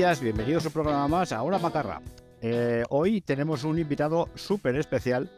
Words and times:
bienvenidos 0.00 0.64
a 0.64 0.68
un 0.68 0.72
programa 0.72 1.08
más, 1.08 1.30
Ahora 1.30 1.58
Macarra. 1.58 2.00
Eh, 2.40 2.84
hoy 2.88 3.20
tenemos 3.20 3.64
un 3.64 3.78
invitado 3.78 4.30
súper 4.34 4.74
especial. 4.76 5.30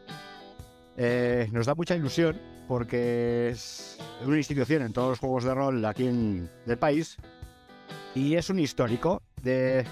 Eh, 0.95 1.49
nos 1.51 1.65
da 1.65 1.75
mucha 1.75 1.95
ilusión 1.97 2.39
porque 2.67 3.49
es 3.49 3.97
una 4.25 4.37
institución 4.37 4.81
en 4.83 4.93
todos 4.93 5.09
los 5.09 5.19
juegos 5.19 5.43
de 5.43 5.53
rol 5.53 5.83
aquí 5.85 6.07
en 6.07 6.49
el 6.65 6.77
país 6.77 7.17
y 8.15 8.35
es 8.35 8.49
un 8.49 8.57
histórico 8.59 9.21
de... 9.41 9.85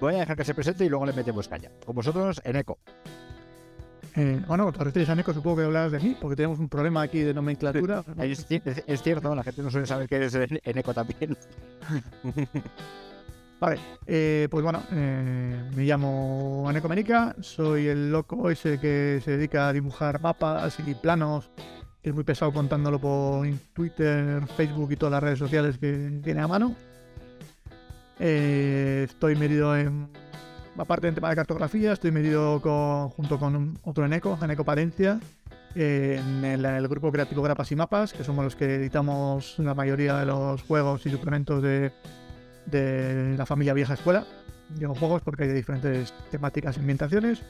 Voy 0.00 0.14
a 0.14 0.18
dejar 0.20 0.36
que 0.38 0.44
se 0.44 0.54
presente 0.54 0.86
y 0.86 0.88
luego 0.88 1.04
le 1.04 1.12
metemos 1.12 1.46
caña. 1.46 1.70
Con 1.84 1.94
vosotros, 1.94 2.40
Eneco. 2.44 2.78
Eh, 4.16 4.42
bueno, 4.48 4.64
cuando 4.64 4.72
te 4.72 4.84
refieres 4.84 5.10
a 5.10 5.14
Neko, 5.14 5.34
supongo 5.34 5.58
que 5.58 5.64
hablas 5.64 5.92
de 5.92 6.00
mí, 6.00 6.16
porque 6.18 6.36
tenemos 6.36 6.58
un 6.58 6.68
problema 6.70 7.02
aquí 7.02 7.20
de 7.20 7.34
nomenclatura. 7.34 8.02
Es, 8.18 8.46
es- 8.50 8.84
es 8.86 9.02
cierto, 9.02 9.34
la 9.34 9.42
gente 9.44 9.62
no 9.62 9.70
suele 9.70 9.86
saber 9.86 10.08
que 10.08 10.16
eres 10.16 10.34
Eneco 10.64 10.94
también. 10.94 11.36
Vale, 13.62 13.78
eh, 14.08 14.48
pues 14.50 14.64
bueno, 14.64 14.82
eh, 14.90 15.70
me 15.76 15.84
llamo 15.84 16.68
Aneco 16.68 16.88
Menica, 16.88 17.36
soy 17.38 17.86
el 17.86 18.10
loco 18.10 18.50
ese 18.50 18.80
que 18.80 19.20
se 19.24 19.36
dedica 19.36 19.68
a 19.68 19.72
dibujar 19.72 20.20
mapas 20.20 20.80
y 20.84 20.94
planos, 20.96 21.48
que 22.02 22.08
es 22.08 22.14
muy 22.16 22.24
pesado 22.24 22.52
contándolo 22.52 23.00
por 23.00 23.46
Twitter, 23.72 24.44
Facebook 24.56 24.90
y 24.90 24.96
todas 24.96 25.12
las 25.12 25.22
redes 25.22 25.38
sociales 25.38 25.78
que 25.78 26.20
tiene 26.24 26.40
a 26.40 26.48
mano. 26.48 26.74
Eh, 28.18 29.06
estoy 29.08 29.36
medido 29.36 29.76
en, 29.76 30.08
aparte 30.76 31.06
en 31.06 31.14
tema 31.14 31.30
de 31.30 31.36
cartografía, 31.36 31.92
estoy 31.92 32.10
medido 32.10 32.58
junto 33.10 33.38
con 33.38 33.78
otro 33.84 34.04
Eneco, 34.04 34.36
Eneco 34.42 34.64
Palencia, 34.64 35.20
en 35.76 36.44
el, 36.44 36.64
el 36.64 36.88
grupo 36.88 37.12
creativo 37.12 37.42
Grapas 37.42 37.70
y 37.70 37.76
Mapas, 37.76 38.12
que 38.12 38.24
somos 38.24 38.44
los 38.44 38.56
que 38.56 38.74
editamos 38.74 39.56
la 39.60 39.74
mayoría 39.74 40.16
de 40.16 40.26
los 40.26 40.62
juegos 40.62 41.06
y 41.06 41.10
suplementos 41.10 41.62
de, 41.62 41.92
de 42.66 43.34
la 43.36 43.46
familia 43.46 43.74
Vieja 43.74 43.94
Escuela. 43.94 44.24
Digo 44.70 44.94
juegos 44.94 45.22
porque 45.22 45.42
hay 45.44 45.48
de 45.50 45.54
diferentes 45.54 46.12
temáticas 46.30 46.76
y 46.76 46.80
ambientaciones. 46.80 47.42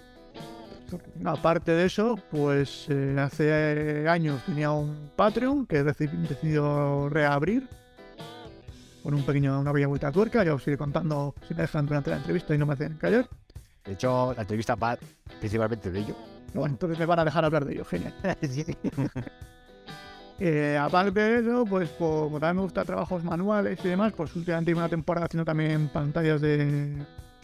Aparte 1.25 1.73
de 1.73 1.87
eso, 1.87 2.19
pues 2.31 2.87
eh, 2.91 3.17
hace 3.19 4.07
años 4.09 4.43
tenía 4.45 4.71
un 4.73 5.11
Patreon 5.17 5.67
que 5.67 5.79
he 5.79 5.85
deci- 5.85 6.11
decidido 6.29 7.09
reabrir 7.09 7.67
con 9.03 9.15
un 9.15 9.25
pequeño, 9.25 9.59
una 9.61 9.73
pequeña 9.73 9.89
vuelta 9.89 10.09
de 10.09 10.13
tuerca. 10.13 10.45
Ya 10.45 10.55
os 10.55 10.67
iré 10.67 10.77
contando 10.77 11.35
si 11.49 11.55
me 11.55 11.63
dejan 11.63 11.87
durante 11.87 12.11
la 12.11 12.17
entrevista 12.17 12.55
y 12.55 12.59
no 12.59 12.67
me 12.67 12.75
hacen 12.75 12.99
callar. 12.99 13.27
De 13.85 13.93
hecho, 13.93 14.35
la 14.35 14.43
entrevista 14.43 14.75
va 14.75 14.99
principalmente 15.41 15.91
de 15.91 16.01
ello. 16.01 16.17
Bueno, 16.53 16.75
entonces 16.75 16.99
me 16.99 17.07
van 17.07 17.21
a 17.21 17.25
dejar 17.25 17.45
hablar 17.47 17.65
de 17.65 17.73
ello, 17.73 17.85
genial. 17.87 18.15
Eh, 20.45 20.77
aparte 20.77 21.21
de 21.21 21.39
eso, 21.39 21.65
pues 21.65 21.91
como 21.91 22.41
también 22.41 22.57
me 22.57 22.63
gustan 22.63 22.85
trabajos 22.85 23.23
manuales 23.23 23.79
y 23.85 23.89
demás, 23.89 24.13
pues 24.13 24.35
últimamente 24.35 24.75
una 24.75 24.89
temporada 24.89 25.27
haciendo 25.27 25.45
también 25.45 25.89
pantallas 25.89 26.41
de, 26.41 26.97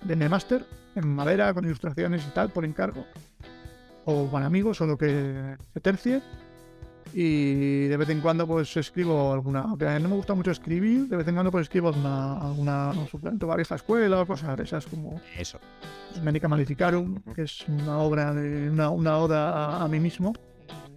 de 0.03 0.17
Nemaster 0.17 0.67
en 0.97 1.07
madera, 1.07 1.55
con 1.55 1.65
ilustraciones 1.65 2.27
y 2.27 2.31
tal, 2.33 2.51
por 2.51 2.65
encargo. 2.65 3.07
O 4.05 4.27
con 4.29 4.43
amigos, 4.43 4.81
o 4.81 4.87
lo 4.87 4.99
que 4.99 5.57
se 5.73 5.79
tercie. 5.79 6.21
Y 7.15 7.87
de 7.87 7.97
vez 7.97 8.09
en 8.11 8.21
cuando 8.21 8.49
pues 8.49 8.77
escribo 8.77 9.33
alguna... 9.33 9.61
Aunque 9.61 9.85
no 10.01 10.09
me 10.09 10.17
gusta 10.17 10.35
mucho 10.35 10.51
escribir, 10.51 11.07
de 11.07 11.19
vez 11.19 11.29
en 11.29 11.35
cuando 11.35 11.53
pues 11.53 11.63
escribo 11.63 11.91
alguna, 11.91 12.41
alguna 12.41 12.91
un 12.91 13.07
suplemento 13.07 13.47
para 13.47 13.59
vieja 13.59 13.77
escuela 13.77 14.23
o 14.23 14.27
cosas 14.27 14.57
de 14.57 14.65
esas 14.65 14.87
como 14.87 15.21
Eso. 15.37 15.61
Menica 16.21 16.49
Maleficarum, 16.49 17.23
que 17.33 17.43
es 17.43 17.65
una 17.69 17.99
obra 17.99 18.35
de 18.35 18.71
una, 18.71 18.91
una 18.91 19.19
oda 19.19 19.51
a, 19.53 19.85
a 19.85 19.89
mí 19.89 20.01
mismo, 20.01 20.33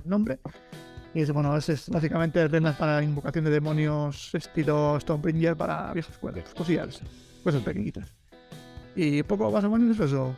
nombre. 0.03 0.39
Y 1.13 1.21
es, 1.21 1.31
bueno, 1.31 1.55
es, 1.57 1.67
es 1.69 1.89
básicamente 1.89 2.47
reglas 2.47 2.75
para 2.77 3.03
invocación 3.03 3.43
de 3.45 3.51
demonios 3.51 4.33
estilo 4.33 4.97
Stonebringer 4.99 5.55
para 5.57 5.91
viejas 5.93 6.13
escuelas, 6.13 6.53
cosillas, 6.55 7.01
cosas 7.43 7.61
pequeñitas. 7.63 8.13
Y 8.95 9.21
poco 9.23 9.51
más 9.51 9.63
o 9.63 9.69
menos 9.69 9.95
eso, 9.95 10.05
es 10.05 10.11
lo- 10.11 10.35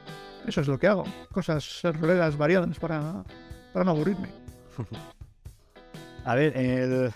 eso 0.47 0.61
es 0.61 0.67
lo 0.67 0.79
que 0.79 0.87
hago. 0.87 1.03
Cosas 1.31 1.81
roleras 1.83 2.37
variadas 2.37 2.77
para, 2.79 3.23
para 3.71 3.85
no 3.85 3.91
aburrirme. 3.91 4.29
A 6.25 6.35
ver, 6.35 6.55
el- 6.57 7.11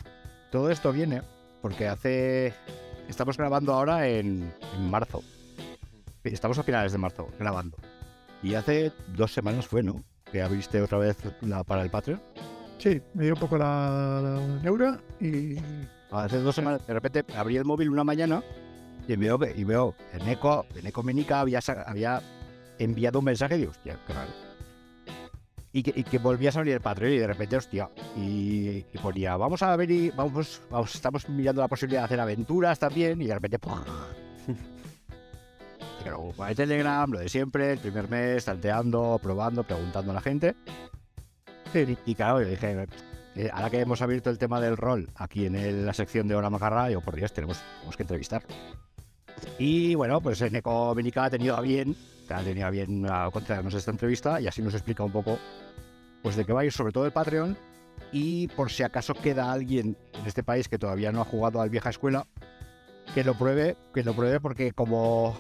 todo 0.51 0.69
esto 0.69 0.91
viene 0.91 1.22
porque 1.62 1.88
hace. 1.88 2.53
Estamos 3.07 3.38
grabando 3.38 3.74
ahora 3.74 4.07
en, 4.07 4.53
en 4.75 4.89
marzo. 4.89 5.24
Estamos 6.24 6.57
a 6.59 6.63
finales 6.63 6.91
de 6.91 6.97
marzo 6.97 7.29
grabando. 7.39 7.78
Y 8.44 8.53
hace 8.56 8.91
dos 9.16 9.31
semanas 9.34 9.66
fue, 9.66 9.81
¿no? 9.81 10.03
Que 10.31 10.41
abriste 10.41 10.81
otra 10.81 10.97
vez 10.97 11.18
la, 11.41 11.63
para 11.63 11.84
el 11.84 11.89
Patreon. 11.89 12.22
Sí, 12.77 13.01
me 13.13 13.25
dio 13.25 13.33
un 13.33 13.39
poco 13.39 13.57
la, 13.57 14.21
la 14.21 14.61
neura 14.61 14.99
y 15.19 15.57
Hace 16.11 16.38
dos 16.39 16.55
semanas, 16.55 16.85
de 16.88 16.93
repente 16.93 17.25
abrí 17.35 17.57
el 17.57 17.65
móvil 17.65 17.89
una 17.89 18.03
mañana 18.03 18.41
y 19.07 19.15
veo, 19.15 19.39
y 19.55 19.63
veo 19.63 19.93
en 20.13 20.27
Eco, 20.27 20.65
en 20.75 20.88
Eco 20.88 21.03
Menica 21.03 21.41
había, 21.41 21.59
había 21.85 22.21
enviado 22.79 23.19
un 23.19 23.25
mensaje 23.25 23.55
y 23.55 23.59
digo, 23.59 23.71
hostia, 23.71 23.99
raro. 24.07 24.31
Y 25.73 25.83
que, 25.83 25.93
y 25.95 26.03
que 26.03 26.17
volvías 26.17 26.55
a 26.55 26.59
abrir 26.59 26.75
el 26.75 26.81
Patreon 26.81 27.13
y 27.13 27.17
de 27.17 27.27
repente, 27.27 27.57
hostia, 27.57 27.89
y, 28.15 28.85
y 28.91 28.97
ponía, 29.01 29.35
vamos 29.35 29.61
a 29.61 29.75
y 29.83 30.09
vamos, 30.11 30.61
vamos, 30.71 30.95
estamos 30.95 31.27
mirando 31.29 31.61
la 31.61 31.67
posibilidad 31.67 32.01
de 32.01 32.05
hacer 32.05 32.19
aventuras 32.19 32.79
también 32.79 33.21
y 33.21 33.27
de 33.27 33.33
repente, 33.33 33.59
¡pum! 33.59 33.79
Claro, 36.03 36.33
Telegram, 36.55 37.11
lo 37.11 37.19
de 37.19 37.27
siempre, 37.27 37.73
el 37.73 37.79
primer 37.79 38.09
mes, 38.09 38.45
tanteando, 38.45 39.19
probando, 39.21 39.63
preguntando 39.63 40.11
a 40.11 40.15
la 40.15 40.21
gente. 40.21 40.55
Y, 42.05 42.16
claro, 42.16 42.41
yo 42.41 42.50
dije, 42.50 42.88
eh, 43.35 43.50
ahora 43.53 43.69
que 43.69 43.79
hemos 43.79 44.01
abierto 44.01 44.29
el 44.29 44.38
tema 44.38 44.59
del 44.61 44.78
rol 44.78 45.09
aquí 45.16 45.45
en 45.45 45.85
la 45.85 45.94
sección 45.94 46.28
de 46.28 46.35
Hora 46.35 46.50
Macarra, 46.50 46.89
yo 46.89 47.01
por 47.01 47.16
Dios, 47.16 47.33
tenemos, 47.33 47.59
tenemos 47.75 47.97
que 47.97 48.03
entrevistar. 48.03 48.44
Y 49.59 49.95
bueno, 49.95 50.22
pues 50.22 50.41
Eneco 50.41 50.95
Benica 50.95 51.25
ha 51.25 51.29
tenido 51.29 51.56
a 51.56 51.61
bien, 51.61 51.95
ha 52.29 52.41
tenido 52.41 52.67
a 52.67 52.69
bien 52.69 53.06
a 53.09 53.29
concedernos 53.31 53.73
esta 53.73 53.91
entrevista 53.91 54.41
y 54.41 54.47
así 54.47 54.61
nos 54.61 54.73
explica 54.73 55.03
un 55.03 55.11
poco 55.11 55.38
pues 56.22 56.35
de 56.35 56.45
qué 56.45 56.53
va 56.53 56.61
a 56.61 56.66
ir 56.66 56.72
sobre 56.72 56.91
todo 56.91 57.06
el 57.06 57.11
Patreon 57.11 57.57
y 58.11 58.47
por 58.50 58.72
si 58.72 58.83
acaso 58.83 59.13
queda 59.13 59.51
alguien 59.51 59.97
en 60.13 60.25
este 60.25 60.44
país 60.44 60.67
que 60.67 60.79
todavía 60.79 61.11
no 61.11 61.22
ha 61.22 61.25
jugado 61.25 61.61
al 61.61 61.69
vieja 61.69 61.89
escuela, 61.89 62.27
que 63.13 63.23
lo 63.23 63.35
pruebe, 63.35 63.77
que 63.94 64.03
lo 64.03 64.13
pruebe 64.13 64.39
porque 64.39 64.72
como 64.72 65.38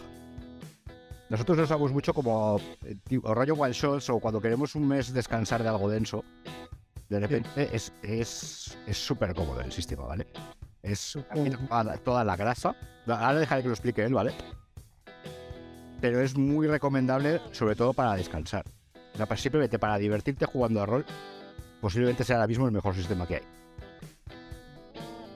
nosotros 1.29 1.57
lo 1.57 1.63
usamos 1.63 1.91
mucho 1.91 2.13
como 2.13 2.59
eh, 2.85 2.95
tipo, 3.07 3.33
rollo 3.33 3.53
one 3.55 3.73
shots 3.73 4.09
o 4.09 4.19
cuando 4.19 4.39
queremos 4.41 4.75
un 4.75 4.87
mes 4.87 5.13
descansar 5.13 5.61
de 5.63 5.69
algo 5.69 5.89
denso, 5.89 6.23
de 7.09 7.19
repente 7.19 7.69
es 7.73 7.91
es 8.03 8.77
es 8.85 8.97
súper 8.97 9.33
cómodo 9.33 9.61
el 9.61 9.71
sistema, 9.71 10.03
¿vale? 10.03 10.27
Es 10.83 11.17
toda 11.67 11.83
la- 11.83 11.97
toda 11.97 12.23
la 12.23 12.35
grasa. 12.35 12.75
Ahora 13.07 13.33
dejaré 13.39 13.61
que 13.61 13.67
lo 13.69 13.73
explique 13.73 14.03
él, 14.03 14.13
¿vale? 14.13 14.33
Pero 16.01 16.21
es 16.21 16.37
muy 16.37 16.67
recomendable, 16.67 17.41
sobre 17.51 17.75
todo 17.75 17.93
para 17.93 18.13
descansar. 18.15 18.63
O 19.13 19.17
sea, 19.17 19.25
para- 19.25 19.39
simplemente 19.41 19.79
para 19.79 19.97
divertirte 19.97 20.45
jugando 20.45 20.81
a 20.81 20.85
rol, 20.85 21.05
posiblemente 21.81 22.23
sea 22.23 22.35
ahora 22.37 22.47
mismo 22.47 22.65
el 22.67 22.71
mejor 22.71 22.93
sistema 22.95 23.25
que 23.27 23.35
hay. 23.35 23.41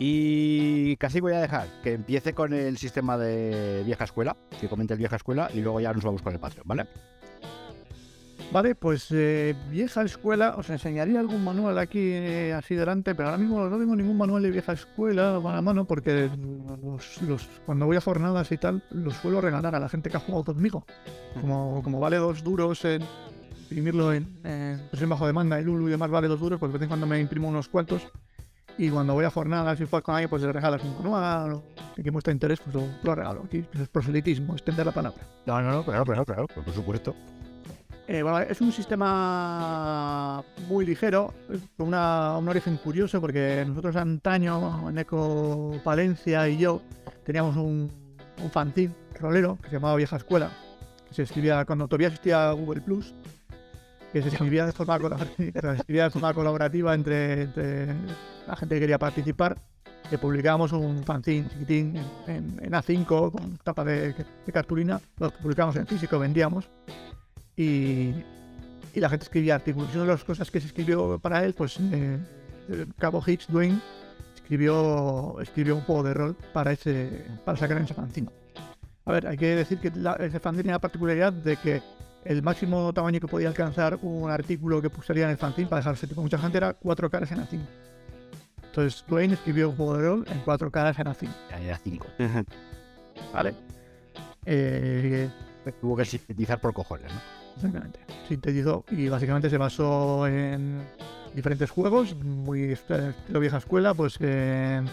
Y 0.04 0.98
casi 0.98 1.20
voy 1.20 1.34
a 1.34 1.42
dejar 1.42 1.68
que 1.84 1.94
empiece 1.94 2.34
con 2.34 2.54
el 2.54 2.76
sistema 2.80 3.20
de 3.20 3.84
vieja 3.86 4.06
escuela, 4.06 4.36
que 4.60 4.68
comente 4.68 4.96
el 4.96 4.98
vieja 4.98 5.16
escuela, 5.16 5.48
y 5.54 5.62
luego 5.62 5.80
ya 5.80 5.94
nos 5.94 6.04
vamos 6.04 6.24
con 6.24 6.34
el 6.34 6.40
Patreon, 6.40 6.68
¿vale? 6.68 6.88
Vale, 8.52 8.74
pues 8.74 9.10
eh, 9.12 9.56
vieja 9.70 10.02
escuela, 10.02 10.56
os 10.58 10.72
enseñaría 10.72 11.20
algún 11.20 11.44
manual 11.44 11.78
aquí 11.78 12.00
eh, 12.00 12.52
así 12.52 12.74
delante, 12.74 13.14
pero 13.14 13.30
ahora 13.30 13.38
mismo 13.38 13.64
no 13.64 13.78
tengo 13.78 13.96
ningún 13.96 14.18
manual 14.18 14.42
de 14.42 14.50
vieja 14.50 14.74
escuela 14.74 15.36
a 15.36 15.62
mano 15.62 15.86
porque 15.86 16.32
los, 17.28 17.48
cuando 17.68 17.86
voy 17.86 17.98
a 17.98 18.02
jornadas 18.02 18.52
y 18.52 18.58
tal, 18.58 18.82
los 18.90 19.14
suelo 19.18 19.40
regalar 19.40 19.76
a 19.76 19.80
la 19.80 19.88
gente 19.88 20.10
que 20.10 20.18
ha 20.18 20.20
jugado 20.20 20.46
conmigo. 20.46 20.84
Como, 21.40 22.00
vale 22.00 22.18
dos 22.18 22.44
duros 22.44 22.84
en 22.86 23.04
imprimirlo 23.70 24.12
en, 24.14 24.26
presión 24.90 25.12
bajo 25.12 25.28
demanda, 25.28 25.60
el 25.60 25.66
Lulu 25.66 25.90
y 25.90 25.92
demás 25.92 26.10
vale 26.10 26.28
dos 26.28 26.40
duros, 26.40 26.60
pues 26.60 26.72
de 26.72 26.80
vez 26.80 26.86
en 26.86 26.90
cuando 26.90 27.06
me 27.06 27.20
imprimo 27.20 27.48
unos 27.48 27.70
cuantos. 27.70 28.12
Y 28.78 28.90
cuando 28.90 29.14
voy 29.14 29.26
a 29.26 29.30
jornadas 29.30 29.80
y 29.80 29.86
juegas 29.86 30.04
con 30.04 30.16
alguien, 30.16 30.30
pues 30.30 30.42
le 30.42 30.52
regalas 30.52 30.82
un 30.84 30.96
manual 30.98 31.54
o 31.54 31.64
que 32.02 32.10
muestra 32.12 32.34
interés, 32.34 32.60
pues 32.62 32.74
lo, 32.76 32.84
lo 33.04 33.14
regalo. 33.16 33.44
Aquí 33.46 33.64
es 33.80 33.88
proselitismo, 33.90 34.54
extender 34.54 34.86
la 34.86 34.92
palabra. 34.92 35.22
No, 35.46 35.62
no, 35.62 35.72
no, 35.72 35.84
claro, 35.86 36.04
claro, 36.06 36.26
claro, 36.26 36.48
por 36.48 36.74
supuesto. 36.74 37.14
Eh, 38.08 38.24
bueno, 38.24 38.40
es 38.40 38.60
un 38.60 38.72
sistema 38.72 40.44
muy 40.68 40.86
ligero, 40.86 41.34
con 41.78 41.88
una- 41.90 42.38
un 42.38 42.48
origen 42.50 42.78
curioso, 42.78 43.22
porque 43.22 43.64
nosotros 43.68 43.96
antaño, 43.96 44.90
en 44.90 44.98
Eco 44.98 45.80
Palencia 45.84 46.48
y 46.50 46.58
yo, 46.58 46.82
teníamos 47.24 47.56
un, 47.56 47.90
un 48.44 48.52
fanzine 48.52 48.94
rolero 49.20 49.58
que 49.62 49.70
se 49.70 49.76
llamaba 49.76 49.96
Vieja 49.96 50.18
Escuela, 50.18 50.50
que 51.08 51.14
se 51.14 51.24
escribía 51.24 51.64
cuando 51.66 51.88
todavía 51.88 52.08
existía 52.08 52.52
Google 52.52 52.82
Plus, 52.82 53.14
que 54.12 54.22
se 54.22 54.30
escribía 54.30 54.66
de 54.66 54.72
forma, 54.72 55.00
colabor- 55.00 55.30
que 55.36 55.52
se 55.62 55.72
escribía 55.76 56.06
de 56.06 56.10
forma 56.10 56.34
colaborativa 56.34 56.94
entre, 56.94 57.44
entre 57.44 57.86
la 58.48 58.56
gente 58.56 58.76
que 58.76 58.82
quería 58.82 59.00
participar, 59.00 59.58
que 60.10 60.18
publicábamos 60.18 60.72
un 60.74 61.04
fanzine 61.04 61.48
chiquitín 61.50 61.96
en, 62.28 62.36
en- 62.36 62.60
en 62.66 62.72
A5 62.74 63.32
con 63.32 63.58
tapa 63.58 63.84
de, 63.86 64.14
de 64.46 64.52
cartulina, 64.52 65.00
lo 65.20 65.32
publicábamos 65.32 65.76
en 65.78 65.88
físico, 65.88 66.20
vendíamos 66.20 66.70
y, 67.56 68.14
y 68.94 69.00
la 69.00 69.10
gente 69.10 69.24
escribía 69.24 69.56
artículos. 69.56 69.94
Una 69.96 70.04
de 70.04 70.10
las 70.12 70.24
cosas 70.24 70.50
que 70.52 70.60
se 70.60 70.68
escribió 70.68 71.18
para 71.20 71.44
él, 71.46 71.54
pues 71.54 71.78
eh, 71.80 72.18
Cabo 72.98 73.24
Hicks 73.26 73.48
Dwayne 73.48 73.80
escribió, 74.36 75.40
escribió 75.42 75.76
un 75.76 75.82
juego 75.82 76.04
de 76.04 76.14
rol 76.14 76.36
para 76.54 76.74
ese 76.74 77.26
para 77.46 77.58
sacar 77.58 77.78
en 77.78 77.84
ese 77.86 77.94
fanzine. 77.94 78.30
A 79.06 79.12
ver, 79.14 79.28
hay 79.28 79.38
que 79.38 79.56
decir 79.56 79.80
que 79.80 79.92
la, 79.96 80.14
ese 80.14 80.40
fanzine 80.40 80.64
tenía 80.64 80.76
la 80.76 80.80
particularidad 80.80 81.32
de 81.34 81.56
que 81.58 81.82
el 82.26 82.44
máximo 82.44 82.94
tamaño 82.94 83.20
que 83.20 83.28
podía 83.28 83.48
alcanzar 83.48 83.98
un 84.02 84.30
artículo 84.30 84.82
que 84.82 84.90
pusiera 84.90 85.24
en 85.24 85.32
el 85.32 85.38
fanzine 85.38 85.68
para 85.68 85.80
dejarse 85.80 86.08
tipo 86.08 86.22
mucha 86.22 86.38
gente 86.38 86.58
era 86.58 86.74
cuatro 86.74 87.10
caras 87.10 87.32
en 87.32 87.40
A5. 87.40 87.60
Entonces 88.64 89.04
Dwayne 89.08 89.34
escribió 89.34 89.70
un 89.70 89.76
juego 89.76 89.98
de 89.98 90.04
rol 90.04 90.26
en 90.32 90.40
cuatro 90.40 90.72
caras 90.72 90.98
en 91.00 91.08
A5. 91.08 91.30
Ya 91.50 91.60
era 91.60 91.78
5. 91.78 92.08
¿Vale? 93.34 93.54
Eh, 94.46 95.30
Tuvo 95.80 95.98
que 95.98 96.06
sintetizar 96.06 96.60
por 96.60 96.74
cojones, 96.74 97.12
¿no? 97.12 97.20
Exactamente. 97.56 98.00
Sintetizó 98.28 98.86
y 98.90 99.10
básicamente 99.10 99.50
se 99.50 99.58
basó 99.58 100.26
en 100.26 100.82
diferentes 101.36 101.70
juegos, 101.70 102.16
muy 102.16 102.72
estilo 102.72 103.40
vieja 103.40 103.58
escuela, 103.58 103.94
pues 103.94 104.18
en, 104.20 104.86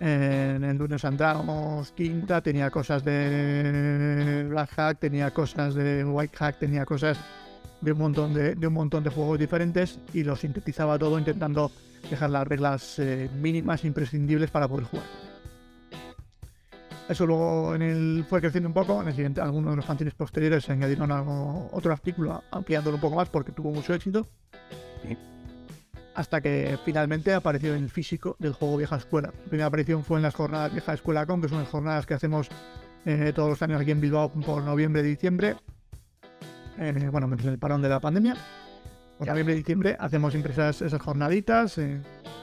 en 0.00 0.78
Dungeons 0.78 1.04
and 1.04 1.18
Dragons 1.18 1.92
quinta 1.92 2.40
tenía 2.40 2.70
cosas 2.70 3.04
de 3.04 4.46
Black 4.48 4.70
Hack, 4.76 4.98
tenía 4.98 5.32
cosas 5.32 5.74
de 5.74 6.04
White 6.04 6.36
Hack, 6.36 6.58
tenía 6.58 6.84
cosas 6.84 7.18
de 7.80 7.92
un 7.92 7.98
montón 7.98 8.34
de, 8.34 8.66
un 8.66 8.72
montón 8.72 9.04
de 9.04 9.10
juegos 9.10 9.38
diferentes 9.38 9.98
y 10.12 10.24
lo 10.24 10.36
sintetizaba 10.36 10.98
todo 10.98 11.18
intentando 11.18 11.70
dejar 12.10 12.30
las 12.30 12.46
reglas 12.46 12.98
eh, 12.98 13.28
mínimas 13.40 13.84
imprescindibles 13.84 14.50
para 14.50 14.68
poder 14.68 14.86
jugar. 14.86 15.06
Eso 17.08 17.24
luego 17.24 17.74
en 17.74 17.82
el, 17.82 18.24
fue 18.28 18.40
creciendo 18.40 18.68
un 18.68 18.74
poco. 18.74 19.00
En 19.00 19.08
el 19.08 19.14
siguiente, 19.14 19.40
algunos 19.40 19.70
de 19.70 19.76
los 19.76 19.84
fanzines 19.84 20.14
posteriores 20.14 20.64
se 20.64 20.72
añadieron 20.72 21.10
otro 21.72 21.92
artículo 21.92 22.42
ampliándolo 22.50 22.96
un 22.96 23.00
poco 23.00 23.16
más 23.16 23.30
porque 23.30 23.50
tuvo 23.50 23.70
mucho 23.72 23.94
éxito. 23.94 24.26
Hasta 26.18 26.40
que 26.40 26.76
finalmente 26.84 27.32
apareció 27.32 27.76
en 27.76 27.84
el 27.84 27.90
físico 27.90 28.34
del 28.40 28.52
juego 28.52 28.76
Vieja 28.76 28.96
Escuela. 28.96 29.28
La 29.28 29.44
primera 29.44 29.66
aparición 29.66 30.02
fue 30.02 30.16
en 30.16 30.24
las 30.24 30.34
jornadas 30.34 30.72
Vieja 30.72 30.92
Escuela 30.92 31.24
Con, 31.26 31.40
que 31.40 31.48
son 31.48 31.58
las 31.58 31.68
jornadas 31.68 32.06
que 32.06 32.14
hacemos 32.14 32.48
eh, 33.04 33.32
todos 33.32 33.50
los 33.50 33.62
años 33.62 33.80
aquí 33.80 33.92
en 33.92 34.00
Bilbao 34.00 34.32
por 34.32 34.64
noviembre 34.64 35.02
y 35.02 35.04
diciembre. 35.04 35.54
Eh, 36.76 37.08
bueno, 37.12 37.28
menos 37.28 37.44
en 37.44 37.52
el 37.52 37.58
parón 37.60 37.82
de 37.82 37.88
la 37.88 38.00
pandemia. 38.00 38.36
Por 39.16 39.28
noviembre 39.28 39.54
y 39.54 39.58
diciembre 39.58 39.96
hacemos 40.00 40.32
siempre 40.32 40.54
esas, 40.54 40.82
esas 40.82 41.00
jornaditas. 41.00 41.78
eh, 41.78 42.02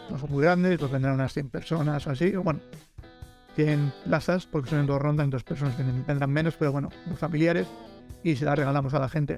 no 0.09 0.17
son 0.19 0.31
muy 0.31 0.41
grandes, 0.41 0.79
pues 0.79 0.89
vendrán 0.89 1.15
unas 1.15 1.33
100 1.33 1.49
personas 1.49 2.07
o 2.07 2.11
así. 2.11 2.31
Bueno, 2.31 2.61
100 3.57 3.91
plazas, 4.05 4.45
porque 4.45 4.69
son 4.69 4.79
en 4.79 4.85
dos 4.85 5.01
rondas, 5.01 5.25
entonces 5.25 5.43
personas 5.43 5.77
vendrán 5.77 6.05
vendrán 6.07 6.31
menos, 6.31 6.55
pero 6.57 6.71
bueno, 6.71 6.91
muy 7.07 7.17
familiares. 7.17 7.67
Y 8.23 8.37
se 8.37 8.45
las 8.45 8.57
regalamos 8.57 8.93
a 8.93 8.99
la 8.99 9.09
gente. 9.09 9.37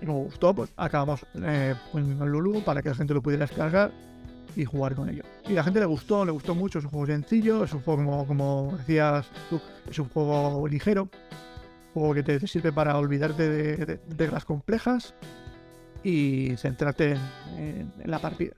Y 0.00 0.06
como 0.06 0.24
gustó, 0.24 0.54
pues 0.54 0.72
acabamos 0.76 1.26
eh, 1.42 1.74
el 1.94 2.18
Lulu 2.18 2.62
para 2.62 2.82
que 2.82 2.88
la 2.88 2.94
gente 2.94 3.12
lo 3.14 3.22
pudiera 3.22 3.46
descargar 3.46 3.92
y 4.56 4.64
jugar 4.64 4.94
con 4.94 5.08
ello. 5.08 5.22
Y 5.48 5.52
la 5.52 5.62
gente 5.62 5.80
le 5.80 5.86
gustó, 5.86 6.24
le 6.24 6.32
gustó 6.32 6.54
mucho, 6.54 6.78
es 6.78 6.84
un 6.84 6.90
juego 6.90 7.06
sencillo, 7.06 7.64
es 7.64 7.72
un 7.72 7.82
juego 7.82 8.04
como, 8.04 8.26
como 8.26 8.76
decías 8.76 9.26
tú, 9.48 9.60
es 9.88 9.98
un 9.98 10.08
juego 10.08 10.66
ligero, 10.68 11.02
un 11.02 11.92
juego 11.92 12.14
que 12.14 12.22
te 12.22 12.46
sirve 12.46 12.72
para 12.72 12.96
olvidarte 12.96 13.48
de, 13.48 13.76
de- 13.76 14.00
reglas 14.16 14.44
complejas 14.44 15.14
y 16.02 16.56
centrarte 16.56 17.16
en, 17.56 17.92
la 18.04 18.18
partida. 18.18 18.54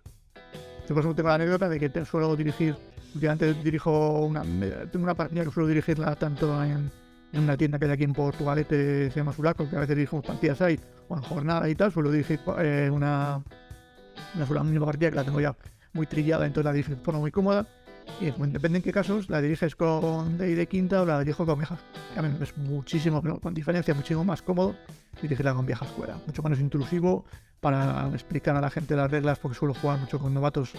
Yo 0.88 0.94
por 0.94 1.14
tengo 1.14 1.28
la 1.28 1.34
anécdota 1.36 1.68
de 1.68 1.78
que 1.78 1.88
te 1.88 2.04
suelo 2.04 2.34
dirigir, 2.36 2.76
últimamente 3.14 3.54
dirijo 3.54 4.20
una, 4.20 4.42
tengo 4.42 5.04
una 5.04 5.14
partida 5.14 5.44
que 5.44 5.50
suelo 5.50 5.68
dirigirla 5.68 6.14
tanto 6.16 6.62
en, 6.62 6.90
una 7.34 7.56
tienda 7.56 7.78
que 7.78 7.86
hay 7.86 7.92
aquí 7.92 8.04
en 8.04 8.12
Portugalete, 8.12 9.10
se 9.10 9.16
llama 9.16 9.32
Sulaco, 9.32 9.68
que 9.68 9.76
a 9.76 9.80
veces 9.80 9.96
dirigimos 9.96 10.24
partidas 10.24 10.60
ahí, 10.60 10.78
o 11.12 11.16
en 11.16 11.22
jornada 11.22 11.68
y 11.68 11.74
tal, 11.74 11.92
suelo 11.92 12.10
dirigir 12.10 12.40
eh, 12.58 12.88
una, 12.92 13.42
una 14.34 14.46
sola 14.46 14.62
misma 14.64 14.86
partida 14.86 15.10
que 15.10 15.16
la 15.16 15.24
tengo 15.24 15.40
ya 15.40 15.54
muy 15.92 16.06
trillada, 16.06 16.46
entonces 16.46 16.64
la 16.64 16.72
dirijo 16.72 16.90
de 16.92 16.96
forma 17.02 17.20
muy 17.20 17.30
cómoda. 17.30 17.66
Y 18.20 18.30
bueno, 18.32 18.52
depende 18.54 18.78
en 18.78 18.82
qué 18.84 18.92
casos, 18.92 19.28
la 19.30 19.40
diriges 19.40 19.76
con 19.76 20.36
de, 20.36 20.54
de 20.56 20.66
quinta 20.66 21.02
o 21.02 21.06
la 21.06 21.20
dirijo 21.20 21.46
con 21.46 21.58
vieja. 21.58 21.78
A 22.16 22.22
mí 22.22 22.30
es 22.40 22.56
muchísimo, 22.58 23.22
con 23.40 23.54
diferencia, 23.54 23.94
muchísimo 23.94 24.24
más 24.24 24.42
cómodo 24.42 24.74
dirigirla 25.20 25.54
con 25.54 25.66
vieja 25.66 25.84
escuela. 25.84 26.18
Mucho 26.26 26.42
menos 26.42 26.58
intrusivo 26.58 27.24
para 27.60 28.08
explicar 28.12 28.56
a 28.56 28.60
la 28.60 28.70
gente 28.70 28.96
las 28.96 29.10
reglas, 29.10 29.38
porque 29.38 29.56
suelo 29.56 29.74
jugar 29.74 29.98
mucho 30.00 30.18
con 30.18 30.34
novatos. 30.34 30.72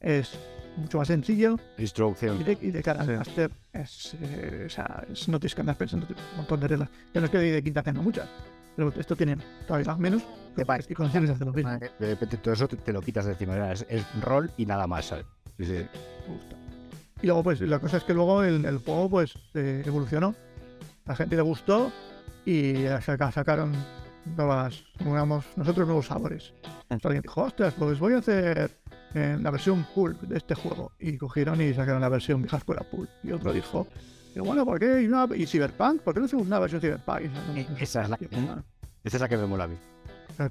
Es 0.00 0.38
mucho 0.76 0.98
más 0.98 1.08
sencillo 1.08 1.58
Instrucción. 1.78 2.40
y 2.40 2.44
de, 2.44 2.58
y 2.60 2.70
de 2.70 2.82
cara 2.82 3.02
al 3.02 3.06
Sí. 3.08 3.12
máster 3.12 3.50
es, 3.72 4.16
eh, 4.22 4.64
o 4.66 4.70
sea, 4.70 5.04
es- 5.12 5.28
no 5.28 5.38
tienes 5.38 5.54
que 5.54 5.60
andar 5.60 5.76
pensando 5.76 6.06
un 6.08 6.36
montón 6.36 6.60
de 6.60 6.68
reglas. 6.68 6.88
Ya 7.12 7.20
no 7.20 7.26
es 7.26 7.30
que 7.30 7.38
de 7.38 7.62
quinta 7.62 7.82
tenga 7.82 8.00
muchas, 8.00 8.28
pero 8.76 8.92
esto 8.98 9.16
tiene 9.16 9.36
todavía 9.66 9.94
menos. 9.96 10.22
Y 10.88 10.94
consigues 10.94 11.30
hacer 11.30 11.46
lo 11.46 11.52
mismo. 11.52 11.70
De 11.78 11.90
repente 11.98 12.36
todo 12.36 12.54
eso 12.54 12.68
te, 12.68 12.76
te 12.76 12.92
lo 12.92 13.00
quitas 13.02 13.24
de 13.26 13.32
encima. 13.32 13.72
Es, 13.72 13.84
es 13.88 14.04
rol 14.20 14.50
y 14.56 14.66
nada 14.66 14.86
más, 14.86 15.06
¿sabes? 15.06 15.26
Sí, 15.58 15.64
sí. 15.66 15.86
Y 17.22 17.26
luego, 17.26 17.42
pues, 17.42 17.60
la 17.60 17.78
cosa 17.78 17.96
es 17.96 18.04
que 18.04 18.14
luego 18.14 18.42
el, 18.44 18.64
el 18.64 18.78
juego, 18.78 19.08
pues, 19.08 19.34
eh, 19.54 19.82
evolucionó. 19.84 20.34
La 21.06 21.16
gente 21.16 21.36
le 21.36 21.42
gustó 21.42 21.90
y 22.44 22.74
saca- 23.02 23.32
sacaron 23.32 23.72
nuevas, 24.36 24.84
digamos, 24.98 25.44
nosotros 25.56 25.86
nuevos 25.86 26.06
sabores. 26.06 26.52
Entonces 26.82 27.04
alguien 27.06 27.22
dijo, 27.22 27.42
ostras, 27.42 27.74
pues 27.78 27.98
voy 27.98 28.14
a 28.14 28.18
hacer 28.18 28.70
eh, 29.14 29.38
la 29.40 29.50
versión 29.50 29.84
pool 29.94 30.16
de 30.22 30.36
este 30.36 30.54
juego. 30.54 30.92
Y 30.98 31.16
cogieron 31.18 31.60
y 31.60 31.72
sacaron 31.74 32.00
la 32.00 32.08
versión 32.08 32.42
vieja 32.42 32.58
escuela 32.58 32.82
pool. 32.90 33.08
Y 33.22 33.32
otro 33.32 33.52
dijo, 33.52 33.86
y 34.34 34.40
bueno, 34.40 34.64
¿por 34.64 34.78
qué? 34.80 35.02
¿Y, 35.02 35.06
una, 35.06 35.28
y 35.34 35.46
Cyberpunk? 35.46 36.02
¿Por 36.02 36.14
qué 36.14 36.20
no 36.20 36.26
hacemos 36.26 36.46
una 36.46 36.58
versión 36.58 36.80
Cyberpunk? 36.80 37.20
No, 37.22 37.76
Esa 37.78 38.02
es 38.02 38.10
la 38.10 38.16
que, 38.16 38.28
esa 39.04 39.16
es 39.16 39.20
la 39.20 39.28
que 39.28 39.36
me 39.36 39.46
mola 39.46 39.64
a 39.64 39.68
mí. 39.68 39.76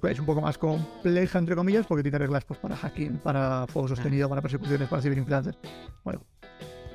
es 0.09 0.19
un 0.19 0.25
poco 0.25 0.41
más 0.41 0.57
compleja, 0.57 1.39
entre 1.39 1.55
comillas, 1.55 1.85
porque 1.85 2.03
tiene 2.03 2.17
reglas 2.17 2.45
pues, 2.45 2.59
para 2.59 2.77
hacking, 2.77 3.17
para 3.17 3.67
fuego 3.67 3.89
sostenido, 3.89 4.29
para 4.29 4.41
persecuciones, 4.41 4.87
para 4.87 5.01
ciberimplantes. 5.01 5.57
Bueno, 6.03 6.21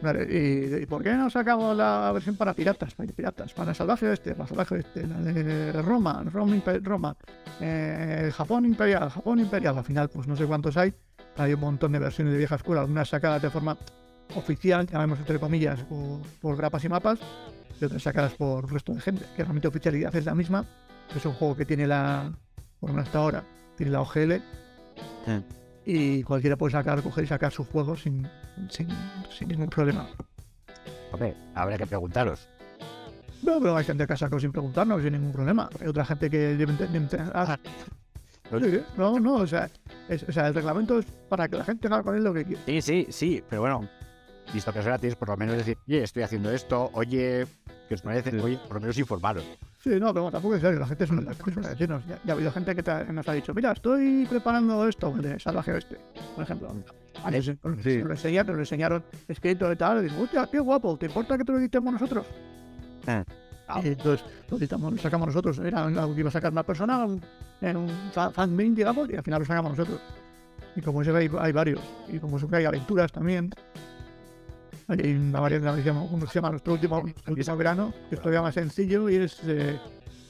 vale, 0.00 0.26
y, 0.31 0.82
y 0.82 0.87
por 0.87 1.02
qué 1.02 1.12
no 1.12 1.29
sacamos 1.29 1.76
la 1.76 2.11
versión 2.12 2.37
para 2.37 2.55
piratas? 2.55 2.94
Para 2.94 3.12
piratas, 3.12 3.52
para 3.52 3.75
salvaje 3.75 4.11
este, 4.11 4.35
para 4.35 4.49
salvaje 4.49 4.79
este, 4.79 5.06
la 5.06 5.20
de 5.20 5.82
Roma, 5.82 6.25
Roma 6.25 7.17
eh, 7.61 8.31
Japón 8.35 8.64
imperial, 8.64 9.11
Japón 9.11 9.40
imperial. 9.40 9.76
Al 9.76 9.85
final, 9.85 10.08
pues 10.08 10.26
no 10.26 10.37
sé 10.37 10.46
cuántos 10.46 10.76
hay. 10.79 10.94
Hay 11.37 11.52
un 11.52 11.61
montón 11.61 11.93
de 11.93 11.99
versiones 11.99 12.32
de 12.32 12.38
vieja 12.38 12.55
escuela, 12.55 12.81
algunas 12.81 13.08
sacadas 13.11 13.43
de 13.43 13.50
forma 13.50 13.76
oficial, 14.35 14.87
llamemos 14.87 15.19
entre 15.19 15.39
comillas, 15.39 15.81
por, 15.85 16.21
por 16.41 16.57
grapas 16.57 16.85
y 16.85 16.89
mapas, 16.89 17.19
y 17.81 17.85
otras 17.85 18.03
sacadas 18.03 18.35
por 18.35 18.71
resto 18.73 18.93
de 18.93 19.01
gente, 19.01 19.25
que 19.37 19.43
realmente 19.43 19.69
oficialidad 19.69 20.15
es 20.15 20.25
la 20.25 20.35
misma. 20.35 20.65
Es 21.15 21.25
un 21.25 21.33
juego 21.35 21.57
que 21.57 21.65
tiene 21.65 21.87
la, 21.87 22.33
por 22.81 22.91
lo 22.91 22.95
menos 22.95 23.09
hasta 23.09 23.19
ahora, 23.19 23.45
tiene 23.77 23.93
la 23.93 24.01
OGL 24.03 24.43
Sí. 25.25 25.45
y 25.87 26.23
cualquiera 26.25 26.57
puede 26.57 26.73
sacar, 26.73 27.03
coger 27.03 27.25
y 27.25 27.27
sacar 27.27 27.53
sus 27.53 27.67
juegos 27.69 28.03
sin, 28.03 28.29
sin, 28.69 28.89
sin 29.31 29.49
ningún 29.49 29.69
problema. 29.69 30.09
Hombre, 31.12 31.35
habrá 31.55 31.79
que 31.79 31.87
preguntaros. 31.87 32.49
No, 33.43 33.61
pero 33.61 33.76
hay 33.76 33.85
gente 33.85 34.07
que 34.07 34.12
ha 34.12 34.17
sacado 34.17 34.41
sin 34.41 34.50
preguntarnos, 34.52 35.00
sin 35.02 35.12
ningún 35.12 35.33
problema. 35.33 35.71
Hay 35.81 35.87
otra 35.87 36.05
gente 36.05 36.29
que 36.29 36.38
debe 36.57 36.75
ah, 37.33 37.57
No- 38.50 38.59
no, 38.97 39.21
no, 39.21 39.35
o 39.37 39.47
sea, 39.47 39.69
es- 40.09 40.23
o 40.25 40.33
sea, 40.33 40.49
el 40.49 40.55
reglamento 40.55 40.99
es 40.99 41.07
para 41.29 41.49
que 41.49 41.57
la 41.57 41.64
gente 41.64 41.87
haga 41.87 42.02
con 42.02 42.17
él 42.17 42.25
lo 42.25 42.35
que 42.35 42.45
quiera. 42.45 42.62
Sí, 42.67 42.81
sí, 42.83 43.07
sí, 43.11 43.45
pero 43.49 43.61
bueno, 43.62 43.88
visto 44.52 44.73
que 44.73 44.78
es 44.81 44.85
gratis, 44.85 45.14
por 45.14 45.28
lo 45.28 45.37
menos 45.37 45.57
decir, 45.57 45.76
oye, 45.87 46.02
estoy 46.02 46.23
haciendo 46.23 46.50
esto, 46.50 46.90
oye, 46.95 47.47
¿qué 47.88 47.95
os 47.95 48.02
parece? 48.02 48.31
Sí. 48.31 48.38
Oye, 48.38 48.59
por 48.67 48.75
lo 48.76 48.81
menos 48.81 48.99
informaros. 48.99 49.45
Sí, 49.83 49.90
no, 50.00 50.12
pero 50.12 50.31
tampoco 50.31 50.57
es 50.57 50.61
serio, 50.61 50.81
la 50.81 50.87
gente 50.87 51.05
es 51.05 51.11
una, 51.11 51.23
decirnos. 51.23 52.05
Ya, 52.07 52.19
ya 52.25 52.33
ha 52.33 52.37
habido 52.37 52.50
gente 52.52 52.75
que 52.75 52.83
te- 52.83 53.05
nos 53.12 53.28
ha 53.28 53.33
dicho, 53.33 53.55
mira, 53.55 53.73
estoy 53.73 54.26
preparando 54.28 54.87
esto 54.88 55.11
de 55.12 55.38
Salvaje 55.38 55.73
Oeste, 55.73 55.97
por 56.35 56.45
ejemplo. 56.45 56.75
Vale, 57.23 57.43
se, 57.43 57.59
lo 57.62 58.11
enseñaron, 58.12 58.47
nos 58.49 58.57
lo 58.57 58.62
enseñaron 58.62 59.05
escrito 59.28 59.71
y 59.73 59.76
tal, 59.76 59.99
y 60.05 60.09
digo, 60.09 60.23
hostia, 60.23 60.49
qué 60.50 60.59
guapo, 60.61 60.97
¿te 60.99 61.07
importa 61.07 61.37
que 61.38 61.45
te 61.45 61.52
lo 61.52 61.59
editemos 61.59 61.93
nosotros? 61.93 62.26
Ah. 63.07 63.25
Entonces 63.85 64.25
lo, 64.50 64.57
editamos, 64.57 64.93
lo 64.95 64.99
sacamos 64.99 65.26
nosotros, 65.28 65.59
era 65.59 65.85
algo 65.85 66.14
que 66.14 66.21
iba 66.21 66.28
a 66.28 66.33
sacar 66.33 66.50
una 66.52 66.62
persona 66.62 67.05
un- 67.05 67.21
en 67.61 67.76
un 67.76 67.88
fa- 68.12 68.31
fanmade, 68.31 68.71
digamos, 68.71 69.09
y 69.11 69.17
al 69.17 69.23
final 69.23 69.40
lo 69.40 69.47
sacamos 69.47 69.76
nosotros. 69.76 70.00
Y 70.75 70.81
como 70.81 71.02
se 71.05 71.12
ve, 71.12 71.21
hay, 71.21 71.31
hay 71.38 71.52
varios, 71.52 71.81
y 72.09 72.19
como 72.19 72.38
se 72.38 72.47
ve, 72.47 72.59
hay 72.59 72.64
aventuras 72.64 73.12
también. 73.12 73.50
Hay 75.04 75.12
una 75.14 75.40
variante 75.40 75.68
que 75.71 75.76
se 75.76 75.83
llama, 75.85 76.02
uno 76.02 76.25
que 76.25 76.33
se 76.33 76.35
llama 76.38 76.50
Nuestro 76.50 76.73
último, 76.73 77.02
verano, 77.57 77.92
que 78.09 78.14
es 78.14 78.21
todavía 78.21 78.42
más 78.42 78.54
sencillo 78.54 79.09
y 79.11 79.16
es 79.16 79.38
eh, 79.47 79.78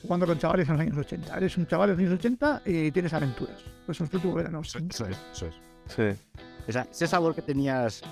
jugando 0.02 0.26
con 0.26 0.38
chavales 0.38 0.68
en 0.68 0.74
los 0.74 0.80
años 0.82 0.98
80. 0.98 1.36
Eres 1.36 1.56
un 1.56 1.66
chaval 1.66 1.90
en 1.90 1.96
los 1.96 2.06
años 2.06 2.18
80 2.18 2.62
y 2.66 2.90
tienes 2.90 3.12
aventuras. 3.12 3.56
Pues 3.86 3.96
es 3.96 4.00
Nuestro 4.00 4.18
último 4.18 4.34
verano. 4.34 4.60
Eso, 4.60 4.78
eso 4.78 5.06
es, 5.06 5.16
eso 5.32 5.46
es. 5.46 5.54
Sí. 5.86 6.22
Esa- 6.66 6.86
ese 6.90 7.06
sabor 7.06 7.34
que 7.34 7.42
tenías. 7.42 8.02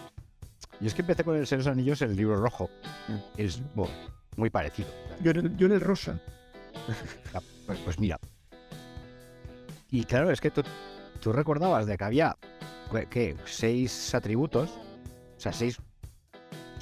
Yo 0.80 0.86
es 0.86 0.94
que 0.94 1.02
empecé 1.02 1.24
con 1.24 1.36
el 1.36 1.46
Señor 1.46 1.64
de 1.64 1.70
los 1.70 1.76
Anillos 1.76 2.02
en 2.02 2.10
el 2.10 2.16
libro 2.16 2.36
rojo. 2.36 2.70
Es 3.36 3.60
bueno, 3.74 3.92
muy 4.36 4.50
parecido. 4.50 4.88
Yo 5.22 5.30
en 5.32 5.36
el, 5.38 5.56
yo 5.56 5.66
en 5.66 5.72
el 5.72 5.80
rosa. 5.80 6.20
Pues, 7.66 7.78
pues 7.80 7.98
mira. 7.98 8.18
Y 9.90 10.04
claro, 10.04 10.30
es 10.30 10.40
que 10.40 10.50
tú, 10.50 10.62
tú 11.20 11.32
recordabas 11.32 11.86
de 11.86 11.96
que 11.96 12.04
había, 12.04 12.36
qué? 13.10 13.36
Seis 13.46 14.14
atributos. 14.14 14.70
O 14.70 15.40
sea, 15.40 15.52
seis. 15.52 15.78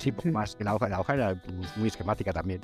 Sí, 0.04 0.12
poco 0.12 0.22
Sí. 0.28 0.30
más. 0.30 0.54
que 0.54 0.64
La 0.64 0.74
hoja, 0.74 0.88
la 0.88 1.00
hoja 1.00 1.14
era 1.14 1.34
pues, 1.34 1.76
muy 1.76 1.88
esquemática 1.88 2.32
también. 2.32 2.60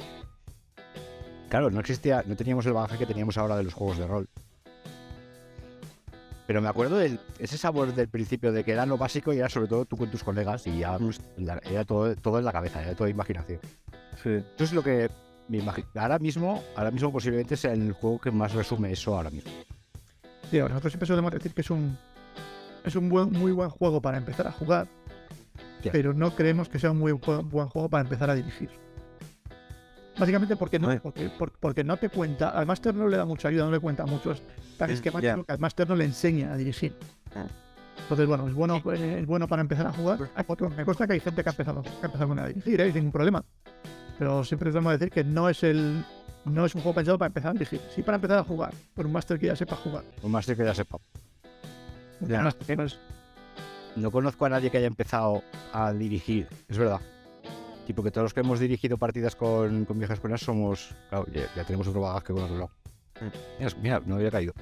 Claro, 1.48 1.70
no 1.70 1.80
existía, 1.80 2.22
no 2.26 2.36
teníamos 2.36 2.64
el 2.66 2.72
bagaje 2.74 2.98
que 2.98 3.06
teníamos 3.06 3.36
ahora 3.38 3.56
de 3.56 3.64
los 3.64 3.74
juegos 3.74 3.98
de 3.98 4.06
rol. 4.06 4.28
Pero 6.46 6.60
me 6.60 6.68
acuerdo 6.68 6.96
de 6.98 7.18
ese 7.38 7.56
sabor 7.56 7.94
del 7.94 8.08
principio 8.08 8.52
de 8.52 8.64
que 8.64 8.72
era 8.72 8.84
lo 8.84 8.98
básico 8.98 9.32
y 9.32 9.38
era 9.38 9.48
sobre 9.48 9.68
todo 9.68 9.84
tú 9.84 9.96
con 9.96 10.10
tus 10.10 10.22
colegas 10.24 10.66
y 10.66 10.78
ya 10.80 10.98
pues, 10.98 11.20
la- 11.36 11.60
era 11.64 11.84
todo, 11.84 12.14
todo 12.16 12.38
en 12.38 12.44
la 12.44 12.52
cabeza, 12.52 12.82
era 12.82 12.94
toda 12.94 13.08
imaginación. 13.08 13.60
Sí. 14.22 14.30
Eso 14.54 14.64
es 14.64 14.72
lo 14.72 14.82
que 14.82 15.08
me 15.48 15.58
imagino, 15.58 15.86
ahora 15.94 16.18
mismo, 16.18 16.62
ahora 16.76 16.90
mismo 16.90 17.10
posiblemente 17.12 17.56
sea 17.56 17.72
el 17.72 17.92
juego 17.92 18.20
que 18.20 18.30
más 18.30 18.52
resume 18.52 18.92
eso 18.92 19.16
ahora 19.16 19.30
mismo. 19.30 19.50
Sí, 20.50 20.58
nosotros 20.58 20.92
siempre 20.92 21.06
solemos 21.06 21.32
decir 21.32 21.54
que 21.54 21.60
es 21.62 21.70
un 21.70 21.96
es 22.84 22.96
un 22.96 23.08
buen, 23.08 23.30
muy 23.32 23.52
buen 23.52 23.68
juego 23.70 24.00
para 24.00 24.18
empezar 24.18 24.46
a 24.46 24.52
jugar, 24.52 24.88
Pero 25.90 26.12
no 26.12 26.34
creemos 26.34 26.68
que 26.68 26.78
sea 26.78 26.90
un 26.90 26.98
muy 26.98 27.12
buen, 27.12 27.48
juego 27.48 27.88
para 27.88 28.02
empezar 28.02 28.28
a 28.30 28.34
dirigir. 28.34 28.70
Básicamente 30.18 30.56
porque 30.56 30.78
no, 30.78 31.00
porque, 31.00 31.30
por- 31.30 31.52
porque 31.52 31.84
no 31.84 31.96
te 31.96 32.10
cuenta, 32.10 32.50
al 32.50 32.66
máster 32.66 32.94
no 32.94 33.08
le 33.08 33.16
da 33.16 33.24
mucha 33.24 33.48
ayuda, 33.48 33.64
no 33.64 33.70
le 33.70 33.80
cuenta 33.80 34.04
muchos 34.04 34.42
ya. 35.22 35.36
que 35.44 35.52
al 35.52 35.58
máster 35.58 35.88
no 35.88 35.96
le 35.96 36.04
enseña 36.04 36.52
a 36.52 36.56
dirigir. 36.56 36.94
Ah. 37.34 37.46
Entonces, 38.02 38.26
bueno, 38.26 38.48
es 38.48 38.54
bueno, 38.54 38.82
eh, 38.92 39.18
es 39.20 39.26
bueno 39.26 39.46
para 39.46 39.62
empezar 39.62 39.86
a 39.86 39.92
jugar. 39.92 40.18
Me 40.76 40.84
consta 40.84 41.06
que 41.06 41.14
hay 41.14 41.20
gente 41.20 41.42
que 41.42 41.48
ha 41.48 41.52
empezado, 41.52 41.82
que 41.82 41.88
ha 41.88 42.06
empezado 42.06 42.28
con 42.28 42.38
a 42.38 42.46
dirigir, 42.48 42.80
¿eh? 42.80 42.86
sin 42.86 42.94
ningún 42.96 43.12
problema. 43.12 43.44
Pero 44.18 44.44
siempre 44.44 44.70
tenemos 44.70 44.92
que 44.92 44.98
decir 44.98 45.10
que 45.12 45.24
no 45.24 45.48
es 45.48 45.62
el 45.62 46.04
no 46.44 46.64
es 46.64 46.74
un 46.74 46.80
juego 46.82 46.94
pensado 46.94 47.18
para 47.18 47.28
empezar 47.28 47.50
a 47.50 47.52
dirigir, 47.52 47.80
sí 47.94 48.02
para 48.02 48.16
empezar 48.16 48.38
a 48.38 48.44
jugar, 48.44 48.72
por 48.94 49.06
un 49.06 49.12
máster 49.12 49.38
que 49.38 49.46
ya 49.46 49.56
sepa 49.56 49.76
jugar. 49.76 50.04
Un 50.22 50.32
máster 50.32 50.56
que 50.56 50.64
ya 50.64 50.74
sepa. 50.74 50.98
Ya. 52.20 52.42
máster 52.42 52.76
no 53.96 54.10
conozco 54.10 54.44
a 54.46 54.48
nadie 54.48 54.70
que 54.70 54.78
haya 54.78 54.86
empezado 54.86 55.42
a 55.72 55.92
dirigir, 55.92 56.48
es 56.68 56.78
verdad. 56.78 57.00
Tipo 57.86 58.02
que 58.02 58.10
todos 58.10 58.26
los 58.26 58.34
que 58.34 58.40
hemos 58.40 58.60
dirigido 58.60 58.98
partidas 58.98 59.34
con, 59.34 59.84
con 59.84 59.98
viejas 59.98 60.14
escuelas 60.14 60.40
somos. 60.40 60.94
Claro, 61.08 61.26
ya, 61.32 61.42
ya 61.56 61.64
tenemos 61.64 61.88
otro 61.88 62.00
bagaje 62.02 62.32
con 62.32 62.44
otro 62.44 62.56
lado. 62.56 62.70
Mira, 63.58 63.74
Mira, 63.82 64.02
no 64.06 64.14
había 64.16 64.30
caído. 64.30 64.52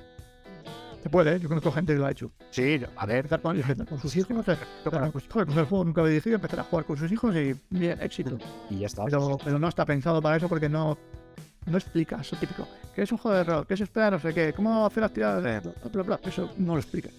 Se 1.02 1.10
puede, 1.10 1.36
¿eh? 1.36 1.40
yo 1.40 1.48
conozco 1.48 1.70
gente 1.70 1.92
que 1.92 1.98
lo 1.98 2.06
ha 2.06 2.10
hecho. 2.10 2.32
Sí, 2.50 2.80
a 2.96 3.06
ver, 3.06 3.18
Empezar 3.18 3.40
con, 3.40 3.56
sus 4.02 4.16
hijos, 4.16 4.30
empezar 4.30 4.58
con 4.84 5.12
sus 5.12 5.24
hijos, 5.26 5.56
el 5.56 5.64
juego 5.66 5.84
nunca 5.84 6.00
había 6.00 6.12
dirigido, 6.12 6.36
empezar 6.36 6.60
a 6.60 6.64
jugar 6.64 6.86
con 6.86 6.96
sus 6.96 7.12
hijos 7.12 7.36
y 7.36 7.54
bien, 7.70 8.00
éxito. 8.00 8.38
y 8.68 8.78
ya 8.78 8.86
está. 8.86 9.04
Pero, 9.04 9.38
pero 9.44 9.58
no 9.58 9.68
está 9.68 9.84
pensado 9.84 10.20
para 10.20 10.36
eso 10.36 10.48
porque 10.48 10.68
no, 10.68 10.98
no 11.66 11.78
explica 11.78 12.20
eso 12.20 12.36
típico. 12.36 12.66
¿Qué 12.94 13.02
es 13.02 13.12
un 13.12 13.18
juego 13.18 13.36
de 13.36 13.44
rol? 13.44 13.66
¿Qué 13.66 13.74
es 13.74 13.80
esperar? 13.80 14.12
No 14.12 14.18
sé 14.18 14.34
qué. 14.34 14.52
¿Cómo 14.52 14.86
hacer 14.86 15.02
las 15.02 15.12
tiradas? 15.12 15.62
Sí. 15.62 15.70
Bla, 15.82 15.90
bla, 15.92 16.02
bla. 16.02 16.20
Eso 16.24 16.50
no 16.56 16.74
lo 16.74 16.80
explica. 16.80 17.10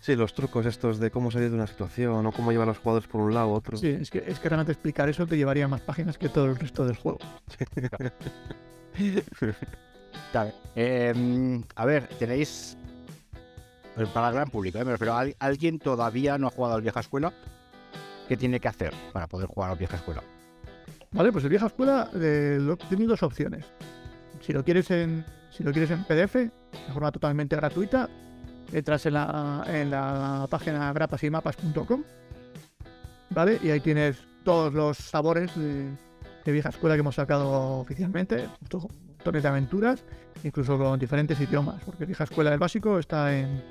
Sí, 0.00 0.14
los 0.14 0.32
trucos 0.32 0.64
estos 0.64 0.98
de 1.00 1.10
cómo 1.10 1.30
salir 1.30 1.48
de 1.50 1.56
una 1.56 1.66
situación 1.66 2.24
o 2.24 2.32
cómo 2.32 2.52
llevar 2.52 2.68
a 2.68 2.70
los 2.70 2.78
jugadores 2.78 3.08
por 3.08 3.20
un 3.20 3.34
lado 3.34 3.48
u 3.48 3.52
otro. 3.52 3.76
Sí, 3.76 3.88
es 3.88 4.10
que, 4.10 4.22
es 4.26 4.38
que 4.38 4.48
realmente 4.48 4.72
explicar 4.72 5.08
eso 5.08 5.26
te 5.26 5.36
llevaría 5.36 5.66
más 5.68 5.80
páginas 5.80 6.16
que 6.18 6.28
todo 6.28 6.46
el 6.46 6.56
resto 6.56 6.86
del 6.86 6.96
juego. 6.96 7.18
Vale. 10.32 10.52
Eh, 10.76 11.60
a 11.74 11.84
ver, 11.86 12.06
tenéis. 12.18 12.76
pues 13.94 14.08
Para 14.10 14.28
el 14.28 14.34
gran 14.34 14.50
público, 14.50 14.78
¿eh? 14.78 14.84
me 14.84 14.92
refiero. 14.92 15.14
¿al- 15.14 15.34
¿Alguien 15.38 15.78
todavía 15.78 16.38
no 16.38 16.46
ha 16.48 16.50
jugado 16.50 16.74
al 16.74 16.82
vieja 16.82 17.00
escuela? 17.00 17.32
¿Qué 18.28 18.36
tiene 18.36 18.60
que 18.60 18.68
hacer 18.68 18.92
para 19.12 19.26
poder 19.26 19.48
jugar 19.48 19.70
al 19.70 19.78
vieja 19.78 19.96
escuela? 19.96 20.22
Vale, 21.12 21.32
pues 21.32 21.44
el 21.44 21.50
vieja 21.50 21.66
escuela 21.66 22.10
eh, 22.14 22.58
lo- 22.60 22.76
tiene 22.76 23.06
dos 23.06 23.22
opciones. 23.22 23.64
Si 24.40 24.52
lo 24.52 24.62
quieres 24.64 24.90
en, 24.90 25.24
si 25.50 25.64
lo 25.64 25.72
quieres 25.72 25.90
en 25.90 26.04
PDF, 26.04 26.34
de 26.34 26.50
forma 26.92 27.10
totalmente 27.10 27.56
gratuita, 27.56 28.08
entras 28.72 29.06
en 29.06 29.14
la, 29.14 29.64
en 29.66 29.90
la 29.90 30.46
página 30.50 30.92
grapasYmapas.com, 30.92 32.02
¿vale? 33.30 33.58
Y 33.62 33.70
ahí 33.70 33.80
tienes 33.80 34.18
todos 34.44 34.72
los 34.72 34.96
sabores 34.96 35.54
de, 35.56 35.90
de 36.44 36.52
vieja 36.52 36.68
escuela 36.70 36.94
que 36.94 37.00
hemos 37.00 37.14
sacado 37.14 37.78
oficialmente, 37.80 38.48
to- 38.68 38.88
montones 39.18 39.42
de 39.42 39.48
aventuras, 39.48 40.04
incluso 40.44 40.78
con 40.78 40.98
diferentes 40.98 41.40
idiomas, 41.40 41.82
porque 41.84 42.06
vieja 42.06 42.24
escuela 42.24 42.50
del 42.50 42.58
básico 42.58 42.98
está 42.98 43.36
en 43.36 43.62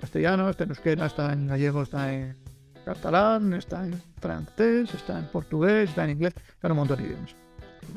castellano, 0.00 0.48
está 0.48 0.64
en 0.64 0.70
euskera, 0.70 1.06
está 1.06 1.32
en 1.32 1.46
gallego, 1.48 1.82
está 1.82 2.12
en 2.12 2.36
catalán, 2.84 3.54
está 3.54 3.84
en 3.86 4.00
francés, 4.20 4.92
está 4.94 5.18
en 5.18 5.26
portugués, 5.26 5.88
está 5.90 6.04
en 6.04 6.10
inglés, 6.10 6.34
está 6.36 6.68
en 6.68 6.72
un 6.72 6.78
montón 6.78 6.98
de 6.98 7.04
idiomas. 7.04 7.34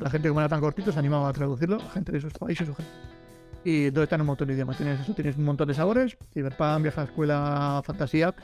La 0.00 0.10
gente 0.10 0.28
como 0.28 0.40
era 0.40 0.48
tan 0.48 0.60
cortito 0.60 0.90
se 0.92 0.98
animaba 0.98 1.28
a 1.28 1.32
traducirlo, 1.32 1.78
gente 1.94 2.12
de 2.12 2.18
esos 2.18 2.32
países 2.32 2.68
o 2.68 2.74
gente. 2.74 2.90
Y 3.64 3.86
entonces 3.86 4.04
está 4.04 4.14
en 4.16 4.20
un 4.22 4.26
montón 4.28 4.48
de 4.48 4.54
idiomas. 4.54 4.76
Tienes 4.76 5.00
eso, 5.00 5.14
tienes 5.14 5.36
un 5.36 5.44
montón 5.44 5.68
de 5.68 5.74
sabores, 5.74 6.16
Cyberpunk, 6.32 6.82
Vieja 6.82 7.02
Escuela, 7.04 7.82
Fantasía, 7.84 8.34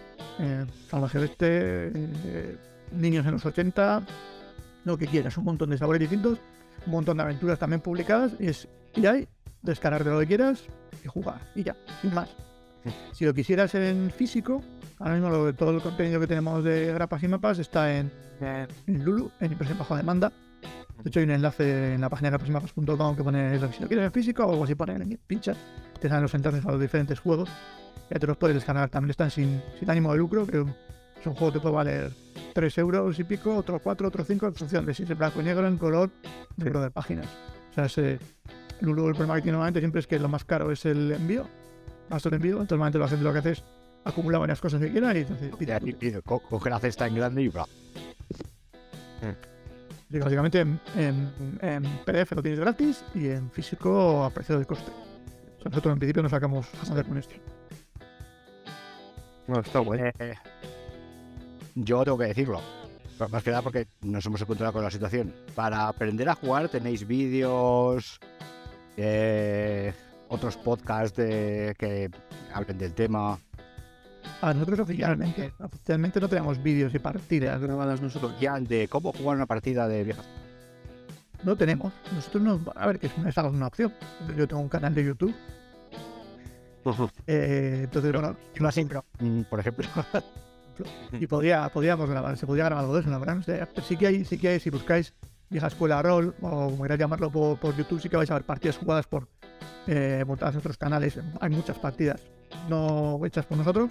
eh, 0.41 0.67
Salvaje 0.91 1.19
Oeste, 1.19 1.93
eh, 1.95 2.57
Niños 2.93 3.25
en 3.27 3.33
los 3.33 3.47
80, 3.47 4.03
lo 4.85 4.99
que 4.99 5.07
quieras, 5.07 5.37
un 5.39 5.45
montón 5.45 5.71
de 5.71 5.79
sabores 5.79 6.01
distintos, 6.01 6.39
un 6.87 6.93
montón 6.93 7.17
de 7.17 7.23
aventuras 7.23 7.59
también 7.59 7.81
publicadas 7.81 8.33
y 8.39 8.49
es 8.49 8.69
y 8.95 9.07
ahí 9.07 9.27
descargarte 9.63 10.11
lo 10.11 10.21
que 10.21 10.27
quieras 10.27 10.63
y 11.05 11.09
jugar 11.09 11.41
y 11.55 11.63
ya, 11.65 11.75
sin 12.03 12.13
más. 12.15 12.29
Si 13.13 13.25
lo 13.25 13.33
quisieras 13.33 13.75
en 13.75 14.11
físico, 14.11 14.63
ahora 14.99 15.15
mismo 15.15 15.31
lo- 15.31 15.55
todo 15.55 15.71
el 15.71 15.81
contenido 15.81 16.21
que 16.21 16.27
tenemos 16.27 16.63
de 16.63 16.93
grapas 16.93 17.23
y 17.23 17.29
mapas 17.29 17.59
está 17.59 17.97
en, 17.97 18.13
en 18.87 19.05
Lulu, 19.05 19.31
en 19.41 19.53
impresión 19.53 19.79
bajo 19.79 19.97
demanda. 19.97 20.31
De 21.03 21.09
hecho, 21.09 21.21
hay 21.21 21.25
un 21.25 21.33
enlace 21.33 21.95
en 21.95 22.01
la 22.01 22.09
página 22.09 22.31
de 22.31 22.39
grapasymapas.com 22.39 23.17
que 23.17 23.25
pone 23.25 23.57
eso, 23.57 23.71
si 23.73 23.83
lo 23.83 23.89
quieres 23.89 24.07
en 24.07 24.13
físico 24.13 24.45
o 24.45 24.51
algo 24.51 24.65
así, 24.65 24.75
pone 24.75 24.95
en 24.95 25.19
pinchas, 25.27 25.57
te 26.01 26.09
salen 26.09 26.23
los 26.23 26.35
enlaces 26.35 26.65
a 26.65 26.71
los 26.73 26.81
diferentes 26.81 27.19
juegos. 27.21 27.51
Ya 28.11 28.19
te 28.19 28.27
los 28.27 28.37
puedes 28.37 28.55
descargar. 28.55 28.89
También 28.91 29.11
están 29.11 29.31
sin, 29.31 29.63
sin 29.79 29.91
ánimo 29.91 30.13
de 30.13 30.19
lucro, 30.19 30.47
que 30.47 30.59
es 30.59 31.27
un 31.27 31.35
juego 31.35 31.53
que 31.53 31.59
te 31.59 31.63
puede 31.63 31.75
valer 31.75 32.13
3 32.55 32.79
euros 32.79 33.19
y 33.19 33.25
pico, 33.25 33.57
otro 33.57 33.79
4, 33.79 34.09
otro 34.09 34.25
5, 34.25 34.47
en 34.47 34.55
función 34.55 34.87
de 34.87 34.95
si 34.95 35.03
es 35.03 35.11
en 35.11 35.19
blanco 35.19 35.41
y 35.41 35.45
negro, 35.45 35.67
en 35.67 35.79
color, 35.79 36.11
número 36.57 36.81
de 36.81 36.91
páginas. 36.91 37.27
O 37.71 37.75
sea, 37.75 37.87
ese 37.87 38.19
Lulu, 38.81 39.09
el 39.09 39.15
problema 39.15 39.37
que 39.37 39.43
tiene 39.43 39.53
normalmente 39.53 39.81
siempre 39.81 40.01
es 40.01 40.07
que 40.07 40.19
lo 40.19 40.29
más 40.29 40.45
caro 40.45 40.71
es 40.71 40.85
el 40.85 41.13
envío, 41.13 41.49
gasto 42.11 42.29
el 42.29 42.37
envío, 42.37 42.55
entonces 42.55 42.73
normalmente 42.73 42.99
la 42.99 43.09
gente 43.09 43.25
lo 43.25 43.33
que 43.33 43.39
hace 43.39 43.51
es 43.53 43.65
acumular 44.05 44.41
varias 44.41 44.61
cosas 44.61 44.81
que 44.81 44.91
quiera 44.91 45.17
y 45.17 45.23
entonces 45.23 45.51
Coge 46.23 46.71
la 46.71 46.79
cesta 46.79 47.07
en 47.07 47.15
grande 47.15 47.43
y 47.43 47.49
bla. 47.49 47.67
Básicamente 50.21 50.61
en, 50.61 50.81
en- 50.97 51.59
en 51.61 51.83
PDF 52.05 52.33
lo 52.33 52.43
tienes 52.43 52.61
gratis 52.61 53.05
y 53.15 53.29
en 53.29 53.51
físico 53.51 54.25
a 54.25 54.31
precio 54.31 54.59
de 54.59 54.65
coste. 54.67 54.91
O 54.91 55.63
sea, 55.63 55.71
nosotros 55.71 55.93
en 55.93 55.99
principio 55.99 56.23
no 56.23 56.29
sacamos 56.29 56.67
hacer 56.83 57.05
con 57.07 57.19
esto. 57.19 57.35
No, 59.47 59.61
está 59.61 59.79
guay. 59.81 60.01
Eh, 60.19 60.35
yo 61.75 62.05
tengo 62.05 62.19
que 62.19 62.27
decirlo. 62.27 62.61
Pero 63.19 63.29
Más 63.31 63.43
que 63.43 63.51
nada 63.51 63.63
porque 63.63 63.87
nos 64.03 64.25
hemos 64.27 64.41
encontrado 64.41 64.73
con 64.73 64.83
la 64.83 64.91
situación. 64.91 65.33
Para 65.55 65.89
aprender 65.89 66.29
a 66.29 66.35
jugar 66.35 66.69
tenéis 66.69 67.07
vídeos, 67.07 68.19
eh, 68.97 69.93
otros 70.29 70.57
podcasts 70.57 71.17
de, 71.17 71.75
que 71.79 72.11
hablen 72.53 72.79
del 72.79 72.93
tema. 72.95 73.39
A 74.41 74.53
nosotros 74.53 74.81
oficialmente, 74.81 75.53
oficialmente 75.59 76.21
no 76.21 76.29
tenemos 76.29 76.63
vídeos 76.63 76.95
y 76.95 76.99
partidas 76.99 77.61
grabadas 77.61 78.01
nosotros. 78.01 78.39
Ya 78.41 78.59
de 78.61 78.89
cómo 78.89 79.13
jugar 79.13 79.37
una 79.37 79.47
partida 79.47 79.89
de 79.89 80.05
viejas. 80.05 80.27
No 81.45 81.57
tenemos. 81.57 81.93
Nosotros 82.15 82.43
no. 82.43 82.61
A 82.75 82.87
ver, 82.87 82.99
que 82.99 83.07
es 83.07 83.13
una, 83.17 83.29
es 83.29 83.37
una 83.37 83.67
opción. 83.67 83.93
Yo 84.37 84.49
tengo 84.49 84.63
un 84.63 84.69
canal 84.69 84.95
de 84.95 85.05
YouTube. 85.05 85.35
eh, 87.27 87.81
entonces, 87.85 88.13
bueno, 88.13 88.37
Yo 88.55 88.69
pero, 88.89 89.05
mm, 89.19 89.43
por 89.43 89.61
ejemplo, 89.61 89.87
y 91.13 91.27
podría, 91.27 91.69
podríamos 91.71 92.09
grabar, 92.09 92.37
se 92.37 92.47
podría 92.47 92.65
grabar 92.67 92.85
algo 92.85 92.95
de 92.95 93.01
eso, 93.01 93.11
la 93.11 93.19
verdad. 93.19 93.39
O 93.39 93.43
sea, 93.43 93.69
sí 93.87 93.97
que 93.97 94.07
hay, 94.07 94.25
sí 94.25 94.39
que 94.39 94.49
hay, 94.49 94.61
si 94.61 94.71
buscáis 94.71 95.15
vieja 95.49 95.69
escuela 95.69 96.03
rol, 96.03 96.35
o 96.41 96.49
como 96.49 96.83
queráis 96.83 97.01
llamarlo 97.01 97.31
por, 97.31 97.59
por 97.59 97.77
YouTube, 97.77 98.01
sí 98.01 98.09
que 98.09 98.17
vais 98.17 98.31
a 98.31 98.35
ver 98.35 98.45
partidas 98.45 98.77
jugadas 98.77 99.07
por 99.07 99.29
eh, 99.87 100.25
montadas 100.27 100.55
en 100.55 100.59
otros 100.59 100.77
canales. 100.79 101.19
Hay 101.41 101.51
muchas 101.51 101.79
partidas, 101.79 102.21
no 102.69 103.21
hechas 103.25 103.47
por 103.47 103.59
nosotros, 103.59 103.91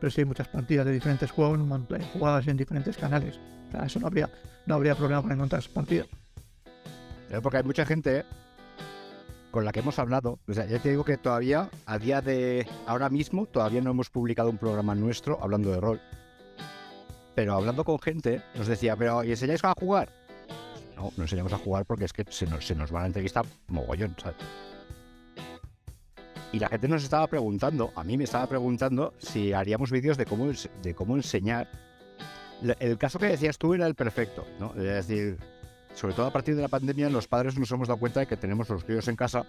pero 0.00 0.10
sí 0.10 0.22
hay 0.22 0.24
muchas 0.24 0.48
partidas 0.48 0.86
de 0.86 0.92
diferentes 0.92 1.30
juegos 1.30 1.58
jugadas 2.12 2.46
en 2.48 2.56
diferentes 2.56 2.96
canales. 2.96 3.38
O 3.68 3.70
sea, 3.72 3.86
eso 3.86 4.00
no 4.00 4.06
habría, 4.06 4.28
no 4.66 4.74
habría 4.74 4.94
problema 4.94 5.22
para 5.22 5.34
encontrar 5.34 5.62
partidas. 5.72 6.08
porque 7.42 7.58
hay 7.58 7.64
mucha 7.64 7.86
gente 7.86 8.24
con 9.50 9.64
la 9.64 9.72
que 9.72 9.80
hemos 9.80 9.98
hablado. 9.98 10.38
O 10.48 10.54
sea, 10.54 10.66
ya 10.66 10.78
te 10.78 10.90
digo 10.90 11.04
que 11.04 11.16
todavía, 11.16 11.70
a 11.86 11.98
día 11.98 12.20
de 12.20 12.66
ahora 12.86 13.08
mismo, 13.08 13.46
todavía 13.46 13.80
no 13.80 13.90
hemos 13.90 14.10
publicado 14.10 14.50
un 14.50 14.58
programa 14.58 14.94
nuestro 14.94 15.38
hablando 15.42 15.70
de 15.70 15.80
rol. 15.80 16.00
Pero 17.34 17.54
hablando 17.54 17.84
con 17.84 17.98
gente, 17.98 18.42
nos 18.56 18.66
decía, 18.66 18.96
pero 18.96 19.24
¿y 19.24 19.30
enseñáis 19.30 19.64
a 19.64 19.74
jugar? 19.78 20.08
No, 20.96 21.12
no 21.16 21.24
enseñamos 21.24 21.52
a 21.52 21.58
jugar 21.58 21.84
porque 21.86 22.04
es 22.04 22.12
que 22.12 22.24
se 22.28 22.46
nos, 22.46 22.66
se 22.66 22.74
nos 22.74 22.90
van 22.90 23.04
a 23.04 23.06
entrevistar 23.06 23.44
mogollón, 23.68 24.14
¿sabes? 24.20 24.36
Y 26.52 26.58
la 26.58 26.68
gente 26.68 26.88
nos 26.88 27.02
estaba 27.04 27.26
preguntando, 27.26 27.92
a 27.94 28.02
mí 28.02 28.16
me 28.16 28.24
estaba 28.24 28.46
preguntando 28.46 29.14
si 29.18 29.52
haríamos 29.52 29.90
vídeos 29.90 30.16
de 30.16 30.26
cómo, 30.26 30.50
de 30.82 30.94
cómo 30.94 31.16
enseñar. 31.16 31.68
El 32.80 32.98
caso 32.98 33.18
que 33.18 33.26
decías 33.26 33.56
tú 33.56 33.72
era 33.74 33.86
el 33.86 33.94
perfecto, 33.94 34.44
¿no? 34.58 34.74
Es 34.74 35.06
decir, 35.06 35.38
sobre 35.94 36.14
todo 36.14 36.26
a 36.26 36.32
partir 36.32 36.56
de 36.56 36.62
la 36.62 36.68
pandemia, 36.68 37.08
los 37.08 37.28
padres 37.28 37.56
nos 37.58 37.70
hemos 37.70 37.88
dado 37.88 38.00
cuenta 38.00 38.20
de 38.20 38.26
que 38.26 38.36
tenemos 38.36 38.68
los 38.68 38.84
críos 38.84 39.06
en 39.08 39.16
casa 39.16 39.46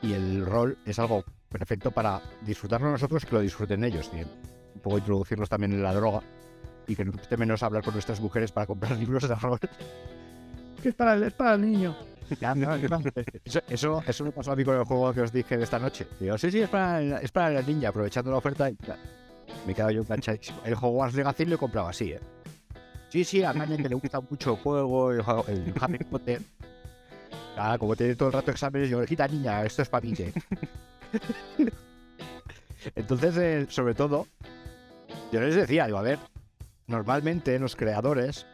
y 0.00 0.12
el 0.12 0.46
rol 0.46 0.78
es 0.86 0.98
algo 0.98 1.24
perfecto 1.48 1.90
para 1.90 2.22
disfrutarlo 2.42 2.90
nosotros 2.90 3.22
y 3.24 3.26
que 3.26 3.34
lo 3.34 3.40
disfruten 3.40 3.84
ellos. 3.84 4.10
Un 4.12 4.80
poco 4.80 4.98
introducirlos 4.98 5.48
también 5.48 5.72
en 5.72 5.82
la 5.82 5.92
droga 5.92 6.22
y 6.86 6.96
que 6.96 7.04
no 7.04 7.12
menos 7.38 7.62
hablar 7.62 7.82
con 7.82 7.94
nuestras 7.94 8.20
mujeres 8.20 8.52
para 8.52 8.66
comprar 8.66 8.92
libros 8.98 9.28
de 9.28 9.34
rol. 9.34 9.58
Que 10.82 10.90
es 10.90 10.94
para 10.94 11.14
es 11.26 11.32
para 11.32 11.54
el 11.54 11.62
niño. 11.62 11.96
Eso, 13.44 13.60
eso, 13.68 14.02
eso 14.06 14.24
me 14.24 14.32
pasó 14.32 14.52
a 14.52 14.56
mí 14.56 14.64
con 14.64 14.76
el 14.76 14.84
juego 14.84 15.12
que 15.12 15.20
os 15.20 15.32
dije 15.32 15.56
de 15.56 15.64
esta 15.64 15.78
noche. 15.78 16.06
Digo, 16.20 16.36
sí, 16.38 16.50
sí, 16.50 16.60
es 16.60 16.68
para, 16.68 17.20
es 17.20 17.30
para 17.30 17.50
la 17.50 17.62
niña, 17.62 17.90
aprovechando 17.90 18.30
la 18.30 18.38
oferta. 18.38 18.70
y 18.70 18.74
tal. 18.76 18.98
me 19.66 19.72
he 19.72 19.74
quedado 19.74 19.90
yo 19.90 20.02
enganchadísimo. 20.02 20.60
El 20.64 20.74
juego 20.74 21.06
Legacy 21.06 21.44
lo 21.44 21.54
he 21.56 21.58
comprado 21.58 21.88
así, 21.88 22.12
¿eh? 22.12 22.20
Sí, 23.08 23.24
sí, 23.24 23.42
a 23.44 23.50
alguien 23.50 23.82
que 23.82 23.88
le 23.88 23.94
gusta 23.94 24.20
mucho 24.20 24.52
el 24.52 24.56
juego, 24.56 25.12
el, 25.12 25.22
el 25.48 25.74
Harry 25.80 25.98
Potter. 25.98 26.42
Ah, 27.56 27.76
como 27.78 27.94
tiene 27.94 28.16
todo 28.16 28.28
el 28.28 28.32
rato 28.32 28.50
exámenes, 28.50 28.90
yo, 28.90 29.04
quita 29.04 29.28
niña, 29.28 29.64
esto 29.64 29.82
es 29.82 29.88
para 29.88 30.04
mí. 30.04 30.12
¿qué?". 30.14 30.32
Entonces, 32.96 33.36
eh, 33.36 33.66
sobre 33.68 33.94
todo, 33.94 34.26
yo 35.32 35.40
les 35.40 35.54
decía, 35.54 35.86
digo, 35.86 35.98
a 35.98 36.02
ver, 36.02 36.18
normalmente 36.86 37.58
los 37.58 37.76
creadores 37.76 38.46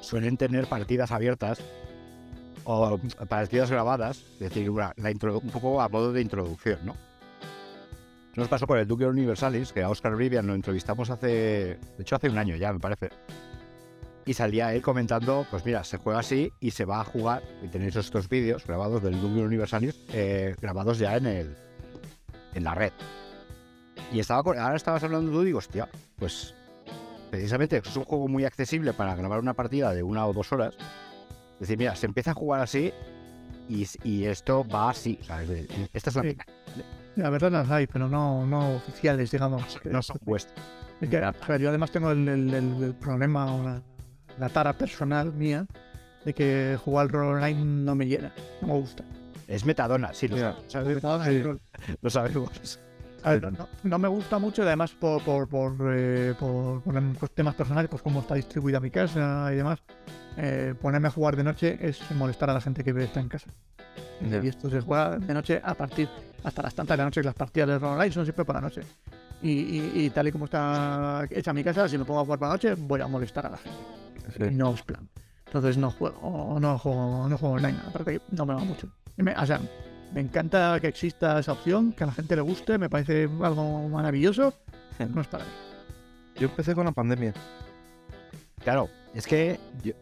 suelen 0.00 0.36
tener 0.36 0.66
partidas 0.66 1.10
abiertas 1.10 1.60
o 2.64 2.98
partidas 3.28 3.70
grabadas, 3.70 4.24
es 4.34 4.38
decir, 4.38 4.70
una- 4.70 4.94
un 4.96 5.50
poco 5.50 5.80
a 5.80 5.88
modo 5.88 6.12
de 6.12 6.20
introducción, 6.20 6.78
¿no? 6.84 6.96
Nos 8.36 8.48
pasó 8.48 8.66
con 8.66 8.78
el 8.78 8.86
Duque 8.86 9.06
Universalis, 9.06 9.72
que 9.72 9.82
a 9.82 9.90
Oscar 9.90 10.16
Vivian 10.16 10.46
lo 10.46 10.54
entrevistamos 10.54 11.08
hace, 11.10 11.26
de 11.28 11.78
hecho 12.00 12.16
hace 12.16 12.28
un 12.28 12.38
año 12.38 12.56
ya, 12.56 12.72
me 12.72 12.80
parece. 12.80 13.10
Y 14.26 14.34
salía 14.34 14.74
él 14.74 14.82
comentando, 14.82 15.46
pues 15.50 15.64
mira, 15.64 15.84
se 15.84 15.98
juega 15.98 16.20
así 16.20 16.50
y 16.58 16.70
se 16.70 16.84
va 16.84 17.00
a 17.00 17.04
jugar, 17.04 17.42
y 17.62 17.68
tenéis 17.68 17.94
estos 17.94 18.28
vídeos 18.28 18.66
grabados 18.66 19.02
del 19.02 19.20
Duque 19.20 19.40
Universalis, 19.40 20.00
eh, 20.12 20.56
grabados 20.60 20.98
ya 20.98 21.16
en 21.16 21.26
el 21.26 21.56
en 22.54 22.64
la 22.64 22.74
red. 22.74 22.92
Y 24.12 24.20
estaba 24.20 24.40
ahora 24.40 24.76
estabas 24.76 25.02
hablando 25.04 25.30
tú 25.30 25.42
y 25.42 25.46
digo, 25.46 25.58
hostia, 25.58 25.88
pues 26.18 26.54
precisamente 27.30 27.78
es 27.84 27.96
un 27.96 28.04
juego 28.04 28.28
muy 28.28 28.44
accesible 28.44 28.92
para 28.92 29.14
grabar 29.16 29.40
una 29.40 29.54
partida 29.54 29.92
de 29.92 30.02
una 30.02 30.26
o 30.26 30.32
dos 30.32 30.52
horas. 30.52 30.76
Es 31.54 31.60
decir, 31.60 31.78
mira, 31.78 31.94
se 31.96 32.06
empieza 32.06 32.32
a 32.32 32.34
jugar 32.34 32.60
así 32.60 32.92
y, 33.68 33.86
y 34.02 34.24
esto 34.24 34.64
va 34.66 34.90
así. 34.90 35.18
¿sabes? 35.22 35.66
Esta 35.92 36.10
es 36.10 36.16
la 36.16 36.22
Sí. 36.22 36.36
La 37.16 37.30
verdad 37.30 37.52
las 37.52 37.70
hay, 37.70 37.86
pero 37.86 38.08
no, 38.08 38.44
no 38.44 38.74
oficiales, 38.76 39.30
digamos. 39.30 39.62
no 39.84 40.02
son 40.02 40.18
vuestras. 40.24 40.58
Es 41.00 41.08
que, 41.08 41.18
a 41.18 41.32
ver, 41.48 41.60
yo 41.60 41.68
además 41.68 41.90
tengo 41.92 42.10
el, 42.10 42.28
el- 42.28 42.52
el- 42.54 42.82
el 42.82 42.94
problema 42.94 43.54
o 43.54 43.62
la, 43.62 43.82
la 44.38 44.48
tara 44.48 44.72
personal 44.72 45.32
mía 45.32 45.64
de 46.24 46.34
que 46.34 46.76
jugar 46.84 47.08
rol 47.10 47.36
online 47.36 47.64
no 47.64 47.94
me 47.94 48.06
llena, 48.06 48.32
no 48.60 48.68
me 48.68 48.74
gusta. 48.74 49.04
Es 49.46 49.64
metadona, 49.64 50.12
sí, 50.14 50.26
lo, 50.26 50.38
sabemos, 50.68 51.24
Sí. 51.24 51.42
lo 52.00 52.10
sabemos. 52.10 52.80
A 53.22 53.30
ver, 53.32 53.52
no, 53.52 53.68
no 53.84 53.98
me 53.98 54.08
gusta 54.08 54.38
mucho, 54.38 54.62
además 54.62 54.92
por, 54.92 55.22
por, 55.22 55.48
por, 55.48 55.76
eh, 55.94 56.34
por- 56.38 56.82
por 56.82 57.28
temas 57.28 57.54
personales, 57.54 57.88
pues 57.90 58.02
cómo 58.02 58.20
está 58.20 58.34
distribuida 58.34 58.80
mi 58.80 58.90
casa 58.90 59.50
y 59.52 59.56
demás. 59.56 59.80
Eh, 60.36 60.74
ponerme 60.80 61.08
a 61.08 61.10
jugar 61.10 61.36
de 61.36 61.44
noche 61.44 61.78
es 61.80 62.00
molestar 62.12 62.50
a 62.50 62.54
la 62.54 62.60
gente 62.60 62.82
que 62.84 62.90
está 63.02 63.20
en 63.20 63.28
casa. 63.28 63.50
Y 64.20 64.48
esto 64.48 64.68
se 64.70 64.80
juega 64.80 65.18
de 65.18 65.34
noche 65.34 65.60
a 65.62 65.74
partir 65.74 66.08
hasta 66.42 66.62
las 66.62 66.74
tantas 66.74 66.96
de 66.96 66.98
la 66.98 67.04
noche, 67.04 67.20
que 67.20 67.26
las 67.26 67.34
partidas 67.34 67.80
de 67.80 67.86
online 67.86 68.12
son 68.12 68.24
siempre 68.24 68.44
por 68.44 68.54
la 68.54 68.60
noche. 68.60 68.82
Y, 69.42 69.50
y- 69.50 69.92
y 70.06 70.10
tal 70.10 70.28
y 70.28 70.32
como 70.32 70.46
está 70.46 71.26
hecha 71.30 71.52
mi 71.52 71.62
casa, 71.62 71.88
si 71.88 71.98
me 71.98 72.04
pongo 72.04 72.20
a 72.20 72.24
jugar 72.24 72.38
por 72.38 72.48
la 72.48 72.54
noche, 72.54 72.74
voy 72.74 73.00
a 73.00 73.06
molestar 73.06 73.46
a 73.46 73.50
la 73.50 73.56
gente. 73.58 73.78
Sí. 74.36 74.42
Y 74.50 74.54
no 74.54 74.72
es 74.74 74.82
plan. 74.82 75.08
Entonces 75.46 75.76
no 75.76 75.90
juego, 75.90 76.58
no 76.60 76.78
juego, 76.78 77.28
no 77.28 77.38
juego 77.38 77.54
online. 77.56 77.78
Aparte 77.86 78.14
que 78.18 78.20
no 78.34 78.46
me 78.46 78.54
va 78.54 78.60
mucho. 78.64 78.88
Me- 79.16 79.36
o 79.36 79.46
sea, 79.46 79.60
me 80.12 80.20
encanta 80.20 80.78
que 80.80 80.88
exista 80.88 81.38
esa 81.38 81.52
opción, 81.52 81.92
que 81.92 82.04
a 82.04 82.06
la 82.08 82.12
gente 82.12 82.34
le 82.34 82.42
guste, 82.42 82.78
me 82.78 82.88
parece 82.88 83.24
algo 83.42 83.88
maravilloso. 83.88 84.54
No 85.12 85.20
es 85.20 85.26
para 85.26 85.44
mí. 85.44 85.50
Yo 86.36 86.46
empecé 86.48 86.74
con 86.74 86.86
la 86.86 86.92
pandemia. 86.92 87.34
Claro, 88.62 88.88
es 89.12 89.26
que 89.26 89.58
yo- 89.82 89.92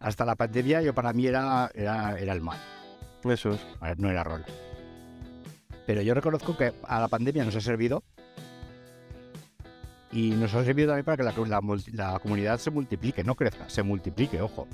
hasta 0.00 0.24
la 0.24 0.34
pandemia 0.34 0.82
yo 0.82 0.94
para 0.94 1.12
mí 1.12 1.26
era, 1.26 1.70
era, 1.74 2.18
era 2.18 2.32
el 2.32 2.40
mal. 2.40 2.58
Eso 3.24 3.50
es. 3.50 3.60
A 3.80 3.88
ver, 3.88 3.98
no 4.00 4.08
era 4.10 4.22
rol. 4.24 4.44
Pero 5.86 6.02
yo 6.02 6.14
reconozco 6.14 6.56
que 6.56 6.72
a 6.82 7.00
la 7.00 7.08
pandemia 7.08 7.44
nos 7.44 7.56
ha 7.56 7.60
servido. 7.60 8.02
Y 10.12 10.30
nos 10.30 10.54
ha 10.54 10.64
servido 10.64 10.88
también 10.88 11.04
para 11.04 11.16
que 11.16 11.22
la, 11.24 11.32
la 11.48 11.60
multi- 11.60 11.92
la 11.92 12.18
comunidad 12.20 12.58
se 12.58 12.70
multiplique, 12.70 13.22
no 13.24 13.34
crezca, 13.34 13.68
se 13.68 13.82
multiplique, 13.82 14.40
ojo. 14.40 14.66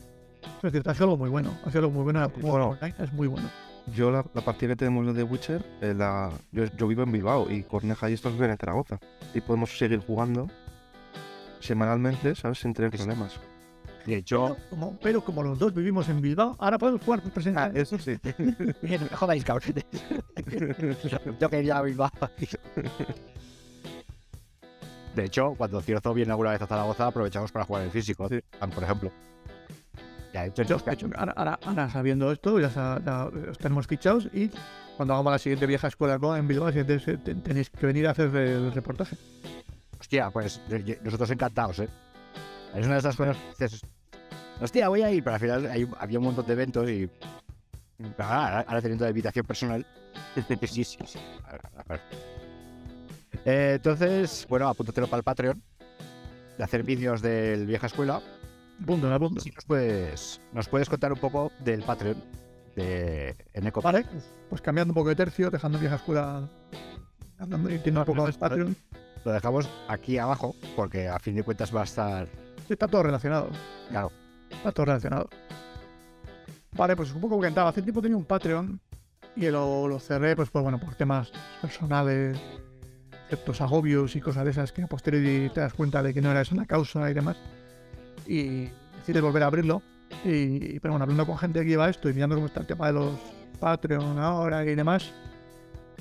Es 0.63 0.73
decir, 0.73 0.83
ha 0.89 0.95
sido 0.95 1.05
algo 1.07 1.17
muy 1.17 1.31
bueno. 1.31 1.57
Ha 1.65 1.71
sido 1.71 1.81
algo 1.81 1.91
muy 1.93 2.05
bueno. 2.05 2.29
Bueno. 2.41 2.69
online 2.71 2.95
es 2.99 3.13
muy 3.13 3.27
bueno. 3.29 3.49
Yo 3.97 4.13
la, 4.13 4.25
la 4.35 4.43
partida 4.43 4.71
que 4.71 4.77
tenemos 4.77 5.07
de 5.07 5.15
The 5.15 5.23
Witcher, 5.25 5.65
eh, 5.81 5.95
la, 5.97 6.31
yo, 6.53 6.67
yo 6.77 6.87
vivo 6.87 7.03
en 7.03 7.11
Bilbao 7.11 7.51
y 7.51 7.65
Corneja 7.65 8.09
y 8.09 8.13
estos 8.13 8.35
viven 8.35 8.51
en 8.51 8.59
Zaragoza. 8.59 9.01
Y 9.35 9.41
podemos 9.41 9.77
seguir 9.77 9.99
jugando 10.07 10.49
semanalmente, 11.59 12.35
¿sabes? 12.37 12.61
Sin 12.61 12.73
tener 12.75 12.91
problemas. 12.93 13.41
De 14.07 14.17
hecho, 14.17 14.57
Pero 14.57 14.69
como, 14.71 14.99
pero 15.01 15.25
como 15.25 15.43
los 15.45 15.59
dos 15.59 15.73
vivimos 15.75 16.09
en 16.09 16.21
Bilbao, 16.21 16.57
ahora 16.59 16.77
podemos 16.79 17.03
jugar 17.05 17.23
presencial. 17.23 17.77
eso 17.77 17.99
sí. 17.99 18.17
Bien, 18.83 19.01
no 19.01 19.09
me 19.11 19.17
jodáis, 19.17 19.45
cabrones. 19.45 19.85
Yo 21.41 21.49
quería 21.49 21.79
a 21.79 21.83
Bilbao. 21.83 22.11
De 25.15 25.25
hecho, 25.25 25.55
cuando 25.57 25.81
Cierzo 25.83 26.15
viene 26.15 26.31
alguna 26.33 26.51
vez 26.53 26.63
a 26.63 26.67
Zaragoza, 26.67 27.07
aprovechamos 27.07 27.53
para 27.53 27.65
jugar 27.65 27.85
en 27.85 27.91
físico, 27.91 28.29
Sí. 28.29 28.41
por 28.75 28.83
ejemplo. 28.83 29.13
Ya, 30.33 30.47
hecho, 30.47 30.63
Yo, 30.63 30.79
ahora, 31.17 31.33
ahora- 31.37 31.59
ahora 31.65 31.91
sabiendo 31.91 32.33
esto, 32.33 32.59
ya, 32.59 32.71
ya 33.05 33.27
os 33.51 33.59
tenemos 33.59 33.87
fichados 33.87 34.29
y 34.33 34.51
cuando 34.97 35.13
hagamos 35.13 35.31
la 35.33 35.39
siguiente 35.39 35.67
vieja 35.67 35.89
escuela 35.89 36.17
¿no? 36.19 36.35
en 36.35 36.49
Bilbao, 36.49 36.73
tenéis 36.73 37.69
que 37.69 37.87
venir 37.87 38.07
a 38.07 38.13
hacer 38.13 38.35
el 38.35 38.73
reportaje. 38.73 39.17
hostia, 40.01 40.31
pues 40.31 40.61
eh, 40.71 40.99
nosotros 41.05 41.31
encantados, 41.31 41.79
¿eh? 41.81 41.89
Es 42.75 42.85
una 42.87 42.95
de 42.95 43.01
esas 43.01 43.17
cosas 43.17 43.37
que 43.59 43.65
dices, 43.65 43.83
hostia, 44.61 44.89
voy 44.89 45.03
a 45.03 45.11
ir, 45.11 45.23
pero 45.23 45.35
al 45.35 45.41
final 45.41 45.67
hay- 45.67 45.89
había 45.99 46.19
un 46.19 46.25
montón 46.27 46.47
de 46.47 46.53
eventos 46.53 46.89
y. 46.91 47.11
ahora, 48.19 48.61
ahora 48.61 48.81
teniendo 48.81 49.05
la 49.05 49.11
invitación 49.11 49.47
personal. 49.47 49.87
sí, 50.67 50.85
sí, 50.85 50.99
sí. 51.05 51.19
A 51.45 51.53
ver, 51.53 51.61
a 51.77 51.83
ver. 51.89 52.01
Eh, 53.45 53.73
entonces, 53.77 54.47
bueno, 54.49 54.69
apúntatelo 54.69 55.07
para 55.07 55.19
el 55.19 55.25
Patreon. 55.25 55.63
De 56.59 56.65
hacer 56.65 56.83
vídeos 56.83 57.23
del 57.23 57.67
vieja 57.67 57.87
escuela. 57.87 58.21
Punto, 58.85 59.13
a 59.13 59.19
punto. 59.19 59.41
Si 59.41 59.51
nos 59.51 59.65
puedes, 59.65 60.41
nos 60.53 60.69
puedes 60.69 60.89
contar 60.89 61.13
un 61.13 61.19
poco 61.19 61.51
del 61.61 61.83
Patreon 61.83 62.17
de 62.77 63.37
Eneco. 63.53 63.81
Vale, 63.81 64.05
pues 64.49 64.61
cambiando 64.61 64.93
un 64.93 64.95
poco 64.95 65.09
de 65.11 65.17
tercio, 65.17 65.51
dejando 65.51 65.79
vieja 65.79 65.97
escuela, 65.97 66.49
hablando 67.39 67.71
y 67.71 67.79
tiene 67.79 67.99
un 68.01 68.05
poco 68.05 68.27
de 68.27 68.33
Patreon. 68.33 68.77
Lo 69.25 69.33
dejamos 69.33 69.69
aquí 69.89 70.19
abajo 70.19 70.55
porque 70.75 71.09
a 71.09 71.19
fin 71.19 71.37
de 71.37 71.43
cuentas 71.43 71.75
va 71.75 71.83
a 71.83 71.85
estar. 71.85 72.29
Está 72.69 72.89
todo 72.89 73.03
relacionado. 73.03 73.51
Claro. 73.89 74.11
Está 74.51 74.73
todo 74.73 74.87
relacionado. 74.87 75.29
Vale, 76.73 76.97
pues 76.97 77.13
un 77.13 77.21
poco 77.21 77.37
comentaba. 77.37 77.71
Hace 77.71 77.83
tiempo 77.83 78.01
tenía 78.01 78.17
un 78.17 78.25
Patreon 78.25 78.81
y 79.37 79.49
lo, 79.49 79.89
lo 79.89 79.99
cerré, 79.99 80.37
pues, 80.37 80.51
pues 80.51 80.63
bueno, 80.63 80.79
por 80.79 80.95
temas 80.95 81.31
personales, 81.61 82.39
ciertos 83.29 83.61
agobios 83.61 84.15
y 84.17 84.21
cosas 84.21 84.45
de 84.45 84.51
esas 84.51 84.73
que 84.73 84.83
a 84.83 84.87
posteriori 84.87 85.51
te 85.51 85.61
das 85.61 85.75
cuenta 85.75 86.03
de 86.03 86.13
que 86.13 86.21
no 86.21 86.31
era 86.31 86.43
esa 86.43 86.55
la 86.55 86.67
causa 86.67 87.11
y 87.11 87.15
demás. 87.15 87.37
Y 88.27 88.69
decidí 88.99 89.21
volver 89.21 89.43
a 89.43 89.47
abrirlo. 89.47 89.83
Y, 90.25 90.79
pero 90.81 90.93
bueno, 90.93 91.05
hablando 91.05 91.27
con 91.27 91.39
gente 91.39 91.61
que 91.61 91.69
lleva 91.69 91.89
esto 91.89 92.09
y 92.09 92.15
mirando 92.15 92.37
cómo 92.37 92.47
está 92.47 92.61
el 92.61 92.67
tema 92.67 92.87
de 92.87 92.93
los 92.93 93.19
Patreon 93.59 94.19
ahora 94.19 94.65
y 94.65 94.75
demás. 94.75 95.13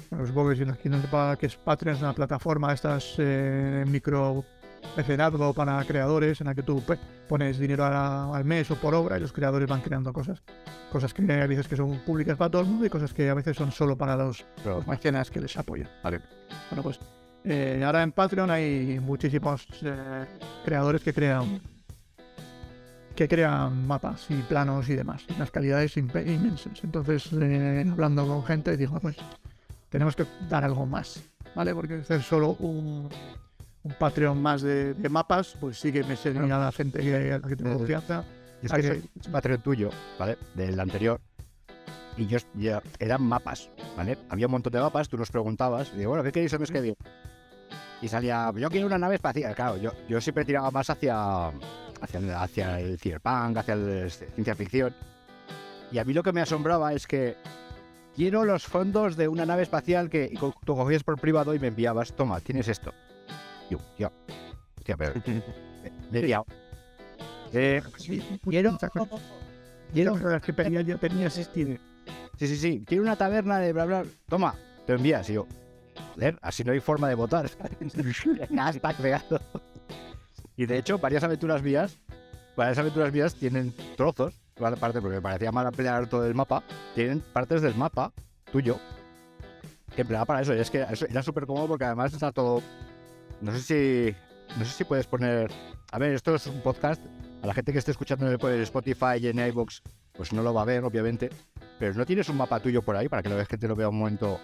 Bueno, 0.10 0.28
supongo 0.28 0.50
que 0.50 0.58
si 0.58 0.90
no 0.90 1.02
sepa 1.02 1.38
que 1.38 1.46
es 1.46 1.56
Patreon, 1.56 1.96
es 1.96 2.02
una 2.02 2.14
plataforma 2.14 2.70
de 2.70 2.74
estas 2.76 3.16
eh, 3.18 3.86
micro 3.88 4.44
mecenazgo 4.96 5.54
para 5.54 5.84
creadores 5.86 6.42
en 6.42 6.48
la 6.48 6.56
que 6.56 6.64
tú 6.64 6.82
pues, 6.86 7.00
pones 7.28 7.60
dinero 7.60 7.86
al 7.86 8.46
mes 8.46 8.70
o 8.72 8.76
por 8.76 8.94
obra 8.96 9.18
y 9.18 9.22
los 9.22 9.32
creadores 9.32 9.68
van 9.68 9.82
creando 9.82 10.12
cosas. 10.14 10.42
Cosas 10.92 11.14
que 11.14 11.32
a 11.32 11.48
veces 11.48 11.68
que 11.68 11.76
son 11.76 12.00
públicas 12.00 12.38
para 12.38 12.52
todo 12.52 12.62
el 12.62 12.68
mundo 12.68 12.86
y 12.86 12.90
cosas 12.90 13.14
que 13.14 13.30
a 13.30 13.34
veces 13.34 13.56
son 13.56 13.72
solo 13.72 13.98
para 13.98 14.16
los, 14.16 14.46
los 14.66 14.86
mecenas 14.88 15.32
que 15.32 15.40
les 15.40 15.56
apoyan. 15.58 15.90
Vale. 16.04 16.22
Bueno, 16.70 16.84
pues 16.84 17.00
eh, 17.44 17.82
ahora 17.84 18.04
en 18.04 18.12
Patreon 18.12 18.52
hay 18.52 19.00
muchísimos 19.00 19.66
eh, 19.84 20.26
creadores 20.64 21.02
que 21.02 21.14
crean 21.14 21.62
que 23.16 23.28
crean 23.28 23.86
mapas 23.86 24.28
y 24.30 24.36
planos 24.36 24.90
y 24.90 24.96
demás, 24.96 25.26
unas 25.36 25.52
calidades 25.52 25.98
inmensas. 25.98 26.84
Entonces, 26.84 27.30
eh, 27.34 27.86
hablando 27.92 28.26
con 28.26 28.44
gente, 28.46 28.78
digo, 28.78 29.00
pues 29.00 29.18
tenemos 29.90 30.16
que 30.16 30.26
dar 30.50 30.64
algo 30.64 30.86
más, 30.86 31.22
¿vale? 31.54 31.76
Porque 31.76 31.96
hacer 31.96 32.24
solo 32.24 32.56
un, 32.60 33.10
un 33.84 33.94
Patreon 33.94 34.42
más 34.42 34.62
de, 34.62 34.94
de 34.94 35.10
mapas, 35.10 35.56
pues 35.60 35.80
sí 35.80 35.92
que 35.92 36.04
me 36.04 36.16
sería 36.16 36.42
la 36.46 36.72
gente 36.72 37.00
que, 37.00 37.34
a 37.34 37.40
la 37.40 37.48
que 37.48 37.56
tengo 37.56 37.72
Eh, 37.72 37.78
confianza. 37.78 38.24
es 38.62 38.72
Hay 38.72 38.82
que 38.82 38.90
que- 38.90 39.00
soy 39.00 39.10
un 39.28 39.32
Patreon 39.32 39.62
tuyo, 39.62 39.90
¿vale? 40.20 40.38
Del 40.54 40.80
anterior. 40.80 41.20
Y 42.18 42.28
yo, 42.28 42.38
ya 42.56 42.82
eran 43.00 43.24
mapas, 43.24 43.70
¿vale? 43.98 44.18
Había 44.30 44.46
un 44.48 44.52
montón 44.52 44.74
de 44.74 44.80
mapas, 44.82 45.08
tú 45.10 45.18
nos 45.18 45.32
preguntabas, 45.32 45.92
y 45.94 45.98
digo, 45.98 46.10
bueno, 46.10 46.24
¿qué 46.24 46.32
queréis 46.32 46.54
el 46.54 46.60
mes 46.60 46.70
que 46.72 46.82
viene? 46.82 46.98
Y 48.02 48.08
salía, 48.08 48.52
yo 48.56 48.70
quiero 48.70 48.86
una 48.88 48.98
nave 48.98 49.16
espacial, 49.16 49.56
claro, 49.56 49.78
yo, 49.78 49.92
yo 50.10 50.20
siempre 50.20 50.44
tiraba 50.46 50.70
más 50.72 50.90
hacia, 50.90 51.48
hacia, 52.02 52.20
el- 52.20 52.34
hacia 52.36 52.80
el 52.80 53.00
cyberpunk, 53.00 53.58
hacia 53.58 53.76
la 53.76 54.10
ciencia 54.10 54.56
ficción. 54.56 54.94
Y 55.92 55.98
a 56.00 56.04
mí 56.06 56.14
lo 56.14 56.22
que 56.24 56.34
me 56.34 56.42
asombraba 56.42 56.94
es 56.94 57.08
que 57.08 57.36
quiero 58.16 58.44
los 58.46 58.66
fondos 58.66 59.16
de 59.16 59.28
una 59.28 59.46
nave 59.46 59.64
espacial 59.64 60.10
que 60.10 60.34
tú 60.66 60.76
cogías 60.76 61.04
por 61.04 61.20
privado 61.20 61.56
y 61.56 61.60
me 61.60 61.68
enviabas, 61.68 62.14
toma, 62.14 62.40
tienes 62.42 62.68
esto. 62.68 62.92
Yo, 63.72 63.78
yo, 63.98 64.12
hostia, 64.78 64.98
pero 64.98 65.14
me, 65.26 65.42
me 66.12 66.20
he 66.20 66.24
liado. 66.24 66.46
Eh, 67.54 67.82
quiero, 68.44 68.78
quiero 69.94 70.36
es 70.36 70.42
que 70.44 70.54
pedía- 70.54 70.82
yo 70.82 70.98
tenía 70.98 71.28
existido. 71.28 71.78
Sí, 72.38 72.48
sí, 72.48 72.58
sí. 72.58 72.84
Quiero 72.86 73.04
una 73.04 73.16
taberna 73.16 73.60
de 73.60 73.72
bla, 73.72 73.86
bla. 73.86 74.04
Toma, 74.28 74.56
te 74.86 74.94
envías. 74.94 75.30
Y 75.30 75.34
yo, 75.34 75.48
joder, 76.16 76.38
así 76.42 76.64
no 76.66 76.74
hay 76.74 76.82
forma 76.82 77.08
de 77.08 77.16
votar. 77.16 77.50
Hashtag 78.56 78.98
pegado. 78.98 79.40
Y 80.58 80.66
de 80.66 80.78
hecho, 80.78 80.98
varias 81.00 81.24
aventuras 81.24 81.64
mías, 81.64 81.98
varias 82.58 82.78
aventuras 82.78 83.14
mías 83.14 83.34
tienen 83.36 83.74
trozos, 83.96 84.34
parte 84.56 85.00
porque 85.02 85.16
me 85.16 85.22
parecía 85.22 85.52
mal 85.52 85.66
ampliar 85.66 86.08
todo 86.08 86.26
el 86.26 86.36
mapa, 86.36 86.62
tienen 86.94 87.22
partes 87.22 87.62
del 87.62 87.76
mapa 87.76 88.12
tuyo 88.52 88.78
que 89.96 90.02
empleaba 90.02 90.26
para 90.26 90.42
eso. 90.42 90.54
Y 90.54 90.60
es 90.60 90.70
que 90.70 90.86
eso 90.90 91.06
era 91.06 91.24
súper 91.24 91.46
cómodo 91.46 91.68
porque 91.70 91.86
además 91.86 92.14
está 92.14 92.32
todo. 92.32 92.62
No 93.42 93.52
sé 93.54 93.62
si. 93.62 94.16
No 94.58 94.66
sé 94.66 94.72
si 94.72 94.84
puedes 94.84 95.08
poner. 95.08 95.52
A 95.92 95.98
ver, 96.00 96.14
esto 96.14 96.36
es 96.36 96.48
un 96.48 96.62
podcast. 96.62 97.02
A 97.42 97.48
la 97.48 97.54
gente 97.54 97.72
que 97.74 97.80
esté 97.80 97.92
escuchando 97.92 98.38
por 98.38 98.52
Spotify 98.52 99.18
y 99.20 99.28
en 99.28 99.40
iVoox, 99.40 99.82
pues 100.14 100.32
no 100.32 100.44
lo 100.44 100.54
va 100.54 100.62
a 100.62 100.66
ver, 100.66 100.84
obviamente. 100.84 101.30
Pero 101.80 101.94
no 101.96 102.06
tienes 102.06 102.30
un 102.30 102.38
mapa 102.38 102.60
tuyo 102.60 102.82
por 102.84 102.96
ahí 102.96 103.10
para 103.10 103.24
que 103.24 103.30
la 103.30 103.44
gente 103.46 103.68
lo 103.68 103.76
vea 103.76 103.90
un 103.90 103.98
momento. 103.98 104.40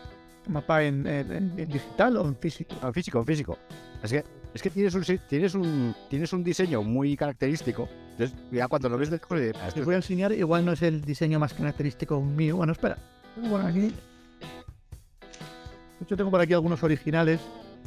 ¿Mapa 0.47 0.83
en, 0.83 1.05
en- 1.05 1.31
en- 1.31 1.59
en 1.59 1.69
digital 1.69 2.17
o 2.17 2.25
en 2.27 2.35
físico? 2.37 2.73
No, 2.81 2.87
en 2.87 2.93
físico, 2.93 3.19
en 3.19 3.25
físico. 3.25 3.57
Es 4.01 4.11
que, 4.11 4.23
es 4.53 4.61
que 4.61 4.69
tienes, 4.71 4.95
un, 4.95 5.03
tienes, 5.29 5.53
un, 5.53 5.93
tienes 6.09 6.33
un 6.33 6.43
diseño 6.43 6.81
muy 6.81 7.15
característico. 7.15 7.87
Entonces, 8.11 8.35
ya 8.51 8.67
cuando 8.67 8.89
lo 8.89 8.97
ves 8.97 9.11
de 9.11 9.19
"Ah, 9.61 9.69
Les 9.75 9.85
voy 9.85 9.93
a 9.93 9.97
enseñar, 9.97 10.31
igual 10.31 10.65
no 10.65 10.71
es 10.71 10.81
el 10.81 11.01
diseño 11.01 11.37
más 11.39 11.53
característico 11.53 12.19
mío. 12.21 12.55
Bueno, 12.57 12.71
espera. 12.71 12.97
Tengo 13.35 13.49
por 13.49 13.61
aquí. 13.65 13.93
De 15.99 16.03
hecho, 16.03 16.15
tengo 16.17 16.31
por 16.31 16.41
aquí 16.41 16.53
algunos 16.53 16.81
originales, 16.83 17.39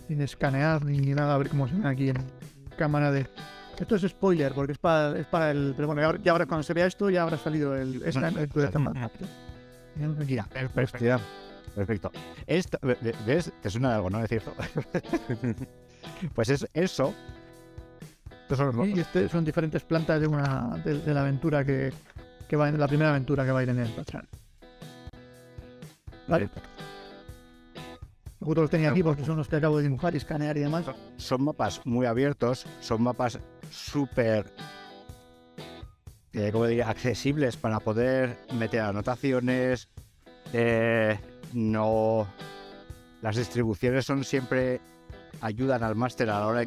sin 0.09 0.21
escanear 0.23 0.85
ni 0.85 0.99
nada, 1.15 1.35
a 1.35 1.39
ver 1.39 1.49
cómo 1.49 1.69
se 1.69 1.75
ven 1.75 1.87
aquí 1.87 2.09
en 2.11 2.17
cámara 2.77 3.11
de. 3.13 3.27
Esto 3.79 3.97
es 3.97 4.03
spoiler, 4.03 4.53
porque 4.53 4.73
es 4.73 4.79
para, 4.79 5.19
es 5.19 5.27
para 5.27 5.51
el. 5.51 5.73
Pero 5.75 5.87
bueno, 5.89 6.17
ya, 6.17 6.33
ahora 6.33 6.47
cuando 6.47 6.63
se 6.63 6.75
vea 6.75 6.87
esto, 6.87 7.09
ya 7.11 7.23
habrá 7.23 7.39
salido 7.39 7.75
el. 7.77 8.03
esta- 8.05 8.21
el- 8.29 8.49
Mira, 10.27 10.45
perfecto. 10.53 10.99
Perfecto. 11.75 12.13
Esto, 12.47 12.79
ve- 12.83 12.99
ve- 13.01 13.15
¿Ves? 13.27 13.53
Te 13.63 13.71
suena 13.71 13.91
de 13.91 13.95
algo, 13.95 14.11
¿no? 14.11 14.21
Es 14.23 14.29
cierto. 14.29 14.53
pues 16.35 16.49
es 16.51 16.67
eso. 16.75 17.15
Son 18.51 18.67
los- 18.77 18.89
Y 18.89 19.01
este 19.01 19.29
son 19.29 19.45
diferentes 19.45 19.83
plantas 19.85 20.21
de 20.21 20.27
una 20.27 20.81
de, 20.85 20.99
de 21.01 21.15
la 21.15 21.21
aventura 21.23 21.65
que, 21.65 21.93
que 22.49 22.57
va 22.57 22.69
en 22.69 22.79
la 22.81 22.89
primera 22.89 23.11
aventura 23.11 23.45
que 23.45 23.53
va 23.53 23.61
a 23.61 23.63
ir 23.63 23.69
en 23.69 23.79
el 23.79 23.89
Patreon. 23.91 24.27
Vale. 26.29 26.49
Justo 28.51 28.63
los 28.63 28.71
tenía 28.71 28.91
aquí 28.91 29.05
porque 29.05 29.25
son 29.25 29.37
los 29.37 29.47
que 29.47 29.55
acabo 29.55 29.77
de 29.77 29.85
dibujar 29.85 30.13
y 30.13 30.17
escanear 30.17 30.57
y 30.57 30.61
demás. 30.63 30.85
son 31.19 31.45
mapas 31.45 31.83
muy 31.85 32.05
abiertos, 32.05 32.67
son 32.81 33.01
mapas 33.01 33.39
súper, 33.71 34.53
eh, 36.33 36.83
accesibles 36.85 37.57
para 37.57 37.79
poder 37.79 38.37
meter 38.53 38.81
anotaciones. 38.81 39.89
eh, 40.53 41.17
no, 41.53 42.27
las 43.23 43.37
distribuciones 43.37 44.05
son 44.05 44.25
siempre 44.25 44.81
ayudan 45.41 45.85
al 45.85 45.95
máster 45.95 46.29
a 46.29 46.41
la 46.41 46.47
hora 46.49 46.59
de. 46.59 46.67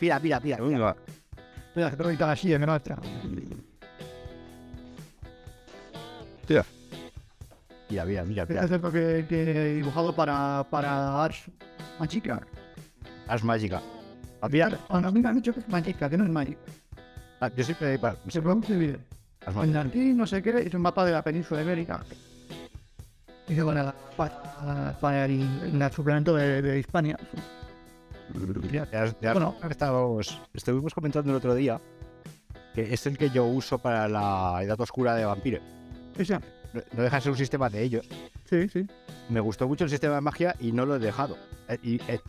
Mira, 0.00 0.18
mira, 0.18 0.40
mira. 0.40 0.56
mira. 0.58 0.96
Mira, 1.76 1.90
que 1.92 1.96
que 1.96 2.58
no 2.58 2.74
entra. 2.74 2.98
tía. 6.48 6.64
Mira, 7.94 8.04
mira, 8.04 8.24
mira. 8.24 8.46
Mira, 8.46 8.62
mira. 8.62 8.76
es 8.76 8.82
lo 8.82 8.90
que, 8.92 9.24
que 9.28 9.42
he 9.42 9.74
dibujado 9.76 10.14
para, 10.14 10.66
para 10.70 11.22
Ars 11.24 11.44
Magica. 12.00 12.40
Es 13.32 13.44
mágica. 13.44 13.80
Ah, 14.40 14.48
mira, 14.50 14.78
Bueno, 14.88 15.08
a 15.08 15.10
mí 15.10 15.20
me 15.20 15.28
han 15.28 15.36
dicho 15.36 15.52
que 15.54 15.60
es 15.60 15.68
Magica, 15.68 16.10
que 16.10 16.18
no 16.18 16.24
es 16.24 16.30
Magic. 16.30 16.58
ah, 17.40 17.50
yo 17.56 17.64
siempre. 17.64 17.96
bueno, 17.98 18.16
Se 18.28 18.42
puede 18.42 18.58
escribir. 18.60 19.00
es 19.40 19.48
En 19.48 19.54
mágica. 19.54 19.84
latín, 19.84 20.16
no 20.16 20.26
sé 20.26 20.42
qué, 20.42 20.50
es 20.58 20.74
un 20.74 20.82
mapa 20.82 21.04
de 21.04 21.12
la 21.12 21.22
península 21.22 21.62
ibérica. 21.62 22.02
Y 23.48 23.54
luego 23.54 23.72
para, 23.74 23.94
para, 24.16 24.98
para 25.00 25.24
el, 25.26 25.42
el 25.80 25.92
suplemento 25.92 26.34
de, 26.34 26.62
de 26.62 26.78
Hispania. 26.80 27.18
Ya, 28.72 28.86
ya 29.20 29.32
Bueno. 29.32 29.54
estábamos- 29.70 30.40
estuvimos 30.54 30.94
comentando 30.94 31.30
el 31.30 31.36
otro 31.36 31.54
día 31.54 31.78
que 32.74 32.92
es 32.92 33.06
el 33.06 33.16
que 33.18 33.30
yo 33.30 33.44
uso 33.44 33.78
para 33.78 34.08
la 34.08 34.58
edad 34.62 34.80
oscura 34.80 35.14
de 35.14 35.24
Vampire. 35.24 35.60
Esa. 36.18 36.40
No 36.92 37.02
deja 37.02 37.16
de 37.16 37.22
ser 37.22 37.32
un 37.32 37.38
sistema 37.38 37.68
de 37.68 37.82
ellos. 37.82 38.08
Sí, 38.48 38.68
sí. 38.68 38.86
Me 39.28 39.40
gustó 39.40 39.68
mucho 39.68 39.84
el 39.84 39.90
sistema 39.90 40.16
de 40.16 40.20
magia 40.20 40.54
y 40.60 40.72
no 40.72 40.84
lo 40.86 40.96
he 40.96 40.98
dejado. 40.98 41.36
Eh, 41.68 41.78
y 41.82 41.94
eh, 42.10 42.20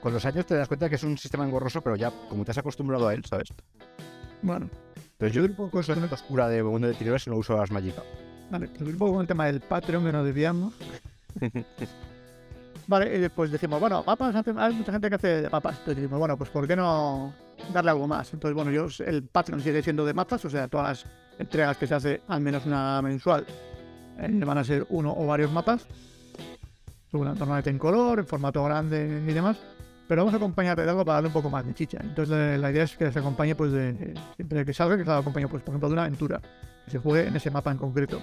con 0.00 0.12
los 0.12 0.24
años 0.24 0.46
te 0.46 0.54
das 0.54 0.68
cuenta 0.68 0.88
que 0.88 0.94
es 0.96 1.02
un 1.04 1.16
sistema 1.18 1.44
engorroso, 1.44 1.80
pero 1.82 1.96
ya 1.96 2.10
como 2.28 2.44
te 2.44 2.50
has 2.50 2.58
acostumbrado 2.58 3.08
a 3.08 3.14
él, 3.14 3.24
¿sabes? 3.24 3.48
Bueno, 4.42 4.68
Entonces 5.12 5.32
yo 5.32 5.44
un 5.44 5.54
poco 5.54 5.80
esa 5.80 5.92
edad 5.94 6.12
oscura 6.12 6.48
de 6.48 6.62
Mundo 6.62 6.88
de 6.88 6.94
Tinieblas 6.94 7.26
y 7.26 7.30
no 7.30 7.36
uso 7.36 7.56
las 7.56 7.70
Magica. 7.70 8.02
vale, 8.50 8.68
un 8.80 8.96
poco 8.98 9.12
con 9.12 9.20
el 9.22 9.26
tema 9.26 9.46
del 9.46 9.60
Patreon 9.60 10.04
que 10.04 10.12
nos 10.12 10.24
desviamos. 10.24 10.74
Vale, 12.86 13.16
y 13.16 13.18
después 13.20 13.50
dijimos, 13.50 13.80
bueno, 13.80 14.04
mapas, 14.06 14.34
hay 14.56 14.74
mucha 14.74 14.92
gente 14.92 15.08
que 15.08 15.14
hace 15.14 15.48
mapas. 15.50 15.78
Entonces 15.78 15.96
dijimos, 15.96 16.18
bueno, 16.18 16.36
pues 16.36 16.50
¿por 16.50 16.68
qué 16.68 16.76
no 16.76 17.32
darle 17.72 17.90
algo 17.92 18.06
más? 18.06 18.32
Entonces, 18.34 18.54
bueno, 18.54 18.70
yo 18.70 18.86
el 19.06 19.22
Patreon 19.22 19.62
sigue 19.62 19.82
siendo 19.82 20.04
de 20.04 20.12
mapas, 20.12 20.44
o 20.44 20.50
sea, 20.50 20.68
todas 20.68 20.88
las 20.88 21.06
entregas 21.38 21.78
que 21.78 21.86
se 21.86 21.94
hace, 21.94 22.20
al 22.28 22.42
menos 22.42 22.66
una 22.66 23.00
mensual, 23.00 23.46
eh, 24.18 24.44
van 24.44 24.58
a 24.58 24.64
ser 24.64 24.86
uno 24.90 25.14
o 25.16 25.26
varios 25.26 25.50
mapas. 25.52 25.86
Normalmente 27.12 27.70
en 27.70 27.78
color, 27.78 28.18
en 28.18 28.26
formato 28.26 28.62
grande 28.64 29.22
y 29.26 29.32
demás. 29.32 29.56
Pero 30.08 30.22
vamos 30.22 30.34
a 30.34 30.36
acompañar 30.36 30.76
de 30.76 30.88
algo 30.88 31.04
para 31.04 31.14
darle 31.14 31.28
un 31.28 31.32
poco 31.32 31.48
más 31.48 31.64
de 31.64 31.74
chicha. 31.74 31.98
Entonces 32.02 32.58
la, 32.58 32.70
idea 32.70 32.84
es 32.84 32.96
que 32.96 33.10
se 33.10 33.18
acompañe, 33.18 33.54
pues, 33.54 33.72
de, 33.72 33.92
de- 33.92 34.14
siempre 34.36 34.64
que 34.64 34.74
salga, 34.74 34.96
que 34.98 35.04
se 35.04 35.10
acompañe, 35.10 35.48
pues, 35.48 35.62
por 35.62 35.70
ejemplo, 35.70 35.88
de 35.88 35.92
una 35.94 36.02
aventura. 36.02 36.40
Que 36.84 36.90
se 36.90 36.98
juegue 36.98 37.28
en 37.28 37.36
ese 37.36 37.50
mapa 37.50 37.70
en 37.70 37.78
concreto. 37.78 38.20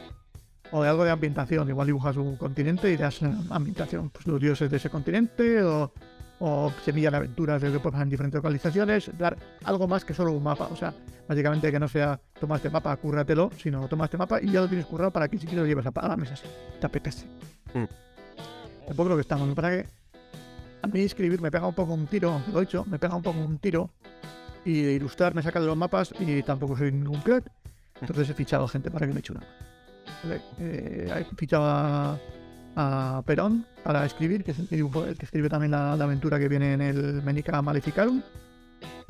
O 0.72 0.84
de 0.84 0.90
algo 0.90 1.04
de 1.04 1.12
ambientación. 1.12 1.68
Igual 1.70 1.88
dibujas 1.88 2.18
un 2.18 2.36
continente 2.36 2.92
y 2.92 2.98
das 2.98 3.22
ambientación. 3.50 4.10
Pues 4.10 4.28
los 4.28 4.40
dioses 4.40 4.70
de 4.70 4.78
ese 4.78 4.90
continente 4.90 5.64
o, 5.64 5.92
o 6.44 6.74
semillas 6.84 7.12
de 7.12 7.18
aventuras 7.18 7.62
de 7.62 7.70
lo 7.70 7.74
que 7.74 7.80
puedes 7.80 8.02
en 8.02 8.10
diferentes 8.10 8.38
localizaciones. 8.40 9.12
Dar 9.18 9.38
algo 9.64 9.88
más 9.88 10.04
que 10.04 10.14
solo 10.14 10.32
un 10.32 10.44
mapa. 10.44 10.68
O 10.72 10.76
sea, 10.76 10.94
básicamente 11.28 11.72
que 11.72 11.80
no 11.80 11.88
sea 11.88 12.20
toma 12.40 12.56
este 12.56 12.70
mapa, 12.70 12.96
cúrratelo, 12.98 13.52
sino 13.58 13.88
toma 13.88 14.06
este 14.06 14.18
mapa 14.18 14.42
y 14.42 14.52
ya 14.52 14.62
lo 14.62 14.68
tienes 14.68 14.88
currado 14.88 15.12
para 15.12 15.28
que 15.28 15.38
si 15.38 15.46
quieres 15.46 15.62
lo 15.62 15.68
lleves 15.68 15.86
a 15.86 16.08
la 16.08 16.18
mesa. 16.18 16.36
Si 16.36 16.46
te 16.80 16.86
apetece. 16.86 17.28
Mm. 17.74 17.86
Tampoco 18.88 19.10
lo 19.10 19.16
que 19.16 19.22
estamos. 19.22 19.54
Para 19.54 19.70
que 19.70 19.88
a 20.82 20.88
mí 20.88 21.02
escribir 21.02 21.42
me 21.42 21.52
pega 21.52 21.68
un 21.68 21.76
poco 21.76 21.94
un 21.94 22.08
tiro, 22.08 22.42
lo 22.52 22.60
he 22.60 22.64
hecho, 22.64 22.86
me 22.86 22.98
pega 22.98 23.16
un 23.16 23.22
poco 23.22 23.40
un 23.40 23.60
tiro. 23.60 23.92
Y 24.66 24.82
de 24.82 24.94
ilustrar 24.94 25.34
me 25.34 25.42
saca 25.42 25.60
de 25.60 25.68
los 25.68 25.78
mapas 25.78 26.14
y 26.20 26.42
tampoco 26.44 26.76
soy 26.76 26.92
ningún 26.92 27.22
crack. 27.22 27.52
Entonces 28.00 28.30
he 28.30 28.34
fichado 28.34 28.68
gente 28.68 28.90
para 28.90 29.06
que 29.06 29.14
me 29.14 29.20
eche 29.20 29.34
una 29.34 29.46
eh, 30.60 31.26
he 31.32 31.36
fichado 31.36 31.66
a, 31.66 32.20
a 32.76 33.22
Perón 33.26 33.66
para 33.84 34.06
escribir, 34.06 34.44
que 34.44 34.52
es 34.52 34.60
el 34.60 34.68
que, 34.68 34.78
dibujó- 34.78 35.06
el 35.06 35.18
que 35.18 35.26
escribe 35.26 35.50
también 35.50 35.72
la, 35.72 35.96
la 35.96 36.04
aventura 36.06 36.40
que 36.40 36.48
viene 36.48 36.74
en 36.74 36.82
el 36.82 37.22
Menica 37.24 37.62
Maleficarum. 37.62 38.22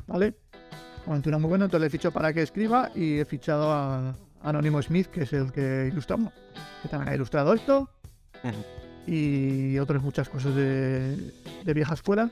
¿Vale? 0.06 0.34
Aventura 1.06 1.38
muy 1.38 1.48
buena, 1.48 1.64
entonces 1.66 1.80
le 1.82 1.86
he 1.86 1.90
fichado 1.90 2.12
para 2.12 2.32
que 2.32 2.42
escriba 2.42 2.90
y 2.94 3.18
he 3.18 3.24
fichado 3.24 3.72
a 3.72 4.14
Anónimo 4.42 4.80
Smith, 4.82 5.06
que 5.08 5.22
es 5.22 5.32
el 5.32 5.52
que 5.52 5.88
ilustra, 5.90 6.16
bueno, 6.16 6.32
que 6.82 6.88
también 6.88 7.12
ha 7.12 7.14
ilustrado 7.14 7.54
esto 7.54 7.88
y 9.06 9.78
otras 9.78 10.02
muchas 10.02 10.28
cosas 10.28 10.54
de, 10.54 11.32
de 11.64 11.74
viejas 11.74 12.00
fuera. 12.02 12.30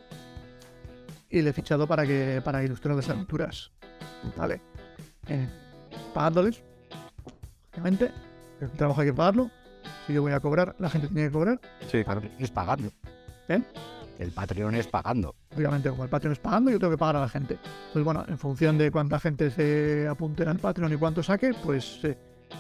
Y 1.28 1.42
le 1.42 1.50
he 1.50 1.52
fichado 1.52 1.86
para 1.86 2.04
que 2.04 2.40
para 2.44 2.64
ilustrar 2.64 2.96
las 2.96 3.08
aventuras. 3.08 3.70
Vale. 4.36 4.60
Eh, 5.28 5.48
pagándoles. 6.12 6.60
Obviamente. 7.72 8.10
El 8.60 8.70
trabajo 8.72 9.00
hay 9.00 9.06
que 9.08 9.14
pagarlo. 9.14 9.50
Si 10.06 10.12
yo 10.12 10.22
voy 10.22 10.32
a 10.32 10.40
cobrar, 10.40 10.74
la 10.78 10.90
gente 10.90 11.08
tiene 11.08 11.28
que 11.28 11.32
cobrar. 11.32 11.60
Sí, 11.90 12.04
claro. 12.04 12.22
Es 12.38 12.50
pagando. 12.50 12.90
¿Eh? 13.48 13.62
El 14.18 14.32
Patreon 14.32 14.74
es 14.74 14.86
pagando. 14.86 15.34
Obviamente, 15.56 15.88
como 15.88 16.04
el 16.04 16.10
Patreon 16.10 16.32
es 16.32 16.38
pagando, 16.38 16.70
yo 16.70 16.78
tengo 16.78 16.92
que 16.92 16.98
pagar 16.98 17.16
a 17.16 17.20
la 17.20 17.28
gente. 17.28 17.58
Pues 17.92 18.04
bueno, 18.04 18.24
en 18.28 18.36
función 18.38 18.76
de 18.76 18.90
cuánta 18.90 19.18
gente 19.18 19.50
se 19.50 20.06
apunte 20.08 20.44
al 20.44 20.58
Patreon 20.58 20.92
y 20.92 20.96
cuánto 20.96 21.22
saque, 21.22 21.54
pues 21.64 22.00
eh, 22.04 22.18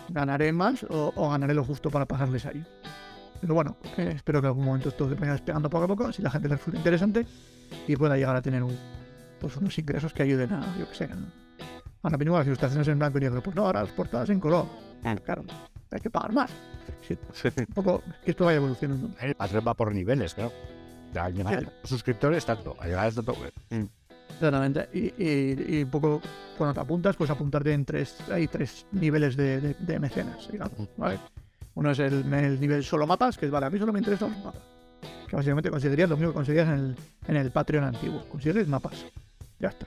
ganaré 0.08 0.52
más 0.52 0.84
o, 0.84 1.12
o 1.14 1.30
ganaré 1.30 1.54
lo 1.54 1.64
justo 1.64 1.90
para 1.90 2.06
pagarles 2.06 2.46
a 2.46 2.52
ellos. 2.52 2.66
Pero 3.40 3.54
bueno, 3.54 3.76
eh, 3.96 4.12
espero 4.16 4.40
que 4.40 4.46
en 4.46 4.50
algún 4.50 4.64
momento 4.64 4.88
esto 4.90 5.08
se 5.08 5.14
vaya 5.14 5.32
despegando 5.32 5.70
poco 5.70 5.84
a 5.84 5.88
poco, 5.88 6.12
si 6.12 6.22
la 6.22 6.30
gente 6.30 6.48
les 6.48 6.58
resulta 6.58 6.78
interesante 6.78 7.26
y 7.86 7.96
pueda 7.96 8.16
llegar 8.16 8.36
a 8.36 8.42
tener 8.42 8.62
un, 8.62 8.76
pues 9.38 9.56
unos 9.56 9.78
ingresos 9.78 10.12
que 10.12 10.22
ayuden 10.22 10.52
a, 10.52 10.76
yo 10.78 10.88
que 10.88 10.94
sé, 10.94 11.04
a, 11.04 11.16
a 12.02 12.10
la 12.10 12.16
las 12.16 12.46
ilustraciones 12.46 12.88
en 12.88 12.98
blanco 12.98 13.18
y 13.18 13.22
negro. 13.22 13.42
Pues 13.42 13.56
no, 13.56 13.66
ahora 13.66 13.82
las 13.82 13.92
portadas 13.92 14.30
en 14.30 14.40
color. 14.40 14.66
Claro, 15.24 15.44
hay 15.90 16.00
que 16.00 16.10
pagar 16.10 16.32
más. 16.32 16.50
Un 17.68 17.74
poco 17.74 18.02
que 18.24 18.30
esto 18.32 18.44
vaya 18.44 18.56
evolucionando. 18.56 19.10
El 19.20 19.34
Patreon 19.34 19.64
va 19.66 19.74
por 19.74 19.94
niveles, 19.94 20.34
claro. 20.34 20.52
Al 21.14 21.34
llegar 21.34 21.54
a 21.54 21.60
los 21.60 21.72
suscriptores, 21.84 22.44
tanto. 22.44 22.76
Al 22.80 22.88
llegar 22.88 23.06
a 23.06 23.10
tanto. 23.10 23.34
Claramente. 24.38 24.88
Y, 24.94 25.22
y- 25.22 25.76
y 25.78 25.82
un 25.82 25.90
poco 25.90 26.20
cuando 26.56 26.74
te 26.74 26.80
apuntas, 26.80 27.16
pues 27.16 27.30
apuntarte 27.30 27.72
en 27.72 27.84
tres, 27.84 28.16
hay 28.30 28.46
tres 28.48 28.86
niveles 28.92 29.36
de, 29.36 29.60
de- 29.60 29.74
de 29.78 29.98
mecenas, 29.98 30.48
digamos, 30.50 30.88
¿vale? 30.96 31.18
Uno 31.74 31.90
es 31.90 31.98
el, 31.98 32.32
el 32.32 32.60
nivel 32.60 32.84
solo 32.84 33.06
mapas, 33.06 33.36
que 33.38 33.46
es, 33.46 33.52
vale, 33.52 33.66
a 33.66 33.70
mí 33.70 33.78
solo 33.78 33.92
me 33.92 33.98
interesan 33.98 34.30
los 34.30 34.38
mapas. 34.44 34.62
Que 35.28 35.36
básicamente 35.36 35.70
conseguirías 35.70 36.08
lo 36.10 36.16
mismo 36.16 36.30
que 36.32 36.34
conseguías 36.36 36.68
en 36.68 36.74
el, 36.74 36.96
en 37.28 37.36
el 37.36 37.50
Patreon 37.50 37.84
antiguo. 37.84 38.24
Consigues 38.28 38.66
mapas. 38.68 39.04
Ya 39.58 39.68
está. 39.68 39.86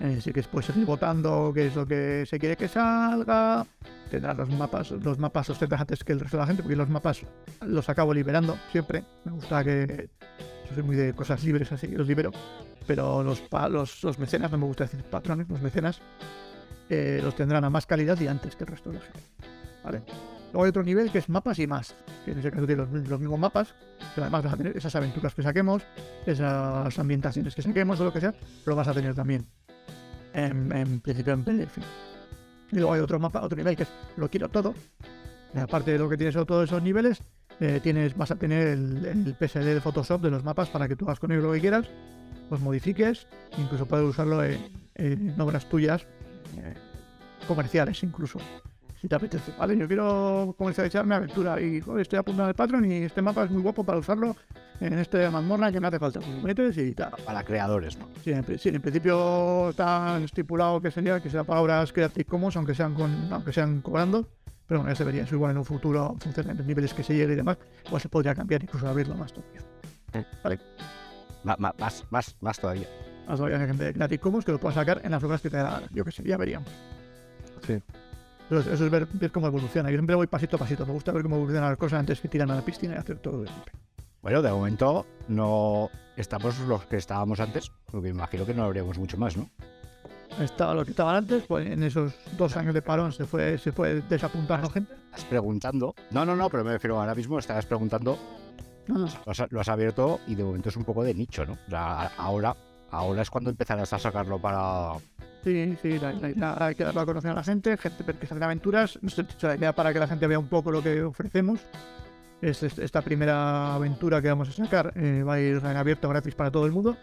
Eh, 0.00 0.18
sí 0.20 0.32
que 0.32 0.42
puedes 0.44 0.66
seguir 0.66 0.86
votando 0.86 1.52
qué 1.54 1.66
es 1.66 1.76
lo 1.76 1.86
que 1.86 2.24
se 2.26 2.38
quiere 2.38 2.56
que 2.56 2.68
salga. 2.68 3.66
Tendrás 4.10 4.36
los 4.36 4.48
mapas, 4.50 4.90
los 4.90 5.18
mapas 5.18 5.48
los 5.48 5.62
antes 5.62 6.04
que 6.04 6.12
el 6.12 6.20
resto 6.20 6.36
de 6.36 6.40
la 6.42 6.46
gente, 6.46 6.62
porque 6.62 6.76
los 6.76 6.88
mapas 6.88 7.22
los 7.60 7.88
acabo 7.88 8.14
liberando 8.14 8.56
siempre. 8.72 9.04
Me 9.24 9.32
gusta 9.32 9.62
que. 9.62 10.08
Yo 10.68 10.74
soy 10.74 10.82
muy 10.84 10.96
de 10.96 11.12
cosas 11.12 11.42
libres, 11.42 11.70
así 11.72 11.88
los 11.88 12.06
libero 12.06 12.30
pero 12.90 13.22
los, 13.22 13.40
los, 13.70 14.02
los 14.02 14.18
mecenas, 14.18 14.50
no 14.50 14.58
me 14.58 14.66
gusta 14.66 14.82
decir 14.82 15.04
patrones, 15.04 15.48
los 15.48 15.62
mecenas, 15.62 16.00
eh, 16.88 17.20
los 17.22 17.36
tendrán 17.36 17.64
a 17.64 17.70
más 17.70 17.86
calidad 17.86 18.18
y 18.18 18.26
antes 18.26 18.56
que 18.56 18.64
el 18.64 18.70
resto 18.70 18.90
de 18.90 18.96
la 18.96 19.02
gente. 19.02 19.20
¿Vale? 19.84 20.02
Luego 20.52 20.64
hay 20.64 20.70
otro 20.70 20.82
nivel 20.82 21.12
que 21.12 21.18
es 21.18 21.28
mapas 21.28 21.60
y 21.60 21.68
más, 21.68 21.94
que 22.24 22.32
en 22.32 22.40
ese 22.40 22.50
caso 22.50 22.66
tiene 22.66 22.82
los, 22.82 23.08
los 23.08 23.20
mismos 23.20 23.38
mapas, 23.38 23.76
pero 24.12 24.24
además 24.24 24.42
vas 24.42 24.54
a 24.54 24.56
tener 24.56 24.76
esas 24.76 24.92
aventuras 24.96 25.36
que 25.36 25.42
saquemos, 25.44 25.84
esas 26.26 26.98
ambientaciones 26.98 27.54
que 27.54 27.62
saquemos 27.62 28.00
o 28.00 28.04
lo 28.04 28.12
que 28.12 28.20
sea, 28.20 28.34
lo 28.66 28.74
vas 28.74 28.88
a 28.88 28.92
tener 28.92 29.14
también 29.14 29.46
en, 30.34 31.00
principio 31.00 31.32
en 31.32 31.44
PDF. 31.44 31.78
Y 32.72 32.76
luego 32.76 32.92
hay 32.92 33.00
otro 33.00 33.18
mapa, 33.18 33.42
otro 33.42 33.56
nivel 33.56 33.76
que 33.76 33.84
es 33.84 33.92
lo 34.16 34.28
quiero 34.28 34.48
todo. 34.48 34.74
Aparte 35.54 35.92
de 35.92 35.98
lo 35.98 36.08
que 36.08 36.16
tienes 36.16 36.36
en 36.36 36.46
todos 36.46 36.68
esos 36.68 36.82
niveles, 36.82 37.22
eh, 37.58 37.80
tienes, 37.82 38.16
vas 38.16 38.30
a 38.30 38.36
tener 38.36 38.68
el, 38.68 39.36
PSD 39.38 39.64
de 39.64 39.80
Photoshop 39.80 40.22
de 40.22 40.30
los 40.30 40.44
mapas 40.44 40.68
para 40.70 40.86
que 40.86 40.96
tú 40.96 41.04
hagas 41.06 41.18
con 41.18 41.32
ello 41.32 41.42
lo 41.42 41.52
que 41.52 41.60
quieras, 41.60 41.86
los 42.50 42.60
modifiques, 42.60 43.26
incluso 43.58 43.86
puedes 43.86 44.06
usarlo 44.06 44.44
en, 44.44 44.60
en 44.94 45.40
obras 45.40 45.68
tuyas, 45.68 46.06
eh, 46.56 46.74
comerciales 47.48 48.02
incluso. 48.02 48.38
Si 49.00 49.08
te 49.08 49.14
apetece, 49.14 49.52
vale, 49.58 49.78
yo 49.78 49.86
quiero 49.86 50.54
comercializar 50.58 51.06
mi 51.06 51.14
aventura 51.14 51.58
y 51.58 51.80
joder, 51.80 52.02
estoy 52.02 52.18
apuntando 52.18 52.48
al 52.48 52.54
Patreon 52.54 52.84
y 52.84 52.96
este 53.04 53.22
mapa 53.22 53.44
es 53.44 53.50
muy 53.50 53.62
guapo 53.62 53.82
para 53.82 53.96
usarlo 53.98 54.36
en 54.78 54.98
este 54.98 55.28
mazmorra 55.30 55.72
que 55.72 55.80
me 55.80 55.88
hace 55.88 55.98
falta. 55.98 56.20
Pues 56.20 56.42
metes 56.42 56.76
y 56.76 56.92
tal. 56.92 57.12
Para 57.24 57.42
creadores, 57.42 57.96
¿no? 57.98 58.08
Sí, 58.22 58.32
en, 58.32 58.44
sí, 58.58 58.68
en 58.68 58.82
principio 58.82 59.70
está 59.70 60.18
estipulado 60.22 60.82
que 60.82 60.90
sería 60.90 61.18
que 61.20 61.30
sea 61.30 61.44
para 61.44 61.60
obras 61.62 61.92
Creative 61.94 62.26
Commons, 62.26 62.56
aunque 62.56 62.74
sean 62.74 62.92
con, 62.94 63.32
aunque 63.32 63.52
sean 63.54 63.80
cobrando. 63.80 64.28
Pero 64.66 64.80
bueno, 64.80 64.92
ya 64.92 64.96
se 64.96 65.04
vería 65.04 65.22
eso 65.22 65.34
igual 65.34 65.52
en 65.52 65.58
un 65.58 65.64
futuro, 65.64 66.10
en 66.12 66.20
función 66.20 66.46
de 66.48 66.54
los 66.54 66.66
niveles 66.66 66.92
que 66.94 67.02
se 67.02 67.14
llegue 67.16 67.32
y 67.32 67.36
demás, 67.36 67.56
igual 67.86 68.02
se 68.02 68.08
podría 68.10 68.34
cambiar, 68.34 68.62
incluso 68.62 68.86
abrirlo 68.86 69.14
más 69.16 69.32
todavía. 69.32 69.62
Ma- 71.42 71.56
ma- 71.58 71.74
más, 71.78 72.04
más, 72.10 72.36
más 72.40 72.58
todavía. 72.60 72.86
Más 73.26 73.38
todavía 73.38 73.58
que 73.66 73.72
de 73.72 73.94
Creative 73.94 74.20
Commons 74.20 74.44
que 74.44 74.52
lo 74.52 74.60
puedas 74.60 74.74
sacar 74.74 75.00
en 75.02 75.10
las 75.10 75.22
obras 75.24 75.40
que 75.40 75.48
te 75.48 75.56
da. 75.56 75.82
Yo 75.92 76.04
que 76.04 76.12
sé, 76.12 76.22
ya 76.22 76.36
veríamos. 76.36 76.68
Sí. 77.66 77.82
Entonces, 78.50 78.72
eso 78.72 78.84
es 78.84 78.90
ver, 78.90 79.06
ver 79.12 79.30
cómo 79.30 79.46
evoluciona. 79.46 79.90
Yo 79.90 79.96
siempre 79.96 80.16
voy 80.16 80.26
pasito 80.26 80.56
a 80.56 80.58
pasito. 80.58 80.84
Me 80.84 80.92
gusta 80.92 81.12
ver 81.12 81.22
cómo 81.22 81.36
evolucionan 81.36 81.70
las 81.70 81.78
cosas 81.78 82.00
antes 82.00 82.20
que 82.20 82.26
tirarme 82.28 82.54
a 82.54 82.56
la 82.56 82.64
piscina 82.64 82.94
y 82.94 82.98
hacer 82.98 83.18
todo 83.18 83.42
de 83.42 83.50
golpe. 83.50 83.70
Bueno, 84.22 84.42
de 84.42 84.50
momento 84.50 85.06
no 85.28 85.88
estamos 86.16 86.58
los 86.60 86.84
que 86.86 86.96
estábamos 86.96 87.38
antes, 87.38 87.70
porque 87.90 88.08
imagino 88.08 88.44
que 88.44 88.52
no 88.52 88.64
habríamos 88.64 88.98
mucho 88.98 89.16
más, 89.16 89.36
¿no? 89.36 89.48
Estaba 90.40 90.74
lo 90.74 90.84
que 90.84 90.90
estaban 90.90 91.14
antes, 91.16 91.44
pues 91.46 91.66
en 91.66 91.82
esos 91.82 92.12
dos 92.36 92.56
años 92.56 92.74
de 92.74 92.82
parón 92.82 93.12
se 93.12 93.24
fue, 93.24 93.56
se 93.58 93.72
fue 93.72 94.02
desapuntando 94.08 94.68
gente. 94.70 94.92
Estás 95.06 95.24
preguntando. 95.26 95.94
No, 96.10 96.24
no, 96.24 96.34
no, 96.36 96.50
pero 96.50 96.64
me 96.64 96.72
refiero 96.72 96.98
ahora 97.00 97.14
mismo, 97.14 97.38
estabas 97.38 97.66
preguntando, 97.66 98.18
No, 98.88 98.98
no. 98.98 99.06
lo 99.26 99.32
has, 99.32 99.42
lo 99.50 99.60
has 99.60 99.68
abierto 99.68 100.20
y 100.26 100.34
de 100.34 100.44
momento 100.44 100.68
es 100.70 100.76
un 100.76 100.84
poco 100.84 101.02
de 101.04 101.14
nicho, 101.14 101.46
¿no? 101.46 101.52
O 101.54 101.70
sea, 101.70 102.12
ahora, 102.16 102.56
ahora 102.90 103.22
es 103.22 103.30
cuando 103.30 103.50
empezarás 103.50 103.92
a 103.92 103.98
sacarlo 103.98 104.38
para. 104.40 104.92
Sí, 105.42 105.76
sí, 105.80 105.98
la, 105.98 106.12
idea 106.12 106.56
hay 106.58 106.74
que 106.74 106.84
darlo 106.84 107.00
a 107.00 107.06
conocer 107.06 107.30
a 107.30 107.34
la 107.34 107.42
gente, 107.42 107.76
gente 107.78 108.04
que 108.04 108.24
hacer 108.26 108.42
aventuras. 108.42 108.98
No 109.00 109.08
sé, 109.08 109.24
La 109.40 109.56
idea 109.56 109.74
para 109.74 109.92
que 109.92 109.98
la 109.98 110.06
gente 110.06 110.26
vea 110.26 110.38
un 110.38 110.48
poco 110.48 110.70
lo 110.70 110.82
que 110.82 111.02
ofrecemos 111.02 111.60
es 112.42 112.62
est- 112.62 112.78
esta 112.78 113.00
primera 113.02 113.74
aventura 113.74 114.20
que 114.20 114.28
vamos 114.28 114.48
a 114.50 114.52
sacar. 114.52 114.92
eh, 114.96 115.22
va 115.22 115.34
a 115.34 115.40
ir 115.40 115.56
en 115.56 115.76
abierto 115.76 116.08
gratis 116.08 116.34
para 116.34 116.50
todo 116.50 116.66
el 116.66 116.72
mundo. 116.72 116.96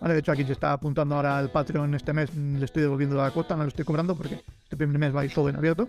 Vale, 0.00 0.12
de 0.12 0.20
hecho, 0.20 0.32
aquí 0.32 0.44
se 0.44 0.52
está 0.52 0.72
apuntando 0.72 1.14
ahora 1.14 1.38
al 1.38 1.50
Patreon 1.50 1.94
este 1.94 2.12
mes. 2.12 2.30
mm, 2.34 2.56
Le 2.58 2.64
estoy 2.66 2.82
devolviendo 2.82 3.16
la 3.16 3.30
cuota, 3.30 3.56
no 3.56 3.62
lo 3.62 3.68
estoy 3.68 3.84
cobrando 3.86 4.14
porque 4.14 4.42
este 4.62 4.76
primer 4.76 4.98
mes 4.98 5.16
va 5.16 5.22
a 5.22 5.24
ir 5.24 5.32
todo 5.32 5.48
en 5.48 5.56
abierto. 5.56 5.88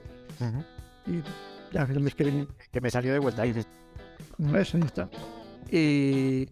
Y 1.06 1.22
ya 1.74 1.84
el 1.84 2.00
mes 2.00 2.16
que 2.16 2.24
viene 2.24 2.48
Que 2.72 2.80
me 2.80 2.90
salió 2.90 3.12
de 3.12 3.20
vuelta. 3.20 3.44
Dices, 3.44 3.68
eso, 4.56 4.78
ya 4.78 4.86
está. 4.86 5.10
Y, 5.70 6.48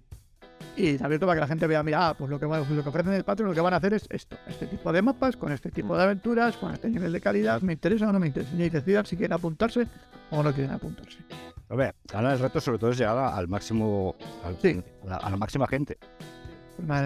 y 0.77 1.01
abierto 1.01 1.25
para 1.25 1.35
que 1.37 1.41
la 1.41 1.47
gente 1.47 1.67
vea, 1.67 1.81
mira, 1.83 2.09
ah, 2.09 2.13
pues 2.17 2.29
lo 2.29 2.39
que, 2.39 2.45
lo 2.45 2.83
que 2.83 2.89
ofrecen 2.89 3.11
en 3.13 3.17
el 3.17 3.23
Patreon, 3.23 3.49
lo 3.49 3.55
que 3.55 3.61
van 3.61 3.73
a 3.73 3.77
hacer 3.77 3.93
es 3.93 4.05
esto, 4.09 4.37
este 4.47 4.67
tipo 4.67 4.91
de 4.91 5.01
mapas, 5.01 5.37
con 5.37 5.51
este 5.51 5.71
tipo 5.71 5.95
de 5.97 6.03
aventuras, 6.03 6.57
con 6.57 6.73
este 6.73 6.89
nivel 6.89 7.11
de 7.13 7.21
calidad, 7.21 7.61
me 7.61 7.73
interesa 7.73 8.09
o 8.09 8.11
no 8.13 8.19
me 8.19 8.27
interesa, 8.27 8.53
y 8.55 8.69
decidan 8.69 9.05
si 9.05 9.15
quieren 9.15 9.33
apuntarse 9.33 9.87
o 10.31 10.43
no 10.43 10.53
quieren 10.53 10.73
apuntarse. 10.73 11.17
Hombre, 11.69 11.93
ahora 12.13 12.33
el 12.33 12.39
reto 12.39 12.59
sobre 12.61 12.77
todo 12.77 12.91
es 12.91 12.97
llegar 12.97 13.17
a- 13.17 13.35
al 13.35 13.47
máximo. 13.47 14.15
al- 14.43 14.57
Sí. 14.61 14.81
a, 15.03 15.07
la, 15.07 15.15
a 15.17 15.29
la 15.31 15.37
máxima 15.37 15.67
gente. 15.67 15.97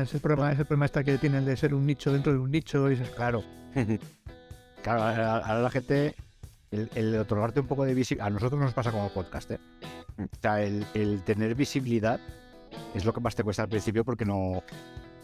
Es 0.01 0.13
el 0.15 0.19
problema, 0.19 0.51
es 0.51 0.59
el 0.59 0.65
problema 0.65 0.85
este 0.85 1.03
que 1.03 1.17
tienen 1.19 1.45
de 1.45 1.55
ser 1.55 1.73
un 1.75 1.85
nicho 1.85 2.11
dentro 2.11 2.33
de 2.33 2.39
un 2.39 2.49
nicho 2.51 2.89
y 2.89 2.95
esas. 2.95 3.09
Claro. 3.11 3.43
Claro, 4.83 5.03
ahora, 5.03 5.37
ahora 5.39 5.61
la 5.61 5.69
gente. 5.69 6.15
El, 6.71 6.89
el 6.95 7.15
otorgarte 7.17 7.59
un 7.59 7.67
poco 7.67 7.83
de 7.83 7.93
visibilidad. 7.93 8.27
A 8.27 8.29
nosotros 8.29 8.61
nos 8.61 8.73
pasa 8.73 8.91
como 8.91 9.09
podcast, 9.09 9.49
¿eh? 9.51 9.59
O 10.19 10.27
sea, 10.41 10.61
el, 10.61 10.85
el 10.93 11.23
tener 11.23 11.55
visibilidad 11.55 12.19
es 12.93 13.05
lo 13.05 13.13
que 13.13 13.19
más 13.21 13.35
te 13.35 13.43
cuesta 13.43 13.63
al 13.63 13.69
principio 13.69 14.03
porque 14.03 14.25
no. 14.25 14.63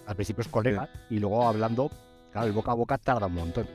Al 0.06 0.16
principio 0.16 0.42
es 0.42 0.48
colega 0.48 0.90
y 1.10 1.20
luego 1.20 1.48
hablando. 1.48 1.90
Claro, 2.32 2.48
el 2.48 2.54
boca 2.54 2.72
a 2.72 2.76
boca 2.76 2.98
tarda 2.98 3.28
un 3.28 3.34
montón. 3.36 3.68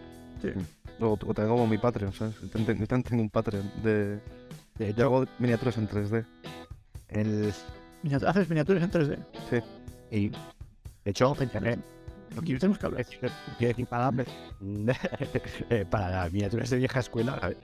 O, 1.01 1.13
o 1.13 1.35
tengo 1.35 1.49
como 1.51 1.67
mi 1.67 1.79
Patreon, 1.79 2.13
¿sabes? 2.13 2.35
Yo 2.41 2.49
también 2.49 2.87
tengo 2.87 3.23
un 3.23 3.31
Patreon 3.31 3.71
de... 3.83 4.21
De 4.77 4.95
Yo 4.95 5.05
hago 5.07 5.27
miniaturas 5.39 5.77
en 5.79 5.89
3D. 5.89 6.25
el, 7.09 7.53
Haces 8.27 8.49
miniaturas 8.49 8.83
en 8.83 8.91
3D. 8.91 9.19
y, 10.11 10.29
de 10.29 10.37
hecho, 11.05 11.35
eh, 11.39 11.79
Lo 12.35 12.43
que 12.43 12.57
tenemos 12.57 12.79
que 12.79 12.87
hablar. 12.87 13.05
quiero 13.05 13.33
decir 13.59 13.87
para, 13.87 14.11
eh, 15.71 15.85
para 15.91 16.11
las 16.11 16.33
miniaturas 16.33 16.71
de 16.71 16.77
vieja 16.77 17.01
escuela. 17.01 17.35
a 17.35 17.49
ver, 17.49 17.59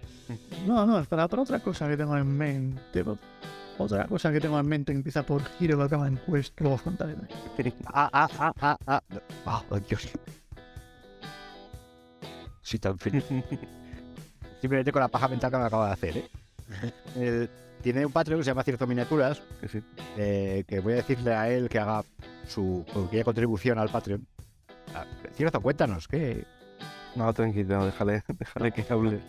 No, 0.67 0.85
no, 0.85 0.99
es 0.99 1.07
para, 1.07 1.29
para 1.29 1.43
otra 1.43 1.61
cosa 1.61 1.89
que 1.89 1.97
tengo 1.97 2.17
en 2.17 2.27
mente. 2.27 3.05
Otra 3.79 4.07
cosa 4.07 4.33
que 4.33 4.41
tengo 4.41 4.59
en 4.59 4.67
mente 4.67 4.93
que 4.93 4.97
empieza 4.99 5.23
por 5.25 5.45
giro 5.59 5.77
que 5.77 5.85
acaba 5.85 6.09
en 6.09 6.17
quest, 6.19 6.59
luego 6.61 6.77
os 6.77 6.83
contaré. 6.83 7.15
Ah, 7.87 8.09
ah, 8.13 8.29
ah, 8.39 8.53
ah, 8.61 8.79
ah. 8.87 9.03
Ah, 9.45 9.63
oh, 9.71 9.79
Dios. 9.81 10.09
Sí, 12.63 12.79
tan 12.79 12.99
feliz. 12.99 13.25
Simplemente 14.61 14.91
con 14.93 15.01
la 15.01 15.09
paja 15.09 15.29
mental 15.29 15.51
que 15.51 15.59
me 15.59 15.65
acaba 15.65 15.87
de 15.89 15.93
hacer, 15.93 16.17
¿eh? 16.19 16.31
El- 17.17 17.51
tiene 17.83 18.05
un 18.05 18.11
Patreon 18.13 18.41
que 18.41 18.45
se 18.45 18.51
llama 18.51 18.65
Cierto 18.65 18.87
Miniaturas, 18.87 19.41
Que 19.61 19.69
sí. 19.69 19.83
eh, 20.17 20.65
que 20.67 20.81
voy 20.81 20.95
a 20.95 20.97
decirle 20.97 21.33
a 21.35 21.49
él 21.49 21.69
que 21.69 21.79
haga 21.79 22.03
su 22.49 22.85
pequeña 22.93 23.23
contribución 23.23 23.79
al 23.79 23.91
Patreon. 23.91 24.27
Ah, 24.95 25.05
Cierto, 25.35 25.61
cuéntanos, 25.61 26.09
¿qué? 26.09 26.45
No, 27.17 27.33
tranquilo, 27.33 27.87
déjale, 27.87 28.23
déjale 28.39 28.73
que 28.73 28.85
hable. 28.89 29.21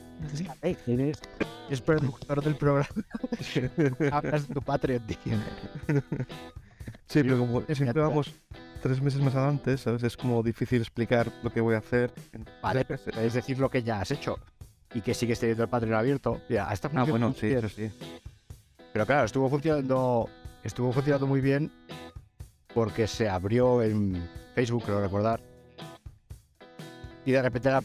Eh, 0.62 0.76
Eres, 0.88 1.19
es 1.69 1.82
productor 1.82 2.43
del 2.43 2.56
programa. 2.56 2.88
Hablas 4.12 4.47
de 4.47 4.54
tu 4.54 4.62
Patreon, 4.62 5.08
tío. 5.08 5.38
Sí, 7.08 7.23
pero 7.23 7.39
como 7.39 7.62
siempre 7.62 8.02
vamos 8.02 8.34
tres 8.82 9.02
meses 9.02 9.21
más 9.21 9.34
adelante, 9.34 9.78
¿sabes? 9.78 10.04
Es 10.04 10.17
como 10.17 10.43
difícil 10.43 10.82
explicar 10.82 11.32
lo 11.41 11.52
que 11.52 11.62
voy 11.62 11.76
a 11.76 11.78
hacer. 11.80 12.12
Vale, 12.62 12.84
pero 12.86 13.02
es 13.21 13.34
decir 13.34 13.58
lo 13.60 13.69
que 13.69 13.82
ya 13.82 14.02
has 14.02 14.12
hecho 14.12 14.38
y 14.93 15.02
que 15.02 15.13
sigues 15.13 15.39
teniendo 15.39 15.63
el 15.63 15.69
Patreon 15.69 15.95
abierto. 15.95 16.41
Mira, 16.50 16.71
esta 16.73 16.89
Ah, 16.93 17.04
bueno, 17.06 17.34
sí, 17.34 17.47
eso 17.47 17.69
sí. 17.69 17.89
Pero 18.91 19.06
claro, 19.06 19.26
estuvo 19.26 19.50
funcionando, 19.50 20.30
estuvo 20.63 20.91
funcionando 20.91 21.28
muy 21.28 21.39
bien 21.39 21.71
porque 22.73 23.08
se 23.08 23.30
abrió 23.30 23.82
en 23.82 24.28
Facebook, 24.56 24.84
creo 24.84 25.02
recordar. 25.02 25.39
Y 27.28 27.34
de 27.34 27.42
repente 27.42 27.70
la, 27.70 27.82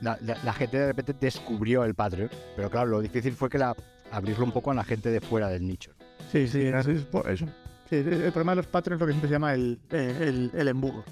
la- 0.00 0.18
la- 0.44 0.52
gente 0.52 0.76
de 0.80 0.86
repente 0.88 1.14
descubrió 1.20 1.84
el 1.84 1.94
Patreon. 1.94 2.28
Pero 2.56 2.68
claro, 2.70 2.88
lo 2.88 3.00
difícil 3.00 3.34
fue 3.34 3.48
que 3.48 3.56
la, 3.56 3.72
abrirlo 4.10 4.44
un 4.44 4.50
poco 4.50 4.72
a 4.72 4.74
la 4.74 4.82
gente 4.82 5.10
de 5.10 5.20
fuera 5.20 5.48
del 5.48 5.64
nicho. 5.64 5.92
Sí, 6.32 6.48
sí, 6.48 6.62
es, 6.62 6.86
es 6.88 7.02
por 7.04 7.30
eso. 7.30 7.46
Sí, 7.88 7.96
el 7.96 8.32
problema 8.32 8.50
de 8.52 8.56
los 8.56 8.66
patrones 8.66 8.96
es 8.96 9.00
lo 9.00 9.06
que 9.06 9.12
siempre 9.12 9.28
se 9.28 9.32
llama 9.32 9.54
el, 9.54 9.78
el, 9.90 10.50
el 10.52 10.68
embudo. 10.68 11.04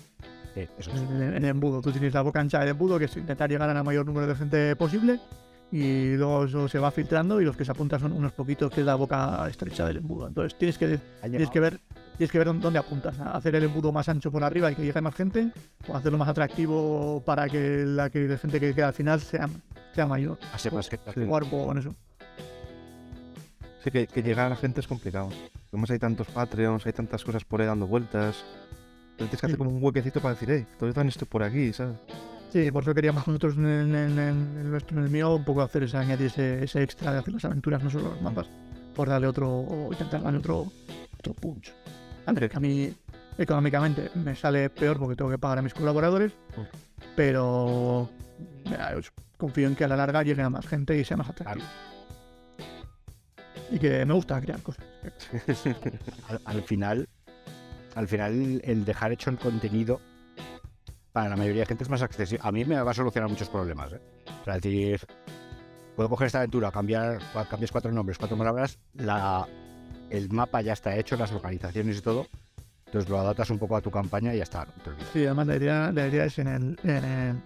Sí, 0.54 0.66
eso 0.76 0.90
es. 0.90 1.00
El, 1.08 1.34
el 1.34 1.44
embudo. 1.44 1.80
Tú 1.80 1.92
tienes 1.92 2.12
la 2.14 2.22
boca 2.22 2.40
ancha 2.40 2.58
del 2.58 2.70
embudo, 2.70 2.98
que 2.98 3.04
es 3.04 3.16
intentar 3.16 3.48
llegar 3.48 3.70
a 3.70 3.74
la 3.74 3.84
mayor 3.84 4.04
número 4.04 4.26
de 4.26 4.34
gente 4.34 4.74
posible. 4.74 5.20
Y 5.70 6.14
luego 6.16 6.46
eso 6.46 6.66
se 6.66 6.80
va 6.80 6.90
filtrando 6.90 7.40
y 7.40 7.44
los 7.44 7.56
que 7.56 7.64
se 7.64 7.70
apuntan 7.70 8.00
son 8.00 8.10
unos 8.10 8.32
poquitos 8.32 8.72
que 8.72 8.80
es 8.80 8.86
la 8.86 8.96
boca 8.96 9.46
estrecha 9.48 9.86
del 9.86 9.98
embudo. 9.98 10.26
Entonces 10.26 10.58
tienes 10.58 10.76
que, 10.78 10.98
tienes 11.20 11.50
que 11.50 11.60
ver 11.60 11.78
tienes 12.18 12.32
que 12.32 12.38
ver 12.38 12.48
dónde 12.48 12.62
dónde 12.62 12.78
apuntas. 12.78 13.18
A 13.20 13.30
hacer 13.30 13.54
el 13.54 13.64
embudo 13.64 13.92
más 13.92 14.08
ancho 14.08 14.30
por 14.30 14.44
arriba 14.44 14.70
y 14.70 14.74
que 14.74 14.82
llegue 14.82 15.00
más 15.00 15.14
gente, 15.14 15.50
o 15.86 15.96
hacerlo 15.96 16.18
más 16.18 16.28
atractivo 16.28 17.22
para 17.24 17.48
que 17.48 17.84
la, 17.86 18.10
que 18.10 18.20
la 18.28 18.36
gente 18.36 18.60
que 18.60 18.74
queda 18.74 18.88
al 18.88 18.94
final 18.94 19.20
sea, 19.20 19.48
sea 19.94 20.06
mayor. 20.06 20.38
Hace 20.52 20.70
más 20.70 20.88
que. 20.88 20.98
Jugar 20.98 21.44
un 21.44 21.50
poco 21.50 21.66
con 21.66 21.78
eso. 21.78 21.94
Sí, 23.82 23.90
que, 23.90 24.06
que 24.08 24.22
llegar 24.22 24.46
a 24.46 24.50
la 24.50 24.56
gente 24.56 24.80
es 24.80 24.88
complicado. 24.88 25.30
Además 25.68 25.90
hay 25.90 25.98
tantos 25.98 26.26
Patreons, 26.26 26.84
hay 26.84 26.92
tantas 26.92 27.24
cosas 27.24 27.44
por 27.44 27.60
ahí 27.60 27.66
dando 27.66 27.86
vueltas. 27.86 28.44
Pero 29.16 29.30
tienes 29.30 29.40
que 29.40 29.46
hacer 29.46 29.58
como 29.58 29.70
un 29.70 29.82
huequecito 29.82 30.20
para 30.20 30.34
decir, 30.34 30.48
hey, 30.50 30.66
todavía 30.76 30.94
también 30.94 31.08
estoy 31.08 31.26
por 31.26 31.42
aquí, 31.42 31.72
¿sabes? 31.72 31.96
Sí, 32.52 32.70
por 32.70 32.82
eso 32.82 32.94
queríamos 32.94 33.26
nosotros 33.26 33.56
en, 33.56 34.70
nuestro, 34.70 34.98
en 34.98 35.04
el 35.04 35.10
mío, 35.10 35.34
un 35.34 35.44
poco 35.44 35.60
hacer 35.60 35.82
ese, 35.82 35.98
añadir 35.98 36.28
ese, 36.28 36.64
ese 36.64 36.82
extra 36.82 37.12
de 37.12 37.18
hacer 37.18 37.34
las 37.34 37.44
aventuras, 37.44 37.82
no 37.82 37.90
solo 37.90 38.10
los 38.10 38.22
mapas, 38.22 38.48
por 38.94 39.08
darle 39.08 39.26
otro, 39.26 39.50
o 39.50 39.92
intentar 39.92 40.22
darle 40.22 40.38
otro, 40.38 40.66
otro 41.18 41.34
punch. 41.34 41.74
Hombre, 42.28 42.48
que 42.50 42.56
a 42.58 42.60
mí 42.60 42.94
económicamente 43.38 44.10
me 44.14 44.36
sale 44.36 44.68
peor 44.68 44.98
porque 44.98 45.16
tengo 45.16 45.30
que 45.30 45.38
pagar 45.38 45.58
a 45.58 45.62
mis 45.62 45.72
colaboradores, 45.72 46.32
pero 47.16 48.10
mira, 48.66 49.00
yo 49.00 49.10
confío 49.38 49.66
en 49.66 49.74
que 49.74 49.84
a 49.84 49.88
la 49.88 49.96
larga 49.96 50.22
llegue 50.22 50.42
a 50.42 50.50
más 50.50 50.66
gente 50.66 50.98
y 50.98 51.04
sea 51.04 51.16
más 51.16 51.30
atractivo. 51.30 51.66
Y 53.70 53.78
que 53.78 54.04
me 54.04 54.12
gusta 54.12 54.40
crear 54.42 54.60
cosas. 54.60 54.84
al, 56.28 56.40
al 56.44 56.62
final, 56.62 57.08
al 57.94 58.08
final 58.08 58.60
el 58.62 58.84
dejar 58.84 59.12
hecho 59.12 59.30
el 59.30 59.38
contenido 59.38 59.98
para 61.12 61.30
la 61.30 61.36
mayoría 61.36 61.62
de 61.62 61.66
gente 61.66 61.84
es 61.84 61.90
más 61.90 62.02
accesible. 62.02 62.46
A 62.46 62.52
mí 62.52 62.66
me 62.66 62.78
va 62.78 62.90
a 62.90 62.94
solucionar 62.94 63.30
muchos 63.30 63.48
problemas. 63.48 63.92
¿eh? 63.92 64.00
O 64.42 64.44
sea, 64.44 64.56
es 64.56 64.62
decir, 64.62 65.00
puedo 65.96 66.10
coger 66.10 66.26
esta 66.26 66.38
aventura, 66.38 66.70
cambiar, 66.70 67.20
cambias 67.48 67.72
cuatro 67.72 67.90
nombres, 67.90 68.18
cuatro 68.18 68.36
palabras, 68.36 68.78
la, 68.94 69.46
el 70.10 70.30
mapa 70.30 70.60
ya 70.62 70.72
está 70.72 70.96
hecho, 70.96 71.16
las 71.16 71.32
localizaciones 71.32 71.98
y 71.98 72.00
todo. 72.00 72.26
Entonces 72.86 73.10
lo 73.10 73.18
adaptas 73.20 73.50
un 73.50 73.58
poco 73.58 73.76
a 73.76 73.80
tu 73.82 73.90
campaña 73.90 74.32
y 74.34 74.38
ya 74.38 74.44
está. 74.44 74.64
no. 74.64 74.92
Sí, 75.12 75.24
además 75.26 75.46
la 75.46 75.56
idea, 75.56 75.92
la 75.92 76.06
idea 76.08 76.24
es 76.24 76.38
en 76.38 76.48
el, 76.48 76.78
en 76.84 77.04
el- 77.04 77.36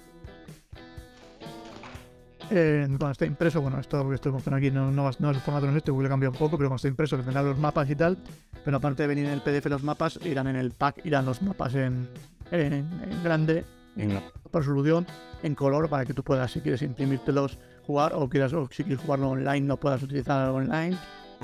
en- 2.51 2.89
cuando 2.99 3.11
esté 3.13 3.27
impreso, 3.27 3.61
bueno, 3.61 3.79
esto 3.81 4.07
que 4.09 4.15
estoy 4.15 4.33
mostrando 4.33 4.59
aquí 4.59 4.71
no, 4.71 4.91
no, 4.91 5.11
no 5.19 5.31
es 5.31 5.37
el 5.37 5.43
formato 5.43 5.69
en 5.69 5.77
este, 5.77 5.91
Google 5.91 6.09
cambia 6.09 6.29
un 6.29 6.35
poco, 6.37 6.57
pero 6.59 6.69
cuando 6.69 6.77
esté 6.77 6.89
impreso 6.89 7.17
que 7.17 7.23
tendrá 7.23 7.43
los 7.43 7.59
mapas 7.59 7.89
y 7.91 7.97
tal, 7.97 8.19
pero 8.65 8.77
aparte 8.77 9.03
de 9.03 9.07
venir 9.09 9.25
en 9.27 9.33
el 9.33 9.41
PDF 9.41 9.67
los 9.69 9.83
mapas, 9.83 10.19
irán 10.25 10.47
en 10.49 10.57
el 10.57 10.71
pack, 10.73 11.05
irán 11.05 11.25
los 11.25 11.41
mapas 11.43 11.75
en, 11.75 12.09
en, 12.51 12.73
en 12.73 13.23
grande, 13.25 13.65
En 13.97 14.15
la- 14.15 14.23
por 14.51 14.65
solución, 14.65 15.07
en 15.43 15.55
color, 15.55 15.89
para 15.89 16.05
que 16.05 16.15
tú 16.15 16.23
puedas, 16.23 16.51
si 16.53 16.61
quieres 16.61 16.83
imprimírtelos, 16.83 17.59
jugar, 17.87 18.13
o 18.15 18.29
quieras, 18.29 18.53
o 18.53 18.69
si 18.71 18.85
quieres 18.85 19.03
jugarlo 19.03 19.31
online, 19.31 19.67
lo 19.67 19.77
puedas 19.79 20.03
utilizar 20.03 20.51
online. 20.51 20.97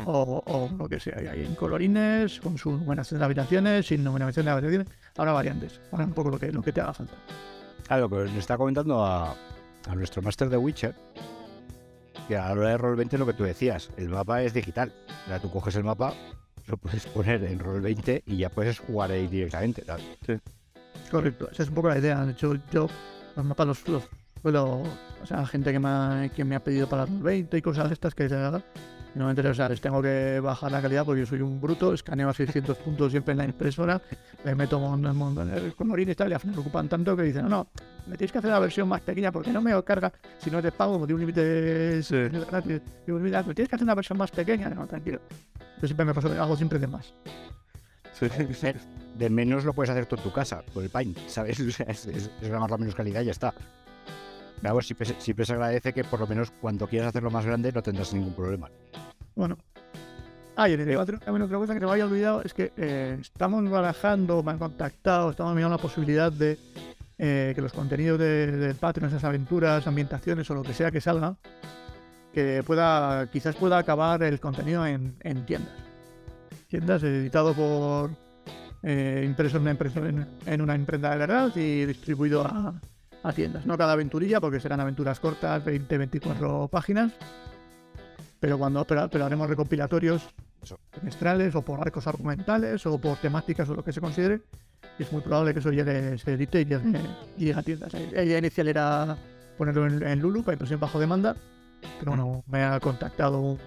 O, 0.05 0.43
o 0.45 0.71
lo 0.77 0.89
que 0.89 1.01
sea, 1.01 1.23
y 1.23 1.27
ahí 1.27 1.45
en 1.45 1.55
colorines, 1.55 2.41
con 2.41 2.57
su 2.59 2.73
numeración 2.73 3.19
de 3.19 3.25
habitaciones, 3.25 3.87
sin 3.87 4.05
numeración 4.05 4.47
de 4.47 4.53
habitaciones, 4.53 4.89
habrá 5.17 5.33
variantes, 5.33 5.81
habrá 5.93 6.07
un 6.07 6.13
poco 6.13 6.31
lo 6.31 6.39
que, 6.39 6.53
lo 6.53 6.63
que 6.63 6.73
te 6.73 6.81
haga 6.81 6.95
falta. 6.95 7.15
Claro, 7.87 8.09
pero 8.09 8.25
le 8.25 8.39
está 8.39 8.57
comentando 8.57 9.05
a, 9.05 9.35
a 9.89 9.95
nuestro 9.95 10.23
máster 10.23 10.49
de 10.49 10.57
Witcher 10.57 10.95
que 12.29 12.37
a 12.37 12.55
la 12.55 12.61
hora 12.61 12.69
de 12.71 12.79
Roll20 12.79 13.17
lo 13.17 13.27
que 13.27 13.33
tú 13.33 13.45
decías, 13.45 13.89
el 13.97 14.11
mapa 14.11 14.43
es 14.43 14.53
digital. 14.53 14.93
O 15.25 15.29
sea, 15.29 15.41
tú 15.41 15.51
coges 15.51 15.75
el 15.77 15.85
mapa, 15.85 16.13
lo 16.67 16.77
puedes 16.77 17.07
poner 17.07 17.43
en 17.45 17.59
Roll20 17.59 18.23
y 18.27 18.37
ya 18.37 18.51
puedes 18.51 18.79
jugar 18.79 19.11
ahí 19.11 19.27
directamente. 19.27 19.83
¿sabes? 19.85 20.05
Correcto, 21.11 21.49
esa 21.51 21.63
es 21.63 21.71
un 21.71 21.75
poco 21.75 21.89
la 21.89 21.99
idea. 21.99 22.25
De 22.27 22.33
hecho, 22.33 22.55
yo 22.71 22.89
los 23.35 23.45
mapas 23.45 23.67
los, 23.67 23.89
los. 23.89 24.05
O 24.45 25.27
sea, 25.27 25.47
gente 25.47 25.73
que 25.73 25.79
me 25.79 25.89
ha, 25.89 26.31
que 26.35 26.45
me 26.45 26.55
ha 26.55 26.61
pedido 26.63 26.87
para 26.87 27.07
los 27.07 27.23
20 27.23 27.57
y 27.57 27.63
cosas 27.63 27.89
de 27.89 27.95
estas 27.95 28.15
que 28.15 28.29
se 28.29 28.37
hagan. 29.09 29.15
Y 29.15 29.19
normalmente, 29.19 29.49
o 29.49 29.55
sea, 29.55 29.69
les 29.69 29.81
tengo 29.81 30.03
que 30.03 30.41
bajar 30.41 30.71
la 30.73 30.83
calidad 30.83 31.05
porque 31.05 31.21
yo 31.21 31.27
soy 31.27 31.41
un 31.41 31.61
bruto, 31.61 31.95
escaneo 31.95 32.29
a 32.29 32.35
600 32.35 32.77
puntos 32.79 33.11
siempre 33.11 33.33
en 33.33 33.39
la 33.39 33.45
impresora, 33.45 34.01
le 34.45 34.55
meto 34.55 34.79
un 34.79 35.03
montón 35.17 35.53
de 35.53 35.73
colorines 35.73 36.13
y 36.13 36.17
tal, 36.17 36.31
y 36.31 36.35
al 36.35 36.41
final 36.41 36.57
me 36.57 36.61
ocupan 36.63 36.89
tanto 36.89 37.17
que 37.17 37.23
dicen, 37.23 37.43
no, 37.43 37.49
no, 37.49 37.67
me 38.07 38.17
tienes 38.17 38.33
que 38.33 38.39
hacer 38.39 38.51
la 38.51 38.59
versión 38.59 38.89
más 38.89 39.01
pequeña 39.01 39.33
porque 39.33 39.51
no 39.51 39.61
me 39.61 39.83
carga, 39.83 40.13
si 40.39 40.51
no 40.51 40.63
te 40.63 40.73
pago, 40.73 40.95
como 40.95 41.07
tiene 41.07 41.15
un 41.15 41.21
límite 41.21 42.03
Sí. 42.03 42.17
gratis, 42.17 42.81
digo, 43.07 43.19
mira, 43.19 43.43
me 43.43 43.55
tienes 43.55 43.69
que 43.69 43.77
hacer 43.77 43.85
una 43.85 43.95
versión 43.95 44.19
más 44.19 44.31
pequeña, 44.31 44.69
no, 44.71 44.87
tranquilo. 44.87 45.21
Yo 45.81 45.87
siempre 45.87 46.05
me 46.07 46.15
paso, 46.15 46.31
hago 46.41 46.57
siempre 46.57 46.79
de 46.79 46.87
más. 46.87 47.15
Sí. 48.13 48.27
De 49.17 49.31
menos 49.31 49.65
lo 49.65 49.73
puedes 49.73 49.91
hacer 49.91 50.07
tú 50.07 50.17
en 50.17 50.23
tu 50.23 50.33
casa, 50.33 50.63
con 50.75 50.83
el 50.83 50.91
Paint, 50.91 51.19
¿sabes? 51.29 51.59
O 51.69 51.71
sea, 51.71 51.87
es, 51.87 52.07
es, 52.07 52.31
es 52.41 52.51
más 52.51 52.71
la 52.71 52.77
menos 52.77 52.95
calidad 52.95 53.21
y 53.23 53.27
ya 53.27 53.31
está. 53.33 53.55
Pero 54.61 54.75
vamos, 54.75 54.87
siempre, 54.87 55.45
se- 55.47 55.53
agradece 55.53 55.93
que 55.93 56.05
por 56.05 56.21
lo 56.21 56.27
menos 56.27 56.51
cuando 56.61 56.87
quieras 56.87 57.09
hacerlo 57.09 57.31
más 57.31 57.45
grande 57.47 57.73
no 57.73 57.83
tendrás 57.83 58.13
ningún 58.13 58.35
problema. 58.35 58.69
Bueno. 59.35 59.57
Ah, 60.57 60.69
y 60.69 60.75
otro- 60.97 61.19
también 61.21 61.43
otra 61.43 61.57
cosa 61.59 61.73
que 61.75 61.79
se 61.81 61.87
me 61.87 61.93
había 61.93 62.05
olvidado 62.07 62.43
es 62.43 62.53
que 62.53 62.73
eh, 62.77 63.17
estamos 63.21 63.69
barajando, 63.71 64.43
me 64.43 64.51
han 64.53 64.59
contactado, 64.59 65.31
estamos 65.31 65.55
mirando 65.55 65.77
la 65.77 65.83
posibilidad 65.83 66.33
de 66.33 66.59
eh, 67.21 67.53
que 67.55 67.61
los 67.63 67.73
contenidos 67.73 68.19
de- 68.19 68.49
del 68.57 68.75
Patreon, 68.77 69.09
esas 69.11 69.23
aventuras, 69.25 69.87
ambientaciones 69.87 70.51
o 70.51 70.55
lo 70.55 70.63
que 70.63 70.73
sea 70.75 70.91
que 70.91 71.01
salga, 71.01 71.37
que 72.33 72.63
pueda, 72.67 73.29
quizás 73.31 73.55
pueda 73.57 73.79
acabar 73.79 74.23
el 74.25 74.39
contenido 74.41 74.85
en, 74.87 75.15
en 75.21 75.47
tiendas. 75.47 75.75
Tiendas 76.69 77.03
editado 77.03 77.55
por, 77.55 78.11
eh, 78.83 79.23
impreso 79.27 79.59
en 80.47 80.61
una 80.61 80.75
imprenta 80.75 81.11
de 81.11 81.17
verdad 81.19 81.57
y 81.57 81.87
distribuido 81.87 82.43
a, 82.47 82.75
a 83.23 83.33
tiendas. 83.33 83.67
No 83.67 83.77
cada 83.77 83.93
aventurilla, 83.93 84.41
porque 84.41 84.61
serán 84.61 84.81
aventuras 84.81 85.19
cortas, 85.21 85.65
20-24 85.65 86.69
páginas, 86.71 87.13
pero 88.41 88.59
cuando 88.59 88.85
pero, 88.85 89.09
pero 89.11 89.25
haremos 89.27 89.49
recopilatorios 89.49 90.23
Eso. 90.63 90.79
trimestrales 90.91 91.55
o 91.55 91.63
por 91.63 91.81
arcos 91.81 92.07
argumentales 92.07 92.85
o 92.87 92.99
por 92.99 93.17
temáticas 93.19 93.69
o 93.69 93.75
lo 93.75 93.83
que 93.85 93.93
se 93.93 94.01
considere. 94.01 94.41
Y 94.99 95.03
es 95.03 95.13
muy 95.13 95.21
probable 95.23 95.53
que 95.53 95.61
eso 95.61 95.71
llegue, 95.73 96.19
se 96.19 96.33
edite 96.35 96.61
y 96.61 96.65
llegue, 96.65 97.01
y 97.37 97.45
llegue 97.47 97.59
a 97.59 97.63
tiendas. 97.63 97.93
La 97.93 98.23
idea 98.23 98.39
inicial 98.39 98.69
era 98.69 99.17
ponerlo 99.57 99.87
en, 99.87 100.03
en 100.07 100.21
Lulu 100.21 100.43
para 100.43 100.55
impresión 100.55 100.79
bajo 100.81 100.99
demanda, 101.01 101.35
pero 101.99 102.13
bueno, 102.13 102.45
me 102.47 102.63
ha 102.65 102.79
contactado 102.81 103.41
un- 103.41 103.59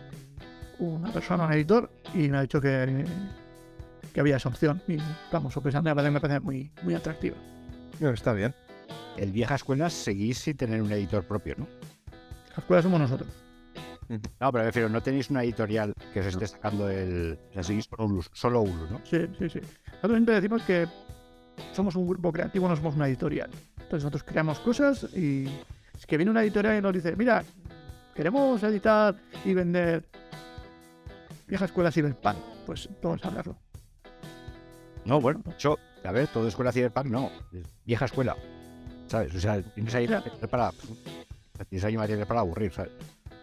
una 0.79 1.11
persona, 1.11 1.45
un 1.45 1.53
editor, 1.53 1.89
y 2.13 2.27
me 2.29 2.37
ha 2.37 2.41
dicho 2.41 2.59
que, 2.59 3.05
que 4.13 4.19
había 4.19 4.37
esa 4.37 4.49
opción. 4.49 4.81
Y 4.87 4.97
vamos, 5.31 5.53
sorpresando, 5.53 5.93
parece, 5.93 6.11
me 6.11 6.19
parece 6.19 6.39
muy, 6.39 6.71
muy 6.83 6.95
atractiva. 6.95 7.35
Está 7.99 8.33
bien. 8.33 8.53
El 9.17 9.31
vieja 9.31 9.55
escuela 9.55 9.89
seguís 9.89 10.39
sin 10.39 10.57
tener 10.57 10.81
un 10.81 10.91
editor 10.91 11.25
propio, 11.25 11.55
¿no? 11.57 11.67
Las 12.49 12.59
escuelas 12.59 12.83
somos 12.83 12.99
nosotros. 12.99 13.29
No, 14.09 14.51
pero 14.51 14.63
me 14.63 14.63
refiero, 14.63 14.89
no 14.89 15.01
tenéis 15.01 15.29
una 15.29 15.43
editorial 15.43 15.93
que 16.13 16.19
os 16.19 16.25
esté 16.25 16.47
sacando 16.47 16.89
el. 16.89 17.39
O 17.51 17.53
sea, 17.53 17.63
seguís 17.63 17.87
solo 18.33 18.61
Hulu, 18.61 18.87
¿no? 18.87 19.01
Sí, 19.03 19.19
sí, 19.39 19.49
sí. 19.49 19.59
Nosotros 19.87 20.11
siempre 20.11 20.35
decimos 20.35 20.63
que 20.63 20.87
somos 21.71 21.95
un 21.95 22.07
grupo 22.07 22.31
creativo, 22.31 22.67
no 22.67 22.75
somos 22.75 22.95
una 22.95 23.07
editorial. 23.07 23.49
Entonces 23.73 24.03
nosotros 24.03 24.23
creamos 24.23 24.59
cosas 24.59 25.03
y 25.15 25.47
es 25.97 26.05
que 26.05 26.17
viene 26.17 26.31
una 26.31 26.43
editorial 26.43 26.77
y 26.77 26.81
nos 26.81 26.93
dice, 26.93 27.15
mira, 27.15 27.43
queremos 28.15 28.61
editar 28.63 29.15
y 29.45 29.53
vender 29.53 30.05
vieja 31.47 31.65
escuela 31.65 31.91
Cyberpunk. 31.91 32.37
Pues 32.65 32.89
vamos 33.01 33.23
a 33.23 33.27
hablarlo. 33.27 33.57
No, 35.05 35.21
bueno, 35.21 35.41
yo, 35.57 35.77
a 36.03 36.11
ver, 36.11 36.27
todo 36.27 36.47
escuela 36.47 36.71
Cyberpunk 36.71 37.05
no, 37.07 37.31
vieja 37.85 38.05
escuela, 38.05 38.35
¿sabes? 39.11 39.35
O 39.35 39.39
sea, 39.39 39.61
tienes 39.61 39.93
ahí 39.93 40.07
material 40.07 40.49
para. 40.49 40.71
Tienes 41.69 41.83
ahí 41.85 41.97
material 41.97 42.25
para 42.27 42.39
aburrir, 42.39 42.71
¿sabes? 42.71 42.91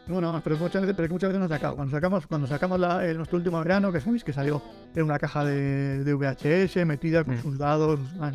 No, 0.08 0.22
no, 0.22 0.40
pero 0.42 0.56
muchas 0.56 0.80
veces, 0.80 0.96
pero 0.96 1.06
que 1.08 1.12
muchas 1.12 1.28
veces 1.28 1.40
nos 1.42 1.50
ha 1.50 1.54
sacado. 1.56 1.76
Cuando 1.76 1.94
sacamos, 1.94 2.26
cuando 2.26 2.46
sacamos 2.46 2.80
la- 2.80 3.04
nuestro 3.12 3.36
último 3.36 3.58
verano, 3.58 3.92
que 3.92 4.00
sabéis 4.00 4.24
que 4.24 4.32
salió 4.32 4.62
en 4.94 5.02
una 5.02 5.18
caja 5.18 5.44
de, 5.44 6.02
de 6.02 6.14
VHS 6.14 6.86
metida 6.86 7.24
con 7.24 7.34
Mm. 7.36 7.42
sus 7.42 7.58
dados, 7.58 8.00
una, 8.16 8.30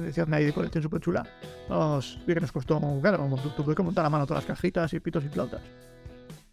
decía 0.00 0.24
una 0.24 0.38
de 0.38 0.50
colección 0.54 0.82
súper 0.82 1.00
chula. 1.02 1.26
Nos, 1.68 2.18
que 2.26 2.40
nos 2.40 2.50
costó, 2.50 2.80
claro, 3.02 3.28
tu- 3.42 3.50
tuve 3.62 3.74
que 3.74 3.82
montar 3.82 4.06
a 4.06 4.08
mano 4.10 4.26
todas 4.26 4.44
las 4.44 4.56
cajitas 4.56 4.92
y 4.94 5.00
pitos 5.00 5.22
y 5.24 5.28
flautas. 5.28 5.60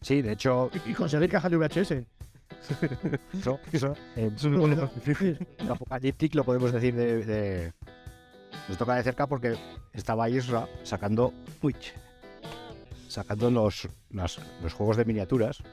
Sí, 0.02 0.22
de 0.22 0.34
hecho, 0.34 0.70
Y, 0.86 0.92
y 0.92 0.94
conseguir 0.94 1.30
cajas 1.30 1.50
de 1.50 1.58
VHS. 1.58 2.06
eso, 3.40 3.60
eso, 3.72 3.94
eh, 4.18 4.30
es 4.36 4.44
el 4.44 5.38
Apocalyptic 5.72 6.36
lo 6.36 6.44
podemos 6.44 6.74
decir 6.74 6.94
de, 6.94 7.26
de- 7.26 7.72
Nos 8.68 8.78
toca 8.78 8.96
de 8.96 9.04
cerca 9.04 9.28
porque 9.28 9.56
estaba 9.94 10.30
Isra 10.30 10.68
sacando. 10.84 11.34
Uy, 11.62 11.76
sacando 13.08 13.50
los, 13.50 13.88
los 14.12 14.74
juegos 14.74 14.98
de 14.98 15.06
miniaturas. 15.06 15.64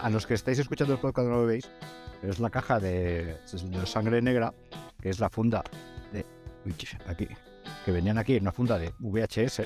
A, 0.00 0.10
los 0.10 0.26
que 0.26 0.34
estáis 0.34 0.58
escuchando 0.58 0.94
el 0.94 1.00
podcast 1.00 1.28
no 1.28 1.34
lo 1.40 1.46
veis, 1.46 1.68
pero 2.20 2.32
es 2.32 2.38
la 2.38 2.50
caja 2.50 2.78
de, 2.78 3.36
sangre 3.84 4.22
negra, 4.22 4.54
que 5.00 5.10
es 5.10 5.20
la 5.20 5.28
funda 5.28 5.62
de. 6.12 6.24
uy, 6.64 6.74
aquí. 7.06 7.28
Que 7.84 7.90
venían 7.90 8.18
aquí 8.18 8.36
en 8.36 8.42
una 8.42 8.52
funda 8.52 8.78
de 8.78 8.92
VHS. 9.00 9.62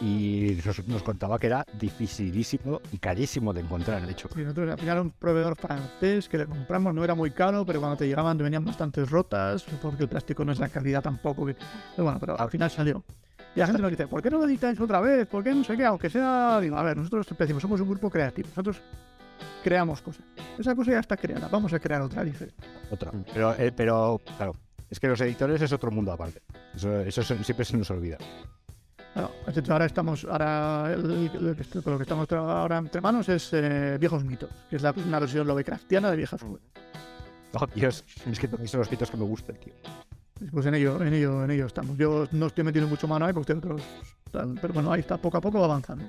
Y 0.00 0.58
nos, 0.64 0.86
nos 0.86 1.02
contaba 1.02 1.38
que 1.38 1.46
era 1.46 1.64
dificilísimo 1.78 2.80
y 2.92 2.98
carísimo 2.98 3.52
de 3.52 3.60
encontrar, 3.62 4.04
de 4.04 4.12
hecho. 4.12 4.28
Nosotros 4.34 4.70
al 4.70 4.78
final 4.78 5.00
un 5.00 5.10
proveedor 5.10 5.56
francés 5.56 6.28
que 6.28 6.38
le 6.38 6.46
compramos 6.46 6.94
no 6.94 7.02
era 7.02 7.14
muy 7.14 7.30
caro, 7.30 7.64
pero 7.64 7.80
cuando 7.80 7.96
te 7.96 8.06
llegaban 8.06 8.36
te 8.36 8.44
venían 8.44 8.64
bastantes 8.64 9.10
rotas, 9.10 9.64
porque 9.80 10.02
el 10.02 10.08
plástico 10.08 10.44
no 10.44 10.52
es 10.52 10.58
la 10.58 10.68
calidad 10.68 11.02
tampoco. 11.02 11.46
Que... 11.46 11.54
Pero 11.54 12.04
bueno, 12.04 12.18
pero 12.20 12.38
al 12.38 12.50
final 12.50 12.70
salió. 12.70 13.04
Y 13.54 13.60
la 13.60 13.66
gente 13.66 13.80
nos 13.80 13.90
dice, 13.90 14.06
¿por 14.06 14.22
qué 14.22 14.28
no 14.28 14.36
lo 14.38 14.44
editáis 14.44 14.78
otra 14.78 15.00
vez? 15.00 15.26
¿Por 15.26 15.42
qué 15.42 15.54
no 15.54 15.64
sé 15.64 15.78
qué? 15.78 15.86
Aunque 15.86 16.10
sea, 16.10 16.60
digo, 16.60 16.76
a 16.76 16.82
ver, 16.82 16.96
nosotros 16.96 17.26
decimos, 17.38 17.62
somos 17.62 17.80
un 17.80 17.88
grupo 17.88 18.10
creativo, 18.10 18.48
nosotros 18.48 18.82
creamos 19.64 20.02
cosas. 20.02 20.24
Esa 20.58 20.74
cosa 20.74 20.92
ya 20.92 21.00
está 21.00 21.16
creada, 21.16 21.48
vamos 21.48 21.72
a 21.72 21.78
crear 21.78 22.02
otra 22.02 22.22
diferente. 22.22 22.62
Otra. 22.90 23.12
Pero, 23.32 23.54
eh, 23.54 23.72
pero, 23.74 24.20
claro, 24.36 24.56
es 24.90 25.00
que 25.00 25.08
los 25.08 25.20
editores 25.22 25.62
es 25.62 25.72
otro 25.72 25.90
mundo 25.90 26.12
aparte. 26.12 26.42
Eso, 26.74 27.00
eso 27.00 27.22
siempre 27.22 27.64
se 27.64 27.78
nos 27.78 27.90
olvida. 27.90 28.18
Bueno, 29.16 29.30
de 29.46 29.60
hecho, 29.60 29.72
ahora 29.72 29.86
estamos, 29.86 30.24
ahora 30.26 30.92
el- 30.92 31.10
el- 31.34 31.46
el 31.48 31.56
que 31.56 31.62
estoy- 31.62 31.80
con 31.82 31.94
lo 31.94 31.98
que 31.98 32.02
estamos 32.02 32.30
ahora 32.32 32.76
entre 32.76 33.00
manos 33.00 33.26
es 33.30 33.48
eh, 33.54 33.96
Viejos 33.98 34.22
Mitos, 34.24 34.50
que 34.68 34.76
es 34.76 34.82
la, 34.82 34.92
una 34.92 35.18
versión 35.18 35.46
Lovecraftiana 35.46 36.10
de 36.10 36.18
Viejas 36.18 36.42
Escuela. 36.42 36.62
Oh, 37.54 37.66
Dios, 37.74 38.04
es 38.30 38.38
que 38.38 38.46
son 38.68 38.80
los 38.80 38.88
pitos 38.88 39.10
que 39.10 39.16
me 39.16 39.24
gustan, 39.24 39.56
tío. 39.56 39.72
Pues 40.52 40.66
en 40.66 40.74
ello, 40.74 41.02
en 41.02 41.14
ello, 41.14 41.44
en 41.44 41.50
ello 41.50 41.64
estamos. 41.64 41.96
Yo 41.96 42.28
no 42.32 42.46
estoy 42.48 42.62
metiendo 42.64 42.90
mucho 42.90 43.08
mano 43.08 43.24
ahí 43.24 43.32
porque 43.32 43.54
tengo 43.54 43.76
otros. 43.76 43.88
tal, 44.30 44.58
pero 44.60 44.74
bueno, 44.74 44.92
ahí 44.92 45.00
está 45.00 45.16
poco 45.16 45.38
a 45.38 45.40
poco 45.40 45.60
va 45.60 45.64
avanzando. 45.64 46.04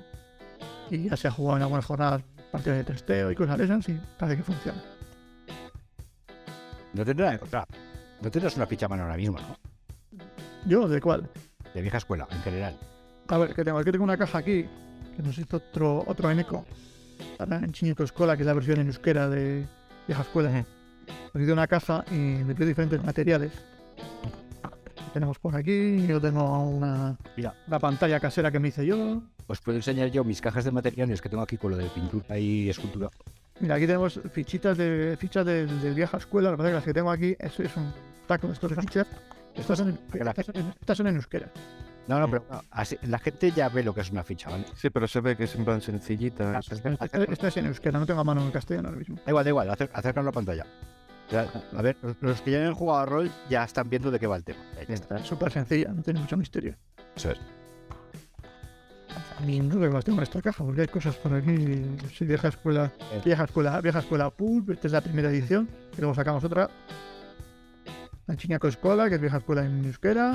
Y 0.90 1.08
ya 1.08 1.16
se 1.16 1.28
ha 1.28 1.30
jugado 1.30 1.56
en 1.56 1.62
algunas 1.62 1.86
jornadas 1.86 2.20
partidas 2.52 2.76
de 2.78 2.84
testeo 2.84 3.30
y 3.30 3.34
cosas 3.34 3.56
de 3.56 3.64
esas 3.64 3.88
y 3.88 3.98
parece 4.18 4.36
que 4.36 4.42
funciona. 4.42 4.82
No 6.92 7.04
tendrás, 7.06 7.40
no 8.20 8.30
tendrás 8.30 8.56
una 8.56 8.66
ficha 8.66 8.84
a 8.84 8.88
mano 8.90 9.04
ahora 9.04 9.16
mismo, 9.16 9.38
¿no? 9.38 9.56
¿Yo? 10.66 10.86
¿De 10.88 11.00
cuál? 11.00 11.26
De 11.72 11.80
vieja 11.80 11.96
escuela, 11.96 12.26
en 12.30 12.42
general. 12.42 12.76
A 13.28 13.38
ver, 13.38 13.54
que 13.54 13.64
tengo, 13.64 13.78
aquí 13.78 13.90
tengo 13.92 14.04
una 14.04 14.16
caja 14.16 14.38
aquí, 14.38 14.64
que 15.16 15.22
nos 15.22 15.36
hizo 15.38 15.58
otro, 15.58 16.02
otro 16.06 16.30
Eneco, 16.30 16.64
para 17.36 17.56
en 17.58 17.72
Chiñeco 17.72 18.02
Escuela, 18.04 18.36
que 18.36 18.42
es 18.42 18.46
la 18.46 18.54
versión 18.54 18.80
en 18.80 18.86
euskera 18.86 19.28
de 19.28 19.66
vieja 20.06 20.22
escuela. 20.22 20.64
Nos 21.34 21.42
hizo 21.42 21.52
una 21.52 21.66
caja 21.66 22.04
y 22.10 22.14
me 22.14 22.54
pidió 22.54 22.68
diferentes 22.68 23.02
materiales. 23.04 23.52
tenemos 25.12 25.38
por 25.38 25.54
aquí. 25.56 26.06
Yo 26.06 26.20
tengo 26.20 26.68
una, 26.68 27.16
Mira. 27.36 27.54
una 27.66 27.78
pantalla 27.78 28.18
casera 28.20 28.50
que 28.50 28.58
me 28.60 28.68
hice 28.68 28.86
yo. 28.86 29.22
Os 29.46 29.60
puedo 29.60 29.76
enseñar 29.78 30.08
yo 30.10 30.24
mis 30.24 30.40
cajas 30.40 30.64
de 30.64 30.70
materiales 30.70 31.20
que 31.20 31.28
tengo 31.28 31.42
aquí 31.42 31.56
con 31.58 31.72
lo 31.72 31.76
de 31.76 31.86
pintura 31.86 32.38
y 32.38 32.68
escultura. 32.70 33.08
Mira, 33.60 33.74
aquí 33.74 33.86
tenemos 33.86 34.20
fichitas 34.32 34.76
de 34.78 35.16
fichas 35.18 35.44
de, 35.44 35.66
de 35.66 35.94
vieja 35.94 36.16
escuela. 36.16 36.50
Lo 36.50 36.56
que 36.56 36.62
pasa 36.62 36.68
es 36.68 36.72
que 36.72 36.76
las 36.76 36.84
que 36.84 36.94
tengo 36.94 37.10
aquí, 37.10 37.36
es 37.38 37.76
un 37.76 37.92
taco 38.26 38.46
de 38.46 38.52
estos 38.54 38.70
de 38.70 38.76
fichas. 38.80 39.06
Estas 39.54 39.78
son, 39.78 39.88
en, 39.88 39.98
estas, 40.28 40.46
son 40.46 40.56
en- 40.56 40.74
estas 40.80 40.96
son 40.96 41.06
en 41.08 41.16
euskera. 41.16 41.50
No, 42.08 42.18
no, 42.18 42.28
pero 42.30 42.44
no, 42.50 42.62
así, 42.70 42.96
la 43.02 43.18
gente 43.18 43.52
ya 43.52 43.68
ve 43.68 43.82
lo 43.84 43.94
que 43.94 44.00
es 44.00 44.10
una 44.10 44.24
ficha, 44.24 44.48
¿vale? 44.50 44.64
Sí, 44.74 44.88
pero 44.90 45.06
se 45.06 45.20
ve 45.20 45.36
que 45.36 45.44
es 45.44 45.54
en 45.54 45.64
plan 45.64 45.80
sencillita. 45.82 46.56
Ah, 46.56 46.58
es- 46.60 46.72
Esta, 46.72 46.90
acer- 46.90 47.30
esta 47.30 47.48
es 47.48 47.56
en 47.58 47.66
euskera, 47.66 47.98
no 47.98 48.06
tengo 48.06 48.20
a 48.20 48.24
mano 48.24 48.40
en 48.42 48.50
castellano 48.50 48.88
ahora 48.88 48.98
mismo. 48.98 49.16
Da 49.16 49.30
igual, 49.30 49.44
da 49.44 49.50
igual, 49.50 49.68
acer- 49.70 49.90
acércalo 49.92 50.26
a 50.28 50.30
la 50.30 50.32
pantalla. 50.32 50.66
Ya, 51.30 51.46
a 51.76 51.82
ver, 51.82 51.96
los- 52.22 52.40
que 52.40 52.50
ya 52.50 52.66
han 52.66 52.72
jugado 52.74 53.00
a 53.00 53.04
rol 53.06 53.30
ya 53.50 53.62
están 53.64 53.90
viendo 53.90 54.10
de 54.10 54.18
qué 54.18 54.26
va 54.26 54.36
el 54.36 54.44
tema. 54.44 54.60
Ya 54.88 54.94
está. 54.94 55.16
Es 55.18 55.26
súper 55.26 55.52
sencilla, 55.52 55.92
no 55.92 56.02
tiene 56.02 56.20
mucho 56.20 56.38
misterio. 56.38 56.74
Eso 57.14 57.32
es. 57.32 57.38
Ni 59.44 59.60
no 59.60 59.78
qué 59.78 59.88
más 59.90 60.04
tengo 60.04 60.18
en 60.18 60.22
esta 60.22 60.40
caja, 60.40 60.64
porque 60.64 60.80
hay 60.82 60.86
cosas 60.88 61.14
por 61.16 61.34
aquí. 61.34 61.84
Sí, 62.16 62.24
vieja 62.24 62.48
escuela, 62.48 62.90
vieja 63.24 63.44
escuela, 63.44 63.80
vieja 63.82 63.98
escuela 63.98 64.30
Pulp, 64.30 64.70
esta 64.70 64.86
es 64.86 64.92
la 64.92 65.00
primera 65.02 65.28
edición, 65.28 65.68
y 65.96 66.00
luego 66.00 66.14
sacamos 66.14 66.42
otra. 66.44 66.68
La 68.26 68.36
Chiñaco 68.36 68.68
Escuela, 68.68 69.08
que 69.08 69.14
es 69.16 69.20
vieja 69.20 69.36
escuela 69.38 69.64
en 69.64 69.84
euskera. 69.84 70.34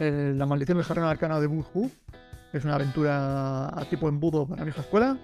Eh, 0.00 0.32
la 0.36 0.46
maldición 0.46 0.78
del 0.78 0.86
jarrón 0.86 1.04
arcano 1.06 1.40
de 1.40 1.46
Bulhu, 1.46 1.90
que 2.52 2.58
es 2.58 2.64
una 2.64 2.76
aventura 2.76 3.68
a 3.68 3.84
tipo 3.90 4.08
embudo 4.08 4.46
para 4.46 4.64
vieja 4.64 4.80
escuela. 4.80 5.16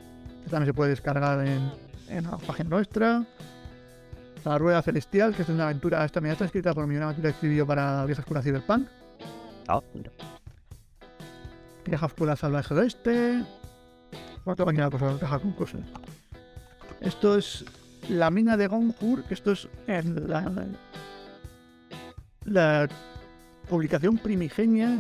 que 0.43 0.51
también 0.51 0.67
se 0.67 0.75
puede 0.75 0.91
descargar 0.91 1.47
en, 1.47 1.71
en 2.09 2.25
la 2.25 2.39
página 2.39 2.71
nuestra. 2.71 3.25
La 4.45 4.59
Rueda 4.59 4.83
Celestial, 4.83 5.35
que 5.35 5.43
es 5.43 5.49
una 5.49 5.65
aventura, 5.65 6.05
esta 6.05 6.21
mira, 6.21 6.35
está 6.35 6.45
escrita 6.45 6.75
por 6.75 6.87
mí, 6.87 6.97
una 6.97 7.15
que 7.15 7.27
escribió 7.29 7.67
para 7.67 8.05
vieja 8.05 8.21
escuela 8.21 8.43
Cyberpunk. 8.43 8.87
Ah, 9.69 9.81
mira. 9.95 10.11
Vieja 11.87 12.07
escuela 12.07 12.37
salvaje 12.37 12.75
de 12.75 12.87
este. 12.87 13.45
¿Cuánto 14.45 14.67
máquina 14.67 14.91
cosa 14.91 15.17
caja 15.19 15.39
con 15.39 15.53
cosas? 15.53 15.81
Esto 17.01 17.37
es 17.37 17.65
la 18.11 18.31
mina 18.31 18.59
de 18.59 18.67
Gonjur, 18.67 19.25
que 19.25 19.33
esto 19.33 19.53
es 19.53 19.69
en 19.87 20.29
la, 20.29 20.67
la 22.45 22.89
publicación 23.69 24.19
primigenia 24.19 24.99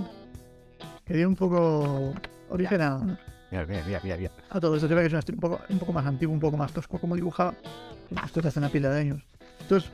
que 1.04 1.14
dio 1.14 1.28
un 1.28 1.36
poco 1.36 2.14
origen 2.48 2.80
a, 2.80 3.18
Mira, 3.50 3.66
mira, 3.66 3.84
mira, 3.86 4.00
mira, 4.02 4.16
mira. 4.16 4.30
a 4.50 4.58
todo 4.58 4.74
esto. 4.74 4.88
Se 4.88 4.94
ve 4.94 5.02
que 5.02 5.06
es 5.06 5.12
un 5.12 5.18
estilo 5.20 5.36
un 5.36 5.40
poco, 5.40 5.60
un 5.68 5.78
poco 5.78 5.92
más 5.92 6.06
antiguo, 6.06 6.34
un 6.34 6.40
poco 6.40 6.56
más 6.56 6.72
tosco 6.72 6.98
como 6.98 7.14
dibujado. 7.14 7.54
Esto 8.24 8.40
es 8.40 8.46
hace 8.46 8.58
una 8.58 8.68
pila 8.68 8.90
de 8.90 9.00
años. 9.00 9.22
Esto 9.60 9.76
es 9.76 9.84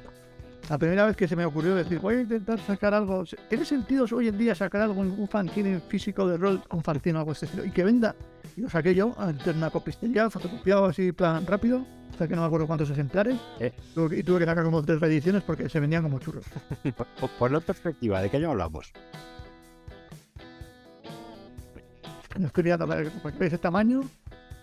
la 0.70 0.78
primera 0.78 1.04
vez 1.04 1.16
que 1.16 1.28
se 1.28 1.36
me 1.36 1.44
ocurrió 1.44 1.74
decir, 1.74 1.98
voy 1.98 2.14
a 2.14 2.20
intentar 2.22 2.58
sacar 2.60 2.94
algo. 2.94 3.24
¿Tiene 3.48 3.64
sentido 3.64 4.06
hoy 4.12 4.28
en 4.28 4.38
día 4.38 4.54
sacar 4.54 4.82
algo 4.82 5.02
en 5.02 5.10
un 5.10 5.28
fanzine 5.28 5.80
físico 5.80 6.26
de 6.26 6.38
rol, 6.38 6.62
un 6.70 6.82
fanzine 6.82 7.16
o 7.16 7.18
algo 7.18 7.32
de 7.32 7.34
este 7.34 7.46
estilo? 7.46 7.64
Y 7.64 7.70
que 7.70 7.84
venda. 7.84 8.14
Y 8.56 8.62
lo 8.62 8.70
saqué 8.70 8.94
yo, 8.94 9.14
una 9.54 9.70
copistería, 9.70 10.30
fotocopiado 10.30 10.86
así, 10.86 11.12
plan 11.12 11.46
rápido. 11.46 11.84
Hasta 12.20 12.28
que 12.28 12.34
no 12.36 12.42
me 12.42 12.48
acuerdo 12.48 12.66
cuántos 12.66 12.90
ejemplares. 12.90 13.38
Eh. 13.60 13.72
Y 14.10 14.22
tuve 14.22 14.40
que 14.40 14.44
sacar 14.44 14.62
como 14.62 14.82
tres 14.84 15.00
reediciones 15.00 15.42
porque 15.42 15.70
se 15.70 15.80
vendían 15.80 16.02
como 16.02 16.18
churros. 16.18 16.44
Por- 17.18 17.30
Ponlo 17.38 17.56
en 17.56 17.64
perspectiva, 17.64 18.20
¿de 18.20 18.28
qué 18.28 18.36
año 18.36 18.50
hablamos? 18.50 18.92
No 22.38 22.46
estoy 22.48 22.64
mirando 22.64 22.86
para 22.86 23.04
que 23.04 23.08
que 23.10 23.38
veáis 23.38 23.54
el 23.54 23.60
tamaño. 23.60 24.02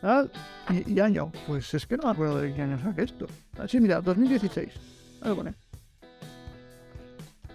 tal, 0.02 0.32
Y, 0.70 0.94
y 0.94 1.00
año. 1.00 1.32
Pues 1.48 1.74
es 1.74 1.88
que 1.88 1.98
no 1.98 2.04
me 2.04 2.12
acuerdo 2.12 2.38
de 2.42 2.54
qué 2.54 2.62
año 2.62 2.80
saqué 2.80 3.02
esto. 3.02 3.26
Así, 3.58 3.82
mira, 3.82 4.02
2016. 4.02 4.70
Ahí 5.22 5.30
lo 5.30 5.36
pone. 5.36 5.56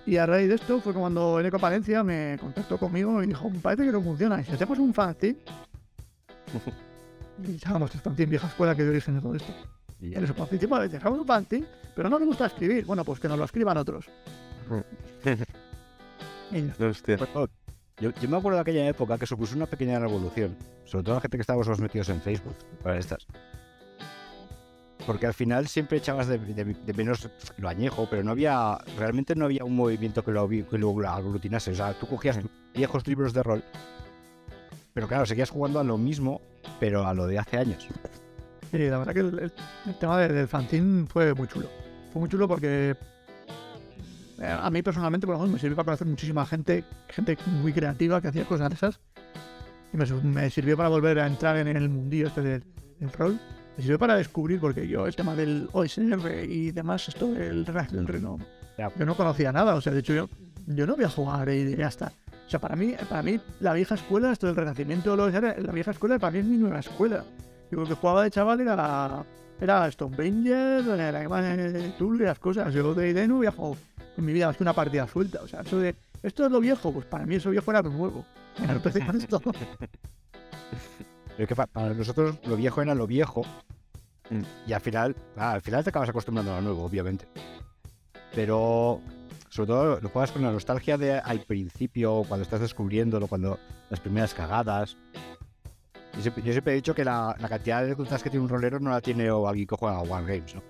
Y 0.05 0.17
a 0.17 0.27
raíz 0.27 0.49
de 0.49 0.57
esto 0.57 0.81
fue 0.81 0.93
cuando 0.95 1.39
Eneco 1.39 1.61
Palencia 1.61 2.03
me 2.03 2.37
contactó 2.41 2.77
conmigo 2.77 3.23
y 3.23 3.29
dijo, 3.29 3.49
parece 3.63 3.85
que 3.87 3.93
no 3.93 4.03
funciona. 4.03 4.41
Y 4.41 4.45
si 4.47 4.51
hacemos 4.55 4.81
un 4.81 4.93
fanzine... 4.93 5.39
y 7.47 7.53
el 7.53 7.61
fanzine 8.01 8.27
vieja 8.31 8.49
escuela 8.49 8.75
que 8.75 8.83
dio 8.83 8.91
origen 8.91 9.15
de 9.15 9.21
todo 9.21 9.37
esto. 9.37 9.53
Y 10.03 10.15
eso, 10.19 10.35
fanzine, 10.35 10.67
vale, 10.67 10.91
sacamos 10.91 11.21
un 11.21 11.27
pero 11.95 12.11
no 12.11 12.19
me 12.19 12.27
gusta 12.27 12.47
escribir. 12.47 12.85
Bueno, 12.85 13.05
pues 13.05 13.21
que 13.21 13.29
nos 13.29 13.39
lo 13.39 13.45
escriban 13.45 13.77
otros. 13.77 14.07
Hostia. 16.81 17.17
Bueno, 17.17 17.49
Yo, 18.01 18.11
yo 18.21 18.29
me 18.29 18.37
acuerdo 18.37 18.57
de 18.57 18.63
aquella 18.63 18.89
época 18.89 19.17
que 19.17 19.27
supuso 19.27 19.55
una 19.57 19.67
pequeña 19.67 19.99
revolución, 20.01 20.57
sobre 20.85 21.05
todo 21.05 21.15
la 21.15 21.21
gente 21.21 21.37
que 21.37 21.43
estábamos 21.43 21.69
más 21.69 21.79
metidos 21.81 22.09
en 22.09 22.21
Facebook, 22.21 22.55
para 22.83 22.99
estas. 22.99 23.27
Porque 25.07 25.27
al 25.27 25.35
final 25.35 25.67
siempre 25.69 25.99
echabas 25.99 26.27
de, 26.29 26.39
de- 26.39 26.65
de 26.65 26.93
menos 26.95 27.29
lo 27.59 27.69
añejo, 27.69 28.07
pero 28.11 28.23
no 28.25 28.33
había, 28.33 28.79
realmente 28.99 29.35
no 29.35 29.45
había 29.47 29.65
un 29.65 29.75
movimiento 29.77 30.25
que 30.25 30.31
lo, 30.33 30.49
que 30.49 30.79
lo 30.79 31.09
aglutinase. 31.09 31.73
O 31.73 31.75
sea, 31.75 31.93
tú 31.99 32.07
cogías 32.07 32.39
viejos 32.75 33.07
libros 33.07 33.33
de 33.33 33.43
rol, 33.43 33.65
pero 34.95 35.09
claro, 35.09 35.27
seguías 35.27 35.51
jugando 35.51 35.81
a 35.81 35.85
lo 35.85 35.99
mismo, 35.99 36.41
pero 36.81 37.07
a 37.07 37.15
lo 37.15 37.27
de 37.27 37.39
hace 37.39 37.59
años. 37.59 37.89
Sí, 38.73 38.79
la 38.89 38.99
verdad 38.99 39.13
que 39.15 39.21
el, 39.21 39.39
el- 39.39 39.53
el 39.87 39.99
tema 39.99 40.19
del, 40.19 40.35
del 40.35 40.49
fanzine 40.49 41.07
fue 41.07 41.33
muy 41.35 41.47
chulo. 41.47 41.69
Fue 42.13 42.21
muy 42.21 42.29
chulo 42.29 42.49
porque 42.49 42.97
eh, 44.41 44.59
a 44.61 44.71
mí 44.71 44.83
personalmente, 44.83 45.27
por 45.27 45.37
ejemplo, 45.37 45.53
me 45.55 45.61
sirvió 45.61 45.77
para 45.77 45.85
conocer 45.87 46.07
muchísima 46.07 46.45
gente, 46.47 46.85
gente 47.09 47.37
muy 47.47 47.73
creativa 47.73 48.21
que 48.21 48.29
hacía 48.29 48.45
cosas 48.45 48.71
de 48.71 48.75
esas. 48.77 49.01
Y 49.93 49.97
me, 49.99 50.51
sirvió 50.51 50.77
para 50.77 50.89
volver 50.89 51.19
a 51.21 51.27
entrar 51.27 51.57
en 51.59 51.69
el 51.69 51.89
mundillo 51.91 52.29
este 52.29 52.41
del, 52.41 52.65
del 52.99 53.13
rol. 53.13 53.39
Me 53.77 53.83
sirvió 53.83 53.99
para 53.99 54.17
descubrir, 54.17 54.59
porque 54.59 54.89
yo 54.89 55.07
el 55.07 55.15
tema 55.15 55.35
del 55.35 55.69
OSR 55.73 56.45
y 56.49 56.71
demás, 56.73 57.09
esto 57.09 57.31
del 57.33 57.67
Ragnarok, 57.67 57.93
del 57.93 58.07
Reno, 58.09 58.39
yo 58.99 59.07
no 59.07 59.15
conocía 59.17 59.53
nada. 59.53 59.75
O 59.75 59.81
sea, 59.83 59.93
de 59.93 60.01
hecho, 60.01 60.15
yo, 60.15 60.29
yo 60.67 60.87
no 60.87 60.97
voy 60.97 61.05
a 61.05 61.11
jugar 61.11 61.49
y 61.51 61.77
ya 61.77 61.89
está. 61.89 62.11
O 62.47 62.51
sea, 62.51 62.59
para 62.59 62.75
mí, 62.75 62.95
para 63.09 63.23
mí 63.23 63.39
la 63.61 63.75
vieja 63.75 63.95
escuela, 63.95 64.33
esto 64.33 64.47
del 64.47 64.57
Renacimiento, 64.57 65.15
lo 65.15 65.29
la 65.29 65.73
vieja 65.73 65.91
escuela 65.91 66.19
para 66.19 66.33
mí 66.33 66.39
es 66.39 66.45
mi 66.47 66.57
nueva 66.57 66.81
escuela. 66.81 67.25
Yo 67.73 67.81
lo 67.81 67.87
que 67.87 67.95
jugaba 67.95 68.23
de 68.23 68.31
chaval 68.31 68.61
era, 68.61 69.25
era 69.59 69.91
Stonebringer, 69.91 70.87
era 70.89 71.97
Tool 71.97 72.21
y 72.21 72.25
las 72.25 72.39
cosas. 72.39 72.73
Yo 72.75 72.93
de 72.93 73.09
ID 73.11 73.27
no 73.27 73.39
había 73.39 73.51
jugado 73.51 73.77
en 74.19 74.25
mi 74.27 74.35
vida 74.35 74.47
más 74.49 74.59
que 74.59 74.63
una 74.63 74.75
partida 74.75 75.09
suelta. 75.09 75.41
O 75.43 75.49
sea, 75.49 75.63
eso 75.63 75.79
de, 75.79 75.95
esto 76.23 76.45
es 76.45 76.53
lo 76.53 76.61
viejo, 76.61 76.93
pues 76.93 77.07
para 77.07 77.25
mí 77.25 77.37
eso 77.37 77.49
viejo 77.49 77.71
era 77.71 77.81
lo 77.81 77.89
nuevo. 77.89 78.25
Esto. 79.19 79.41
Es 81.39 81.49
que 81.49 81.57
pa- 81.57 81.67
para 81.67 81.95
nosotros 81.95 82.39
lo 82.45 82.57
viejo 82.57 82.83
era 82.83 82.95
lo 82.95 83.07
viejo. 83.07 83.41
Mm. 84.29 84.43
Y 84.69 84.73
al 84.75 84.81
final, 84.83 85.17
ah, 85.39 85.53
al 85.53 85.63
final 85.63 85.83
te 85.83 85.89
acabas 85.89 86.11
acostumbrando 86.11 86.53
a 86.53 86.57
lo 86.57 86.61
nuevo, 86.63 86.85
obviamente. 86.85 87.27
Pero 88.35 89.01
sobre 89.49 89.67
todo 89.69 89.99
lo 90.01 90.09
juegas 90.11 90.31
con 90.33 90.43
la 90.43 90.53
nostalgia 90.53 90.99
de 90.99 91.15
al 91.19 91.41
principio, 91.41 92.23
cuando 92.29 92.43
estás 92.43 92.61
descubriéndolo, 92.61 93.29
cuando 93.29 93.59
las 93.89 93.99
primeras 94.01 94.35
cagadas. 94.35 94.99
Yo 96.15 96.21
siempre, 96.23 96.43
yo 96.43 96.53
siempre 96.53 96.73
he 96.73 96.77
dicho 96.77 96.95
que 96.95 97.05
la, 97.05 97.35
la 97.39 97.49
cantidad 97.49 97.81
de 97.81 97.87
dificultades 97.87 98.23
que 98.23 98.31
tiene 98.31 98.43
un 98.45 98.49
rolero 98.51 98.79
no 98.81 98.91
la 98.91 99.01
tiene 99.01 99.31
o 99.31 99.49
alguien 99.49 99.67
que 99.67 99.77
juega 99.77 99.97
a 99.97 100.01
One 100.03 100.27
Games, 100.37 100.55
¿no? 100.55 100.63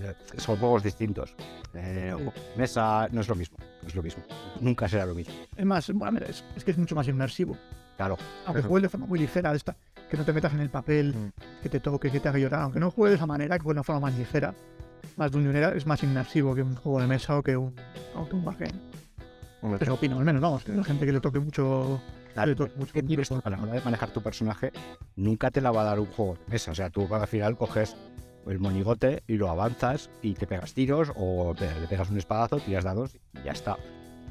Eh, 0.00 0.14
Son 0.38 0.56
juegos 0.56 0.82
distintos. 0.82 1.34
Eh. 1.74 2.14
Mesa 2.56 3.08
no 3.12 3.20
es 3.20 3.28
lo 3.28 3.34
mismo, 3.34 3.56
no 3.82 3.88
es 3.88 3.94
lo 3.94 4.02
mismo. 4.02 4.22
Nunca 4.60 4.88
será 4.88 5.06
lo 5.06 5.14
mismo. 5.14 5.34
Es 5.56 5.64
más, 5.66 5.90
bueno, 5.92 6.20
es, 6.28 6.44
es 6.56 6.64
que 6.64 6.70
es 6.72 6.78
mucho 6.78 6.94
más 6.94 7.06
inmersivo. 7.08 7.56
Claro, 7.96 8.16
Aunque 8.46 8.62
juegues 8.62 8.82
de 8.82 8.88
forma 8.88 9.06
muy 9.06 9.20
ligera, 9.20 9.54
esta, 9.54 9.76
que 10.10 10.16
no 10.16 10.24
te 10.24 10.32
metas 10.32 10.52
en 10.52 10.60
el 10.60 10.70
papel, 10.70 11.14
Mm. 11.14 11.62
que 11.62 11.68
te 11.68 11.78
toque, 11.80 12.10
que 12.10 12.18
te 12.20 12.28
haga 12.28 12.38
llorar. 12.38 12.62
Aunque 12.62 12.80
no 12.80 12.90
juegues 12.90 13.12
de 13.12 13.16
esa 13.16 13.26
manera, 13.26 13.56
que 13.56 13.62
juegues 13.62 13.76
de 13.76 13.80
una 13.80 13.84
forma 13.84 14.00
más 14.00 14.18
ligera, 14.18 14.52
más 15.16 15.30
dungeonera, 15.30 15.74
es 15.76 15.86
más 15.86 16.02
inmersivo 16.02 16.54
que 16.54 16.62
un 16.62 16.74
juego 16.74 17.00
de 17.00 17.06
mesa 17.06 17.38
o 17.38 17.42
que 17.42 17.56
un, 17.56 17.72
o 18.16 18.28
que 18.28 18.34
un 18.34 18.44
Eso 19.80 19.94
opino, 19.94 20.18
al 20.18 20.24
menos, 20.24 20.42
vamos, 20.42 20.64
que 20.64 20.72
la 20.72 20.82
gente 20.84 21.06
que 21.06 21.12
le 21.12 21.20
toque 21.20 21.38
mucho. 21.38 22.00
Mucho 22.76 22.92
que 22.92 23.02
tienes 23.02 23.30
a 23.32 23.50
la 23.50 23.60
hora 23.62 23.72
de 23.72 23.80
manejar 23.80 24.10
tu 24.10 24.22
personaje, 24.22 24.72
nunca 25.16 25.50
te 25.50 25.60
la 25.60 25.70
va 25.70 25.82
a 25.82 25.84
dar 25.84 26.00
un 26.00 26.06
juego 26.06 26.34
de 26.34 26.52
mesa. 26.52 26.70
O 26.72 26.74
sea, 26.74 26.90
tú 26.90 27.12
al 27.14 27.26
final 27.26 27.56
coges 27.56 27.96
el 28.46 28.58
monigote 28.58 29.22
y 29.26 29.34
lo 29.36 29.48
avanzas 29.48 30.10
y 30.20 30.34
te 30.34 30.46
pegas 30.46 30.74
tiros 30.74 31.12
o 31.16 31.54
te- 31.58 31.80
le 31.80 31.86
pegas 31.86 32.10
un 32.10 32.18
espadazo, 32.18 32.58
tiras 32.60 32.84
dados 32.84 33.16
y 33.34 33.42
ya 33.44 33.52
está. 33.52 33.76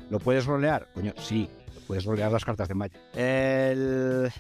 ¿Lo 0.10 0.20
puedes 0.20 0.46
rolear? 0.46 0.88
Coño, 0.94 1.14
sí, 1.18 1.50
puedes 1.88 2.06
rolear 2.06 2.32
las 2.32 2.46
cartas 2.46 2.68
de 2.68 2.76
Magic. 2.76 3.00
El... 3.16 4.32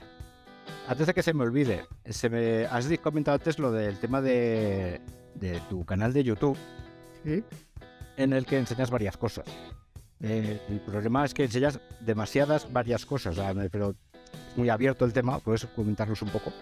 Antes 0.88 1.08
de 1.08 1.14
que 1.14 1.24
se 1.24 1.34
me 1.34 1.44
olvide, 1.44 1.86
se 2.06 2.30
me... 2.30 2.66
has 2.66 2.88
comentado 3.02 3.36
antes 3.36 3.58
lo 3.60 3.72
del 3.72 3.98
tema 4.00 4.22
de, 4.22 5.02
de 5.36 5.60
tu 5.70 5.86
canal 5.86 6.12
de 6.14 6.24
YouTube 6.24 6.58
Sí, 7.24 7.44
en 8.18 8.34
el 8.34 8.46
que 8.46 8.58
enseñas 8.60 8.92
varias 8.92 9.16
cosas. 9.18 9.46
Eh, 10.24 10.60
el 10.70 10.80
problema 10.80 11.26
es 11.26 11.34
que 11.34 11.44
enseñas 11.44 11.80
demasiadas 12.00 12.72
varias 12.72 13.06
cosas, 13.06 13.38
pero 13.72 13.90
es 13.92 14.58
muy 14.58 14.70
abierto 14.70 15.04
el 15.04 15.12
tema, 15.12 15.40
puedes 15.40 15.66
comentarnos 15.66 16.22
un 16.22 16.30
poco. 16.30 16.54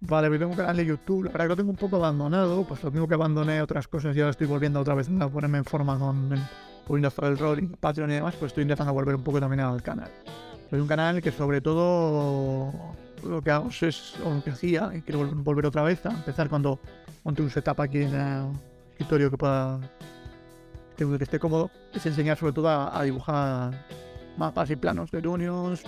Vale, 0.00 0.28
pues 0.28 0.38
tengo 0.38 0.50
un 0.50 0.56
canal 0.58 0.76
de 0.76 0.84
YouTube, 0.84 1.24
la 1.24 1.30
verdad 1.30 1.44
que 1.44 1.48
lo 1.48 1.56
tengo 1.56 1.70
un 1.70 1.76
poco 1.76 1.96
abandonado, 1.96 2.64
pues 2.64 2.82
lo 2.82 2.90
mismo 2.90 3.08
que 3.08 3.14
abandoné 3.14 3.62
otras 3.62 3.88
cosas 3.88 4.14
y 4.16 4.20
ahora 4.20 4.32
estoy 4.32 4.48
volviendo 4.48 4.80
otra 4.80 4.94
vez 4.94 5.08
a 5.08 5.28
ponerme 5.28 5.58
en 5.58 5.64
forma 5.64 5.98
con 5.98 6.38
for 6.86 7.24
el 7.24 7.38
Roll 7.38 7.62
y 7.62 7.66
Patreon 7.68 8.10
y 8.10 8.14
demás, 8.14 8.34
pues 8.38 8.50
estoy 8.50 8.62
intentando 8.62 8.92
volver 8.92 9.14
un 9.14 9.22
poco 9.22 9.40
también 9.40 9.60
al 9.60 9.80
canal. 9.80 10.10
Soy 10.68 10.80
un 10.80 10.88
canal 10.88 11.22
que 11.22 11.30
sobre 11.30 11.60
todo 11.60 12.72
lo 13.24 13.40
que 13.40 13.50
hago 13.50 13.68
es, 13.68 14.14
lo 14.22 14.42
que 14.42 14.50
hacía, 14.50 14.90
y 14.92 15.00
quiero 15.02 15.22
vol- 15.22 15.42
volver 15.42 15.66
otra 15.66 15.82
vez 15.84 16.04
a 16.04 16.10
empezar 16.10 16.48
cuando 16.50 16.80
monte 17.22 17.40
un 17.40 17.50
setup 17.50 17.80
aquí 17.80 18.02
en 18.02 18.14
el 18.14 18.46
escritorio 18.90 19.30
que 19.30 19.38
pueda 19.38 19.78
que 20.96 21.24
esté 21.24 21.38
cómodo, 21.38 21.70
es 21.92 22.04
enseñar 22.06 22.36
sobre 22.36 22.52
todo 22.52 22.68
a, 22.68 22.98
a 22.98 23.02
dibujar 23.02 23.72
mapas 24.36 24.70
y 24.70 24.76
planos 24.76 25.10
de 25.10 25.26
unions, 25.26 25.82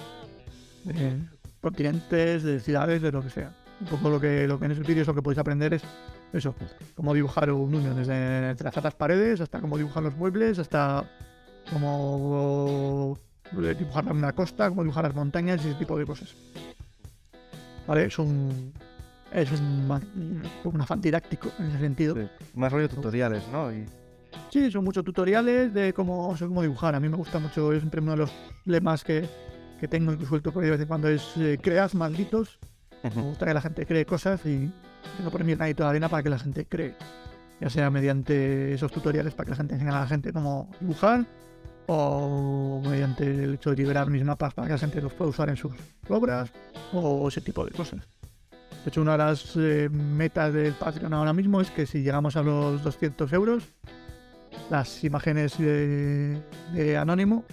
de 0.84 1.18
continentes, 1.60 2.42
de 2.42 2.60
ciudades, 2.60 3.00
de 3.02 3.12
lo 3.12 3.22
que 3.22 3.30
sea. 3.30 3.52
Un 3.80 3.86
poco 3.86 4.08
lo 4.10 4.20
que, 4.20 4.46
lo 4.46 4.58
que 4.58 4.66
en 4.66 4.72
esos 4.72 4.86
vídeos 4.86 5.06
lo 5.06 5.14
que 5.14 5.22
podéis 5.22 5.38
aprender 5.38 5.74
es 5.74 5.82
eso, 6.32 6.54
cómo 6.94 7.14
dibujar 7.14 7.50
un 7.50 7.74
union, 7.74 7.96
desde 7.96 8.54
trazar 8.54 8.84
las 8.84 8.94
paredes 8.94 9.40
hasta 9.40 9.60
cómo 9.60 9.76
dibujar 9.76 10.02
los 10.02 10.16
muebles, 10.16 10.58
hasta 10.58 11.04
cómo 11.72 13.18
dibujar 13.52 14.10
una 14.10 14.32
costa, 14.32 14.68
cómo 14.68 14.82
dibujar 14.82 15.04
las 15.04 15.14
montañas 15.14 15.64
y 15.64 15.68
ese 15.68 15.78
tipo 15.78 15.98
de 15.98 16.06
cosas. 16.06 16.34
¿Vale? 17.86 18.06
Es 18.06 18.18
un. 18.18 18.72
Es 19.32 19.50
un, 19.50 20.42
un 20.62 20.80
afán 20.80 21.00
didáctico 21.00 21.50
en 21.58 21.66
ese 21.66 21.80
sentido. 21.80 22.14
Sí. 22.14 22.28
Más 22.54 22.72
rollo 22.72 22.88
tutoriales, 22.88 23.42
¿no? 23.52 23.72
Y... 23.72 23.84
Sí, 24.50 24.70
son 24.70 24.84
muchos 24.84 25.04
tutoriales 25.04 25.74
de 25.74 25.92
cómo, 25.92 26.34
cómo 26.38 26.62
dibujar. 26.62 26.94
A 26.94 27.00
mí 27.00 27.08
me 27.08 27.16
gusta 27.16 27.38
mucho, 27.38 27.72
es 27.72 27.80
siempre 27.80 28.00
uno 28.00 28.12
de 28.12 28.18
los 28.18 28.32
lemas 28.64 29.04
que, 29.04 29.28
que 29.80 29.88
tengo, 29.88 30.12
incluso 30.12 30.30
suelto 30.30 30.52
por 30.52 30.62
ahí 30.62 30.66
de 30.66 30.76
vez 30.76 30.80
en 30.82 30.88
cuando, 30.88 31.08
es 31.08 31.36
eh, 31.36 31.58
creas 31.60 31.94
malditos. 31.94 32.58
Me 33.02 33.22
gusta 33.22 33.44
que 33.44 33.52
la 33.52 33.60
gente 33.60 33.84
cree 33.84 34.06
cosas 34.06 34.44
y 34.46 34.70
no 35.22 35.30
por 35.30 35.44
mi 35.44 35.54
granito 35.54 35.82
de 35.82 35.90
arena 35.90 36.08
para 36.08 36.22
que 36.22 36.30
la 36.30 36.38
gente 36.38 36.64
cree. 36.64 36.94
Ya 37.60 37.68
sea 37.68 37.90
mediante 37.90 38.72
esos 38.72 38.90
tutoriales 38.90 39.34
para 39.34 39.44
que 39.44 39.50
la 39.50 39.56
gente 39.56 39.74
enseñe 39.74 39.90
a 39.90 40.00
la 40.00 40.06
gente 40.06 40.32
cómo 40.32 40.70
dibujar 40.80 41.26
o 41.86 42.80
mediante 42.82 43.24
el 43.44 43.54
hecho 43.54 43.70
de 43.70 43.76
liberar 43.76 44.08
mis 44.08 44.24
mapas 44.24 44.54
para 44.54 44.68
que 44.68 44.72
la 44.72 44.78
gente 44.78 45.02
los 45.02 45.12
pueda 45.12 45.30
usar 45.30 45.50
en 45.50 45.56
sus 45.56 45.72
obras 46.08 46.50
o 46.92 47.28
ese 47.28 47.40
tipo 47.40 47.64
de 47.64 47.72
cosas. 47.72 48.00
De 48.84 48.90
hecho, 48.90 49.00
una 49.00 49.12
de 49.12 49.18
las 49.18 49.56
eh, 49.56 49.88
metas 49.90 50.52
del 50.52 50.74
Patreon 50.74 51.14
ahora 51.14 51.32
mismo 51.32 51.60
es 51.60 51.70
que 51.70 51.86
si 51.86 52.02
llegamos 52.02 52.36
a 52.36 52.42
los 52.42 52.82
200 52.82 53.32
euros, 53.32 53.64
las 54.70 55.04
imágenes 55.04 55.58
de, 55.58 56.40
de 56.72 56.96
Anónimo, 56.96 57.44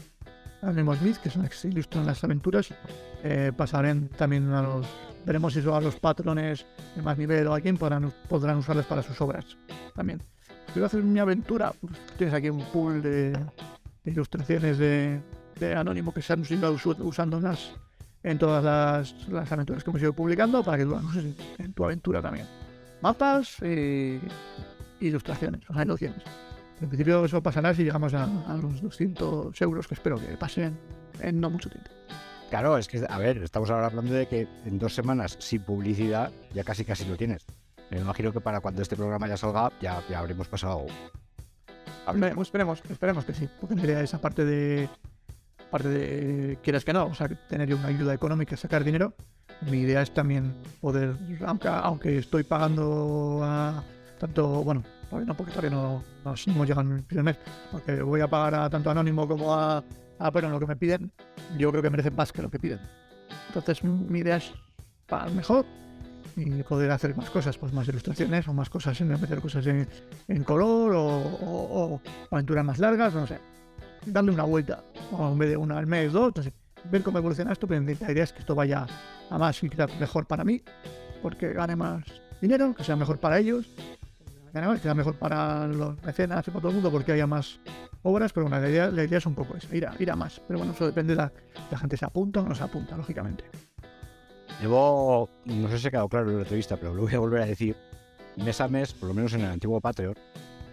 Anónimo 0.62 0.96
Smith, 0.96 1.18
que 1.18 1.30
son 1.30 1.48
que 1.48 1.68
ilustran 1.68 2.06
las 2.06 2.24
aventuras, 2.24 2.74
eh, 3.24 3.52
pasarán 3.56 4.08
también 4.10 4.52
a 4.54 4.62
los. 4.62 4.88
Veremos 5.26 5.54
si 5.54 5.60
a 5.60 5.80
los 5.80 5.96
patrones 5.98 6.66
de 6.96 7.02
más 7.04 7.18
nivel 7.18 7.46
o 7.48 7.54
a 7.54 7.62
quien 7.62 7.78
podrán, 7.78 8.12
usarlas 8.58 8.86
para 8.88 9.04
sus 9.04 9.20
obras 9.22 9.58
también. 9.96 10.22
Quiero 10.74 10.88
hacer 10.88 11.04
mi 11.04 11.20
aventura, 11.20 11.74
tienes 12.18 12.34
aquí 12.34 12.50
un 12.50 12.64
pool 12.66 13.02
de, 13.02 13.38
ilustraciones 14.06 14.78
de, 14.80 15.20
de 15.60 15.76
Anónimo 15.76 16.12
que 16.14 16.22
se 16.24 16.34
han 16.34 16.44
ido 16.50 16.72
us- 16.72 16.86
usando 16.86 17.38
en, 17.38 17.46
en 18.24 18.40
todas 18.40 18.64
las, 18.64 19.28
las 19.30 19.52
aventuras 19.52 19.84
que 19.84 19.90
hemos 19.92 20.02
ido 20.02 20.14
publicando 20.14 20.64
para 20.64 20.78
que 20.80 20.86
tú 20.86 20.92
las 20.92 21.04
uses 21.04 21.36
en, 21.60 21.74
tu 21.74 21.86
aventura 21.86 22.22
también. 22.22 22.48
Mapas 23.02 23.58
y 23.62 24.20
ilustraciones, 25.02 25.62
o 25.70 25.74
ilustraciones. 25.74 26.24
En 26.82 26.88
principio 26.88 27.24
eso 27.24 27.44
pasará 27.44 27.74
si 27.74 27.84
llegamos 27.84 28.14
a, 28.14 28.24
a 28.24 28.58
los 28.58 28.82
200 28.82 29.62
euros, 29.62 29.88
que 29.88 29.94
espero 29.94 30.18
que 30.18 30.36
pasen 30.38 30.78
en 31.20 31.40
no 31.40 31.50
mucho 31.50 31.70
tiempo. 31.70 31.90
Claro, 32.50 32.78
es 32.78 32.88
que, 32.88 33.06
a 33.08 33.18
ver, 33.18 33.38
estamos 33.38 33.70
ahora 33.70 33.86
hablando 33.86 34.14
de 34.14 34.28
que 34.28 34.48
en 34.66 34.78
dos 34.78 34.94
semanas 34.94 35.38
sin 35.40 35.62
publicidad 35.62 36.32
ya 36.54 36.64
casi 36.64 36.84
casi 36.84 37.06
lo 37.06 37.16
tienes. 37.16 37.46
Me 37.90 38.00
imagino 38.00 38.34
que 38.34 38.42
para 38.42 38.60
cuando 38.60 38.82
este 38.82 38.96
programa 38.96 39.28
ya 39.28 39.38
salga 39.38 39.72
ya, 39.80 40.02
ya 40.10 40.20
habremos 40.20 40.48
pasado. 40.48 40.86
Esperemos, 42.08 42.48
esperemos, 42.48 42.82
esperemos 42.90 43.26
que 43.26 43.34
sí, 43.34 43.50
porque 43.60 43.76
la 43.76 43.84
idea 43.84 44.02
es 44.02 44.14
aparte 44.14 44.44
de, 44.44 44.90
aparte 45.68 45.88
de, 45.88 46.58
quieras 46.64 46.84
que 46.84 46.94
no, 46.94 47.06
o 47.06 47.14
sea, 47.14 47.28
tener 47.48 47.74
una 47.74 47.88
ayuda 47.88 48.14
económica, 48.14 48.58
sacar 48.58 48.84
dinero, 48.84 49.14
mi 49.70 49.80
idea 49.80 50.02
es 50.02 50.14
también 50.14 50.54
poder, 50.82 51.16
aunque, 51.46 51.68
aunque 51.68 52.18
estoy 52.18 52.44
pagando 52.44 53.42
a 53.44 53.84
tanto, 54.20 54.64
bueno, 54.64 54.84
todavía 55.12 55.28
no, 55.28 55.36
porque 55.36 55.52
todavía 55.52 55.72
no, 55.72 56.04
no, 56.24 56.34
no 56.56 56.66
llegado 56.66 56.82
al 56.90 57.04
primer 57.04 57.26
mes, 57.26 57.38
porque 57.70 58.02
voy 58.02 58.22
a 58.22 58.30
pagar 58.30 58.56
a 58.56 58.70
tanto 58.70 58.90
Anónimo 58.90 59.28
como 59.28 59.54
a, 59.54 59.84
a 60.18 60.32
pero 60.32 60.50
lo 60.50 60.60
que 60.60 60.66
me 60.66 60.78
piden, 60.78 61.12
yo 61.58 61.70
creo 61.70 61.84
que 61.84 61.90
merecen 61.90 62.16
más 62.16 62.32
que 62.32 62.42
lo 62.42 62.50
que 62.50 62.60
piden. 62.60 62.80
Entonces 63.48 63.84
mi 63.84 64.20
idea 64.20 64.38
es 64.38 64.54
pagar 65.08 65.32
mejor 65.32 65.66
y 66.38 66.64
poder 66.64 66.92
hacer 66.92 67.16
más 67.18 67.30
cosas, 67.30 67.58
pues 67.58 67.74
más 67.74 67.86
ilustraciones 67.90 68.48
o 68.48 68.54
más 68.54 68.70
cosas, 68.70 69.00
en 69.02 69.10
meter 69.10 69.42
cosas 69.42 69.68
en, 69.68 69.86
en 70.30 70.44
color 70.46 70.94
o, 70.96 72.02
aventuras 72.32 72.64
más 72.64 72.80
largas, 72.80 73.14
no 73.14 73.28
sé. 73.28 73.38
Darle 74.06 74.32
una 74.32 74.44
vuelta, 74.44 74.82
o 75.12 75.34
en 75.34 75.38
vez 75.38 75.50
de 75.50 75.58
una 75.58 75.78
al 75.78 75.88
mes, 75.88 76.14
dos, 76.14 76.32
sé. 76.42 76.54
Ver 76.90 77.04
cómo 77.04 77.18
evoluciona 77.18 77.52
esto, 77.52 77.68
pero 77.68 77.82
la 77.82 77.92
idea 77.92 78.24
es 78.24 78.32
que 78.32 78.40
esto 78.40 78.56
vaya 78.56 78.88
a 79.30 79.38
más 79.38 79.62
y 79.62 79.70
quizás 79.70 80.00
mejor 80.00 80.26
para 80.26 80.46
mí, 80.46 80.64
porque 81.22 81.52
gane 81.52 81.76
más 81.76 82.04
dinero, 82.42 82.74
que 82.74 82.84
sea 82.84 82.96
mejor 82.96 83.20
para 83.20 83.38
ellos, 83.38 83.68
más, 84.54 84.82
que 84.82 84.94
mejor 84.94 85.16
para 85.16 85.68
los 85.68 86.02
mecenas 86.04 86.48
y 86.48 86.52
para 86.52 86.62
todo 86.62 86.70
el 86.70 86.76
mundo, 86.76 86.92
porque 86.92 87.12
haya 87.14 87.28
más 87.28 87.60
obras, 88.04 88.34
pero 88.34 88.48
bueno, 88.48 88.62
la 88.62 88.70
idea, 88.70 88.88
la 88.90 89.04
idea 89.04 89.18
es 89.20 89.26
un 89.26 89.36
poco 89.36 89.56
esa, 89.56 89.74
ir 89.76 89.86
a, 89.86 89.94
ir 90.00 90.12
a 90.12 90.16
más. 90.16 90.42
Pero 90.48 90.60
bueno, 90.60 90.74
eso 90.74 90.86
depende 90.86 91.14
de 91.14 91.18
la, 91.18 91.32
la 91.70 91.78
gente 91.78 91.98
se 91.98 92.06
apunta 92.06 92.42
o 92.42 92.48
no 92.48 92.56
se 92.56 92.64
apunta, 92.64 92.98
lógicamente. 92.98 93.44
Llevo, 94.60 95.30
no 95.46 95.70
sé 95.70 95.80
si 95.80 95.88
ha 95.88 95.92
quedado 95.92 96.10
claro 96.10 96.30
en 96.30 96.36
la 96.38 96.42
entrevista, 96.44 96.78
pero 96.78 96.94
lo 96.94 97.02
voy 97.04 97.16
a 97.16 97.20
volver 97.20 97.42
a 97.42 97.46
decir. 97.46 97.76
Mes 98.38 98.62
a 98.62 98.68
mes, 98.68 98.94
por 98.94 99.10
lo 99.10 99.14
menos 99.14 99.34
en 99.34 99.42
el 99.42 99.52
antiguo 99.52 99.82
Patreon, 99.82 100.16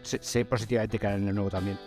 sé, 0.02 0.18
sé 0.22 0.44
positivamente 0.44 0.98
que 0.98 1.06
en 1.06 1.28
el 1.28 1.34
nuevo 1.34 1.50
también. 1.50 1.78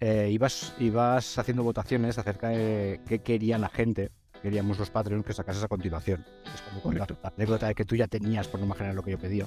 eh, 0.00 0.28
ibas, 0.30 0.74
ibas 0.78 1.38
haciendo 1.38 1.62
votaciones 1.62 2.18
acerca 2.18 2.48
de 2.48 3.00
qué 3.06 3.20
quería 3.20 3.58
la 3.58 3.68
gente, 3.68 4.10
queríamos 4.42 4.78
los 4.78 4.90
Patreons 4.90 5.24
que 5.24 5.32
sacases 5.32 5.62
a 5.64 5.68
continuación. 5.68 6.24
Es 6.54 6.62
como 6.62 6.80
contar 6.82 7.06
Correcto. 7.08 7.20
la 7.22 7.32
anécdota 7.36 7.66
de 7.68 7.74
que 7.74 7.84
tú 7.84 7.96
ya 7.96 8.06
tenías, 8.08 8.46
por 8.48 8.60
no 8.60 8.66
imaginar 8.66 8.94
lo 8.94 9.02
que 9.02 9.12
yo 9.12 9.18
pedía. 9.18 9.46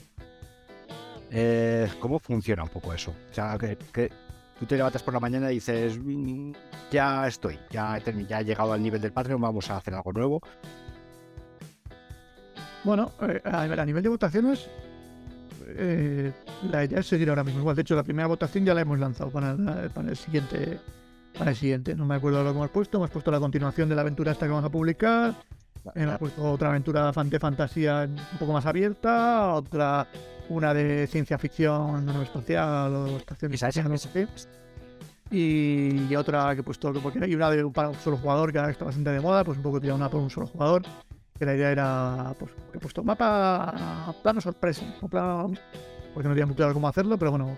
Eh, 1.33 1.87
¿Cómo 1.99 2.19
funciona 2.19 2.63
un 2.63 2.69
poco 2.69 2.93
eso? 2.93 3.11
O 3.31 3.33
sea, 3.33 3.57
que, 3.57 3.77
que 3.93 4.11
tú 4.59 4.65
te 4.65 4.75
levantas 4.75 5.01
por 5.01 5.13
la 5.13 5.19
mañana 5.21 5.49
y 5.51 5.55
dices, 5.55 5.97
"Mm, 5.97 6.51
ya 6.91 7.25
estoy, 7.27 7.57
ya 7.69 7.97
he, 7.97 8.25
ya 8.25 8.41
he 8.41 8.43
llegado 8.45 8.73
al 8.73 8.83
nivel 8.83 8.99
del 9.01 9.13
Patreon, 9.13 9.39
vamos 9.39 9.69
a 9.69 9.77
hacer 9.77 9.93
algo 9.93 10.11
nuevo. 10.11 10.41
Bueno, 12.83 13.11
eh, 13.21 13.41
a, 13.45 13.85
nivel 13.85 14.03
de 14.03 14.09
votaciones, 14.09 14.67
eh, 15.67 16.33
la 16.69 16.83
idea 16.83 16.99
es 16.99 17.07
seguir 17.07 17.29
ahora 17.29 17.43
mismo. 17.43 17.59
Igual, 17.61 17.75
de 17.75 17.83
hecho, 17.83 17.95
la 17.95 18.03
primera 18.03 18.27
votación 18.27 18.65
ya 18.65 18.73
la 18.73 18.81
hemos 18.81 18.99
lanzado 18.99 19.29
para, 19.29 19.53
la- 19.53 19.87
para 19.89 20.09
el 20.09 20.17
siguiente. 20.17 20.79
Para 21.37 21.51
el 21.51 21.55
siguiente. 21.55 21.95
No 21.95 22.05
me 22.05 22.15
acuerdo 22.15 22.43
lo 22.43 22.51
que 22.51 22.57
hemos 22.57 22.69
puesto. 22.71 22.97
Hemos 22.97 23.09
puesto 23.09 23.31
la 23.31 23.39
continuación 23.39 23.87
de 23.87 23.95
la 23.95 24.01
aventura 24.01 24.31
esta 24.33 24.45
que 24.47 24.51
vamos 24.51 24.65
a 24.65 24.69
publicar. 24.71 25.35
Hemos 25.95 26.17
puesto 26.19 26.43
otra 26.51 26.69
aventura 26.69 27.11
de 27.11 27.39
fantasía 27.39 28.09
un 28.09 28.37
poco 28.37 28.51
más 28.51 28.65
abierta. 28.65 29.53
Otra, 29.53 30.07
una 30.55 30.73
de 30.73 31.07
ciencia 31.07 31.37
ficción 31.37 32.07
espacial 32.21 32.93
o 32.95 33.17
estación 33.17 33.53
Esa, 33.53 33.69
esa, 33.69 33.79
espacial, 33.81 33.89
no 33.91 33.97
sé 33.97 34.09
qué. 34.13 34.27
Y, 35.33 36.07
y 36.11 36.15
otra 36.15 36.53
que 36.55 36.61
he 36.61 36.63
puesto 36.63 36.91
porque 37.01 37.25
y 37.27 37.35
una 37.35 37.49
de 37.49 37.63
un- 37.63 37.71
para 37.71 37.89
un 37.89 37.95
solo 37.95 38.17
jugador 38.17 38.51
que 38.51 38.59
ahora 38.59 38.71
está 38.71 38.85
bastante 38.85 39.11
de 39.11 39.21
moda, 39.21 39.43
pues 39.45 39.57
un 39.57 39.63
poco 39.63 39.79
tirada 39.79 39.95
una 39.97 40.09
por 40.09 40.19
un 40.21 40.29
solo 40.29 40.47
jugador. 40.47 40.83
Que 41.39 41.45
la 41.45 41.55
idea 41.55 41.71
era, 41.71 42.35
pues, 42.37 42.51
he 42.73 42.77
puesto 42.77 43.01
mapa 43.03 44.13
plano 44.21 44.41
sorpresa, 44.41 44.83
o 45.01 45.07
plano, 45.07 45.53
porque 46.13 46.27
no 46.27 46.33
tenía 46.35 46.45
muy 46.45 46.55
claro 46.55 46.73
cómo 46.73 46.87
hacerlo, 46.87 47.17
pero 47.17 47.31
bueno, 47.31 47.57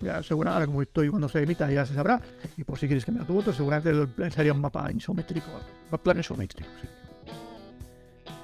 ya 0.00 0.22
seguro 0.22 0.50
ahora 0.50 0.66
como 0.66 0.82
estoy 0.82 1.08
cuando 1.08 1.28
se 1.28 1.42
emita 1.42 1.68
ya 1.70 1.84
se 1.86 1.94
sabrá. 1.94 2.20
Y 2.56 2.62
por 2.64 2.78
si 2.78 2.86
quieres 2.86 3.04
que 3.04 3.10
me 3.12 3.24
tu 3.24 3.32
voto, 3.32 3.52
seguramente 3.52 4.30
sería 4.30 4.52
un 4.52 4.60
mapa 4.60 4.92
isométrico, 4.92 5.46
un 5.90 5.98
plan 5.98 6.20
isométrico, 6.20 6.68
sí. 6.80 6.88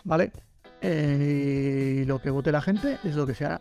¿Vale? 0.05 0.33
Eh, 0.83 2.01
y 2.03 2.05
lo 2.05 2.21
que 2.21 2.31
vote 2.31 2.51
la 2.53 2.61
gente 2.61 2.99
es 3.05 3.15
lo 3.15 3.27
que 3.27 3.35
se 3.35 3.45
hará. 3.47 3.61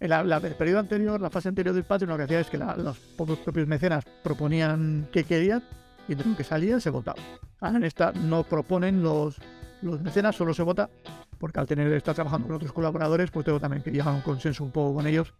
En 0.00 0.10
la- 0.10 0.22
la- 0.22 0.36
el 0.36 0.54
periodo 0.54 0.80
anterior, 0.80 1.20
la 1.20 1.30
fase 1.30 1.48
anterior 1.48 1.74
del 1.74 1.84
Patreon, 1.84 2.10
lo 2.10 2.16
que 2.18 2.24
hacía 2.24 2.40
es 2.40 2.50
que 2.50 2.58
la- 2.58 2.76
los 2.76 2.98
propios 3.44 3.66
mecenas 3.66 4.04
proponían 4.22 5.08
qué 5.12 5.24
querían 5.24 5.62
y 6.06 6.12
entre 6.12 6.28
lo 6.28 6.36
que 6.36 6.44
salía 6.44 6.78
se 6.80 6.90
votaba. 6.90 7.18
Ahora 7.60 7.78
en 7.78 7.84
esta 7.84 8.12
no 8.12 8.42
proponen 8.42 9.02
los, 9.02 9.36
los 9.80 10.02
mecenas, 10.02 10.36
solo 10.36 10.52
se 10.52 10.62
vota 10.62 10.90
porque 11.38 11.60
al 11.60 11.66
tener 11.66 11.90
estar 11.92 12.14
trabajando 12.14 12.46
con 12.48 12.56
otros 12.56 12.72
colaboradores, 12.72 13.30
pues 13.30 13.46
tengo 13.46 13.58
también 13.60 13.82
que 13.82 13.90
llegar 13.90 14.08
a 14.08 14.12
un 14.12 14.20
consenso 14.20 14.64
un 14.64 14.70
poco 14.70 14.94
con 14.96 15.06
ellos 15.06 15.32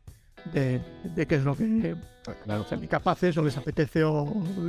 de, 0.53 0.81
de 1.15 1.27
qué 1.27 1.35
es 1.37 1.45
lo 1.45 1.55
que 1.57 1.97
Claro. 2.45 2.65
sean 2.65 2.87
capaces 2.87 3.37
o 3.37 3.43
les 3.43 3.57
apetece 3.59 4.05
o 4.05 4.27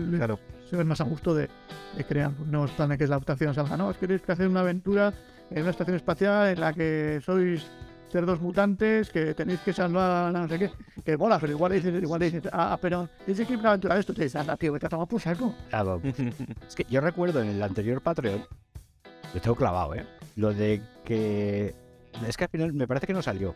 les- 0.09 0.17
Claro. 0.17 0.39
se 0.69 0.75
ven 0.75 0.87
más 0.87 0.99
a 0.99 1.05
gusto 1.05 1.33
de, 1.33 1.49
de 1.95 2.03
crear 2.03 2.31
nuevos 2.47 2.71
planes 2.71 2.97
que 2.97 3.05
es 3.05 3.09
la 3.09 3.17
estación 3.17 3.53
salga. 3.53 3.77
No, 3.77 3.91
es 3.91 3.97
que 3.97 4.07
tenéis 4.07 4.21
que 4.23 4.31
hacer 4.33 4.47
una 4.49 4.61
aventura 4.61 5.13
en 5.51 5.61
una 5.61 5.71
estación 5.71 5.95
espacial 5.95 6.49
en 6.49 6.59
la 6.59 6.73
que 6.73 7.19
sois 7.23 7.65
cerdos 8.11 8.39
mutantes, 8.39 9.09
que 9.09 9.33
tenéis 9.33 9.59
que 9.59 9.73
salvar 9.73 10.27
a 10.35 10.39
no 10.39 10.47
sé 10.47 10.57
qué. 10.59 10.71
Que 11.03 11.17
mola, 11.17 11.37
pero 11.39 11.51
igual 11.53 11.71
dices, 11.73 12.01
igual 12.01 12.19
dices, 12.21 12.43
ah, 12.53 12.77
pero 12.81 13.09
dices 13.27 13.47
que 13.47 13.55
una 13.55 13.69
aventura 13.69 13.95
de 13.95 13.99
esto, 14.01 14.13
te 14.13 14.23
dices, 14.23 14.39
anda, 14.39 14.55
tío, 14.57 14.71
vete 14.73 14.85
a 14.85 14.89
tomar 14.89 15.07
por 15.07 15.19
saco. 15.21 15.53
Claro. 15.69 16.01
Es 16.67 16.75
que 16.75 16.85
yo 16.89 17.01
recuerdo 17.01 17.41
en 17.41 17.49
el 17.49 17.61
anterior 17.63 18.01
Patreon, 18.01 18.45
lo 19.33 19.41
tengo 19.41 19.55
clavado, 19.55 19.95
¿eh? 19.95 20.05
Lo 20.35 20.53
de 20.53 20.81
que. 21.03 21.73
Es 22.25 22.37
que 22.37 22.45
al 22.45 22.49
final 22.49 22.73
me 22.73 22.87
parece 22.87 23.07
que 23.07 23.13
no 23.13 23.21
salió. 23.21 23.53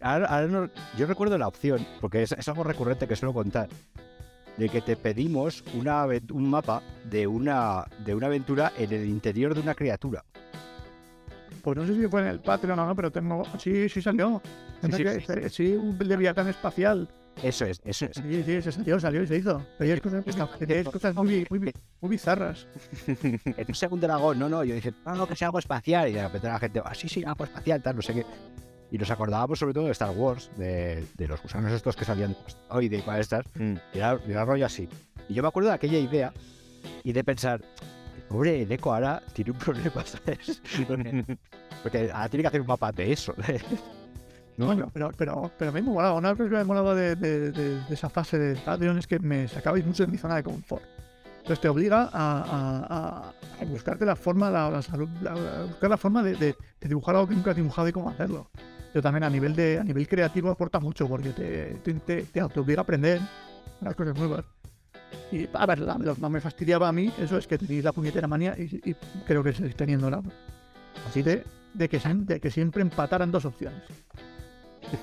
Ahora- 0.00 0.26
ahora 0.26 0.46
no- 0.46 0.70
yo 0.96 1.06
recuerdo 1.06 1.36
la 1.36 1.46
opción, 1.48 1.86
porque 2.00 2.22
es, 2.22 2.32
es 2.32 2.48
algo 2.48 2.64
recurrente 2.64 3.06
que 3.06 3.16
suelo 3.16 3.34
contar, 3.34 3.68
de 4.56 4.68
que 4.70 4.80
te 4.80 4.96
pedimos 4.96 5.62
una, 5.74 6.06
un 6.32 6.48
mapa 6.48 6.80
de 7.04 7.26
una, 7.26 7.84
de 8.04 8.14
una 8.14 8.28
aventura 8.28 8.72
en 8.78 8.92
el 8.92 9.04
interior 9.06 9.54
de 9.54 9.60
una 9.60 9.74
criatura. 9.74 10.24
Pues 11.62 11.76
no 11.76 11.86
sé 11.86 11.94
si 11.94 12.06
fue 12.08 12.20
en 12.22 12.28
el 12.28 12.40
Patreon 12.40 12.78
o 12.78 12.86
no, 12.86 12.94
pero 12.96 13.10
tengo. 13.10 13.42
Sí, 13.58 13.88
sí 13.88 14.02
salió. 14.02 14.40
Sí, 14.82 14.92
sí, 14.92 15.04
que- 15.04 15.48
Sí, 15.50 15.72
un 15.72 15.98
leviatán 15.98 16.48
espacial 16.48 17.08
Eso 17.42 17.64
es, 17.64 17.80
eso 17.84 18.06
es. 18.06 18.12
Sí, 18.16 18.42
sí, 18.44 18.62
se 18.62 18.72
salió, 18.72 19.00
salió 19.00 19.22
y 19.22 19.26
se 19.26 19.36
hizo. 19.38 19.64
Pero 19.78 19.92
hay 19.94 20.00
cosas, 20.84 21.14
muy, 21.14 21.46
muy, 21.50 21.72
muy 22.00 22.10
bizarras. 22.10 22.66
En 23.22 23.66
un 23.68 23.74
segundo 23.74 24.06
dragón, 24.06 24.38
no, 24.38 24.48
no. 24.48 24.62
Yo 24.64 24.74
dije, 24.74 24.92
no, 25.04 25.14
no, 25.14 25.26
que 25.26 25.34
sea 25.34 25.48
algo 25.48 25.58
espacial. 25.58 26.08
Y 26.08 26.12
de 26.12 26.22
repente 26.22 26.46
la 26.48 26.58
gente, 26.58 26.80
ah, 26.84 26.94
sí, 26.94 27.08
sí, 27.08 27.24
algo 27.24 27.44
espacial, 27.44 27.82
tal, 27.82 27.96
no 27.96 28.02
sé 28.02 28.14
qué. 28.14 28.26
Y 28.90 28.98
nos 28.98 29.10
acordábamos 29.10 29.58
sobre 29.58 29.74
todo 29.74 29.86
de 29.86 29.90
Star 29.92 30.10
Wars, 30.16 30.50
de, 30.56 31.04
de 31.16 31.26
los 31.26 31.42
gusanos 31.42 31.72
estos 31.72 31.96
que 31.96 32.04
salían 32.04 32.36
hoy 32.68 32.88
de 32.88 33.00
para 33.02 33.18
estas. 33.18 33.44
Mm. 33.56 33.74
Y 33.92 33.98
era, 33.98 34.20
y 34.26 34.30
era 34.30 34.44
rollo 34.44 34.66
así. 34.66 34.88
Y 35.28 35.34
yo 35.34 35.42
me 35.42 35.48
acuerdo 35.48 35.70
de 35.70 35.74
aquella 35.74 35.98
idea 35.98 36.32
y 37.02 37.12
de 37.12 37.24
pensar, 37.24 37.62
pobre 38.34 38.66
Neko 38.66 38.92
ahora 38.94 39.22
tiene 39.32 39.52
un 39.52 39.58
problema, 39.58 40.02
¿sabes? 40.04 40.60
Porque, 41.82 42.10
ahora 42.12 42.28
tiene 42.28 42.42
que 42.42 42.48
hacer 42.48 42.60
un 42.60 42.66
mapa 42.66 42.90
de 42.92 43.12
eso. 43.12 43.34
¿no? 44.56 44.66
Bueno, 44.66 44.90
pero, 44.92 45.10
pero, 45.16 45.50
pero 45.58 45.72
me 45.72 45.82
molaba. 45.82 46.14
Una 46.16 46.30
cosa 46.36 46.48
que 46.48 46.56
me 46.56 46.64
molaba 46.64 46.94
de, 46.94 47.16
de, 47.16 47.50
de- 47.50 47.80
de 47.80 47.94
esa 47.94 48.08
fase 48.08 48.38
de 48.38 48.52
Stadion 48.56 48.98
es 48.98 49.06
que 49.06 49.18
me 49.18 49.48
sacabais 49.48 49.84
mucho 49.84 50.04
de 50.06 50.12
mi 50.12 50.18
zona 50.18 50.36
de 50.36 50.42
confort. 50.42 50.84
Entonces 51.38 51.60
te 51.60 51.68
obliga 51.68 52.08
a, 52.12 52.40
a- 52.40 53.32
a- 53.60 53.64
buscarte 53.66 54.04
la 54.06 54.16
forma, 54.16 54.50
la, 54.50 54.70
la 54.70 54.80
la- 55.22 55.64
buscar 55.66 55.90
la 55.90 55.96
forma 55.98 56.22
de, 56.22 56.54
dibujar 56.80 57.16
algo 57.16 57.28
que 57.28 57.34
nunca 57.34 57.50
has 57.50 57.56
dibujado 57.56 57.88
y 57.88 57.92
cómo 57.92 58.08
hacerlo. 58.10 58.48
Pero 58.92 59.02
también 59.02 59.24
a 59.24 59.30
nivel 59.30 59.54
de 59.56 59.78
a 59.80 59.84
nivel 59.84 60.06
creativo 60.06 60.50
aporta 60.50 60.78
mucho 60.80 61.08
porque 61.08 61.30
te, 61.30 61.74
te, 61.82 61.94
te- 61.94 62.22
te 62.24 62.42
obliga 62.60 62.80
a 62.80 62.82
aprender 62.84 63.20
las 63.80 63.94
cosas 63.96 64.16
nuevas. 64.16 64.44
Y 65.32 65.48
a 65.52 65.66
ver, 65.66 65.78
la- 65.80 65.98
lo 65.98 66.14
que 66.14 66.20
más 66.20 66.30
me 66.30 66.40
fastidiaba 66.40 66.88
a 66.88 66.92
mí, 66.92 67.12
eso 67.18 67.36
es 67.38 67.46
que 67.46 67.58
tenéis 67.58 67.84
la 67.84 67.92
puñetera 67.92 68.26
manía 68.28 68.54
y, 68.58 68.80
y 68.90 68.94
creo 69.26 69.42
que 69.42 69.52
seguís 69.52 69.76
teniéndola. 69.76 70.22
Así 71.08 71.22
de, 71.22 71.44
de, 71.74 71.88
que, 71.88 71.98
de 71.98 72.40
que 72.40 72.50
siempre 72.50 72.82
empataran 72.82 73.30
dos 73.32 73.44
opciones. 73.44 73.82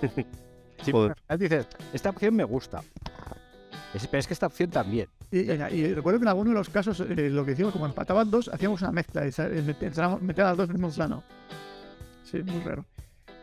Sí, 0.84 0.92
final 1.28 1.38
dices, 1.38 1.68
esta 1.94 2.10
opción 2.10 2.36
me 2.36 2.44
gusta. 2.44 2.82
Es- 3.94 4.08
pero 4.08 4.20
es 4.20 4.26
que 4.26 4.34
esta 4.34 4.48
opción 4.48 4.72
también. 4.72 5.08
Y, 5.30 5.42
y- 5.42 5.52
y 5.52 5.94
recuerdo 5.94 6.18
que 6.20 6.24
en 6.24 6.30
alguno 6.30 6.50
de 6.50 6.56
los 6.56 6.70
casos 6.70 7.00
eh, 7.02 7.30
lo 7.30 7.46
que 7.46 7.52
hicimos, 7.52 7.72
como 7.72 7.86
empataban 7.86 8.32
dos, 8.32 8.48
hacíamos 8.48 8.82
una 8.82 8.92
mezcla 8.92 9.24
y 9.28 9.30
eh, 9.30 9.62
meter 10.22 10.44
a 10.46 10.50
las 10.50 10.58
dos 10.58 10.70
en 10.70 10.76
el 10.76 10.82
mismo 10.82 10.90
plano. 10.92 11.22
Sí, 12.24 12.42
muy 12.42 12.62
raro. 12.64 12.84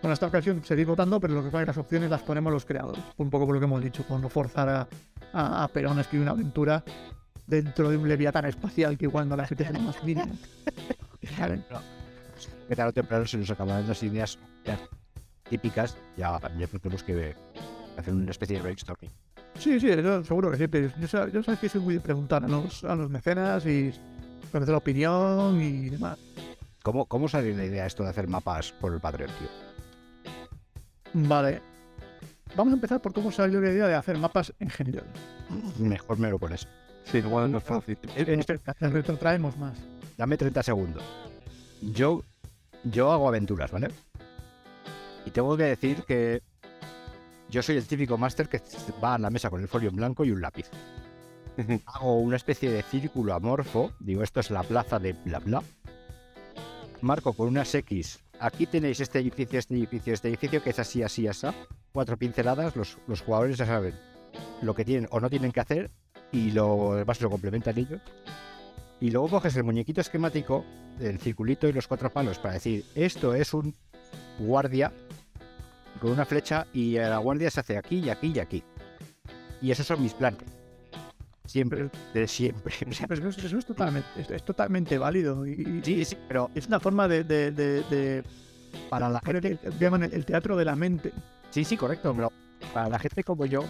Bueno, 0.01 0.15
esta 0.15 0.27
ocasión 0.27 0.63
seguís 0.65 0.87
votando, 0.87 1.19
pero 1.19 1.35
lo 1.35 1.43
que 1.43 1.49
pasa 1.51 1.59
es 1.59 1.65
que 1.65 1.71
las 1.71 1.79
opciones 1.79 2.11
las 2.11 2.23
ponemos 2.23 2.53
los 2.53 2.65
creadores. 2.65 3.03
Un 3.17 3.31
poco 3.31 3.47
por 3.47 3.55
lo 3.55 3.61
que 3.61 3.67
hemos 3.67 3.83
dicho, 3.83 4.05
por 4.05 4.21
no 4.21 4.29
forzar 4.29 4.69
a, 4.69 4.89
a, 5.33 5.65
a 5.65 5.69
Perón 5.69 5.99
a 5.99 6.03
escribir 6.03 6.23
una 6.23 6.33
aventura 6.33 6.85
dentro 7.47 7.91
de 7.91 7.97
un 7.97 8.09
leviatán 8.09 8.45
espacial 8.45 8.97
que 8.97 9.07
igual 9.07 9.29
no 9.29 9.37
la 9.37 9.47
gente 9.47 9.65
tiene 9.65 9.81
más 9.81 10.03
mínima. 10.05 10.29
¿Vale? 11.39 11.65
Que 12.69 12.77
tarde 12.77 12.91
o 12.91 12.93
temprano 12.93 13.27
se 13.27 13.39
nos 13.39 13.51
acaban 13.51 13.89
las 13.89 14.03
ideas 14.03 14.39
típicas. 15.49 15.97
Ya, 16.17 16.39
ya 16.59 16.67
tenemos 16.67 17.03
que 17.03 17.35
hacer 17.97 18.15
una 18.15 18.31
especie 18.31 18.57
de 18.57 18.63
brainstorming. 18.63 19.11
Sí, 19.59 19.81
sí, 19.81 19.89
eso 19.89 20.23
seguro 20.23 20.51
que 20.53 20.59
sí. 20.59 20.69
pero 20.69 20.93
Yo, 21.01 21.29
yo 21.29 21.43
sabes 21.43 21.59
que 21.59 21.69
soy 21.69 21.81
muy 21.81 21.95
de 21.95 22.01
preguntar 22.01 22.45
a 22.45 22.49
los, 22.49 22.85
a 22.85 22.95
los 22.95 23.11
mecenas 23.11 23.67
y 23.67 23.93
conocer 24.53 24.73
la 24.73 24.79
opinión 24.79 25.61
y 25.61 25.89
demás. 25.91 26.19
¿Cómo, 26.83 27.07
¿Cómo 27.07 27.29
salió 27.29 27.57
la 27.57 27.65
idea 27.65 27.87
esto 27.87 28.05
de 28.05 28.11
hacer 28.11 28.29
mapas 28.29 28.73
por 28.73 28.93
el 28.95 29.01
Patreon, 29.01 29.31
tío? 29.39 29.68
Vale. 31.13 31.63
Vamos 32.57 32.73
a 32.73 32.77
empezar 32.77 33.01
por 33.01 33.13
cómo 33.13 33.31
salió 33.31 33.61
la 33.61 33.71
idea 33.71 33.87
de 33.87 33.95
hacer 33.95 34.17
mapas 34.19 34.53
en 34.59 34.71
general. 34.71 35.05
Mejor 35.79 36.19
me 36.19 36.31
lo 36.31 36.39
pones. 36.39 36.67
Sí, 37.05 37.19
igual 37.19 37.51
no 37.51 37.59
es 37.59 37.65
fácil. 37.65 37.99
Espera, 38.17 38.75
Retrotraemos 38.81 39.57
más. 39.57 39.79
dame 40.17 40.37
30 40.37 40.63
segundos. 40.63 41.03
Yo, 41.81 42.23
yo 42.85 43.13
hago 43.13 43.29
aventuras, 43.29 43.71
¿vale? 43.71 43.89
Y 45.25 45.31
tengo 45.31 45.57
que 45.57 45.65
decir 45.65 46.05
que 46.05 46.43
yo 47.51 47.63
soy 47.63 47.77
el 47.77 47.87
típico 47.87 48.19
máster 48.19 48.49
que 48.49 48.61
va 49.03 49.15
a 49.15 49.19
la 49.19 49.31
mesa 49.31 49.51
con 49.51 49.61
el 49.61 49.69
folio 49.69 49.91
en 49.91 49.97
blanco 49.97 50.25
y 50.25 50.31
un 50.31 50.41
lápiz. 50.41 50.71
Hago 51.87 52.19
una 52.19 52.37
especie 52.37 52.71
de 52.71 52.83
círculo 52.83 53.35
amorfo. 53.35 53.93
Digo, 54.01 54.23
esto 54.23 54.41
es 54.41 54.51
la 54.51 54.63
plaza 54.63 54.99
de 54.99 55.13
bla 55.13 55.39
bla. 55.39 55.63
Marco 57.01 57.33
con 57.33 57.49
unas 57.49 57.75
X. 57.75 58.21
Aquí 58.41 58.67
tenéis 58.67 59.01
este 59.01 59.19
edificio, 59.19 59.59
este 59.59 59.75
edificio, 59.75 60.15
este 60.15 60.29
edificio, 60.29 60.63
que 60.63 60.71
es 60.71 60.79
así, 60.79 61.03
así, 61.03 61.27
así. 61.27 61.47
Cuatro 61.93 62.17
pinceladas, 62.17 62.77
los, 62.77 62.99
los 63.07 63.21
jugadores 63.21 63.57
ya 63.57 63.67
saben 63.67 63.95
lo 64.63 64.75
que 64.75 64.85
tienen 64.85 65.09
o 65.11 65.21
no 65.21 65.31
tienen 65.31 65.53
que 65.53 65.61
hacer 65.61 65.91
y 66.33 66.51
lo 66.53 66.95
demás 66.95 67.21
lo 67.21 67.31
complementan 67.31 67.79
ellos. 67.79 68.01
Y 69.01 69.11
luego 69.11 69.29
coges 69.29 69.57
el 69.57 69.65
muñequito 69.65 70.01
esquemático 70.01 70.65
del 70.99 71.19
circulito 71.19 71.69
y 71.69 71.73
los 71.73 71.87
cuatro 71.87 72.11
palos 72.11 72.39
para 72.39 72.55
decir, 72.55 72.85
esto 72.95 73.35
es 73.35 73.55
un 73.55 73.75
guardia 74.39 74.93
con 76.01 76.11
una 76.11 76.25
flecha 76.25 76.67
y 76.73 76.95
la 76.95 77.19
guardia 77.19 77.51
se 77.51 77.61
hace 77.61 77.77
aquí 77.77 77.99
y 78.01 78.11
aquí 78.11 78.33
y 78.35 78.39
aquí. 78.39 78.63
Y 79.61 79.71
esos 79.71 79.87
son 79.87 80.03
mis 80.03 80.15
planes. 80.15 80.58
Siempre, 81.49 81.91
de 82.15 82.29
siempre. 82.29 82.75
O 82.89 82.93
sea, 82.93 83.07
Pero 83.09 83.29
eso, 83.29 83.41
eso 83.47 83.59
es, 83.59 83.67
totalmente, 83.67 84.09
es, 84.17 84.31
es 84.31 84.45
totalmente 84.45 84.99
válido 84.99 85.47
y, 85.47 85.81
sí, 85.83 86.05
sí, 86.05 86.17
pero 86.29 86.51
es 86.55 86.67
una 86.67 86.79
forma 86.79 87.09
de, 87.09 87.25
de, 87.25 87.51
de- 87.51 87.83
de- 87.85 88.23
para 88.91 89.09
la 89.09 89.21
gente... 89.21 89.59
llaman 89.81 90.05
el, 90.05 90.13
el 90.13 90.27
teatro 90.27 90.57
de 90.57 90.65
la 90.65 90.77
mente. 90.77 91.13
Sí, 91.51 91.65
sí, 91.65 91.77
correcto, 91.77 92.13
pero 92.15 92.31
para 92.75 92.89
la 92.91 92.99
gente 92.99 93.25
como 93.25 93.47
yo, 93.47 93.65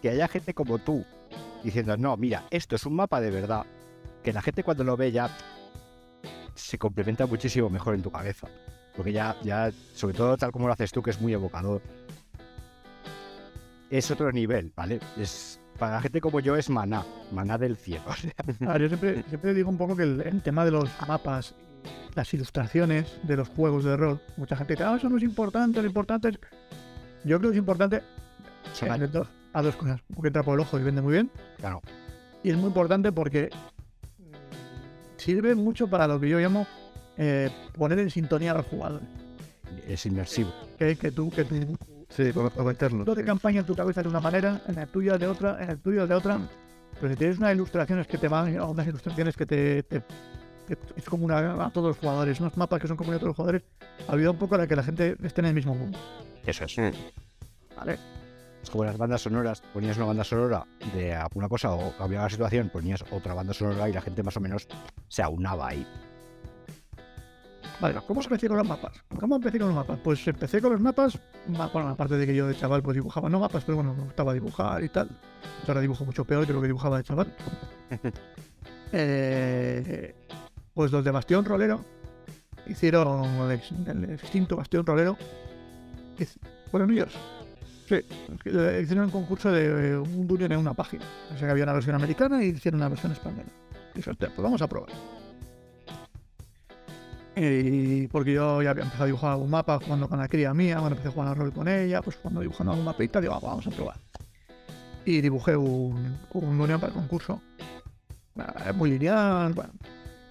que 0.00 0.08
haya 0.08 0.26
gente 0.26 0.54
como 0.54 0.78
tú 0.78 1.04
diciendo, 1.62 1.96
no, 1.98 2.16
mira, 2.16 2.46
esto 2.50 2.76
es 2.76 2.86
un 2.86 2.94
mapa 2.96 3.20
de 3.20 3.30
verdad, 3.30 3.66
que 4.24 4.32
la 4.32 4.40
gente 4.40 4.62
cuando 4.64 4.84
lo 4.84 4.96
ve 4.96 5.12
ya 5.12 5.28
se 6.54 6.78
complementa 6.78 7.26
muchísimo 7.26 7.68
mejor 7.68 7.94
en 7.94 8.02
tu 8.02 8.10
cabeza. 8.10 8.48
Porque 8.96 9.12
ya, 9.12 9.36
ya, 9.44 9.70
sobre 9.94 10.14
todo 10.14 10.36
tal 10.36 10.50
como 10.50 10.66
lo 10.66 10.72
haces 10.72 10.90
tú, 10.90 11.02
que 11.02 11.10
es 11.10 11.20
muy 11.20 11.32
evocador, 11.32 11.82
es 13.90 14.10
otro 14.10 14.30
nivel, 14.32 14.72
¿vale? 14.76 15.00
Es, 15.16 15.57
para 15.78 15.92
la 15.92 16.00
gente 16.02 16.20
como 16.20 16.40
yo 16.40 16.56
es 16.56 16.68
maná, 16.68 17.04
maná 17.32 17.56
del 17.56 17.76
cielo. 17.76 18.04
o 18.08 18.52
sea, 18.52 18.78
yo 18.78 18.88
siempre, 18.88 19.22
siempre 19.28 19.54
digo 19.54 19.70
un 19.70 19.78
poco 19.78 19.96
que 19.96 20.02
el, 20.02 20.20
el 20.20 20.42
tema 20.42 20.64
de 20.64 20.72
los 20.72 20.90
mapas, 21.06 21.54
las 22.14 22.32
ilustraciones 22.34 23.18
de 23.22 23.36
los 23.36 23.48
juegos 23.48 23.84
de 23.84 23.96
rol, 23.96 24.20
mucha 24.36 24.56
gente 24.56 24.74
dice, 24.74 24.84
ah, 24.84 24.96
eso 24.96 25.08
no 25.08 25.16
es 25.16 25.22
importante, 25.22 25.80
lo 25.80 25.86
importante 25.86 26.28
es... 26.30 26.38
Yo 27.24 27.38
creo 27.38 27.50
que 27.50 27.56
es 27.56 27.60
importante 27.60 28.02
a, 28.88 28.98
dos, 28.98 29.28
a 29.52 29.62
dos 29.62 29.76
cosas. 29.76 30.00
Porque 30.14 30.28
entra 30.28 30.42
por 30.42 30.54
el 30.54 30.60
ojo 30.60 30.78
y 30.78 30.82
vende 30.82 31.02
muy 31.02 31.12
bien. 31.12 31.30
Claro. 31.58 31.82
Y 32.42 32.50
es 32.50 32.56
muy 32.56 32.68
importante 32.68 33.10
porque 33.12 33.50
mm, 34.18 34.22
sirve 35.16 35.54
mucho 35.54 35.88
para 35.88 36.06
lo 36.06 36.20
que 36.20 36.28
yo 36.28 36.38
llamo 36.38 36.66
eh, 37.16 37.50
poner 37.76 37.98
en 37.98 38.10
sintonía 38.10 38.52
a 38.52 38.54
los 38.54 38.66
jugadores. 38.66 39.08
es 39.86 40.06
inmersivo. 40.06 40.52
Que, 40.78 40.96
que 40.96 41.10
tú, 41.10 41.30
que 41.30 41.44
tu 41.44 41.56
Sí, 42.08 42.32
para 42.32 42.50
para 42.50 42.64
meterlo. 42.64 42.98
punto 42.98 43.14
de 43.14 43.24
campaña 43.24 43.60
en 43.60 43.66
tu 43.66 43.74
cabeza 43.76 44.02
de 44.02 44.08
una 44.08 44.20
manera, 44.20 44.62
en 44.66 44.78
el 44.78 44.88
tuyo 44.88 45.18
de 45.18 45.26
otra, 45.26 45.62
en 45.62 45.70
el 45.70 45.78
tuyo 45.78 46.06
de 46.06 46.14
otra. 46.14 46.40
Pero 47.00 47.12
si 47.12 47.16
tienes 47.18 47.38
unas 47.38 47.54
ilustraciones 47.54 48.06
que 48.06 48.18
te 48.18 48.28
van, 48.28 48.58
o 48.58 48.70
unas 48.70 48.86
ilustraciones 48.86 49.36
que 49.36 49.46
te, 49.46 49.82
te- 49.84 50.02
que 50.66 50.76
es 50.96 51.04
común 51.04 51.30
a, 51.30 51.66
a 51.66 51.70
todos 51.70 51.88
los 51.88 51.98
jugadores, 51.98 52.40
unos 52.40 52.56
mapas 52.56 52.80
que 52.80 52.88
son 52.88 52.96
comunes 52.96 53.16
a 53.16 53.20
todos 53.20 53.28
los 53.30 53.36
jugadores, 53.36 53.62
ayuda 54.08 54.30
un 54.32 54.38
poco 54.38 54.54
a 54.56 54.66
que 54.66 54.74
la 54.76 54.82
gente 54.82 55.16
esté 55.22 55.40
en 55.42 55.46
el 55.46 55.54
mismo 55.54 55.74
mundo. 55.74 55.98
Eso 56.44 56.64
es. 56.64 56.76
Mm. 56.78 56.90
¿Vale? 57.76 57.98
Es 58.62 58.70
como 58.70 58.84
las 58.84 58.98
bandas 58.98 59.22
sonoras, 59.22 59.60
ponías 59.72 59.96
una 59.98 60.06
banda 60.06 60.24
sonora 60.24 60.66
de 60.94 61.14
alguna 61.14 61.48
cosa 61.48 61.70
o 61.72 61.96
cambiaba 61.96 62.24
la 62.24 62.30
situación, 62.30 62.70
ponías 62.70 63.04
otra 63.12 63.32
banda 63.32 63.54
sonora 63.54 63.88
y 63.88 63.92
la 63.92 64.00
gente 64.00 64.22
más 64.24 64.36
o 64.36 64.40
menos 64.40 64.66
se 65.08 65.22
aunaba 65.22 65.68
ahí. 65.68 65.86
Vale, 67.80 68.00
¿cómo 68.06 68.20
empecé 68.20 68.48
con 68.48 68.56
los 68.56 68.66
mapas? 68.66 68.92
¿Cómo 69.20 69.36
empecé 69.36 69.58
con 69.58 69.68
los 69.68 69.76
mapas? 69.76 70.00
Pues 70.02 70.26
empecé 70.26 70.60
con 70.60 70.72
los 70.72 70.80
mapas, 70.80 71.18
ma- 71.46 71.68
bueno, 71.68 71.90
aparte 71.90 72.16
de 72.16 72.26
que 72.26 72.34
yo 72.34 72.48
de 72.48 72.56
chaval 72.56 72.82
pues 72.82 72.94
dibujaba 72.96 73.28
no 73.28 73.38
mapas, 73.38 73.62
pero 73.64 73.76
bueno, 73.76 73.94
me 73.94 74.02
gustaba 74.02 74.34
dibujar 74.34 74.82
y 74.82 74.88
tal. 74.88 75.08
Yo 75.08 75.68
ahora 75.68 75.80
dibujo 75.80 76.04
mucho 76.04 76.24
peor 76.24 76.44
que 76.44 76.52
lo 76.52 76.60
que 76.60 76.66
dibujaba 76.66 76.98
de 76.98 77.04
chaval. 77.04 77.32
Eh, 78.90 80.14
pues 80.72 80.90
los 80.90 81.04
de 81.04 81.10
Bastión 81.10 81.44
Rolero 81.44 81.84
hicieron 82.66 83.22
el, 83.50 83.60
el 84.04 84.10
extinto 84.12 84.56
Bastión 84.56 84.86
Rolero. 84.86 85.16
¿Fueron 86.70 86.90
ellos? 86.92 87.12
Sí, 87.86 87.96
eh, 88.46 88.80
hicieron 88.82 89.04
un 89.04 89.10
concurso 89.10 89.50
de 89.52 89.90
eh, 89.90 89.96
un 89.98 90.26
Dunion 90.26 90.52
en 90.52 90.58
una 90.58 90.72
página. 90.72 91.04
O 91.34 91.36
sea 91.36 91.46
que 91.48 91.50
había 91.52 91.64
una 91.64 91.74
versión 91.74 91.96
americana 91.96 92.42
y 92.42 92.48
hicieron 92.48 92.80
una 92.80 92.88
versión 92.88 93.12
española. 93.12 93.44
Y 93.92 93.98
dije, 93.98 94.10
"Hostia, 94.10 94.28
pues 94.28 94.42
vamos 94.42 94.62
a 94.62 94.66
probar. 94.66 94.88
Y 97.40 98.08
porque 98.08 98.32
yo 98.32 98.60
ya 98.62 98.70
había 98.70 98.82
empezado 98.82 99.04
a 99.04 99.06
dibujar 99.06 99.30
algún 99.32 99.50
mapa 99.50 99.78
jugando 99.78 100.08
con 100.08 100.18
la 100.18 100.28
cría 100.28 100.52
mía, 100.54 100.74
cuando 100.76 100.96
empecé 100.96 101.08
a 101.08 101.12
jugar 101.12 101.28
a 101.28 101.34
rol 101.34 101.52
con 101.52 101.68
ella, 101.68 102.02
pues 102.02 102.16
cuando 102.16 102.40
dibujando 102.40 102.72
algún 102.72 102.84
mapita, 102.84 103.20
digo, 103.20 103.34
"Ah, 103.34 103.40
vamos 103.42 103.66
a 103.66 103.70
probar. 103.70 103.96
Y 105.04 105.20
dibujé 105.20 105.56
un, 105.56 106.18
un 106.32 106.58
Dunion 106.58 106.80
para 106.80 106.92
el 106.92 106.98
concurso. 106.98 107.40
Ah, 108.36 108.72
Muy 108.74 108.90
lineal, 108.90 109.52
bueno, 109.52 109.72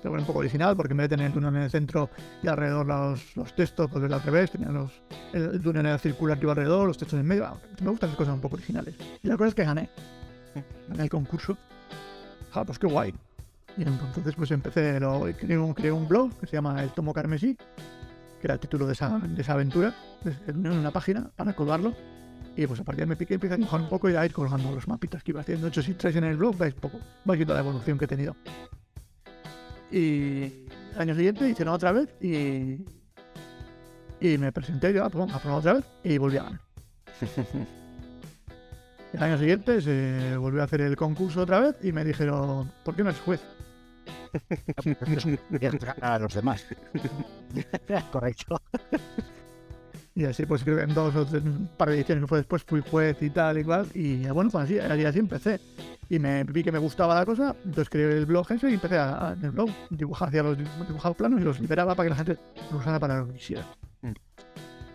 pero 0.02 0.14
un 0.14 0.26
poco 0.26 0.40
original, 0.40 0.76
porque 0.76 0.94
en 0.94 0.98
vez 0.98 1.06
de 1.10 1.16
tener 1.16 1.28
el 1.28 1.34
Dunion 1.34 1.56
en 1.56 1.64
el 1.64 1.70
centro 1.72 2.10
y 2.44 2.48
alrededor 2.48 2.86
los, 2.86 3.36
los 3.36 3.56
textos, 3.56 3.90
pues 3.92 4.12
al 4.12 4.22
revés, 4.22 4.52
tenía 4.52 4.70
los, 4.70 4.92
el, 5.34 5.44
el 5.56 5.62
Dunion 5.62 5.86
era 5.86 5.98
circular 5.98 6.38
que 6.38 6.44
iba 6.44 6.52
alrededor, 6.54 6.88
los 6.88 6.98
textos 6.98 7.20
en 7.20 7.26
medio. 7.26 7.46
Ah, 7.46 7.58
me 7.82 7.90
gustan 7.90 8.10
las 8.10 8.18
cosas 8.18 8.34
un 8.34 8.42
poco 8.42 8.56
originales. 8.56 8.96
Y 9.24 9.28
la 9.28 9.36
cosa 9.38 9.50
es 9.50 9.56
que 9.56 9.64
gané. 9.64 9.90
Gané 10.90 11.04
el 11.04 11.10
concurso. 11.10 11.58
Ah, 12.54 12.64
pues 12.64 12.78
qué 12.80 12.88
guay. 12.88 13.14
Y 13.78 13.84
entonces 13.84 14.34
pues 14.36 14.50
empecé, 14.52 15.00
lo, 15.00 15.28
creé, 15.38 15.58
un, 15.58 15.74
creé 15.74 15.92
un 15.92 16.08
blog 16.08 16.34
que 16.40 16.48
se 16.48 16.54
llama 16.54 16.82
El 16.82 16.90
Tomo 16.90 17.14
Carmesí, 17.14 17.56
que 17.56 18.48
era 18.48 18.56
el 18.56 18.60
título 18.60 18.88
de 18.88 18.94
esa, 18.94 19.20
de 19.20 19.42
esa 19.42 19.54
aventura, 19.54 19.94
en 20.48 20.68
una 20.68 20.92
página 20.92 21.30
para 21.36 21.54
colgarlo. 21.54 21.94
Y 22.56 22.66
pues 22.66 22.80
a 22.80 22.84
partir 22.84 23.02
de 23.02 23.04
ahí 23.04 23.10
me 23.10 23.16
piqué, 23.16 23.36
empecé 23.36 23.54
a 23.54 23.58
dibujar 23.58 23.82
un 23.82 23.90
poco 23.90 24.10
y 24.10 24.16
a 24.16 24.26
ir 24.26 24.34
colgando 24.34 24.72
los 24.72 24.88
mapitas 24.88 25.22
que 25.22 25.30
iba 25.32 25.42
haciendo. 25.42 25.66
De 25.66 25.70
hecho, 25.70 25.84
si 25.84 25.94
traes 25.94 26.16
en 26.16 26.24
el 26.24 26.38
blog, 26.38 26.58
veis 26.58 26.74
poco, 26.74 27.00
vais 27.24 27.38
viendo 27.38 27.54
la 27.54 27.60
evolución 27.60 28.00
que 28.00 28.06
he 28.06 28.08
tenido. 28.08 28.36
Y 29.92 30.66
el 30.94 30.98
año 30.98 31.14
siguiente 31.16 31.48
hice 31.48 31.62
una 31.62 31.74
otra 31.74 31.92
vez 31.92 32.10
y, 32.20 32.84
y 34.20 34.38
me 34.40 34.52
presenté 34.52 34.92
yo, 34.92 35.06
ah, 35.06 35.10
pues 35.10 35.32
a 35.32 35.40
probar 35.40 35.60
otra 35.60 35.74
vez 35.74 35.86
y 36.04 36.18
volví 36.18 36.38
a 36.38 36.44
ganar. 36.44 36.62
El 39.14 39.24
año 39.24 39.38
siguiente 39.38 39.82
se 39.82 40.36
volvió 40.36 40.62
a 40.62 40.66
hacer 40.66 40.82
el 40.82 40.98
concurso 40.98 41.42
otra 41.42 41.62
vez 41.62 41.76
y 41.82 41.94
me 41.94 42.04
dijeron, 42.04 42.70
¿por 42.84 42.94
qué 42.94 43.04
no 43.04 43.10
eres 43.10 43.22
juez? 43.22 43.42
A 46.02 46.20
los 46.20 46.34
demás. 46.34 46.66
Correcto. 48.12 48.62
Y 50.16 50.26
así, 50.26 50.46
pues 50.48 50.64
creo 50.64 50.78
que 50.78 50.84
en 50.84 50.94
dos 50.96 51.16
o 51.16 51.26
tres, 51.26 51.44
par 51.78 51.90
de 51.90 51.96
ediciones 51.96 52.24
que 52.24 52.28
fue 52.28 52.38
después 52.40 52.64
fui 52.64 52.82
juez 52.82 53.22
y 53.22 53.30
tal, 53.30 53.58
igual. 53.60 53.86
Y 53.94 54.26
bueno, 54.30 54.50
pues 54.50 54.64
así, 54.66 54.80
así, 54.80 55.06
así 55.06 55.20
empecé. 55.20 55.60
Y 56.10 56.18
me 56.20 56.44
vi 56.44 56.64
que 56.64 56.72
me 56.72 56.80
gustaba 56.80 57.14
la 57.14 57.26
cosa, 57.26 57.56
entonces 57.66 57.90
creé 57.90 58.18
el 58.18 58.26
blog 58.26 58.52
ese 58.52 58.70
y 58.72 58.74
empecé 58.76 58.98
a, 58.98 59.30
a- 59.30 59.34
en 59.34 59.44
el 59.46 59.52
blog 59.52 59.70
dibujar, 59.92 60.30
hacía 60.30 60.42
los 60.42 60.58
dibujaba 60.58 61.14
planos 61.14 61.40
y 61.42 61.44
los 61.44 61.60
liberaba 61.60 61.94
para 61.94 62.06
que 62.08 62.10
la 62.12 62.16
gente 62.16 62.38
los 62.72 62.82
usara 62.82 63.00
para 63.00 63.20
lo 63.20 63.28
que 63.28 63.34
quisiera. 63.34 63.66
Mm. 64.02 64.12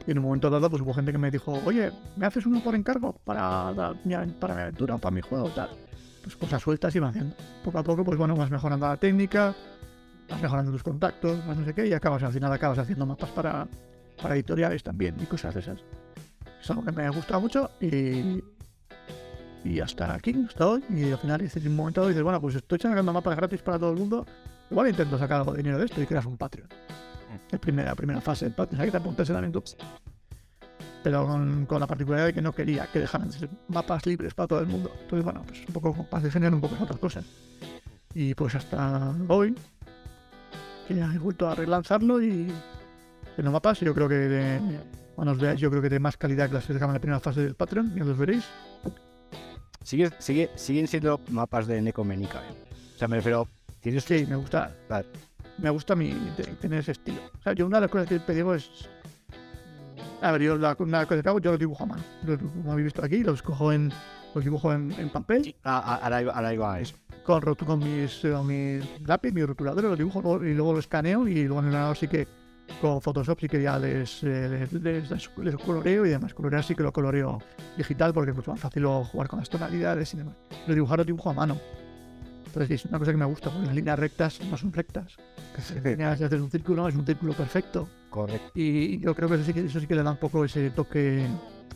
Y 0.06 0.10
en 0.10 0.18
un 0.18 0.24
momento 0.24 0.50
dado, 0.50 0.68
pues 0.68 0.82
hubo 0.82 0.92
gente 0.94 1.12
que 1.12 1.18
me 1.18 1.30
dijo, 1.30 1.52
oye, 1.66 1.92
¿me 2.16 2.26
haces 2.26 2.44
uno 2.44 2.60
por 2.64 2.74
encargo 2.74 3.12
para, 3.24 3.72
para 3.74 3.94
mi 4.04 4.14
aventura 4.14 4.96
o 4.96 4.98
para 4.98 5.14
mi 5.14 5.20
juego 5.20 5.48
tal? 5.50 5.68
Pues 6.22 6.36
cosas 6.36 6.62
sueltas 6.62 6.94
iba 6.94 7.08
haciendo. 7.08 7.34
Poco 7.64 7.78
a 7.78 7.82
poco, 7.82 8.04
pues 8.04 8.16
bueno, 8.16 8.36
vas 8.36 8.50
mejorando 8.50 8.86
la 8.86 8.96
técnica, 8.96 9.54
vas 10.28 10.40
mejorando 10.40 10.70
tus 10.70 10.82
contactos, 10.82 11.44
más 11.46 11.56
no 11.56 11.64
sé 11.64 11.74
qué, 11.74 11.86
y 11.86 11.92
acabas, 11.92 12.22
al 12.22 12.32
final 12.32 12.52
acabas 12.52 12.78
haciendo 12.78 13.04
mapas 13.06 13.30
para, 13.30 13.66
para 14.20 14.34
editoriales 14.34 14.82
también 14.82 15.16
y 15.20 15.26
cosas 15.26 15.54
de 15.54 15.60
esas. 15.60 15.80
Es 16.60 16.70
algo 16.70 16.84
que 16.84 16.92
me 16.92 17.08
gusta 17.10 17.38
mucho 17.40 17.70
y, 17.80 18.42
y 19.64 19.80
hasta 19.80 20.14
aquí, 20.14 20.44
hasta 20.48 20.66
hoy. 20.68 20.84
Y 20.90 21.10
al 21.10 21.18
final 21.18 21.40
dices, 21.40 21.64
en 21.64 21.72
un 21.72 21.76
momento 21.76 22.06
dices, 22.06 22.22
bueno, 22.22 22.40
pues 22.40 22.54
estoy 22.54 22.78
sacando 22.78 23.12
mapas 23.12 23.36
gratis 23.36 23.62
para 23.62 23.78
todo 23.78 23.92
el 23.92 23.98
mundo. 23.98 24.24
Igual 24.70 24.88
intento 24.88 25.18
sacar 25.18 25.38
algo 25.38 25.52
de 25.52 25.58
dinero 25.58 25.78
de 25.78 25.86
esto 25.86 26.00
y 26.00 26.06
creas 26.06 26.24
un 26.24 26.36
Patreon. 26.36 26.68
Es 27.50 27.58
primera, 27.58 27.90
la 27.90 27.94
primera 27.94 28.20
fase 28.20 28.44
del 28.44 28.54
Patreon. 28.54 28.80
Hay 28.80 28.86
que 28.88 28.92
te 28.92 28.96
apuntes 28.98 29.28
también 29.28 29.52
tú. 29.52 29.62
Pero 31.02 31.26
con, 31.26 31.66
con 31.66 31.80
la 31.80 31.86
particularidad 31.86 32.26
de 32.28 32.34
que 32.34 32.42
no 32.42 32.52
quería 32.52 32.86
que 32.86 33.00
dejaran 33.00 33.28
de 33.30 33.38
ser 33.38 33.50
mapas 33.68 34.06
libres 34.06 34.34
para 34.34 34.46
todo 34.46 34.60
el 34.60 34.66
mundo. 34.66 34.90
Entonces, 35.02 35.24
bueno, 35.24 35.42
pues 35.46 35.60
un 35.66 35.72
poco 35.74 36.06
para 36.08 36.30
generar 36.30 36.54
un 36.54 36.60
poco 36.60 36.76
otras 36.82 36.98
cosas. 37.00 37.24
Y 38.14 38.34
pues 38.34 38.54
hasta 38.54 39.12
hoy, 39.28 39.54
que 40.86 40.94
ya 40.94 41.12
he 41.12 41.18
vuelto 41.18 41.48
a 41.48 41.54
relanzarlo 41.54 42.22
y 42.22 42.52
en 43.36 43.44
los 43.44 43.52
mapas 43.52 43.80
yo 43.80 43.94
creo 43.94 44.08
que 44.08 44.14
de, 44.14 44.60
cuando 45.14 45.32
os 45.32 45.38
veáis 45.38 45.58
yo 45.60 45.70
creo 45.70 45.80
que 45.82 45.88
de 45.88 45.98
más 45.98 46.16
calidad 46.16 46.48
que 46.48 46.54
las 46.54 46.66
que 46.66 46.74
dejaban 46.74 46.94
en 46.94 46.98
la 46.98 47.00
primera 47.00 47.20
fase 47.20 47.40
del 47.42 47.54
Patreon, 47.54 47.94
ya 47.96 48.04
los 48.04 48.16
veréis. 48.18 48.44
Sigue, 49.82 50.10
sigue, 50.18 50.50
siguen 50.54 50.86
siendo 50.86 51.20
mapas 51.30 51.66
de 51.66 51.82
Necoménica. 51.82 52.38
¿eh? 52.40 52.54
O 52.94 52.98
sea, 52.98 53.08
me 53.08 53.16
refiero. 53.16 53.48
Tienes 53.80 54.04
Sí, 54.04 54.24
me 54.28 54.36
gusta. 54.36 54.72
Vale. 54.88 55.06
Me 55.58 55.70
gusta 55.70 55.96
mi, 55.96 56.10
te- 56.36 56.44
tener 56.44 56.78
ese 56.80 56.92
estilo. 56.92 57.18
O 57.38 57.42
sea, 57.42 57.52
yo 57.52 57.66
una 57.66 57.78
de 57.78 57.80
las 57.82 57.90
cosas 57.90 58.08
que 58.08 58.18
te 58.20 58.34
digo 58.34 58.54
es. 58.54 58.88
A 60.20 60.32
ver, 60.32 60.42
yo 60.42 60.56
la, 60.56 60.76
una 60.78 61.04
cosa 61.06 61.22
que 61.22 61.28
hago, 61.28 61.40
yo 61.40 61.50
los 61.52 61.60
dibujo 61.60 61.82
a 61.84 61.86
mano. 61.86 62.02
Los, 62.24 62.38
como 62.38 62.72
habéis 62.72 62.84
visto 62.86 63.04
aquí, 63.04 63.22
los 63.22 63.42
cojo 63.42 63.72
en. 63.72 63.92
Los 64.34 64.44
dibujo 64.44 64.72
en, 64.72 64.90
en 64.92 65.10
papel, 65.10 65.54
Ah, 65.62 65.82
ah, 65.84 66.00
ahora, 66.04 66.22
iba, 66.22 66.32
ahora 66.32 66.54
iba 66.54 66.74
a 66.74 66.80
eso. 66.80 66.94
con, 67.26 67.42
con 67.54 67.78
mis, 67.80 68.24
eh, 68.24 68.34
mis 68.46 68.82
lápiz, 69.06 69.30
mis 69.32 69.46
rotuladores, 69.46 69.90
los 69.90 69.98
dibujo 69.98 70.42
y 70.42 70.54
luego 70.54 70.72
los 70.72 70.84
escaneo 70.86 71.28
y 71.28 71.44
luego 71.44 71.58
en 71.60 71.66
el 71.66 71.72
ordenador 71.74 71.96
sí 71.98 72.08
que 72.08 72.26
con 72.80 73.02
Photoshop 73.02 73.38
sí 73.40 73.48
que 73.48 73.60
ya 73.60 73.78
les, 73.78 74.22
eh, 74.22 74.68
les, 74.72 74.72
les- 74.72 75.10
les- 75.36 75.56
coloreo 75.58 76.06
y 76.06 76.08
demás. 76.08 76.32
Colorear 76.32 76.64
sí 76.64 76.74
que 76.74 76.82
lo 76.82 76.92
coloreo 76.94 77.40
digital 77.76 78.14
porque 78.14 78.30
es 78.30 78.36
mucho 78.36 78.52
más 78.52 78.60
fácil 78.60 78.86
jugar 78.86 79.28
con 79.28 79.38
las 79.40 79.50
tonalidades 79.50 80.14
y 80.14 80.16
demás. 80.16 80.34
Pero 80.48 80.74
dibujar 80.76 80.98
lo 81.00 81.04
dibujo 81.04 81.28
a 81.28 81.34
mano. 81.34 81.58
Entonces 82.46 82.68
sí, 82.68 82.74
es 82.74 82.84
una 82.86 82.98
cosa 82.98 83.10
que 83.10 83.16
me 83.18 83.24
gusta, 83.26 83.50
porque 83.50 83.66
las 83.66 83.74
líneas 83.74 83.98
rectas 83.98 84.40
no 84.50 84.56
son 84.56 84.72
rectas. 84.72 85.16
Las 85.74 85.84
líneas, 85.84 86.16
si 86.18 86.24
haces 86.24 86.40
un 86.40 86.50
círculo, 86.50 86.88
es 86.88 86.94
un 86.94 87.04
círculo 87.04 87.34
perfecto. 87.34 87.86
Correcto. 88.12 88.50
Y 88.54 89.00
yo 89.00 89.14
creo 89.14 89.26
que 89.26 89.36
eso 89.36 89.44
sí 89.44 89.54
que, 89.54 89.60
eso 89.60 89.80
sí 89.80 89.86
que 89.86 89.94
le 89.94 90.02
da 90.02 90.10
un 90.10 90.18
poco 90.18 90.44
ese 90.44 90.70
toque 90.70 91.26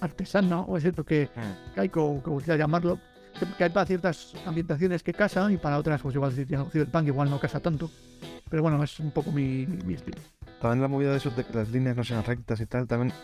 artesano 0.00 0.66
o 0.68 0.76
ese 0.76 0.92
toque 0.92 1.30
caico, 1.74 2.20
como 2.22 2.36
quiera 2.36 2.56
llamarlo, 2.56 2.98
que, 3.40 3.46
que 3.56 3.64
hay 3.64 3.70
para 3.70 3.86
ciertas 3.86 4.34
ambientaciones 4.44 5.02
que 5.02 5.14
casan 5.14 5.54
y 5.54 5.56
para 5.56 5.78
otras, 5.78 6.02
pues 6.02 6.14
igual 6.14 6.32
Cyberpunk 6.32 7.06
igual 7.06 7.30
no 7.30 7.40
casa 7.40 7.58
tanto. 7.58 7.90
Pero 8.50 8.62
bueno, 8.62 8.84
es 8.84 9.00
un 9.00 9.12
poco 9.12 9.32
mi, 9.32 9.66
mi, 9.66 9.82
mi 9.82 9.94
estilo. 9.94 10.18
También 10.60 10.82
la 10.82 10.88
movida 10.88 11.12
de 11.12 11.16
eso 11.16 11.30
de 11.30 11.42
que 11.42 11.54
las 11.54 11.70
líneas 11.70 11.96
no 11.96 12.04
sean 12.04 12.22
rectas 12.22 12.60
y 12.60 12.66
tal, 12.66 12.86
también 12.86 13.14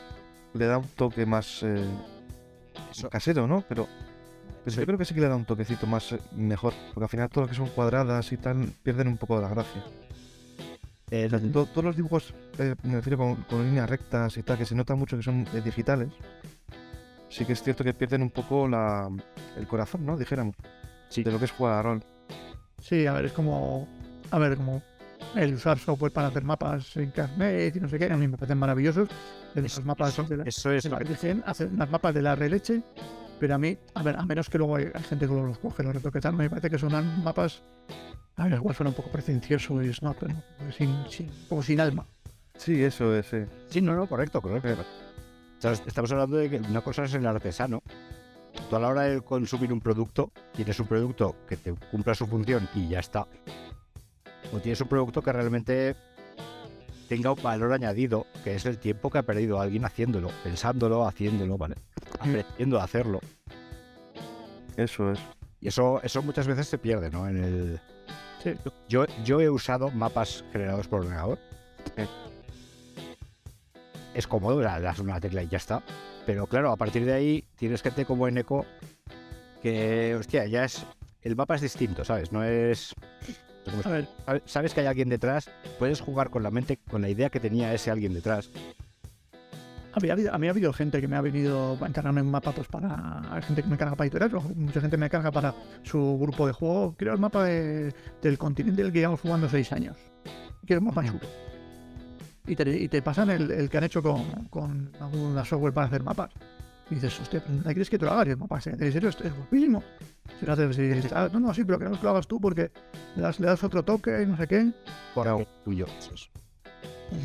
le 0.55 0.67
da 0.67 0.79
un 0.79 0.89
toque 0.89 1.27
más 1.27 1.63
eh, 1.63 1.85
casero, 3.11 3.47
¿no? 3.47 3.63
Pero, 3.69 3.87
pero 4.65 4.77
yo 4.77 4.87
creo 4.87 4.99
que 4.99 5.05
sí 5.05 5.15
que 5.15 5.21
le 5.21 5.29
da 5.29 5.37
un 5.37 5.45
toquecito 5.45 5.87
más 5.87 6.13
eh, 6.13 6.19
mejor, 6.35 6.73
porque 6.95 7.05
al 7.05 7.11
final 7.11 7.29
todo 7.29 7.45
lo 7.45 7.49
que 7.51 7.57
son 7.57 7.69
cuadradas 7.69 8.33
y 8.33 8.39
tal 8.39 8.73
pierden 8.83 9.09
un 9.09 9.19
poco 9.19 9.37
de 9.37 9.43
la 9.43 9.49
gracia. 9.49 9.85
Eh, 11.15 11.29
To- 11.53 11.67
todos 11.67 11.85
los 11.85 11.95
dibujos, 11.97 12.33
eh, 12.59 12.75
me 12.85 12.95
refiero 12.95 13.19
con, 13.19 13.35
con 13.43 13.63
líneas 13.65 13.91
rectas 13.91 14.35
y 14.39 14.43
tal, 14.43 14.57
que 14.57 14.65
se 14.65 14.75
nota 14.75 14.95
mucho 14.95 15.15
que 15.19 15.23
son 15.23 15.47
eh, 15.53 15.61
digitales, 15.63 16.09
sí 17.29 17.45
que 17.45 17.53
es 17.53 17.63
cierto 17.63 17.85
que 17.85 17.93
pierden 17.93 18.23
un 18.23 18.31
poco 18.31 18.67
la, 18.67 19.11
el 19.59 19.67
corazón, 19.67 20.07
¿no? 20.07 20.17
Dijéramos, 20.17 20.57
Sí. 21.11 21.23
de 21.23 21.31
lo 21.31 21.39
que 21.39 21.45
es 21.45 21.51
jugar 21.53 21.75
a 21.75 21.83
rol. 21.83 22.03
Sí, 22.81 23.07
a 23.07 23.13
ver, 23.13 23.27
es 23.27 23.33
como. 23.33 23.87
A 24.31 24.39
ver, 24.39 24.57
como 24.57 24.83
el 25.37 25.53
usar 25.53 25.79
software 25.79 26.13
para 26.13 26.29
hacer 26.29 26.43
mapas 26.45 26.97
en 26.97 27.03
Internet 27.05 27.77
y 27.77 27.81
no 27.81 27.89
sé 27.89 27.99
qué, 27.99 28.07
a 28.11 28.17
mí 28.17 28.27
me 28.27 28.39
parecen 28.39 28.57
maravillosos. 28.59 29.11
De 29.55 29.61
los 29.61 29.85
mapas 29.85 30.15
eso- 30.15 30.23
de 30.25 30.39
la, 30.39 30.45
Eso 30.45 30.71
es. 30.73 30.83
de 30.85 30.89
la 30.89 30.99
Virgen, 30.99 31.43
hacen 31.45 31.75
unas 31.75 31.91
mapas 31.91 32.15
de 32.15 32.23
la 32.23 32.35
releche, 32.35 32.83
pero 33.43 33.57
a 33.57 33.59
mí, 33.59 33.77
a 33.95 34.05
ver, 34.05 34.15
a 34.17 34.25
menos 34.25 34.49
que 34.49 34.57
luego 34.57 34.77
hay, 34.77 34.85
hay 34.95 35.03
gente 35.03 35.27
que 35.27 35.35
los 35.35 35.59
coge, 35.59 35.83
los 35.83 35.93
retoque 35.93 36.21
tal, 36.21 36.35
me 36.35 36.49
parece 36.49 36.71
que 36.71 36.79
son 36.79 36.93
mapas. 37.25 37.65
A 38.37 38.45
ver, 38.45 38.53
igual 38.53 38.73
suena 38.73 38.91
un 38.91 38.95
poco 38.95 39.11
pretencioso 39.11 39.83
y 39.83 39.93
no, 40.01 40.15
pero 40.15 40.33
sin, 40.71 40.95
sin, 41.11 41.29
como 41.49 41.61
sin 41.61 41.81
alma. 41.81 42.07
Sí, 42.57 42.81
eso 42.85 43.13
es, 43.17 43.27
sí. 43.27 43.39
Sí, 43.69 43.81
no, 43.81 43.97
no, 43.97 44.07
correcto, 44.07 44.41
correcto. 44.41 44.85
Sea, 45.59 45.73
estamos 45.73 46.13
hablando 46.13 46.37
de 46.37 46.51
que 46.51 46.59
una 46.59 46.83
cosa 46.83 47.03
es 47.03 47.15
el 47.15 47.27
artesano. 47.27 47.83
Tú 48.71 48.77
a 48.77 48.79
la 48.79 48.87
hora 48.87 49.03
de 49.03 49.21
consumir 49.23 49.73
un 49.73 49.81
producto, 49.81 50.31
tienes 50.55 50.79
un 50.79 50.87
producto 50.87 51.35
que 51.49 51.57
te 51.57 51.75
cumpla 51.91 52.15
su 52.15 52.29
función 52.29 52.69
y 52.77 52.91
ya 52.91 53.01
está. 53.01 53.27
O 54.53 54.61
tienes 54.61 54.81
un 54.83 54.87
producto 54.87 55.21
que 55.21 55.33
realmente 55.33 55.97
tenga 57.09 57.33
un 57.33 57.43
valor 57.43 57.73
añadido, 57.73 58.27
que 58.45 58.55
es 58.55 58.67
el 58.67 58.79
tiempo 58.79 59.11
que 59.11 59.19
ha 59.19 59.23
perdido 59.23 59.61
alguien 59.61 59.85
haciéndolo, 59.85 60.31
pensándolo, 60.43 61.07
haciéndolo, 61.07 61.59
¿vale? 61.59 61.77
Aprendiendo 62.19 62.81
a 62.81 62.85
hacerlo. 62.85 63.21
Eso 64.77 65.13
es. 65.13 65.21
Y 65.61 65.69
eso, 65.69 66.01
eso 66.03 66.23
muchas 66.23 66.47
veces 66.47 66.67
se 66.67 66.79
pierde, 66.79 67.11
¿no? 67.11 67.29
En 67.29 67.37
el... 67.37 67.81
Sí. 68.43 68.55
Yo, 68.89 69.05
yo 69.25 69.41
he 69.41 69.49
usado 69.49 69.91
mapas 69.91 70.45
generados 70.53 70.89
por 70.89 71.01
ordenador. 71.01 71.39
Eh. 71.97 72.07
Es 74.15 74.27
cómodo, 74.27 74.61
le 74.61 74.67
das 74.67 74.99
una 74.99 75.21
tecla 75.21 75.43
y 75.43 75.49
ya 75.49 75.59
está. 75.59 75.83
Pero 76.27 76.47
claro, 76.47 76.73
a 76.73 76.77
partir 76.77 77.05
de 77.05 77.13
ahí 77.13 77.45
tienes 77.57 77.83
gente 77.83 78.05
como 78.05 78.29
en 78.29 78.39
Eco 78.39 78.67
que, 79.63 80.17
hostia, 80.17 80.47
ya 80.47 80.65
es. 80.65 80.85
El 81.23 81.37
mapa 81.37 81.55
es 81.55 81.61
distinto, 81.61 82.05
¿sabes? 82.05 82.33
No 82.33 82.43
es. 82.43 82.95
A 83.85 83.91
ver, 83.91 84.09
sabe- 84.27 84.43
Sabes 84.47 84.75
que 84.75 84.81
hay 84.81 84.87
alguien 84.87 85.09
detrás, 85.09 85.51
puedes 85.79 86.01
jugar 86.01 86.31
con 86.31 86.43
la 86.43 86.51
mente, 86.51 86.79
con 86.91 87.03
la 87.03 87.09
idea 87.09 87.31
que 87.31 87.41
tenía 87.41 87.73
ese 87.75 87.91
alguien 87.91 88.13
detrás. 88.15 88.51
A 89.95 90.01
mí, 90.01 90.09
ha 90.09 90.15
habido, 90.15 90.33
a 90.35 90.39
mí 90.39 90.47
ha 90.47 90.51
habido 90.51 90.73
gente 90.73 91.03
que 91.03 91.07
me 91.09 91.17
ha 91.17 91.21
venido 91.21 91.77
a 91.79 91.87
encargarme 91.87 92.23
un 92.23 92.31
mapa 92.31 92.53
pues 92.53 92.67
para. 92.67 93.23
Hay 93.31 93.43
gente 93.43 93.63
que 93.63 93.69
me 93.69 93.77
carga 93.77 93.95
para 93.95 94.07
editorial, 94.09 94.31
mucha 94.57 94.81
gente 94.81 94.97
me 94.97 95.11
carga 95.11 95.31
para 95.31 95.55
su 95.83 96.19
grupo 96.19 96.47
de 96.47 96.55
juego. 96.55 96.95
Quiero 96.97 97.13
el 97.13 97.21
mapa 97.21 97.45
de- 97.45 97.95
del 98.23 98.39
continente 98.39 98.83
del 98.83 98.91
que 98.91 99.01
llevamos 99.01 99.21
jugando 99.21 99.51
seis 99.51 99.71
años. 99.71 99.97
Quiero 100.67 100.81
un 100.81 100.87
mapa. 100.87 101.05
Y 102.47 102.57
te, 102.57 102.77
y 102.77 102.89
te 102.89 103.03
pasan 103.03 103.31
el, 103.31 103.51
el 103.51 103.69
que 103.69 103.77
han 103.79 103.85
hecho 103.85 104.03
con, 104.03 104.25
con 104.49 104.91
alguna 104.99 105.45
software 105.45 105.75
para 105.75 105.87
hacer 105.89 106.03
mapas. 106.03 106.31
Y 106.93 106.97
dices, 106.97 107.19
hostia, 107.21 107.41
¿pero 107.41 107.55
¿dónde 107.55 107.71
quieres 107.71 107.89
que 107.89 107.99
te 107.99 108.05
lo 108.05 108.11
haga? 108.13 108.27
Y 108.27 108.31
el 108.33 108.37
mapa, 108.37 108.57
¿en 108.57 108.93
serio? 108.93 109.09
Es 109.09 109.17
guapísimo. 109.35 109.83
Si 110.39 110.45
lo 110.45 110.53
haces, 110.53 110.77
si 110.77 110.83
dices, 110.83 111.11
"Ah, 111.15 111.31
no, 111.33 111.41
no, 111.41 111.55
sí, 111.55 111.65
pero 111.65 111.79
queremos 111.79 111.99
que 111.99 112.05
lo 112.05 112.11
hagas 112.11 112.27
tú 112.27 112.39
porque 112.39 112.71
le 113.17 113.23
das, 113.23 113.41
le 113.41 113.47
das 113.47 113.65
otro 113.65 113.83
toque 113.83 114.23
y 114.23 114.27
no 114.27 114.37
sé 114.37 114.47
qué. 114.47 114.71
Porque 115.15 115.49
tuyo. 115.65 115.87
Eso 115.99 116.13
es. 116.13 116.31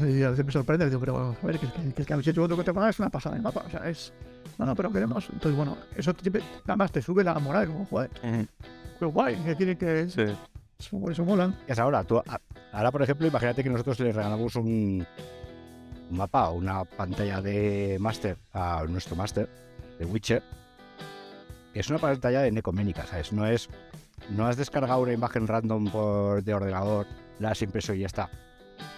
Y 0.09 0.23
a 0.23 0.29
veces 0.29 0.45
me 0.45 0.51
sorprende, 0.53 0.85
digo, 0.89 1.01
pero 1.01 1.35
a 1.41 1.45
ver, 1.45 1.59
que, 1.59 1.67
que, 1.67 1.93
que 1.93 2.01
el 2.01 2.05
que 2.07 2.13
habéis 2.13 2.27
hecho 2.29 2.43
otro 2.43 2.55
que 2.55 2.63
te 2.63 2.73
paga 2.73 2.89
es 2.89 2.99
una 2.99 3.09
pasada 3.09 3.35
de 3.35 3.41
mapa. 3.41 3.63
O 3.65 3.69
sea, 3.69 3.89
es. 3.89 4.13
No, 4.57 4.65
no, 4.65 4.73
pero 4.73 4.89
queremos. 4.89 5.27
Entonces, 5.33 5.57
bueno, 5.57 5.77
eso 5.97 6.13
te, 6.13 6.41
además 6.65 6.91
te 6.93 7.01
sube 7.01 7.25
la 7.25 7.33
moral, 7.39 7.67
como, 7.67 7.85
joder, 7.87 8.09
qué 8.99 9.05
guay, 9.05 9.35
que 9.43 9.55
quieren 9.57 9.77
que. 9.77 10.09
Sí. 10.09 10.21
Eso, 10.79 10.99
por 10.99 11.11
eso 11.11 11.25
molan. 11.25 11.57
¿Qué 11.65 11.73
es 11.73 11.79
ahora? 11.79 12.05
Tú, 12.05 12.21
ahora, 12.71 12.91
por 12.91 13.01
ejemplo, 13.01 13.27
imagínate 13.27 13.63
que 13.63 13.69
nosotros 13.69 13.99
le 13.99 14.13
regalamos 14.13 14.55
un, 14.55 15.05
un 16.09 16.17
mapa 16.17 16.49
o 16.49 16.55
una 16.55 16.85
pantalla 16.85 17.41
de 17.41 17.97
máster 17.99 18.37
a 18.53 18.83
nuestro 18.87 19.15
máster 19.15 19.49
de 19.99 20.05
Witcher. 20.05 20.43
Es 21.73 21.89
una 21.89 21.99
pantalla 21.99 22.41
de 22.41 22.51
Necoménica, 22.51 23.05
¿sabes? 23.05 23.33
No 23.33 23.45
es. 23.45 23.69
No 24.29 24.47
has 24.47 24.57
descargado 24.57 25.01
una 25.01 25.13
imagen 25.13 25.47
random 25.47 25.89
por, 25.89 26.43
de 26.43 26.53
ordenador, 26.53 27.05
la 27.39 27.51
has 27.51 27.61
impreso 27.61 27.93
y 27.93 27.99
ya 27.99 28.07
está. 28.07 28.29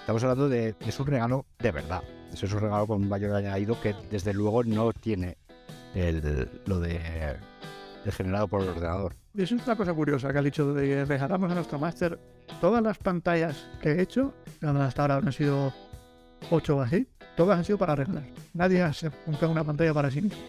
Estamos 0.02 0.24
hablando 0.24 0.50
de. 0.50 0.76
Es 0.80 1.00
un 1.00 1.08
regalo 1.08 1.46
de 1.60 1.72
verdad. 1.72 2.04
Es 2.32 2.42
un 2.44 2.60
regalo 2.60 2.88
con 2.88 3.08
mayor 3.08 3.36
añadido 3.36 3.80
que, 3.82 3.96
desde 4.10 4.34
luego, 4.34 4.64
no 4.64 4.94
tiene 4.94 5.38
el, 5.94 6.50
lo 6.66 6.80
de 6.80 7.00
el 8.06 8.12
generado 8.12 8.48
por 8.48 8.62
ordenador. 8.62 9.16
Y 9.34 9.44
eso 9.44 9.56
es 9.56 9.66
una 9.66 9.76
cosa 9.76 9.94
curiosa 9.94 10.32
que 10.32 10.38
has 10.38 10.44
dicho 10.44 10.74
de 10.74 11.06
regalamos 11.06 11.52
a 11.52 11.56
nuestro 11.56 11.80
máster. 11.80 12.20
Todas 12.62 12.82
las 12.82 12.98
pantallas 12.98 13.68
que 13.82 13.92
he 13.92 14.02
hecho, 14.02 14.34
hasta 14.62 15.02
ahora 15.02 15.16
han 15.18 15.32
sido 15.32 15.74
ocho 16.50 16.78
o 16.78 16.82
así, 16.82 17.08
todas 17.36 17.58
han 17.58 17.66
sido 17.66 17.78
para 17.78 17.96
regalar. 17.96 18.24
Nadie 18.54 18.82
ha 18.82 18.92
comprado 19.26 19.52
una 19.52 19.64
pantalla 19.64 19.94
para 19.94 20.12
sí 20.12 20.22
mismo. 20.22 20.40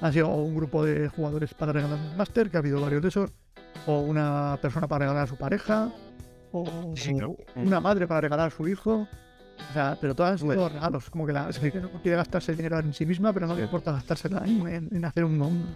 Ha 0.00 0.12
sido 0.12 0.28
un 0.28 0.54
grupo 0.54 0.84
de 0.84 1.08
jugadores 1.08 1.54
para 1.54 1.72
regalar 1.72 1.98
un 1.98 2.16
máster, 2.16 2.50
que 2.50 2.56
ha 2.56 2.60
habido 2.60 2.80
varios 2.80 3.02
de 3.02 3.08
esos, 3.08 3.30
o 3.86 4.00
una 4.00 4.58
persona 4.60 4.86
para 4.86 5.06
regalar 5.06 5.24
a 5.24 5.26
su 5.26 5.36
pareja, 5.36 5.90
o 6.52 6.94
una 7.56 7.80
madre 7.80 8.06
para 8.06 8.20
regalar 8.20 8.48
a 8.48 8.50
su 8.50 8.68
hijo. 8.68 9.06
O 9.70 9.72
sea, 9.72 9.96
pero 10.00 10.14
todas 10.14 10.40
son 10.40 10.50
regalos. 10.50 11.08
Como 11.08 11.26
que 11.26 11.32
la 11.32 11.50
gente 11.52 11.80
no 11.80 11.90
quiere 12.02 12.16
gastarse 12.16 12.54
dinero 12.54 12.78
en 12.78 12.92
sí 12.92 13.06
misma, 13.06 13.32
pero 13.32 13.46
no 13.46 13.54
le 13.54 13.62
importa 13.62 13.92
gastársela 13.92 14.42
en, 14.44 14.88
en 14.94 15.04
hacer 15.04 15.24
un, 15.24 15.40
un, 15.40 15.74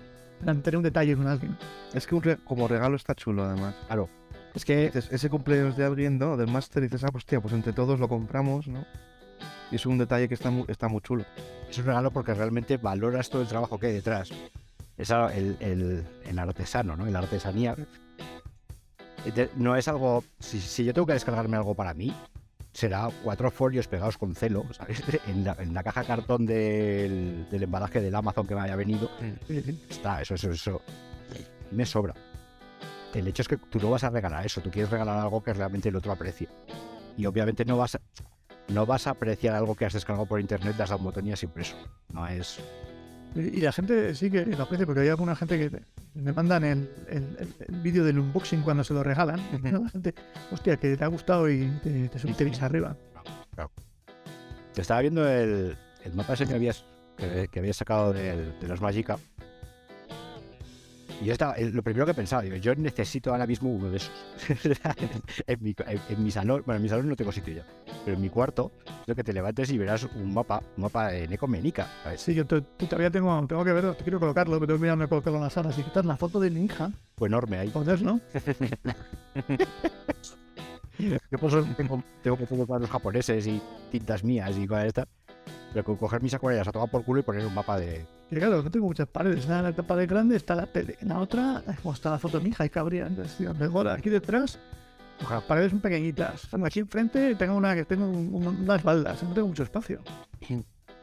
tener 0.62 0.76
un 0.76 0.82
detalle 0.82 1.16
con 1.16 1.26
alguien. 1.26 1.56
Es 1.94 2.06
que 2.06 2.14
un 2.14 2.22
como 2.44 2.68
regalo 2.68 2.96
está 2.96 3.14
chulo, 3.14 3.44
además. 3.44 3.74
Claro. 3.86 4.08
Es 4.54 4.64
que 4.64 4.90
ese 4.92 5.30
cumpleaños 5.30 5.76
de 5.76 5.84
alguien, 5.84 6.18
¿no? 6.18 6.36
Del 6.36 6.50
máster, 6.50 6.82
dices, 6.82 7.04
ah, 7.04 7.08
pues 7.12 7.24
tía, 7.24 7.40
pues 7.40 7.54
entre 7.54 7.72
todos 7.72 8.00
lo 8.00 8.08
compramos, 8.08 8.66
¿no? 8.66 8.84
Y 9.70 9.76
es 9.76 9.86
un 9.86 9.98
detalle 9.98 10.28
que 10.28 10.34
está 10.34 10.50
muy, 10.50 10.64
está 10.68 10.88
muy 10.88 11.00
chulo. 11.00 11.24
Es 11.68 11.78
un 11.78 11.86
regalo 11.86 12.10
porque 12.10 12.34
realmente 12.34 12.76
valoras 12.76 13.30
todo 13.30 13.42
el 13.42 13.48
trabajo 13.48 13.78
que 13.78 13.86
hay 13.88 13.92
detrás. 13.92 14.30
Es 14.98 15.10
el, 15.10 15.56
el, 15.60 16.04
el 16.26 16.38
artesano, 16.38 16.96
¿no? 16.96 17.06
La 17.06 17.20
artesanía. 17.20 17.76
No 19.56 19.76
es 19.76 19.88
algo. 19.88 20.24
Si, 20.38 20.60
si, 20.60 20.84
yo 20.84 20.92
tengo 20.92 21.06
que 21.06 21.12
descargarme 21.12 21.56
algo 21.56 21.74
para 21.74 21.94
mí, 21.94 22.14
será 22.72 23.08
cuatro 23.22 23.50
folios 23.50 23.86
pegados 23.86 24.18
con 24.18 24.34
celo, 24.34 24.64
¿sabes? 24.72 25.02
En 25.26 25.44
la, 25.44 25.56
en 25.58 25.74
la 25.74 25.82
caja 25.82 26.04
cartón 26.04 26.46
del, 26.46 27.46
del, 27.50 27.62
embalaje 27.62 28.00
del 28.00 28.14
Amazon 28.14 28.46
que 28.46 28.54
me 28.54 28.62
haya 28.62 28.76
venido. 28.76 29.10
Está, 29.88 30.22
eso, 30.22 30.34
eso, 30.34 30.50
eso. 30.50 30.82
Me 31.70 31.86
sobra. 31.86 32.14
El 33.14 33.26
hecho 33.28 33.42
es 33.42 33.48
que 33.48 33.56
tú 33.56 33.78
no 33.80 33.90
vas 33.90 34.04
a 34.04 34.10
regalar 34.10 34.46
eso, 34.46 34.60
tú 34.60 34.70
quieres 34.70 34.90
regalar 34.90 35.18
algo 35.18 35.42
que 35.42 35.52
realmente 35.52 35.88
el 35.88 35.96
otro 35.96 36.12
aprecie. 36.12 36.48
Y 37.16 37.26
obviamente 37.26 37.64
no 37.64 37.76
vas 37.76 37.96
a, 37.96 38.00
no 38.70 38.86
vas 38.86 39.06
a 39.06 39.10
apreciar 39.10 39.54
algo 39.54 39.74
que 39.74 39.84
has 39.84 39.92
descargado 39.92 40.26
por 40.26 40.40
internet, 40.40 40.76
das 40.76 40.90
a 40.90 40.96
un 40.96 41.04
botón 41.04 41.26
y 41.26 41.32
has 41.32 41.42
impreso. 41.42 41.76
No 42.12 42.26
es. 42.26 42.58
Y 43.34 43.60
la 43.60 43.72
gente 43.72 44.14
sí 44.14 44.30
que 44.30 44.44
lo 44.44 44.64
aprecia, 44.64 44.86
porque 44.86 45.02
hay 45.02 45.08
alguna 45.08 45.36
gente 45.36 45.58
que 45.58 45.82
me 46.14 46.32
mandan 46.32 46.64
el, 46.64 46.90
el, 47.08 47.76
vídeo 47.76 48.04
del 48.04 48.18
unboxing 48.18 48.62
cuando 48.62 48.82
se 48.82 48.92
lo 48.92 49.04
regalan. 49.04 49.40
La 49.62 49.88
gente, 49.88 50.14
hostia, 50.50 50.76
que 50.76 50.96
te 50.96 51.04
ha 51.04 51.06
gustado 51.06 51.48
y 51.48 51.66
te, 51.82 52.08
te 52.08 52.64
arriba. 52.64 52.96
Te 54.74 54.80
estaba 54.80 55.00
viendo 55.00 55.28
el, 55.28 55.76
mapa 56.14 56.34
ese 56.34 56.46
que 56.46 56.54
habías, 56.54 56.84
que, 57.16 57.58
habías 57.58 57.76
sacado 57.76 58.12
de, 58.12 58.52
de 58.52 58.68
los 58.68 58.80
Magica 58.80 59.18
y 61.20 61.26
yo 61.26 61.32
estaba, 61.32 61.54
lo 61.58 61.82
primero 61.82 62.06
que 62.06 62.14
pensaba, 62.14 62.42
digo, 62.42 62.56
yo 62.56 62.74
necesito 62.74 63.30
ahora 63.30 63.46
mismo 63.46 63.70
uno 63.70 63.90
de 63.90 63.98
esos. 63.98 64.12
en, 65.46 65.62
mi, 65.62 65.74
en, 66.08 66.24
mi, 66.24 66.30
salón, 66.30 66.62
bueno, 66.64 66.76
en 66.76 66.82
mi 66.82 66.88
salón 66.88 67.08
no 67.08 67.16
tengo 67.16 67.30
sitio 67.30 67.54
ya, 67.54 67.64
pero 68.04 68.16
en 68.16 68.22
mi 68.22 68.30
cuarto, 68.30 68.72
lo 69.06 69.14
que 69.14 69.22
te 69.22 69.32
levantes 69.32 69.70
y 69.70 69.78
verás 69.78 70.04
un 70.04 70.32
mapa, 70.32 70.62
un 70.76 70.84
mapa 70.84 71.14
en 71.14 71.32
Ecoménica. 71.32 71.88
Sí, 72.16 72.34
yo 72.34 72.46
todavía 72.46 73.10
tengo, 73.10 73.46
tengo 73.46 73.64
que 73.64 73.72
verlo, 73.72 73.96
quiero 74.02 74.18
colocarlo, 74.18 74.54
pero 74.54 74.68
tengo 74.68 74.78
que 74.78 74.82
mirarme 74.82 75.08
colocarlo 75.08 75.38
en 75.38 75.44
la 75.44 75.50
sala. 75.50 75.72
Si 75.72 75.82
quitas 75.82 76.06
la 76.06 76.16
foto 76.16 76.40
de 76.40 76.50
mi 76.50 76.64
hija. 76.64 76.90
Pues 77.14 77.30
enorme 77.30 77.58
ahí. 77.58 77.70
Joder, 77.70 78.02
¿no? 78.02 78.20
yo 80.98 81.18
pues, 81.38 81.54
tengo, 81.76 82.02
tengo 82.22 82.38
que 82.38 82.46
para 82.46 82.80
los 82.80 82.90
japoneses 82.90 83.46
y 83.46 83.60
tintas 83.90 84.24
mías 84.24 84.56
y 84.56 84.66
cosas 84.66 84.86
estas. 84.86 85.06
Pero 85.72 85.84
con 85.84 85.96
coger 85.96 86.22
mis 86.22 86.34
acuarellas 86.34 86.68
a 86.68 86.72
tomar 86.72 86.90
por 86.90 87.04
culo 87.04 87.20
y 87.20 87.22
poner 87.22 87.46
un 87.46 87.54
mapa 87.54 87.78
de. 87.78 88.06
Que 88.28 88.36
claro, 88.36 88.62
no 88.62 88.70
tengo 88.70 88.86
muchas 88.86 89.08
paredes. 89.08 89.44
En 89.48 89.62
la 89.62 89.72
pared 89.72 90.08
grande 90.08 90.36
está 90.36 90.54
la 90.54 90.66
tele. 90.66 90.96
En 91.00 91.08
la 91.08 91.18
otra 91.18 91.62
está 91.92 92.10
la 92.10 92.18
foto 92.18 92.38
de 92.38 92.44
mi 92.44 92.50
hija 92.50 92.64
y 92.64 92.70
cabría. 92.70 93.08
Mejor 93.58 93.88
aquí 93.88 94.10
detrás, 94.10 94.58
las 95.28 95.42
paredes 95.44 95.70
son 95.70 95.80
pequeñitas. 95.80 96.48
Aquí 96.64 96.80
enfrente 96.80 97.34
tengo 97.34 97.56
una 97.56 97.74
que 97.74 97.84
tengo 97.84 98.06
unas 98.06 98.82
baldas. 98.82 99.22
No 99.22 99.32
tengo 99.34 99.48
mucho 99.48 99.62
espacio. 99.62 100.00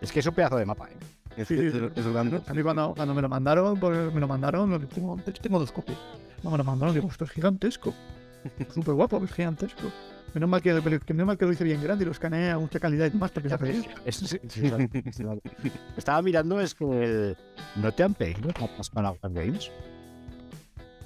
Es 0.01 0.11
que 0.11 0.19
es 0.19 0.25
un 0.25 0.33
pedazo 0.33 0.57
de 0.57 0.65
mapa, 0.65 0.89
¿eh? 0.89 0.97
Es, 1.37 1.47
sí, 1.49 1.53
es, 1.55 2.07
grande. 2.07 2.41
A 2.47 2.53
mí 2.53 2.63
cuando, 2.63 2.95
cuando, 2.95 3.13
me 3.13 3.21
lo 3.21 3.29
mandaron, 3.29 3.79
pues, 3.79 4.11
me 4.11 4.19
lo 4.19 4.27
mandaron, 4.27 4.87
tengo, 4.87 5.17
tengo 5.17 5.59
dos 5.59 5.71
copias. 5.71 5.97
No 6.41 6.49
me 6.49 6.57
lo 6.57 6.63
mandaron, 6.63 6.95
digo, 6.95 7.07
esto 7.07 7.25
es 7.25 7.31
gigantesco. 7.31 7.93
Súper 8.73 8.95
guapo, 8.95 9.23
es 9.23 9.31
gigantesco. 9.31 9.91
Menos 10.34 10.49
mal 10.49 10.61
que, 10.61 10.73
menos 10.73 11.28
mal 11.28 11.38
que 11.38 11.45
lo 11.45 11.51
hice 11.51 11.63
bien 11.63 11.82
grande 11.82 12.03
y 12.03 12.05
lo 12.05 12.11
escaneé 12.11 12.51
a 12.51 12.59
mucha 12.59 12.80
calidad 12.80 13.11
y 13.11 13.17
más 13.17 13.32
porque 13.32 13.49
se 13.49 13.55
Estaba 15.97 16.21
mirando, 16.21 16.59
es 16.59 16.75
que 16.75 17.36
no 17.75 17.91
te 17.91 18.03
han 18.03 18.13
pedido 18.13 18.49
para 18.93 19.13
Games. 19.23 19.71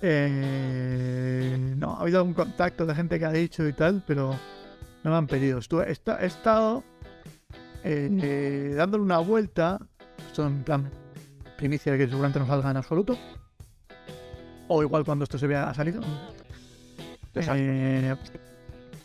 Eh, 0.01 1.75
no, 1.77 1.95
ha 1.95 2.01
habido 2.01 2.19
algún 2.19 2.33
contacto 2.33 2.85
de 2.85 2.95
gente 2.95 3.19
que 3.19 3.25
ha 3.25 3.31
dicho 3.31 3.67
y 3.67 3.73
tal, 3.73 4.03
pero 4.05 4.35
no 5.03 5.11
me 5.11 5.17
han 5.17 5.27
pedido. 5.27 5.59
Estuve, 5.59 5.87
he, 5.87 6.25
estado 6.25 6.83
eh, 7.83 8.73
dándole 8.75 9.03
una 9.03 9.19
vuelta. 9.19 9.79
Esto 10.27 10.47
en 10.47 10.63
plan 10.63 10.89
primicia 11.57 11.91
de 11.91 11.99
que 11.99 12.07
seguramente 12.07 12.39
no 12.39 12.47
salga 12.47 12.71
en 12.71 12.77
absoluto. 12.77 13.17
O 14.67 14.81
igual 14.81 15.05
cuando 15.05 15.23
esto 15.23 15.37
se 15.37 15.47
vea 15.47 15.73
salido. 15.73 16.01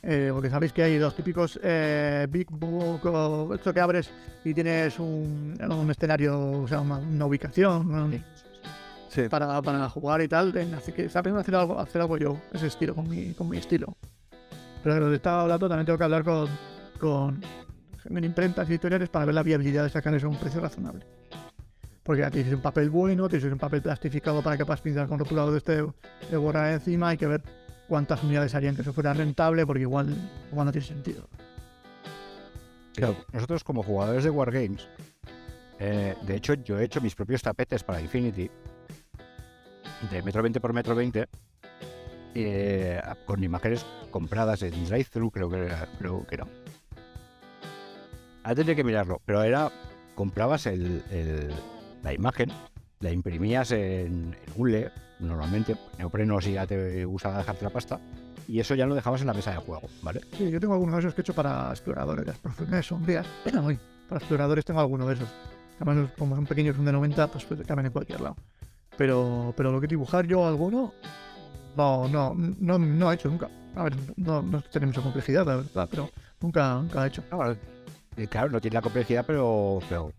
Eh, 0.08 0.30
porque 0.32 0.48
sabéis 0.48 0.72
que 0.72 0.84
hay 0.84 0.98
dos 0.98 1.16
típicos 1.16 1.58
eh, 1.64 2.28
Big 2.30 2.46
Book, 2.48 3.04
o 3.06 3.52
esto 3.52 3.74
que 3.74 3.80
abres 3.80 4.08
y 4.44 4.54
tienes 4.54 5.00
un, 5.00 5.58
un 5.60 5.90
escenario, 5.90 6.62
o 6.62 6.68
sea, 6.68 6.80
una, 6.80 7.26
ubicación 7.26 8.22
Para, 9.28 9.60
para, 9.62 9.88
jugar 9.88 10.22
y 10.22 10.28
tal. 10.28 10.54
Así 10.76 10.92
que 10.92 11.06
está 11.06 11.24
pensando 11.24 11.40
hacer 11.40 11.56
algo, 11.56 11.80
hacer 11.80 12.02
algo 12.02 12.18
yo, 12.18 12.40
ese 12.52 12.68
estilo, 12.68 12.94
con 12.94 13.08
mi, 13.08 13.32
con 13.32 13.48
mi 13.48 13.56
estilo. 13.56 13.96
Pero 14.84 15.00
lo 15.00 15.08
que 15.08 15.16
estaba 15.16 15.42
hablando 15.42 15.68
también 15.68 15.86
tengo 15.86 15.98
que 15.98 16.04
hablar 16.04 16.22
con, 16.22 16.48
con, 17.00 17.42
imprentas 18.08 18.70
editoriales 18.70 19.08
para 19.08 19.24
ver 19.24 19.34
la 19.34 19.42
viabilidad 19.42 19.82
de 19.82 19.90
sacar 19.90 20.14
eso 20.14 20.28
a 20.28 20.30
un 20.30 20.36
precio 20.36 20.60
razonable. 20.60 21.04
Porque 22.04 22.22
aquí 22.22 22.34
tienes 22.34 22.54
un 22.54 22.62
papel 22.62 22.90
bueno, 22.90 23.28
tienes 23.28 23.50
un 23.50 23.58
papel 23.58 23.82
plastificado 23.82 24.40
para 24.40 24.56
que 24.56 24.64
puedas 24.64 24.80
pintar 24.80 25.08
con 25.08 25.18
rotulador 25.18 25.50
de 25.50 25.58
este 25.58 25.84
de 26.30 26.36
borrar 26.36 26.72
encima, 26.74 27.08
hay 27.08 27.16
que 27.16 27.26
ver 27.26 27.42
cuántas 27.88 28.22
unidades 28.22 28.54
harían 28.54 28.74
que 28.74 28.82
eso 28.82 28.92
fuera 28.92 29.14
rentable, 29.14 29.66
porque 29.66 29.82
igual, 29.82 30.14
igual 30.50 30.66
no 30.66 30.72
tiene 30.72 30.86
sentido. 30.86 31.28
Claro, 32.94 33.16
nosotros 33.32 33.62
como 33.62 33.82
jugadores 33.82 34.24
de 34.24 34.30
Wargames, 34.30 34.88
eh, 35.78 36.14
de 36.22 36.36
hecho 36.36 36.54
yo 36.54 36.78
he 36.78 36.84
hecho 36.84 37.00
mis 37.00 37.14
propios 37.14 37.42
tapetes 37.42 37.84
para 37.84 38.00
Infinity, 38.00 38.50
de 40.10 40.22
metro 40.22 40.42
20 40.42 40.60
por 40.60 40.72
metro 40.72 40.94
20, 40.94 41.28
eh, 42.34 43.00
con 43.24 43.42
imágenes 43.42 43.84
compradas 44.10 44.62
en 44.62 44.84
drive-thru, 44.84 45.30
creo 45.30 45.50
que 45.50 45.56
era. 45.56 45.88
Creo 45.98 46.26
que 46.26 46.34
era. 46.34 46.46
Ahora 48.42 48.54
tendría 48.54 48.76
que 48.76 48.84
mirarlo, 48.84 49.20
pero 49.24 49.42
era, 49.42 49.72
comprabas 50.14 50.66
el, 50.66 51.02
la 52.02 52.12
imagen, 52.12 52.50
la 53.00 53.10
imprimías 53.10 53.72
en, 53.72 54.36
en 54.46 54.52
hule, 54.54 54.92
normalmente, 55.18 55.76
neopreno 55.98 56.40
si 56.40 56.52
ya 56.52 56.66
te 56.66 57.04
gusta 57.04 57.36
dejarte 57.36 57.64
la 57.64 57.70
pasta, 57.70 58.00
y 58.48 58.60
eso 58.60 58.74
ya 58.74 58.86
lo 58.86 58.94
dejabas 58.94 59.20
en 59.22 59.26
la 59.26 59.34
mesa 59.34 59.50
de 59.50 59.56
juego, 59.56 59.88
¿vale? 60.02 60.20
Sí, 60.36 60.50
yo 60.50 60.60
tengo 60.60 60.74
algunos 60.74 60.94
de 60.94 61.00
esos 61.00 61.14
que 61.14 61.20
he 61.20 61.22
hecho 61.22 61.34
para 61.34 61.70
exploradores, 61.70 62.26
las 62.26 62.38
profundidades 62.38 62.86
sombrías. 62.86 63.26
para 63.44 64.18
exploradores 64.18 64.64
tengo 64.64 64.80
alguno 64.80 65.06
de 65.06 65.14
esos. 65.14 65.28
Además, 65.80 66.10
como 66.16 66.36
son 66.36 66.46
pequeños, 66.46 66.76
son 66.76 66.84
de 66.84 66.92
90, 66.92 67.26
pues, 67.28 67.44
pues 67.44 67.66
caben 67.66 67.86
en 67.86 67.92
cualquier 67.92 68.20
lado. 68.20 68.36
Pero, 68.96 69.52
pero 69.56 69.72
lo 69.72 69.80
que 69.80 69.86
dibujar 69.86 70.26
yo 70.26 70.46
alguno, 70.46 70.92
no, 71.76 72.08
no, 72.08 72.34
no, 72.34 72.78
no 72.78 73.12
he 73.12 73.14
hecho 73.14 73.28
nunca. 73.28 73.50
A 73.74 73.84
ver, 73.84 73.94
no, 74.16 74.40
no 74.42 74.62
tiene 74.62 74.86
mucha 74.86 75.02
complejidad, 75.02 75.44
la 75.46 75.56
verdad, 75.56 75.88
pero 75.90 76.08
nunca, 76.40 76.74
nunca 76.76 77.04
he 77.04 77.08
hecho. 77.08 77.22
Eh, 78.16 78.26
claro, 78.26 78.48
no 78.50 78.60
tiene 78.60 78.74
la 78.76 78.80
complejidad, 78.80 79.24
pero, 79.26 79.80
pero 79.88 80.12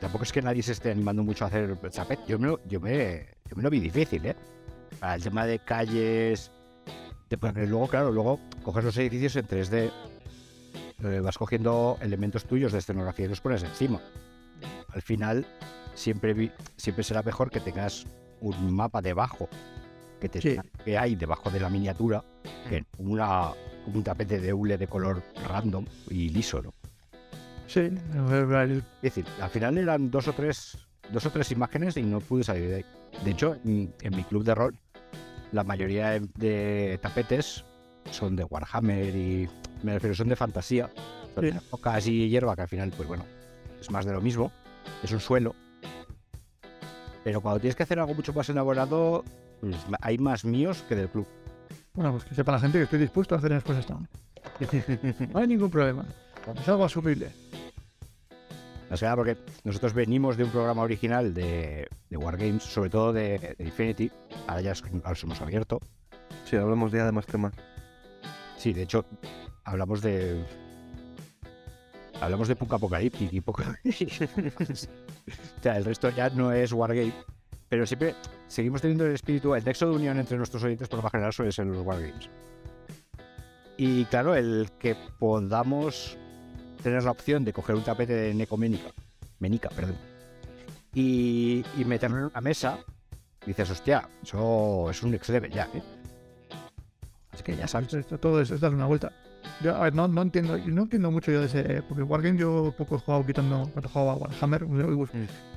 tampoco 0.00 0.24
es 0.24 0.32
que 0.32 0.42
nadie 0.42 0.62
se 0.62 0.72
esté 0.72 0.90
animando 0.90 1.22
mucho 1.22 1.44
a 1.44 1.48
hacer 1.48 1.78
chapet. 1.90 2.20
Yo 2.26 2.38
me, 2.38 2.54
yo 2.68 2.78
me, 2.80 3.26
yo 3.50 3.56
me 3.56 3.62
lo 3.62 3.70
vi 3.70 3.80
difícil, 3.80 4.24
¿eh? 4.26 4.36
Para 5.00 5.16
el 5.16 5.22
tema 5.22 5.44
de 5.44 5.58
calles. 5.58 6.52
luego, 7.30 7.88
claro, 7.88 8.12
luego 8.12 8.38
coges 8.62 8.84
los 8.84 8.96
edificios 8.96 9.36
en 9.36 9.46
3D. 9.46 9.90
Eh, 11.02 11.20
vas 11.20 11.36
cogiendo 11.36 11.98
elementos 12.00 12.44
tuyos 12.44 12.72
de 12.72 12.78
escenografía 12.78 13.26
y 13.26 13.28
los 13.28 13.40
pones 13.40 13.64
encima. 13.64 14.00
Al 14.92 15.02
final, 15.02 15.46
siempre, 15.94 16.52
siempre 16.76 17.02
será 17.02 17.22
mejor 17.22 17.50
que 17.50 17.60
tengas 17.60 18.06
un 18.40 18.72
mapa 18.72 19.02
debajo 19.02 19.48
que, 20.20 20.28
te, 20.28 20.60
que 20.84 20.98
hay 20.98 21.16
debajo 21.16 21.50
de 21.50 21.60
la 21.60 21.68
miniatura 21.70 22.22
que 22.68 22.84
una, 22.98 23.50
un 23.86 24.04
tapete 24.04 24.38
de 24.38 24.52
hule 24.52 24.78
de 24.78 24.86
color 24.86 25.22
random 25.48 25.86
y 26.08 26.28
liso, 26.28 26.62
¿no? 26.62 26.72
Sí, 27.66 27.88
es 28.62 28.82
decir, 29.00 29.24
al 29.40 29.50
final 29.50 29.78
eran 29.78 30.10
dos 30.10 30.26
o 30.26 30.32
tres, 30.32 30.88
dos 31.12 31.26
o 31.26 31.30
tres 31.30 31.50
imágenes 31.50 31.96
y 31.96 32.02
no 32.02 32.20
pude 32.20 32.44
salir 32.44 32.68
de 32.68 32.76
ahí. 32.76 32.84
De 33.24 33.30
hecho, 33.30 33.56
en, 33.64 33.92
mi 34.16 34.24
club 34.24 34.44
de 34.44 34.54
rol, 34.54 34.76
la 35.52 35.64
mayoría 35.64 36.20
de, 36.20 36.98
tapetes 37.02 37.64
son 38.10 38.36
de 38.36 38.44
Warhammer 38.44 39.14
y 39.14 39.48
me 39.82 39.94
refiero, 39.94 40.14
son 40.14 40.28
de 40.28 40.36
fantasía. 40.36 40.90
Son 41.34 41.44
de 41.44 41.60
y 42.06 42.28
hierba, 42.28 42.56
que 42.56 42.62
al 42.62 42.68
final, 42.68 42.92
pues 42.96 43.08
bueno, 43.08 43.24
es 43.80 43.90
más 43.90 44.04
de 44.04 44.12
lo 44.12 44.20
mismo. 44.20 44.50
Es 45.02 45.12
un 45.12 45.20
suelo. 45.20 45.54
Pero 47.22 47.40
cuando 47.40 47.60
tienes 47.60 47.76
que 47.76 47.82
hacer 47.82 47.98
algo 47.98 48.14
mucho 48.14 48.32
más 48.32 48.48
elaborado, 48.48 49.24
pues, 49.60 49.76
hay 50.00 50.18
más 50.18 50.44
míos 50.44 50.84
que 50.88 50.96
del 50.96 51.08
club. 51.08 51.26
Bueno, 51.92 52.12
pues 52.12 52.24
que 52.24 52.34
sepa 52.34 52.52
la 52.52 52.60
gente 52.60 52.78
que 52.78 52.84
estoy 52.84 52.98
dispuesto 52.98 53.34
a 53.34 53.38
hacer 53.38 53.50
las 53.50 53.64
cosas 53.64 53.86
Town. 53.86 54.08
No 55.32 55.40
hay 55.40 55.46
ningún 55.46 55.70
problema. 55.70 56.04
Es 56.60 56.68
algo 56.68 56.84
asumible. 56.84 57.30
O 58.90 58.96
sea, 58.96 59.14
porque 59.14 59.36
nosotros 59.64 59.94
venimos 59.94 60.36
de 60.36 60.44
un 60.44 60.50
programa 60.50 60.82
original 60.82 61.32
de, 61.32 61.88
de 62.08 62.16
Wargames, 62.16 62.64
sobre 62.64 62.90
todo 62.90 63.12
de, 63.12 63.54
de 63.56 63.64
Infinity. 63.64 64.10
Ahora 64.48 64.60
ya 64.62 64.72
es- 64.72 64.82
ahora 64.82 65.12
os 65.12 65.22
hemos 65.22 65.40
abierto. 65.40 65.80
Sí, 66.44 66.56
hablamos 66.56 66.90
ya 66.90 67.04
de 67.06 67.12
más 67.12 67.26
temas. 67.26 67.52
Sí, 68.56 68.72
de 68.72 68.82
hecho, 68.82 69.04
hablamos 69.64 70.02
de. 70.02 70.44
Hablamos 72.20 72.48
de 72.48 72.56
Punk 72.56 72.72
Apocalyptic 72.74 73.32
y 73.32 73.40
poco. 73.40 73.62
o 73.84 75.62
sea, 75.62 75.76
el 75.76 75.84
resto 75.84 76.10
ya 76.10 76.28
no 76.30 76.52
es 76.52 76.72
Wargame. 76.72 77.12
Pero 77.68 77.86
siempre 77.86 78.14
seguimos 78.48 78.82
teniendo 78.82 79.06
el 79.06 79.12
espíritu, 79.14 79.54
el 79.54 79.64
nexo 79.64 79.88
de 79.88 79.94
unión 79.94 80.18
entre 80.18 80.36
nuestros 80.36 80.62
oyentes, 80.64 80.88
por 80.88 80.98
lo 80.98 81.02
más 81.04 81.12
general, 81.12 81.32
suele 81.32 81.52
ser 81.52 81.66
los 81.66 81.86
Wargames. 81.86 82.28
Y 83.76 84.04
claro, 84.06 84.34
el 84.34 84.68
que 84.78 84.96
podamos 85.18 86.18
tener 86.82 87.02
la 87.02 87.10
opción 87.10 87.44
de 87.44 87.52
coger 87.52 87.76
un 87.76 87.84
tapete 87.84 88.14
de 88.14 88.34
Necoménica, 88.34 88.90
Menica, 89.38 89.68
perdón, 89.70 89.96
y, 90.94 91.64
y 91.78 91.84
meterlo 91.84 92.18
en 92.18 92.24
una 92.24 92.40
mesa, 92.40 92.78
dices, 93.46 93.70
hostia, 93.70 94.08
eso 94.22 94.90
es 94.90 95.02
un 95.02 95.12
next 95.12 95.30
level 95.30 95.50
ya, 95.50 95.68
¿eh? 95.74 95.82
Así 97.32 97.42
que 97.42 97.56
ya 97.56 97.68
sabes. 97.68 97.94
Esto, 97.94 98.18
todo 98.18 98.40
es, 98.40 98.50
es 98.50 98.60
darle 98.60 98.76
una 98.76 98.86
vuelta. 98.86 99.12
Yo, 99.62 99.74
a 99.74 99.80
ver, 99.80 99.94
no, 99.94 100.08
no 100.08 100.22
entiendo, 100.22 100.58
no 100.58 100.82
entiendo 100.82 101.10
mucho 101.10 101.30
yo 101.30 101.40
de 101.40 101.46
ese. 101.46 101.82
Porque 101.82 102.02
Wargame 102.02 102.38
yo 102.38 102.74
poco 102.76 102.96
he 102.96 102.98
jugado 102.98 103.24
quitando 103.24 103.70
cuando 103.72 103.88
jugaba 103.88 104.12
a 104.12 104.16
Warhammer, 104.16 104.64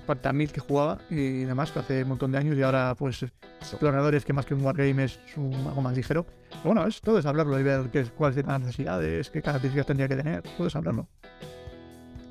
pues, 0.06 0.20
Mm. 0.24 0.38
mil 0.38 0.52
que 0.52 0.60
jugaba 0.62 1.00
y 1.10 1.44
demás, 1.44 1.72
que 1.72 1.80
hace 1.80 2.04
un 2.04 2.10
montón 2.10 2.32
de 2.32 2.38
años 2.38 2.58
y 2.58 2.62
ahora 2.62 2.96
pues 2.98 3.24
exploradores 3.62 4.26
que 4.26 4.34
más 4.34 4.46
que 4.46 4.54
un 4.54 4.64
Wargame 4.64 5.06
es 5.06 5.20
un, 5.38 5.54
algo 5.68 5.82
más 5.82 5.96
ligero. 5.96 6.26
Bueno, 6.64 6.86
es, 6.88 7.02
todo 7.02 7.18
es 7.20 7.26
hablarlo 7.26 7.60
y 7.60 7.64
ver 7.64 7.90
qué, 7.92 8.02
es- 8.02 8.12
cuáles 8.12 8.36
son 8.38 8.48
las 8.48 8.62
necesidades, 8.62 9.30
qué 9.30 9.42
características 9.42 9.86
tendría 9.88 10.08
que 10.08 10.16
tener, 10.16 10.42
todo 10.58 10.68
es 10.68 10.76
hablarlo. 10.76 11.08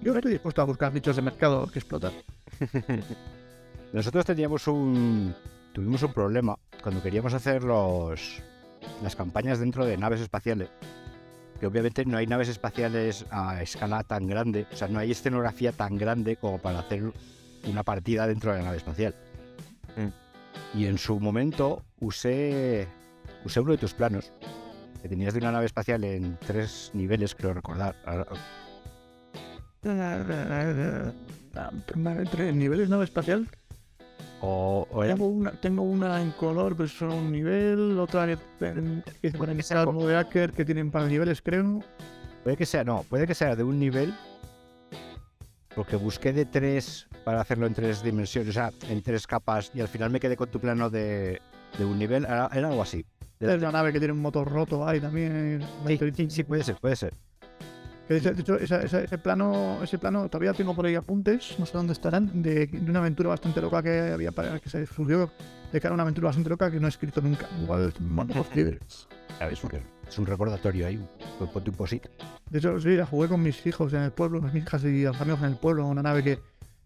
Yo 0.02 0.14
estoy 0.14 0.32
dispuesto 0.32 0.60
a 0.62 0.64
buscar 0.64 0.92
nichos 0.92 1.14
de 1.16 1.22
mercado 1.22 1.66
que 1.68 1.78
explotar. 1.78 2.12
Nosotros 3.92 4.24
teníamos 4.24 4.66
un. 4.66 5.34
Tuvimos 5.72 6.02
un 6.02 6.12
problema 6.12 6.58
cuando 6.82 7.02
queríamos 7.02 7.32
hacer 7.34 7.62
los, 7.62 8.42
las 9.02 9.16
campañas 9.16 9.58
dentro 9.58 9.84
de 9.86 9.96
naves 9.96 10.20
espaciales. 10.20 10.68
Que 11.60 11.66
obviamente 11.66 12.04
no 12.04 12.16
hay 12.18 12.26
naves 12.26 12.48
espaciales 12.48 13.24
a 13.30 13.62
escala 13.62 14.02
tan 14.02 14.26
grande, 14.26 14.66
o 14.72 14.76
sea, 14.76 14.88
no 14.88 14.98
hay 14.98 15.12
escenografía 15.12 15.72
tan 15.72 15.96
grande 15.96 16.36
como 16.36 16.58
para 16.58 16.80
hacer 16.80 17.12
una 17.68 17.82
partida 17.82 18.26
dentro 18.26 18.52
de 18.52 18.58
la 18.58 18.64
nave 18.64 18.76
espacial. 18.78 19.14
Y 20.74 20.86
en 20.86 20.98
su 20.98 21.20
momento 21.20 21.82
usé, 22.00 22.88
usé 23.44 23.60
uno 23.60 23.72
de 23.72 23.78
tus 23.78 23.92
planos, 23.92 24.32
que 25.02 25.08
tenías 25.08 25.34
de 25.34 25.40
una 25.40 25.52
nave 25.52 25.66
espacial 25.66 26.02
en 26.04 26.38
tres 26.38 26.90
niveles, 26.94 27.34
creo 27.34 27.52
recordar. 27.52 27.94
Entre 31.94 32.52
niveles 32.52 32.88
nave 32.88 33.04
espacial, 33.04 33.48
O, 34.40 34.88
o 34.90 35.04
era 35.04 35.14
tengo 35.14 35.28
una, 35.28 35.52
tengo 35.52 35.82
una 35.82 36.20
en 36.20 36.32
color, 36.32 36.74
pero 36.76 36.88
solo 36.88 37.14
un 37.14 37.30
nivel, 37.30 37.98
otra 37.98 38.26
que 38.26 38.36
es 39.22 39.34
modo 39.38 40.08
de 40.08 40.14
hacker 40.14 40.52
que 40.52 40.64
tienen 40.64 40.90
para 40.90 41.06
niveles, 41.06 41.42
creo. 41.42 41.80
Puede 42.42 42.56
que 42.56 42.66
sea, 42.66 42.82
no, 42.82 43.04
puede 43.08 43.26
que 43.26 43.34
sea 43.34 43.54
de 43.54 43.62
un 43.62 43.78
nivel. 43.78 44.14
Porque 45.74 45.96
busqué 45.96 46.32
de 46.32 46.44
tres 46.44 47.06
para 47.24 47.40
hacerlo 47.40 47.66
en 47.66 47.74
tres 47.74 48.02
dimensiones, 48.02 48.50
o 48.50 48.52
sea, 48.52 48.70
en 48.88 49.02
tres 49.02 49.26
capas, 49.26 49.70
y 49.74 49.80
al 49.80 49.88
final 49.88 50.10
me 50.10 50.20
quedé 50.20 50.36
con 50.36 50.50
tu 50.50 50.60
plano 50.60 50.90
de, 50.90 51.40
de 51.78 51.84
un 51.84 51.98
nivel. 51.98 52.24
Era, 52.24 52.48
era 52.52 52.68
algo 52.68 52.82
así. 52.82 53.04
Es 53.40 53.56
una 53.58 53.72
nave 53.72 53.92
que 53.92 53.98
tiene 53.98 54.12
un 54.12 54.20
motor 54.20 54.48
roto 54.50 54.86
ahí 54.86 55.00
también. 55.00 55.60
Sí, 55.88 55.98
sí, 56.14 56.26
sí, 56.30 56.44
puede 56.44 56.62
ser, 56.62 56.76
puede 56.76 56.94
ser. 56.96 57.14
Que 58.06 58.20
de 58.20 58.40
hecho, 58.40 58.56
esa- 58.58 58.82
esa- 58.82 59.00
ese 59.02 59.16
plano, 59.18 59.78
ese 59.82 59.96
plano 59.98 60.28
todavía 60.28 60.52
tengo 60.52 60.74
por 60.74 60.84
ahí 60.86 60.94
apuntes, 60.96 61.56
no 61.58 61.64
sé 61.66 61.72
dónde 61.76 61.92
estarán, 61.94 62.42
de, 62.42 62.66
de 62.66 62.90
una 62.90 62.98
aventura 62.98 63.30
bastante 63.30 63.60
loca 63.62 63.82
que 63.82 64.10
había 64.12 64.32
para 64.32 64.58
que 64.60 64.68
se 64.68 64.84
surgió 64.86 65.30
de 65.72 65.80
cara 65.80 65.92
a 65.92 65.94
una 65.94 66.02
aventura 66.02 66.26
bastante 66.26 66.50
loca 66.50 66.70
que 66.70 66.78
no 66.80 66.86
he 66.86 66.90
escrito 66.90 67.20
nunca. 67.22 67.48
Igual. 67.62 67.94
¿Sabes? 69.42 69.60
Porque 69.60 69.82
es 70.08 70.18
un 70.18 70.26
recordatorio 70.26 70.86
ahí. 70.86 70.96
un- 70.96 71.46
Ponte 71.48 71.70
un 71.70 71.76
posit. 71.76 72.06
De 72.50 72.58
hecho, 72.58 72.78
sí, 72.80 72.90
la 72.96 73.06
jugué 73.06 73.28
con 73.28 73.42
mis 73.42 73.64
hijos 73.66 73.92
en 73.92 74.02
el 74.02 74.12
pueblo, 74.12 74.40
con 74.40 74.52
mis 74.52 74.62
hijas 74.62 74.84
y 74.84 75.02
los 75.04 75.20
amigos 75.20 75.40
en 75.40 75.46
el 75.48 75.56
pueblo, 75.56 75.86
una 75.86 76.02
nave 76.02 76.22
que 76.22 76.32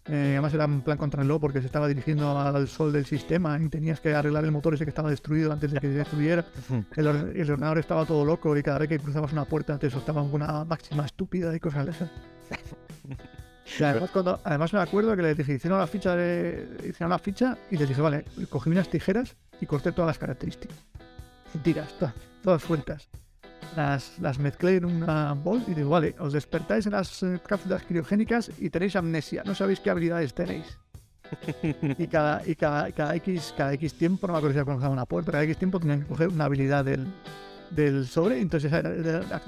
eh, 0.08 0.30
además 0.34 0.54
era 0.54 0.64
en 0.64 0.82
plan 0.82 0.96
contrarreloj 0.96 1.40
porque 1.40 1.58
se 1.60 1.66
estaba 1.66 1.88
dirigiendo 1.88 2.38
al 2.38 2.68
sol 2.68 2.92
del 2.92 3.04
sistema 3.06 3.58
y 3.60 3.68
tenías 3.68 4.00
que 4.00 4.14
arreglar 4.14 4.44
el 4.44 4.52
motor 4.52 4.72
ese 4.74 4.84
que 4.84 4.90
estaba 4.90 5.10
destruido 5.10 5.52
antes 5.52 5.72
de 5.72 5.80
que 5.80 5.88
se 5.88 5.94
destruyera. 5.94 6.44
El, 6.94 7.06
or- 7.08 7.32
el 7.34 7.50
ordenador 7.50 7.78
estaba 7.78 8.06
todo 8.06 8.24
loco 8.24 8.56
y 8.56 8.62
cada 8.62 8.78
vez 8.78 8.88
que 8.88 8.98
cruzabas 9.00 9.32
una 9.32 9.44
puerta 9.44 9.78
te 9.78 9.90
soltaban 9.90 10.32
una 10.32 10.64
máxima 10.64 11.04
estúpida 11.04 11.54
y 11.54 11.60
cosas 11.60 11.86
de 11.86 11.90
esas. 11.92 12.10
Y 13.80 13.82
además, 13.82 14.10
cuando, 14.12 14.40
además 14.44 14.72
me 14.72 14.78
acuerdo 14.78 15.16
que 15.16 15.22
les 15.22 15.36
dije, 15.36 15.54
hicieron 15.54 15.80
la 15.80 15.88
ficha 15.88 16.14
de, 16.14 16.68
hicieron 16.88 17.10
la 17.10 17.18
ficha 17.18 17.58
y 17.68 17.76
les 17.76 17.88
dije, 17.88 18.00
vale, 18.00 18.24
cogí 18.48 18.70
unas 18.70 18.88
tijeras 18.88 19.34
y 19.60 19.66
corté 19.66 19.90
todas 19.90 20.06
las 20.06 20.18
características. 20.18 20.76
Tiras, 21.64 21.92
todas, 22.46 22.62
sueltas. 22.62 23.08
Las, 23.74 24.18
las 24.20 24.38
mezclé 24.38 24.76
en 24.76 24.84
una 24.84 25.32
bol 25.34 25.62
y 25.66 25.74
digo, 25.74 25.90
vale, 25.90 26.14
os 26.20 26.32
despertáis 26.32 26.86
en 26.86 26.92
las 26.92 27.22
eh, 27.24 27.40
cápsulas 27.44 27.82
criogénicas 27.82 28.50
y 28.60 28.70
tenéis 28.70 28.94
amnesia, 28.94 29.42
no 29.44 29.52
sabéis 29.54 29.80
qué 29.80 29.90
habilidades 29.90 30.32
tenéis. 30.32 30.78
Y 31.98 32.06
cada, 32.06 32.46
y 32.46 32.54
cada, 32.54 32.92
cada, 32.92 33.16
X, 33.16 33.52
cada 33.56 33.72
X 33.72 33.94
tiempo, 33.94 34.28
no 34.28 34.34
me 34.34 34.38
acuerdo 34.38 34.62
si 34.62 34.70
era 34.70 34.88
una 34.88 35.06
puerta, 35.06 35.32
cada 35.32 35.42
X 35.42 35.56
tiempo 35.58 35.80
tenían 35.80 36.02
que 36.02 36.06
coger 36.06 36.28
una 36.28 36.44
habilidad 36.44 36.84
del, 36.84 37.04
del 37.72 38.06
sobre, 38.06 38.40
entonces 38.40 38.70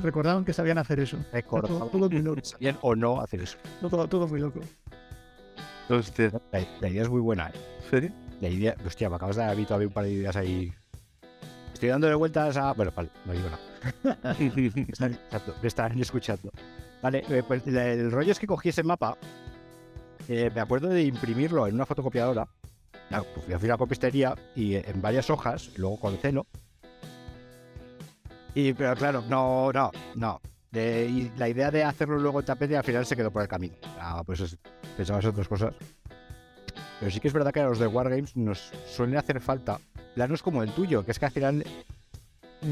recordaban 0.02 0.44
que 0.44 0.52
sabían 0.52 0.78
hacer 0.78 0.98
eso. 0.98 1.18
Recordaba 1.32 1.78
Todo, 1.78 1.88
todo 1.90 2.10
muy 2.10 2.20
loco. 2.22 2.40
bien 2.58 2.76
o 2.82 2.96
no 2.96 3.20
hacer 3.20 3.42
eso. 3.42 3.58
Todo, 3.80 4.08
todo 4.08 4.26
muy 4.26 4.40
loco. 4.40 4.58
Hostia, 5.88 6.32
La, 6.50 6.66
la 6.80 6.88
idea 6.88 7.02
es 7.02 7.08
muy 7.08 7.20
buena, 7.20 7.46
¿eh? 7.50 7.52
¿en 7.84 7.90
serio? 7.90 8.10
La 8.40 8.48
idea, 8.48 8.74
hostia, 8.84 9.08
me 9.08 9.14
acabas 9.16 9.36
de 9.36 9.42
dar 9.42 9.52
a 9.52 9.54
mí 9.54 9.64
todavía 9.64 9.86
un 9.86 9.94
par 9.94 10.04
de 10.04 10.10
ideas 10.10 10.34
ahí. 10.34 10.72
Estoy 11.78 11.90
dándole 11.90 12.16
vueltas 12.16 12.56
a. 12.56 12.72
Bueno, 12.72 12.90
vale, 12.96 13.08
no 13.24 13.32
digo 13.32 13.48
nada. 13.50 14.32
Están, 14.88 15.12
exacto, 15.12 15.54
me 15.62 15.68
están 15.68 16.00
escuchando. 16.00 16.50
Vale, 17.00 17.22
eh, 17.28 17.44
pues 17.46 17.64
el, 17.68 18.10
rollo 18.10 18.32
es 18.32 18.40
que 18.40 18.48
cogí 18.48 18.70
ese 18.70 18.82
mapa. 18.82 19.16
me 20.28 20.60
acuerdo 20.60 20.88
de 20.88 21.04
imprimirlo 21.04 21.68
en 21.68 21.76
una 21.76 21.86
fotocopiadora. 21.86 22.48
Ya, 23.12 23.22
pues 23.22 23.44
fui 23.44 23.54
a 23.54 23.58
una 23.58 23.78
copistería 23.78 24.34
y 24.56 24.74
en 24.74 25.00
varias 25.00 25.30
hojas, 25.30 25.70
luego 25.76 26.00
con 26.00 26.16
celo. 26.18 26.48
Y, 28.56 28.72
pero 28.72 28.96
claro, 28.96 29.22
no, 29.28 29.70
no, 29.72 29.92
no. 30.16 30.40
Y 30.72 31.30
la 31.36 31.48
idea 31.48 31.70
de 31.70 31.84
hacerlo 31.84 32.18
luego 32.18 32.40
en 32.40 32.46
tapete 32.46 32.76
al 32.76 32.82
final 32.82 33.06
se 33.06 33.14
quedó 33.14 33.30
por 33.30 33.42
el 33.42 33.48
camino. 33.48 33.76
Ah, 34.00 34.24
pues 34.26 34.40
es- 34.40 34.58
pensabas 34.96 35.22
en 35.22 35.30
otras 35.30 35.46
cosas. 35.46 35.74
Pero 36.98 37.08
sí 37.12 37.20
que 37.20 37.28
es 37.28 37.34
verdad 37.34 37.52
que 37.52 37.60
a 37.60 37.68
los 37.68 37.78
de 37.78 37.86
Wargames 37.86 38.36
nos 38.36 38.72
suelen 38.88 39.16
hacer 39.16 39.40
falta 39.40 39.78
planos 40.18 40.42
como 40.42 40.64
el 40.64 40.72
tuyo, 40.72 41.04
que 41.04 41.12
es 41.12 41.18
que 41.20 41.26
al 41.26 41.30
final 41.30 41.64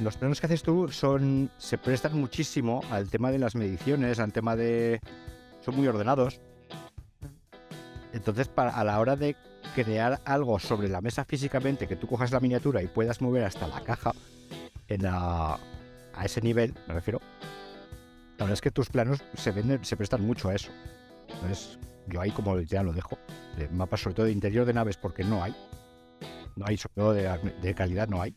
los 0.02 0.16
planos 0.16 0.40
que 0.40 0.46
haces 0.46 0.64
tú 0.64 0.88
son 0.88 1.48
se 1.58 1.78
prestan 1.78 2.18
muchísimo 2.18 2.80
al 2.90 3.08
tema 3.08 3.30
de 3.30 3.38
las 3.38 3.54
mediciones, 3.54 4.18
al 4.18 4.32
tema 4.32 4.56
de 4.56 5.00
son 5.64 5.76
muy 5.76 5.86
ordenados. 5.86 6.40
Entonces, 8.12 8.48
para, 8.48 8.70
a 8.70 8.82
la 8.82 8.98
hora 8.98 9.14
de 9.14 9.36
crear 9.76 10.20
algo 10.24 10.58
sobre 10.58 10.88
la 10.88 11.00
mesa 11.00 11.24
físicamente, 11.24 11.86
que 11.86 11.94
tú 11.94 12.08
cojas 12.08 12.32
la 12.32 12.40
miniatura 12.40 12.82
y 12.82 12.88
puedas 12.88 13.20
mover 13.20 13.44
hasta 13.44 13.68
la 13.68 13.80
caja 13.82 14.12
en 14.88 15.04
la- 15.04 15.56
a 16.14 16.24
ese 16.24 16.40
nivel, 16.40 16.74
me 16.88 16.94
refiero. 16.94 17.20
La 18.38 18.44
verdad 18.46 18.54
es 18.54 18.60
que 18.60 18.72
tus 18.72 18.88
planos 18.88 19.22
se 19.36 19.52
venden, 19.52 19.84
se 19.84 19.96
prestan 19.96 20.22
mucho 20.26 20.48
a 20.48 20.54
eso. 20.56 20.72
Entonces, 21.28 21.78
yo 22.08 22.20
ahí 22.20 22.32
como 22.32 22.58
ya 22.58 22.82
lo 22.82 22.92
dejo. 22.92 23.16
De 23.56 23.68
mapas 23.68 24.00
sobre 24.00 24.14
todo 24.16 24.26
de 24.26 24.32
interior 24.32 24.66
de 24.66 24.72
naves 24.72 24.96
porque 24.96 25.22
no 25.22 25.44
hay. 25.44 25.54
No 26.56 26.64
hay, 26.66 26.76
sobre 26.76 26.94
todo 26.94 27.12
de, 27.12 27.52
de 27.62 27.74
calidad 27.74 28.08
no 28.08 28.20
hay. 28.22 28.34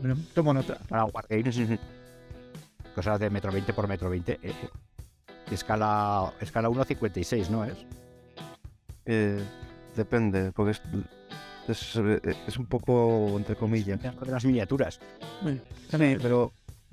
Bueno, 0.00 0.16
tomo 0.34 0.52
nota. 0.54 0.78
Para 0.88 1.04
Wargames, 1.04 1.58
cosas 2.94 3.20
de 3.20 3.30
metro 3.30 3.52
20 3.52 3.72
por 3.72 3.86
metro 3.88 4.10
20. 4.10 4.32
eh, 4.32 4.38
eh. 4.42 4.52
Escala, 5.50 6.32
escala 6.40 6.68
1.56, 6.70 7.48
¿no 7.50 7.64
es? 7.64 7.74
Eh, 9.04 9.42
depende, 9.94 10.52
porque 10.52 10.72
es, 10.72 10.80
es, 11.68 11.96
eh, 11.96 12.20
es 12.46 12.56
un 12.58 12.66
poco 12.66 13.34
entre 13.36 13.54
comillas. 13.54 14.00
De 14.00 14.30
las 14.30 14.44
miniaturas. 14.44 14.98
Bueno, 15.42 15.60
Sí, 15.90 16.16
pero 16.22 16.52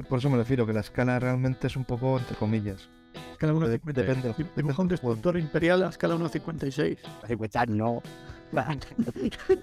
por 0.09 0.20
eso 0.20 0.30
me 0.30 0.38
refiero, 0.38 0.66
que 0.68 0.74
la 0.74 0.82
escala 0.82 1.18
realmente 1.20 1.68
es 1.68 1.76
un 1.78 1.86
poco 1.86 2.20
entre 2.20 2.36
comillas. 2.36 2.89
escala 3.32 3.53
Dep- 3.53 3.82
1.56. 3.82 3.93
depende. 3.93 4.34
Sí, 4.36 4.45
Dibuja 4.57 4.82
un 4.82 4.88
destructor 4.89 5.38
imperial 5.38 5.84
a 5.84 5.89
escala 5.89 6.16
1.56. 6.16 6.97
50 7.28 7.66
no. 7.68 8.01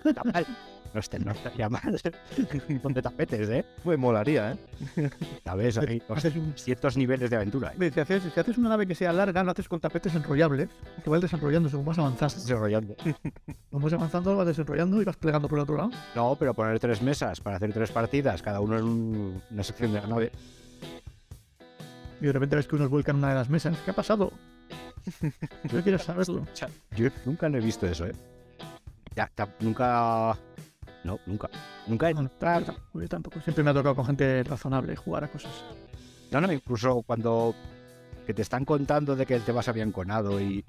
Está 0.05 0.25
mal. 0.25 0.47
No, 0.95 1.01
este, 1.01 1.19
no 1.19 1.33
estaría 1.33 1.69
mal. 1.69 1.83
Donde 2.83 3.03
tapetes, 3.03 3.47
¿eh? 3.51 3.63
Pues 3.85 3.99
molaría, 3.99 4.53
¿eh? 4.53 5.11
¿Sabes? 5.45 5.77
Hay 5.79 6.03
ciertos 6.57 6.97
niveles 6.97 7.29
de 7.29 7.37
aventura. 7.37 7.75
¿eh? 7.79 7.91
Si 7.93 8.01
haces, 8.01 8.23
si 8.33 8.41
haces 8.41 8.57
una 8.57 8.71
nave 8.71 8.87
que 8.87 8.95
sea 8.95 9.13
larga, 9.13 9.43
lo 9.45 9.51
haces 9.51 9.69
con 9.69 9.81
tapetes 9.81 10.15
enrollables, 10.15 10.71
que 11.05 11.11
vas 11.11 11.21
desarrollando 11.21 11.69
según 11.69 11.85
vas 11.85 11.99
avanzando. 11.99 12.37
Desarrollando. 12.37 12.97
Según 13.03 13.83
vas 13.83 13.93
avanzando, 13.93 14.31
lo 14.33 14.39
vas 14.39 14.47
desarrollando 14.47 15.03
y 15.03 15.05
vas 15.05 15.17
plegando 15.19 15.47
por 15.47 15.59
el 15.59 15.65
otro 15.65 15.77
lado. 15.77 15.91
No, 16.15 16.37
pero 16.37 16.55
poner 16.55 16.81
tres 16.81 17.03
mesas 17.03 17.39
para 17.43 17.57
hacer 17.57 17.71
tres 17.75 17.91
partidas, 17.93 18.41
cada 18.41 18.61
uno 18.61 18.79
en 18.79 18.85
un- 18.85 19.43
una 19.51 19.63
sección 19.65 19.93
de 19.93 20.01
la 20.01 20.07
nave. 20.07 20.33
Y 22.23 22.25
de 22.25 22.33
repente 22.33 22.57
ves 22.57 22.67
que 22.67 22.77
unos 22.77 22.89
vuelcan 22.89 23.17
una 23.17 23.29
de 23.29 23.35
las 23.35 23.51
mesas. 23.51 23.77
¿Qué 23.85 23.91
ha 23.91 23.95
pasado? 23.95 24.33
No 25.71 25.83
quieres 25.83 26.03
saberlo. 26.03 26.47
Yo 26.97 27.11
nunca 27.27 27.51
no 27.51 27.59
he 27.59 27.61
visto 27.61 27.87
eso, 27.87 28.07
¿eh? 28.07 28.13
Ya, 29.15 29.31
nunca. 29.61 30.37
No, 31.05 31.19
nunca. 31.27 31.49
Nunca 31.87 32.11
he. 32.11 32.15
No, 32.15 32.23
no, 32.23 32.31
tampoco, 32.31 33.01
yo 33.01 33.09
tampoco. 33.09 33.41
Siempre 33.41 33.65
me 33.65 33.71
ha 33.71 33.75
tocado 33.75 33.95
con 33.95 34.07
gente 34.07 34.43
razonable 34.43 34.97
jugar 34.97 35.25
a 35.25 35.29
cosas. 35.29 35.53
No, 36.31 36.41
no, 36.41 36.53
incluso 36.53 37.03
cuando 37.03 37.55
que 38.27 38.35
te 38.35 38.43
están 38.43 38.65
contando 38.65 39.17
de 39.17 39.25
que 39.25 39.41
se 39.41 39.71
había 39.71 39.83
enconado 39.83 40.39
y 40.41 40.65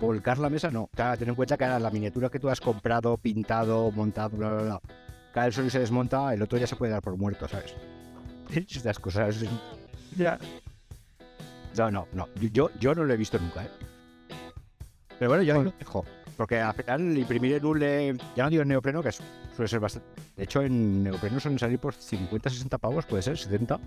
volcar 0.00 0.38
la 0.38 0.48
mesa, 0.48 0.70
no. 0.70 0.88
Ten 0.94 1.28
en 1.28 1.34
cuenta 1.34 1.56
que 1.56 1.66
la 1.66 1.90
miniatura 1.90 2.28
que 2.28 2.38
tú 2.38 2.48
has 2.48 2.60
comprado, 2.60 3.16
pintado, 3.16 3.90
montado, 3.90 4.36
bla, 4.36 4.48
bla, 4.50 4.62
bla, 4.62 4.80
cae 5.34 5.48
el 5.48 5.52
suelo 5.52 5.66
y 5.68 5.70
se 5.70 5.80
desmonta, 5.80 6.32
el 6.32 6.42
otro 6.42 6.58
ya 6.58 6.66
se 6.66 6.76
puede 6.76 6.92
dar 6.92 7.02
por 7.02 7.16
muerto, 7.16 7.48
¿sabes? 7.48 7.74
Estas 8.54 8.98
cosas. 8.98 9.44
Ya, 10.16 10.38
No, 11.76 11.90
no, 11.90 12.06
no. 12.12 12.28
Yo, 12.52 12.70
yo 12.78 12.94
no 12.94 13.04
lo 13.04 13.14
he 13.14 13.16
visto 13.16 13.38
nunca, 13.38 13.64
¿eh? 13.64 13.70
Pero 15.20 15.28
bueno, 15.30 15.44
yo 15.44 15.54
ahí 15.54 15.64
lo 15.64 15.72
dejo. 15.78 16.04
Porque 16.36 16.58
al 16.58 16.72
final 16.74 17.16
imprimir 17.18 17.52
en 17.52 17.64
hule, 17.64 18.16
ya 18.34 18.44
no 18.44 18.50
digo 18.50 18.62
en 18.62 18.68
neopreno, 18.68 19.02
que 19.02 19.10
es- 19.10 19.20
suele 19.54 19.68
ser 19.68 19.78
bastante. 19.78 20.08
De 20.36 20.44
hecho, 20.44 20.62
en 20.62 21.02
neopreno 21.04 21.38
suelen 21.38 21.58
salir 21.58 21.78
por 21.78 21.92
50, 21.94 22.48
60 22.50 22.78
pavos, 22.78 23.04
puede 23.06 23.22
ser, 23.22 23.36
70. 23.36 23.78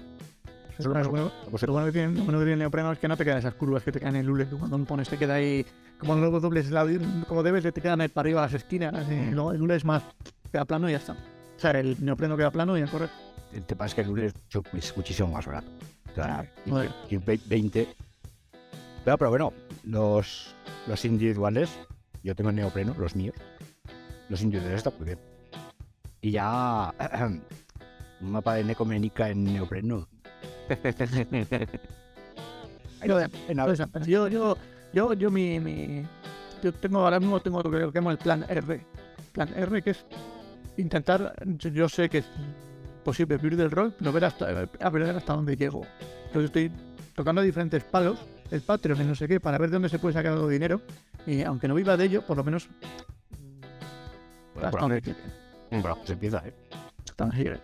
Solo 0.78 0.92
Claro, 0.94 0.94
más- 0.94 1.08
bueno, 1.10 1.32
pues, 1.52 1.64
lo 1.64 1.74
bueno 1.74 1.86
que 1.88 1.92
tiene, 1.92 2.08
lo 2.14 2.24
bueno 2.24 2.40
que 2.40 2.46
tiene 2.46 2.54
el 2.54 2.60
neopreno 2.60 2.92
es 2.92 3.00
que 3.00 3.08
no 3.08 3.18
te 3.18 3.24
quedan 3.26 3.40
esas 3.40 3.54
curvas 3.56 3.84
que 3.84 3.92
te 3.92 4.00
quedan 4.00 4.16
en 4.16 4.22
el 4.22 4.30
hule. 4.30 4.48
que 4.48 4.56
Cuando 4.56 4.78
lo 4.78 4.86
pones 4.86 5.10
te 5.10 5.18
queda 5.18 5.34
ahí, 5.36 5.66
como 6.00 6.16
luego 6.16 6.40
dobles 6.40 6.70
lado, 6.72 6.90
como 7.28 7.44
debes, 7.44 7.64
te 7.64 7.82
quedan 7.82 7.98
para 8.10 8.22
arriba 8.22 8.42
las 8.42 8.54
esquinas. 8.54 8.94
Y 9.10 9.32
luego 9.32 9.52
el 9.52 9.62
hule 9.62 9.76
es 9.76 9.86
más, 9.86 10.04
queda 10.52 10.66
plano 10.66 10.88
y 10.88 10.92
ya 10.94 10.98
está. 11.00 11.14
O 11.14 11.60
sea, 11.60 11.72
el 11.72 11.96
neopreno 12.04 12.38
queda 12.38 12.52
plano 12.52 12.78
y 12.78 12.82
a 12.82 12.88
correr. 12.88 13.10
El 13.54 13.64
tema 13.66 13.86
es 13.88 13.94
que 13.96 14.02
el 14.02 14.10
hule 14.10 14.26
es 14.28 14.34
es 14.74 14.98
muchísimo 14.98 15.30
más 15.30 15.46
barato. 15.46 15.68
O 16.12 16.16
sea, 16.16 16.46
y- 16.66 16.70
Joder. 16.70 16.92
y 17.10 17.18
ve- 17.18 17.40
20. 17.48 17.88
Pero, 19.06 19.18
pero 19.18 19.30
bueno, 19.30 19.54
los, 19.84 20.56
los 20.88 21.06
individuales, 21.06 21.70
yo 22.24 22.36
tengo 22.36 22.50
en 22.52 22.58
neopreno, 22.58 22.96
los 22.98 23.16
míos. 23.16 23.36
Los 24.30 24.42
individuales 24.42 24.78
están 24.80 24.94
muy 24.98 25.06
bien. 25.08 25.20
Y 26.22 26.32
ya. 26.32 26.94
un 28.22 28.32
mapa 28.32 28.56
de 28.56 28.64
Necomenica 28.64 29.30
en 29.30 29.44
neopreno. 29.44 30.08
Yo, 33.06 33.20
yo, 34.06 34.28
yo, 34.30 34.58
yo, 34.94 35.14
yo 35.14 35.30
mi, 35.30 35.60
mi- 35.60 36.06
yo 36.64 36.72
tengo 36.74 37.00
ahora 37.00 37.20
mismo 37.20 37.42
tengo 37.42 37.62
lo 37.62 37.70
que 37.70 37.92
llamo 38.00 38.12
el 38.12 38.18
plan 38.18 38.46
R. 38.48 38.80
Plan 39.34 39.50
R 39.54 39.82
que 39.82 39.90
es 39.90 40.06
intentar, 40.78 41.34
yo, 41.58 41.70
yo 41.70 41.90
sé 41.90 42.08
que 42.08 42.20
es 42.20 42.26
posible 43.04 43.36
vivir 43.36 43.58
del 43.58 43.72
rol, 43.72 43.94
pero 44.00 44.14
ver 44.14 44.24
hasta, 44.24 44.46
a 44.48 44.90
ver 44.90 45.04
hasta 45.18 45.34
dónde 45.34 45.58
llego. 45.58 45.86
Entonces 46.28 46.46
estoy 46.46 46.72
tocando 47.14 47.42
diferentes 47.42 47.84
palos, 47.84 48.20
el 48.52 48.62
Patreon 48.62 49.02
y 49.02 49.06
no 49.06 49.16
sé 49.16 49.28
qué, 49.28 49.40
para 49.40 49.58
ver 49.58 49.70
de 49.70 49.76
dónde 49.76 49.90
se 49.90 50.00
puede 50.00 50.14
sacar 50.14 50.34
algo 50.34 50.48
de 50.48 50.54
dinero. 50.54 50.82
Y 51.26 51.42
aunque 51.44 51.68
no 51.68 51.76
viva 51.76 51.98
de 51.98 52.06
ello, 52.06 52.22
por 52.26 52.38
lo 52.38 52.44
menos 52.44 52.68
Bueno, 54.54 54.72
por 54.72 54.82
donde 54.82 55.02
se 56.06 56.14
empieza, 56.14 56.44
¿eh? 56.46 56.54
llegue. 57.36 57.60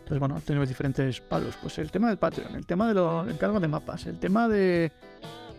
Entonces, 0.00 0.18
bueno, 0.18 0.40
tenemos 0.44 0.68
diferentes 0.68 1.20
palos. 1.20 1.56
Pues 1.62 1.78
el 1.78 1.90
tema 1.90 2.08
del 2.08 2.18
Patreon, 2.18 2.54
el 2.56 2.66
tema 2.66 2.88
de 2.88 2.94
los 2.94 3.28
encargos 3.28 3.60
de 3.62 3.68
mapas, 3.68 4.06
el 4.06 4.18
tema 4.18 4.48
de, 4.48 4.90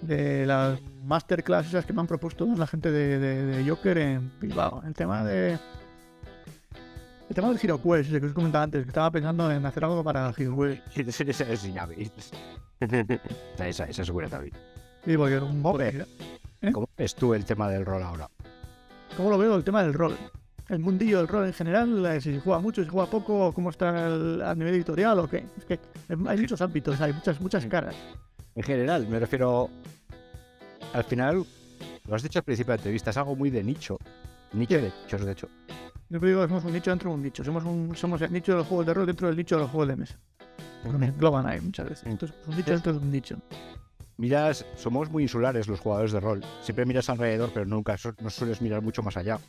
de 0.02 0.46
las 0.46 0.80
masterclass 1.06 1.68
esas 1.68 1.86
que 1.86 1.94
me 1.94 2.02
han 2.02 2.08
propuesto 2.08 2.46
la 2.58 2.68
gente 2.68 2.92
de, 2.92 3.18
de- 3.20 3.46
de 3.46 3.70
Joker 3.70 3.98
en 3.98 4.32
Bilbao, 4.40 4.84
el 4.86 4.94
tema 4.94 5.24
de. 5.24 5.58
El 7.32 7.36
tema 7.36 7.48
del 7.48 7.60
ese 7.96 8.20
que 8.20 8.26
os 8.26 8.34
comentaba 8.34 8.66
antes, 8.66 8.84
que 8.84 8.90
estaba 8.90 9.10
pensando 9.10 9.50
en 9.50 9.66
hacer 9.66 9.86
algo 9.86 10.04
para 10.04 10.34
Quest. 10.34 10.82
Esa, 10.98 11.24
esa, 11.46 11.68
ya 11.70 11.86
veis. 11.86 12.12
esa, 13.58 13.86
esa 13.86 14.04
segura 14.04 14.28
también. 14.28 14.54
Sí, 15.06 15.16
porque 15.16 15.38
un 15.40 15.64
Joder. 15.64 16.06
¿Eh? 16.62 16.72
¿Cómo 16.74 16.90
ves 16.98 17.16
tú 17.16 17.34
el 17.34 17.46
tema 17.46 17.70
del 17.70 17.86
rol 17.86 18.04
ahora? 18.04 18.30
¿Cómo 19.16 19.30
lo 19.30 19.38
veo 19.38 19.56
el 19.56 19.64
tema 19.64 19.82
del 19.82 19.94
rol? 19.94 20.18
El 20.68 20.80
mundillo 20.80 21.20
del 21.20 21.30
rol 21.30 21.46
en 21.46 21.54
general, 21.54 22.06
eh, 22.06 22.20
si 22.20 22.34
se 22.34 22.42
juega 22.42 22.60
mucho, 22.60 22.82
si 22.82 22.88
se 22.88 22.92
juega 22.92 23.10
poco, 23.10 23.54
cómo 23.54 23.70
está 23.70 24.08
el- 24.08 24.42
a 24.42 24.54
nivel 24.54 24.76
editorial 24.76 25.18
o 25.20 25.30
qué. 25.30 25.46
Es 25.58 25.64
que 25.64 25.80
hay 26.10 26.38
muchos 26.38 26.60
ámbitos, 26.60 27.00
hay 27.00 27.14
muchas, 27.14 27.40
muchas 27.40 27.66
caras. 27.68 27.96
En 28.56 28.64
general, 28.64 29.08
me 29.08 29.20
refiero. 29.22 29.70
Al 30.92 31.06
final, 31.06 31.46
lo 32.10 32.14
has 32.14 32.24
dicho 32.24 32.40
al 32.40 32.44
principio 32.44 32.74
de 32.74 32.78
la 32.78 32.82
entrevista, 32.82 33.12
es 33.12 33.16
algo 33.18 33.38
muy 33.38 33.50
de 33.50 33.64
nicho. 33.64 33.98
Nicho 34.54 34.76
de 34.76 34.92
nichos, 35.04 35.26
de 35.26 35.32
hecho. 35.32 35.48
Yo 36.10 36.20
te 36.20 36.26
digo 36.26 36.46
somos 36.48 36.66
un 36.66 36.74
nicho 36.74 36.90
dentro 36.90 37.10
de 37.10 37.16
un 37.16 37.24
nicho. 37.24 37.44
Somos, 37.44 37.64
un, 37.64 37.96
somos 37.96 38.22
el 38.22 38.34
nicho 38.34 38.52
de 38.52 38.58
los 38.60 38.68
juegos 38.68 38.86
de 38.86 38.94
rol 38.94 39.06
dentro 39.06 39.28
del 39.28 39.38
nicho 39.38 39.56
de 39.56 39.62
los 39.62 39.72
juegos 39.72 39.88
de 39.88 39.96
mesa. 39.96 40.20
Nos 40.84 41.02
engloban 41.02 41.46
ahí 41.48 41.62
muchas 41.62 41.88
veces. 41.88 42.06
Entonces, 42.08 42.38
un 42.48 42.58
nicho 42.58 42.72
dentro 42.72 42.92
de 42.94 43.00
un 43.00 43.12
nicho. 43.12 43.38
Miras, 44.18 44.66
somos 44.76 45.10
muy 45.10 45.24
insulares 45.24 45.68
los 45.68 45.80
jugadores 45.80 46.12
de 46.12 46.20
rol. 46.20 46.44
Siempre 46.62 46.86
miras 46.86 47.10
alrededor, 47.10 47.52
pero 47.54 47.66
nunca 47.66 47.98
su- 47.98 48.14
no 48.22 48.30
sueles 48.30 48.62
mirar 48.62 48.82
mucho 48.82 49.02
más 49.02 49.16
allá. 49.18 49.40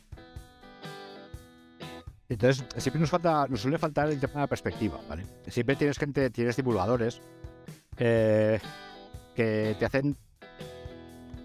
Entonces, 2.29 2.65
siempre 2.77 2.99
nos 3.01 3.09
falta, 3.09 3.45
nos 3.47 3.59
suele 3.61 3.77
faltar 3.77 4.09
el 4.09 4.19
tema 4.19 4.33
de 4.33 4.39
la 4.39 4.47
perspectiva, 4.47 4.99
¿vale? 5.07 5.23
Siempre 5.47 5.75
tienes 5.75 5.97
gente, 5.99 6.29
tienes 6.29 6.55
divulgadores 6.55 7.21
eh, 7.97 8.59
que 9.35 9.75
te 9.77 9.85
hacen 9.85 10.17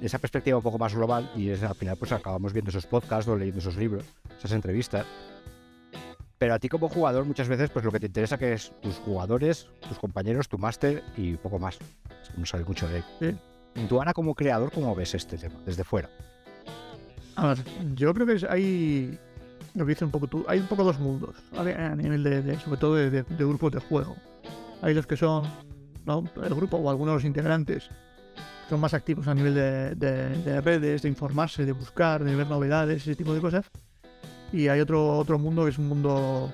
esa 0.01 0.19
perspectiva 0.19 0.57
un 0.57 0.63
poco 0.63 0.79
más 0.79 0.95
global 0.95 1.31
y 1.37 1.49
es, 1.51 1.63
al 1.63 1.75
final 1.75 1.97
pues 1.97 2.13
acabamos 2.13 2.53
viendo 2.53 2.71
esos 2.71 2.87
podcasts 2.87 3.29
o 3.29 3.37
leyendo 3.37 3.59
esos 3.61 3.77
libros, 3.77 4.05
esas 4.39 4.53
entrevistas. 4.53 5.05
Pero 6.39 6.55
a 6.55 6.59
ti 6.61 6.69
como 6.69 6.89
jugador 6.89 7.25
muchas 7.25 7.49
veces 7.49 7.69
pues 7.71 7.85
lo 7.85 7.91
que 7.91 7.99
te 7.99 8.07
interesa 8.07 8.39
que 8.39 8.53
es 8.53 8.73
tus 8.81 8.95
jugadores, 8.97 9.67
tus 9.89 9.99
compañeros, 9.99 10.49
tu 10.49 10.57
máster 10.59 11.03
y 11.17 11.35
poco 11.35 11.59
más. 11.59 11.79
Es 12.23 12.29
que 12.29 12.39
no 12.39 12.47
sabes 12.47 12.67
mucho 12.67 12.87
de 12.89 13.03
Sí. 13.21 13.37
Tú 13.89 13.99
ahora 13.99 14.13
como 14.13 14.35
creador, 14.35 14.71
¿cómo 14.73 14.95
ves 14.95 15.15
este 15.15 15.37
tema 15.37 15.57
desde 15.67 15.85
fuera? 15.85 16.09
A 17.37 17.49
ver, 17.49 17.59
yo 17.95 18.13
creo 18.15 18.27
que 18.27 18.47
hay. 18.49 19.19
Lo 19.75 19.85
que 19.85 19.91
dice 19.91 20.05
un 20.05 20.11
poco 20.11 20.27
tú. 20.27 20.45
Hay 20.49 20.59
un 20.59 20.67
poco 20.67 20.83
dos 20.83 20.99
mundos. 20.99 21.37
A 21.57 21.63
nivel 21.95 22.25
de, 22.25 22.43
de- 22.43 22.59
sobre 22.59 22.81
todo 22.81 22.95
de, 22.97 23.11
de- 23.11 23.23
de 23.23 23.45
grupos 23.45 23.71
de 23.73 23.79
juego. 23.81 24.17
Hay 24.83 24.95
los 24.95 25.07
que 25.07 25.17
son. 25.17 25.45
¿no? 26.07 26.25
El 26.43 26.55
grupo 26.55 26.79
o 26.79 26.91
algunos 26.91 27.13
de 27.13 27.17
los 27.17 27.25
integrantes 27.25 27.89
son 28.69 28.81
más 28.81 28.95
activos 28.95 29.27
a 29.29 29.35
nivel 29.35 29.55
de, 29.55 29.95
de- 29.95 30.43
de 30.43 30.61
redes, 30.61 31.03
de 31.03 31.09
informarse, 31.09 31.65
de 31.65 31.73
buscar, 31.73 32.23
de 32.25 32.35
ver 32.35 32.47
novedades, 32.47 33.03
ese 33.03 33.17
tipo 33.17 33.35
de 33.35 33.41
cosas. 33.41 33.67
Y 34.53 34.69
hay 34.69 34.81
otro, 34.81 35.17
otro 35.19 35.39
mundo 35.39 35.65
que 35.65 35.71
es 35.71 35.79
un 35.79 35.89
mundo 35.89 36.53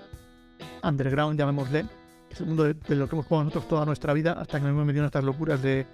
underground, 0.82 1.38
llamémosle. 1.38 1.84
que 2.28 2.34
Es 2.34 2.40
el 2.40 2.46
mundo 2.46 2.64
de, 2.64 2.74
de 2.74 2.96
lo 2.96 3.08
que 3.08 3.14
hemos 3.14 3.26
jugado 3.26 3.44
nosotros 3.44 3.68
toda 3.68 3.84
nuestra 3.86 4.12
vida 4.12 4.32
hasta 4.32 4.58
que 4.58 4.64
nos 4.64 4.70
hemos 4.72 4.86
metido 4.86 5.02
en 5.04 5.06
estas 5.06 5.24
locuras 5.24 5.62
de, 5.62 5.86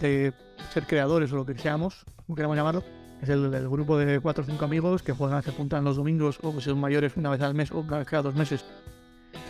de 0.00 0.32
ser 0.72 0.86
creadores 0.86 1.32
o 1.32 1.36
lo 1.36 1.46
que 1.46 1.56
seamos, 1.58 2.04
como 2.26 2.36
queramos 2.36 2.56
llamarlo. 2.56 2.82
Es 3.22 3.28
el, 3.28 3.52
el 3.52 3.68
grupo 3.68 3.98
de 3.98 4.18
cuatro 4.20 4.42
o 4.44 4.46
cinco 4.46 4.64
amigos 4.64 5.02
que 5.02 5.12
juegan, 5.12 5.42
se 5.42 5.52
juntan 5.52 5.84
los 5.84 5.96
domingos 5.96 6.38
o 6.42 6.52
si 6.54 6.62
son 6.70 6.80
mayores 6.80 7.16
una 7.16 7.30
vez 7.30 7.40
al 7.42 7.54
mes 7.54 7.70
o 7.70 7.80
una 7.80 7.98
vez 7.98 8.06
cada 8.08 8.22
dos 8.22 8.34
meses 8.34 8.64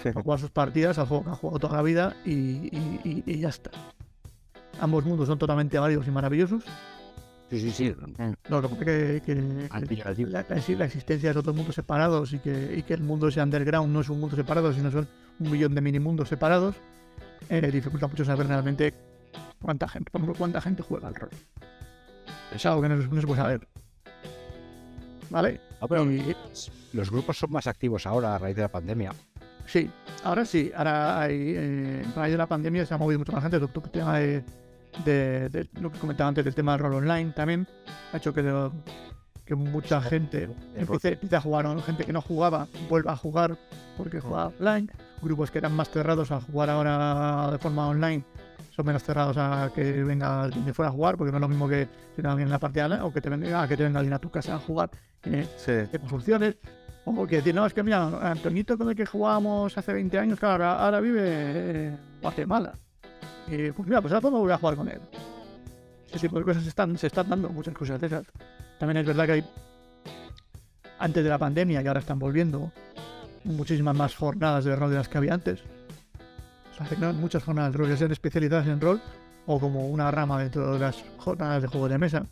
a 0.04 0.12
jugar 0.22 0.38
sus 0.40 0.50
partidas 0.50 0.98
al 0.98 1.06
juego 1.06 1.24
que 1.24 1.30
han 1.30 1.36
jugado 1.36 1.58
toda 1.60 1.76
la 1.76 1.82
vida 1.82 2.16
y, 2.24 2.30
y- 2.32 3.00
y- 3.04 3.22
y 3.26 3.38
ya 3.38 3.50
está. 3.50 3.70
Ambos 4.80 5.04
mundos 5.04 5.26
son 5.28 5.38
totalmente 5.38 5.78
válidos 5.78 6.06
y 6.06 6.10
maravillosos. 6.10 6.64
Sí, 7.50 7.60
sí, 7.60 7.70
sí. 7.70 7.94
Lo 8.48 8.62
que 8.62 9.20
que, 9.24 10.24
la, 10.26 10.84
existencia 10.84 11.32
de 11.32 11.38
otros 11.38 11.54
mundos 11.54 11.74
separados 11.74 12.32
y 12.32 12.38
que, 12.38 12.74
y 12.78 12.82
que 12.82 12.94
el 12.94 13.02
mundo 13.02 13.28
ese 13.28 13.42
underground 13.42 13.92
no 13.92 14.00
es 14.00 14.08
un 14.08 14.20
mundo 14.20 14.36
separado, 14.36 14.72
sino 14.72 14.90
son 14.90 15.08
un 15.40 15.50
millón 15.50 15.74
de 15.74 15.80
mini 15.80 15.98
mundos 15.98 16.28
separados, 16.28 16.76
eh, 17.48 17.60
dificulta 17.72 18.06
mucho 18.06 18.24
saber 18.24 18.46
realmente 18.46 18.94
cuánta 19.60 19.88
gente, 19.88 20.10
por 20.12 20.20
ejemplo, 20.20 20.38
cuánta 20.38 20.60
gente 20.60 20.82
juega 20.82 21.08
al 21.08 21.14
rol. 21.16 21.30
Es 22.54 22.64
algo 22.66 22.82
que 22.82 22.88
no, 22.88 23.02
se- 23.02 23.08
no 23.08 23.20
se 23.20 23.26
puede 23.26 23.40
saber. 23.40 23.66
¿Vale? 25.30 25.60
Ah, 25.80 25.86
pero 25.88 26.10
Y- 26.10 26.34
los 26.92 27.10
grupos 27.10 27.38
son 27.38 27.50
más 27.50 27.66
activos 27.66 28.06
ahora 28.06 28.34
a 28.34 28.38
raíz 28.38 28.56
de 28.56 28.62
la 28.62 28.68
pandemia. 28.68 29.12
Sí, 29.66 29.88
ahora 30.24 30.44
sí, 30.44 30.72
ahora 30.74 31.20
hay, 31.20 31.54
eh, 31.56 32.04
a 32.14 32.18
raíz 32.18 32.32
de 32.32 32.38
la 32.38 32.46
pandemia 32.46 32.84
se 32.86 32.94
ha 32.94 32.98
movido 32.98 33.18
mucho 33.20 33.32
más 33.32 33.42
gente. 33.42 33.56
El 33.56 33.68
tema 33.90 34.18
de, 34.18 34.44
de- 35.04 35.48
de 35.48 35.68
lo 35.80 35.90
que 35.90 35.98
comentaba 35.98 36.28
antes 36.28 36.44
del 36.44 36.54
tema 36.54 36.72
del 36.72 36.80
rol 36.82 36.94
online 36.94 37.32
también 37.32 37.66
ha 38.12 38.16
hecho 38.16 38.32
que, 38.34 38.42
mucha 39.56 40.00
gente 40.00 40.48
empiece, 40.76 41.12
empiece 41.14 41.36
a 41.36 41.40
jugar, 41.40 41.64
¿no? 41.64 41.80
gente 41.82 42.04
que 42.04 42.12
no 42.12 42.20
jugaba 42.22 42.68
vuelva 42.88 43.12
a 43.12 43.16
jugar 43.16 43.56
porque 43.96 44.20
jugaba 44.20 44.52
online. 44.60 44.88
Grupos 45.22 45.50
que 45.50 45.58
eran 45.58 45.74
más 45.74 45.90
cerrados 45.90 46.30
a 46.30 46.40
jugar 46.40 46.70
ahora 46.70 47.50
de 47.50 47.58
forma 47.58 47.88
online 47.88 48.24
son 48.74 48.86
menos 48.86 49.02
cerrados 49.02 49.36
a 49.36 49.70
que 49.74 50.04
venga 50.04 50.42
alguien 50.44 50.64
de 50.64 50.72
fuera 50.72 50.88
a 50.90 50.92
jugar 50.92 51.16
porque 51.16 51.32
no 51.32 51.38
es 51.38 51.40
lo 51.42 51.48
mismo 51.48 51.68
que 51.68 51.88
si 52.14 52.22
alguien 52.24 52.46
en 52.46 52.50
la 52.50 52.58
partida 52.60 53.04
o 53.04 53.12
que 53.12 53.20
te 53.20 53.28
venga, 53.28 53.62
a 53.62 53.66
que 53.68 53.76
te 53.76 53.82
venga 53.82 53.98
alguien 53.98 54.14
a 54.14 54.18
tu 54.20 54.30
casa 54.30 54.54
a 54.54 54.58
jugar. 54.58 54.90
eh, 55.24 55.46
Sí. 55.56 55.98
funciones, 56.06 56.56
O 57.04 57.26
que 57.26 57.36
decir, 57.36 57.54
no, 57.54 57.66
es 57.66 57.74
que 57.74 57.82
mira, 57.82 58.30
Antonito 58.30 58.78
con 58.78 58.88
el 58.88 58.94
que 58.94 59.04
jugábamos 59.06 59.76
hace 59.76 59.92
20 59.92 60.18
años, 60.18 60.38
claro, 60.38 60.64
ahora, 60.64 60.84
ahora 60.84 61.00
vive 61.00 61.86
en 61.88 61.98
Guatemala. 62.22 62.74
Y 63.48 63.70
pues 63.72 63.88
mira, 63.88 64.00
pues 64.00 64.12
ahora 64.12 64.20
podemos 64.20 64.40
volver 64.40 64.54
a 64.54 64.58
jugar 64.58 64.76
con 64.76 64.88
él. 64.88 65.00
Ese 66.08 66.20
tipo 66.20 66.38
de 66.38 66.44
cosas 66.44 66.62
se 66.62 66.68
están, 66.68 66.96
se 66.98 67.06
están 67.06 67.28
dando, 67.28 67.48
muchas 67.50 67.74
cosas 67.74 68.00
de 68.00 68.06
esas. 68.08 68.26
También 68.78 68.98
es 68.98 69.06
verdad 69.06 69.26
que 69.26 69.32
hay, 69.32 69.44
antes 70.98 71.22
de 71.22 71.30
la 71.30 71.38
pandemia, 71.38 71.82
y 71.82 71.86
ahora 71.86 72.00
están 72.00 72.18
volviendo, 72.18 72.72
muchísimas 73.44 73.96
más 73.96 74.14
jornadas 74.14 74.64
de 74.64 74.74
rol 74.76 74.90
de 74.90 74.96
las 74.96 75.08
que 75.08 75.18
había 75.18 75.34
antes. 75.34 75.60
Se 76.76 76.82
hacen 76.82 77.20
muchas 77.20 77.44
jornadas 77.44 77.72
de 77.72 77.78
rol, 77.78 77.88
ya 77.88 77.96
sean 77.96 78.12
especializadas 78.12 78.66
en 78.66 78.80
rol 78.80 79.00
o 79.46 79.58
como 79.58 79.88
una 79.88 80.10
rama 80.10 80.40
dentro 80.40 80.72
de 80.72 80.78
las 80.78 81.04
jornadas 81.18 81.62
de 81.62 81.68
juegos 81.68 81.90
de 81.90 81.98
mesa. 81.98 82.26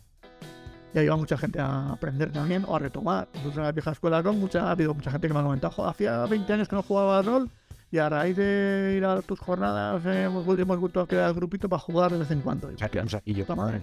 Y 0.93 0.99
ahí 0.99 1.07
va 1.07 1.17
mucha 1.17 1.37
gente 1.37 1.59
a 1.59 1.91
aprender 1.91 2.31
también 2.31 2.65
o 2.67 2.75
a 2.75 2.79
retomar. 2.79 3.27
Incluso 3.35 3.59
en 3.59 3.65
la 3.65 3.71
vieja 3.71 3.91
escuela 3.91 4.17
de 4.17 4.23
rol 4.23 4.37
mucha, 4.37 4.67
ha 4.67 4.71
habido 4.71 4.93
mucha 4.93 5.11
gente 5.11 5.27
que 5.27 5.33
me 5.33 5.39
ha 5.39 5.43
comentado, 5.43 5.71
"Jo, 5.73 5.87
hacía 5.87 6.25
20 6.25 6.51
años 6.53 6.67
que 6.67 6.75
no 6.75 6.83
jugaba 6.83 7.21
rol 7.21 7.49
y 7.91 7.97
a 7.97 8.07
raíz 8.09 8.37
de 8.37 8.95
ir 8.97 9.05
a 9.05 9.21
tus 9.21 9.39
jornadas 9.39 10.05
hemos, 10.05 10.45
vuelto- 10.45 11.01
a 11.01 11.07
crear 11.07 11.33
grupito 11.33 11.67
para 11.67 11.79
jugar 11.79 12.11
de 12.11 12.19
vez 12.19 12.31
en 12.31 12.41
cuando. 12.41 12.71
Y, 12.71 12.75
O 12.75 12.77
sea, 12.77 12.89
que 12.89 12.99
un 12.99 13.09
saquillo. 13.09 13.45
puta 13.45 13.55
madre. 13.55 13.81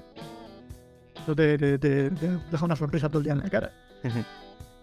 Eso 1.23 1.35
te, 1.35 1.59
te- 1.59 1.78
te- 1.78 2.11
te 2.11 2.28
deja 2.51 2.65
una 2.65 2.77
sorpresa 2.77 3.09
todo 3.09 3.19
el 3.19 3.24
día 3.24 3.33
en 3.33 3.41
la 3.41 3.51
cara. 3.51 3.73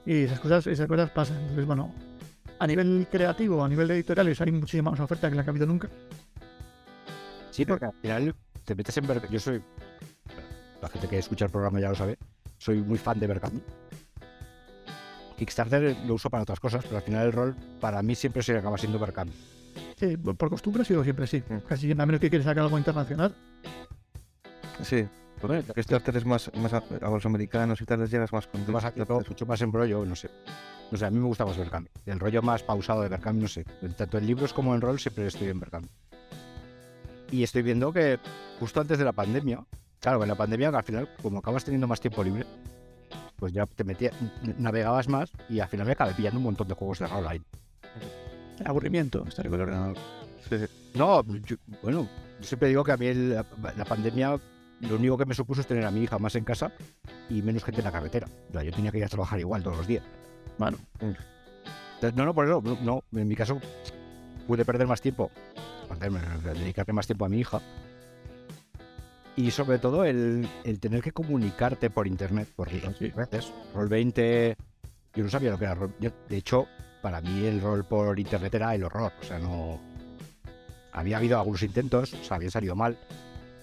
Y 0.06 0.24
esas 0.24 0.40
cosas, 0.42 0.68
esas 0.68 0.88
cosas 0.88 1.10
pasan. 1.12 1.38
Entonces, 1.40 1.66
bueno, 1.66 1.94
a 2.60 2.68
nivel 2.68 3.08
creativo, 3.10 3.64
a 3.64 3.70
nivel 3.70 3.88
de 3.88 3.94
editoriales, 3.96 4.42
hay 4.42 4.52
muchísima 4.52 4.92
más 4.92 5.00
oferta 5.00 5.30
que 5.30 5.36
la 5.36 5.44
que 5.44 5.50
ha 5.50 5.52
habido 5.52 5.66
nunca. 5.66 5.88
Sí, 7.52 7.66
porque 7.66 7.86
al 7.86 7.94
final 8.02 8.36
te 8.66 8.76
metes 8.76 8.98
en 8.98 9.08
Berkami. 9.08 9.32
Yo 9.34 9.40
soy. 9.40 9.62
La 10.82 10.90
gente 10.90 11.08
que 11.08 11.20
escucha 11.20 11.46
el 11.46 11.52
programa 11.52 11.80
ya 11.80 11.90
lo 11.90 11.96
sabe. 11.96 12.18
Soy 12.58 12.82
muy 12.82 12.98
fan 12.98 13.20
de 13.20 13.28
Berkami. 13.28 13.62
Kickstarter 15.38 15.98
lo 16.06 16.16
uso 16.16 16.30
para 16.30 16.44
otras 16.44 16.60
cosas, 16.60 16.84
pero 16.84 16.98
al 16.98 17.04
final 17.04 17.26
el 17.26 17.32
rol 17.32 17.56
para 17.80 18.02
mí 18.02 18.16
siempre 18.16 18.44
se 18.44 18.58
acaba 18.58 18.78
siendo 18.78 19.00
Berkami. 19.00 19.32
Sí, 19.98 20.18
por 20.18 20.50
costumbre 20.50 20.82
ha 20.82 20.86
sido 20.86 21.04
siempre 21.04 21.26
así. 21.26 21.44
Mm. 21.48 21.58
Casi 21.68 21.86
siempre, 21.86 22.04
a 22.04 22.06
menos 22.06 22.22
que 22.22 22.30
quieres 22.30 22.46
sacar 22.46 22.64
algo 22.64 22.78
internacional. 22.78 23.34
Sí. 24.84 25.08
Bueno, 25.42 25.62
es 25.76 26.26
más, 26.26 26.52
más 26.56 26.74
a, 26.74 26.84
a 27.02 27.10
los 27.10 27.26
americanos 27.26 27.82
y 27.82 27.86
tal, 27.86 28.00
les 28.00 28.12
llegas 28.12 28.32
más 28.32 28.48
con 28.48 28.66
más 28.72 28.86
mucho 29.28 29.46
más 29.46 29.62
en 29.62 29.74
rollo, 29.74 30.06
no 30.06 30.16
sé. 30.16 30.30
No 30.90 30.98
sé, 30.98 31.06
a 31.06 31.10
mí 31.10 31.18
me 31.18 31.26
gusta 31.26 31.46
más 31.46 31.58
Berkami. 31.58 31.88
El 32.06 32.20
rollo 32.20 32.42
más 32.42 32.64
pausado 32.64 33.02
de 33.02 33.10
Berkami, 33.10 33.42
no 33.42 33.48
sé. 33.48 33.66
Tanto 33.98 34.18
en 34.18 34.28
libros 34.28 34.54
como 34.54 34.74
en 34.74 34.80
rol 34.80 35.00
siempre 35.00 35.28
estoy 35.28 35.50
en 35.50 35.60
Berkami. 35.60 35.88
Y 37.32 37.44
estoy 37.44 37.62
viendo 37.62 37.92
que 37.92 38.20
justo 38.60 38.80
antes 38.80 39.00
de 39.00 39.04
la 39.04 39.12
pandemia, 39.12 39.66
claro, 40.00 40.22
en 40.22 40.30
la 40.30 40.36
pandemia 40.36 40.70
al 40.70 40.84
final, 40.84 41.10
como 41.22 41.40
acabas 41.40 41.66
teniendo 41.66 41.88
más 41.88 42.00
tiempo 42.00 42.24
libre, 42.24 42.46
pues 43.38 43.52
ya 43.54 43.66
te 43.66 43.84
metías, 43.84 44.14
navegabas 44.58 45.08
más 45.10 45.32
y 45.50 45.60
al 45.60 45.68
final 45.70 45.86
me 45.86 45.94
acabé 45.94 46.14
pillando 46.14 46.38
un 46.40 46.44
montón 46.46 46.68
de 46.68 46.74
juegos 46.76 47.00
de 47.00 47.08
rol 47.08 47.28
ahí. 47.28 47.42
Aburrimiento, 48.66 49.26
estar 49.28 49.46
con 49.46 49.56
el 49.56 49.62
ordenador. 49.62 49.98
Sí, 50.50 50.58
sí. 50.60 50.66
No, 50.96 51.24
yo- 51.46 51.56
bueno, 51.82 52.08
yo 52.40 52.46
siempre 52.46 52.68
digo 52.70 52.84
que 52.84 52.92
a 52.92 52.98
mí 52.98 53.08
el- 53.08 53.34
la, 53.34 53.46
la 53.78 53.86
pandemia 53.86 54.40
lo 54.82 54.96
único 54.96 55.18
que 55.18 55.26
me 55.26 55.34
supuso 55.34 55.62
es 55.62 55.68
tener 55.68 55.86
a 55.86 55.92
mi 55.92 56.04
hija 56.04 56.20
más 56.20 56.36
en 56.36 56.44
casa 56.44 56.72
y 57.30 57.42
menos 57.42 57.64
gente 57.64 57.82
en 57.82 57.86
la 57.86 57.92
carretera. 57.92 58.28
O 58.50 58.54
sea, 58.54 58.64
yo 58.64 58.72
tenía 58.72 58.92
que 58.92 58.98
ir 59.00 59.06
a 59.06 59.10
trabajar 59.10 59.40
igual 59.40 59.64
todos 59.64 59.78
los 59.78 59.88
días. 59.88 60.04
Bueno, 60.58 60.78
No, 62.16 62.26
no, 62.26 62.34
por 62.34 62.46
eso, 62.46 62.62
no, 62.64 62.78
no, 62.82 63.04
en 63.20 63.28
mi 63.28 63.36
caso 63.36 63.60
pude 64.46 64.66
perder 64.66 64.88
más 64.88 65.00
tiempo, 65.02 65.32
dedicarle 66.54 66.92
más 66.94 67.08
tiempo 67.08 67.24
a 67.26 67.30
mi 67.30 67.40
hija. 67.40 67.62
Y 69.36 69.50
sobre 69.52 69.80
todo 69.80 70.06
el, 70.06 70.48
el 70.64 70.80
tener 70.80 71.02
que 71.02 71.12
comunicarte 71.12 71.90
por 71.90 72.06
internet, 72.08 72.48
por 72.56 72.70
redes. 72.70 73.52
Roll 73.74 73.88
20, 73.90 74.56
yo 75.16 75.24
no 75.24 75.30
sabía 75.30 75.50
lo 75.52 75.58
que 75.58 75.66
era 75.66 75.74
Roll. 75.76 75.94
yo- 76.00 76.12
de 76.30 76.38
hecho, 76.38 76.68
para 77.02 77.20
mí 77.20 77.46
el 77.46 77.60
rol 77.60 77.84
por 77.84 78.20
internet 78.20 78.54
era 78.54 78.76
el 78.76 78.84
horror. 78.84 79.12
O 79.20 79.24
sea, 79.24 79.40
no. 79.40 79.80
Había 80.92 81.18
habido 81.18 81.40
algunos 81.40 81.64
intentos, 81.64 82.14
o 82.14 82.24
sea, 82.24 82.36
habían 82.38 82.52
salido 82.52 82.76
mal. 82.76 82.98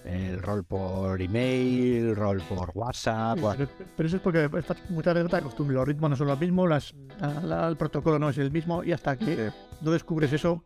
El 0.03 0.41
rol 0.41 0.63
por 0.65 1.21
email, 1.21 2.15
rol 2.15 2.41
por 2.49 2.71
WhatsApp. 2.73 3.37
Sí, 3.37 3.45
pero, 3.57 3.69
pero 3.95 4.07
eso 4.07 4.15
es 4.17 4.21
porque 4.21 4.49
estás 4.57 4.77
muchas 4.89 5.13
veces 5.13 5.29
te 5.29 5.37
acostumbras. 5.37 5.75
Los 5.75 5.87
ritmos 5.87 6.09
no 6.09 6.15
son 6.17 6.27
los 6.27 6.39
mismos, 6.39 6.67
las, 6.69 6.93
la- 7.21 7.39
la- 7.41 7.67
el 7.69 7.77
protocolo 7.77 8.19
no 8.19 8.29
es 8.29 8.37
el 8.39 8.51
mismo 8.51 8.83
y 8.83 8.91
hasta 8.91 9.15
que 9.15 9.35
Sí. 9.51 9.55
no 9.81 9.91
descubres 9.91 10.33
eso, 10.33 10.63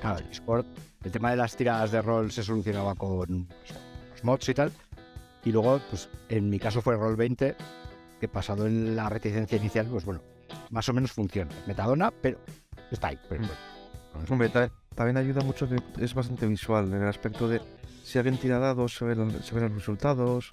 Claro, 0.00 0.18
el 0.20 0.28
Discord, 0.28 0.64
el 1.04 1.10
tema 1.12 1.30
de 1.30 1.36
las 1.36 1.56
tiradas 1.56 1.90
de 1.92 2.02
rol 2.02 2.30
se 2.32 2.42
solucionaba 2.42 2.94
con 2.94 3.46
mods 4.24 4.48
y 4.48 4.54
tal. 4.54 4.72
Y 5.44 5.52
luego, 5.52 5.80
pues 5.90 6.08
en 6.28 6.48
mi 6.50 6.58
caso 6.58 6.82
fue 6.82 6.96
Roll 6.96 7.16
20, 7.16 7.56
que 8.20 8.28
pasado 8.28 8.66
en 8.66 8.94
la 8.94 9.08
reticencia 9.08 9.58
inicial, 9.58 9.86
pues 9.86 10.04
bueno, 10.04 10.20
más 10.70 10.88
o 10.88 10.92
menos 10.92 11.12
funciona. 11.12 11.50
Metadona, 11.66 12.12
pero 12.22 12.38
está 12.90 13.08
ahí. 13.08 13.18
Pero, 13.28 13.42
Mm. 13.42 13.46
bueno, 14.14 14.26
Hombre, 14.30 14.48
ta- 14.50 14.70
también 14.94 15.16
ayuda 15.16 15.42
mucho 15.42 15.68
que 15.68 15.76
es 16.00 16.14
bastante 16.14 16.46
visual 16.46 16.86
en 16.92 17.02
el 17.02 17.08
aspecto 17.08 17.48
de 17.48 17.60
si 18.04 18.18
alguien 18.18 18.36
tira 18.38 18.58
dados, 18.58 18.94
se 18.94 19.04
ven, 19.04 19.42
se 19.42 19.54
ven 19.54 19.64
los 19.64 19.72
resultados, 19.72 20.50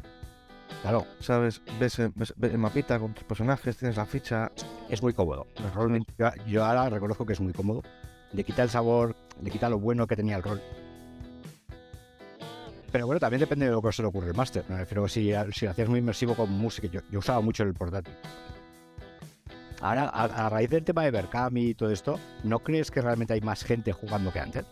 claro, 0.82 1.06
¿sabes? 1.20 1.62
Ves, 1.80 2.00
el- 2.00 2.12
ves- 2.16 2.34
ves 2.38 2.52
el 2.54 2.58
mapita 2.58 2.98
con 3.00 3.14
tus 3.14 3.24
personajes, 3.26 3.78
tienes 3.78 3.98
la 3.98 4.06
ficha. 4.06 4.52
es 4.90 5.04
muy 5.04 5.14
cómodo. 5.14 5.46
El 5.58 5.72
Roll 5.74 5.92
20, 5.92 6.14
yo- 6.18 6.32
yo 6.48 6.66
ahora 6.66 6.90
reconozco 6.90 7.24
que 7.26 7.34
es 7.34 7.40
muy 7.40 7.54
cómodo. 7.54 7.84
Le 8.34 8.44
quita 8.44 8.64
el 8.64 8.70
sabor, 8.72 9.16
le 9.44 9.52
quita 9.52 9.70
lo 9.70 9.78
bueno 9.80 10.08
que 10.08 10.16
tenía 10.16 10.36
el 10.38 10.42
rol. 10.44 10.60
Pero 12.92 13.06
bueno, 13.06 13.20
también 13.20 13.40
depende 13.40 13.66
de 13.66 13.72
lo 13.72 13.82
que 13.82 13.92
se 13.92 14.02
le 14.02 14.08
ocurre 14.08 14.28
el 14.30 14.36
máster. 14.36 14.64
Me 14.68 14.78
refiero 14.78 15.08
si, 15.08 15.32
si 15.54 15.66
lo 15.66 15.72
hacías 15.72 15.90
muy 15.90 16.00
inmersivo 16.00 16.36
con 16.36 16.52
música. 16.52 16.88
Yo, 16.88 17.02
yo 17.12 17.20
usaba 17.20 17.42
mucho 17.42 17.64
el 17.64 17.74
portátil. 17.74 18.14
Ahora, 19.82 20.10
a, 20.10 20.24
a 20.24 20.50
raíz 20.50 20.70
del 20.70 20.84
tema 20.84 21.04
de 21.04 21.12
Berkami 21.12 21.68
y 21.68 21.74
todo 21.76 21.92
esto, 21.92 22.20
¿no 22.44 22.60
crees 22.60 22.92
que 22.92 23.02
realmente 23.02 23.34
hay 23.34 23.42
más 23.42 23.64
gente 23.64 23.94
jugando 23.94 24.32
que 24.34 24.40
antes? 24.40 24.66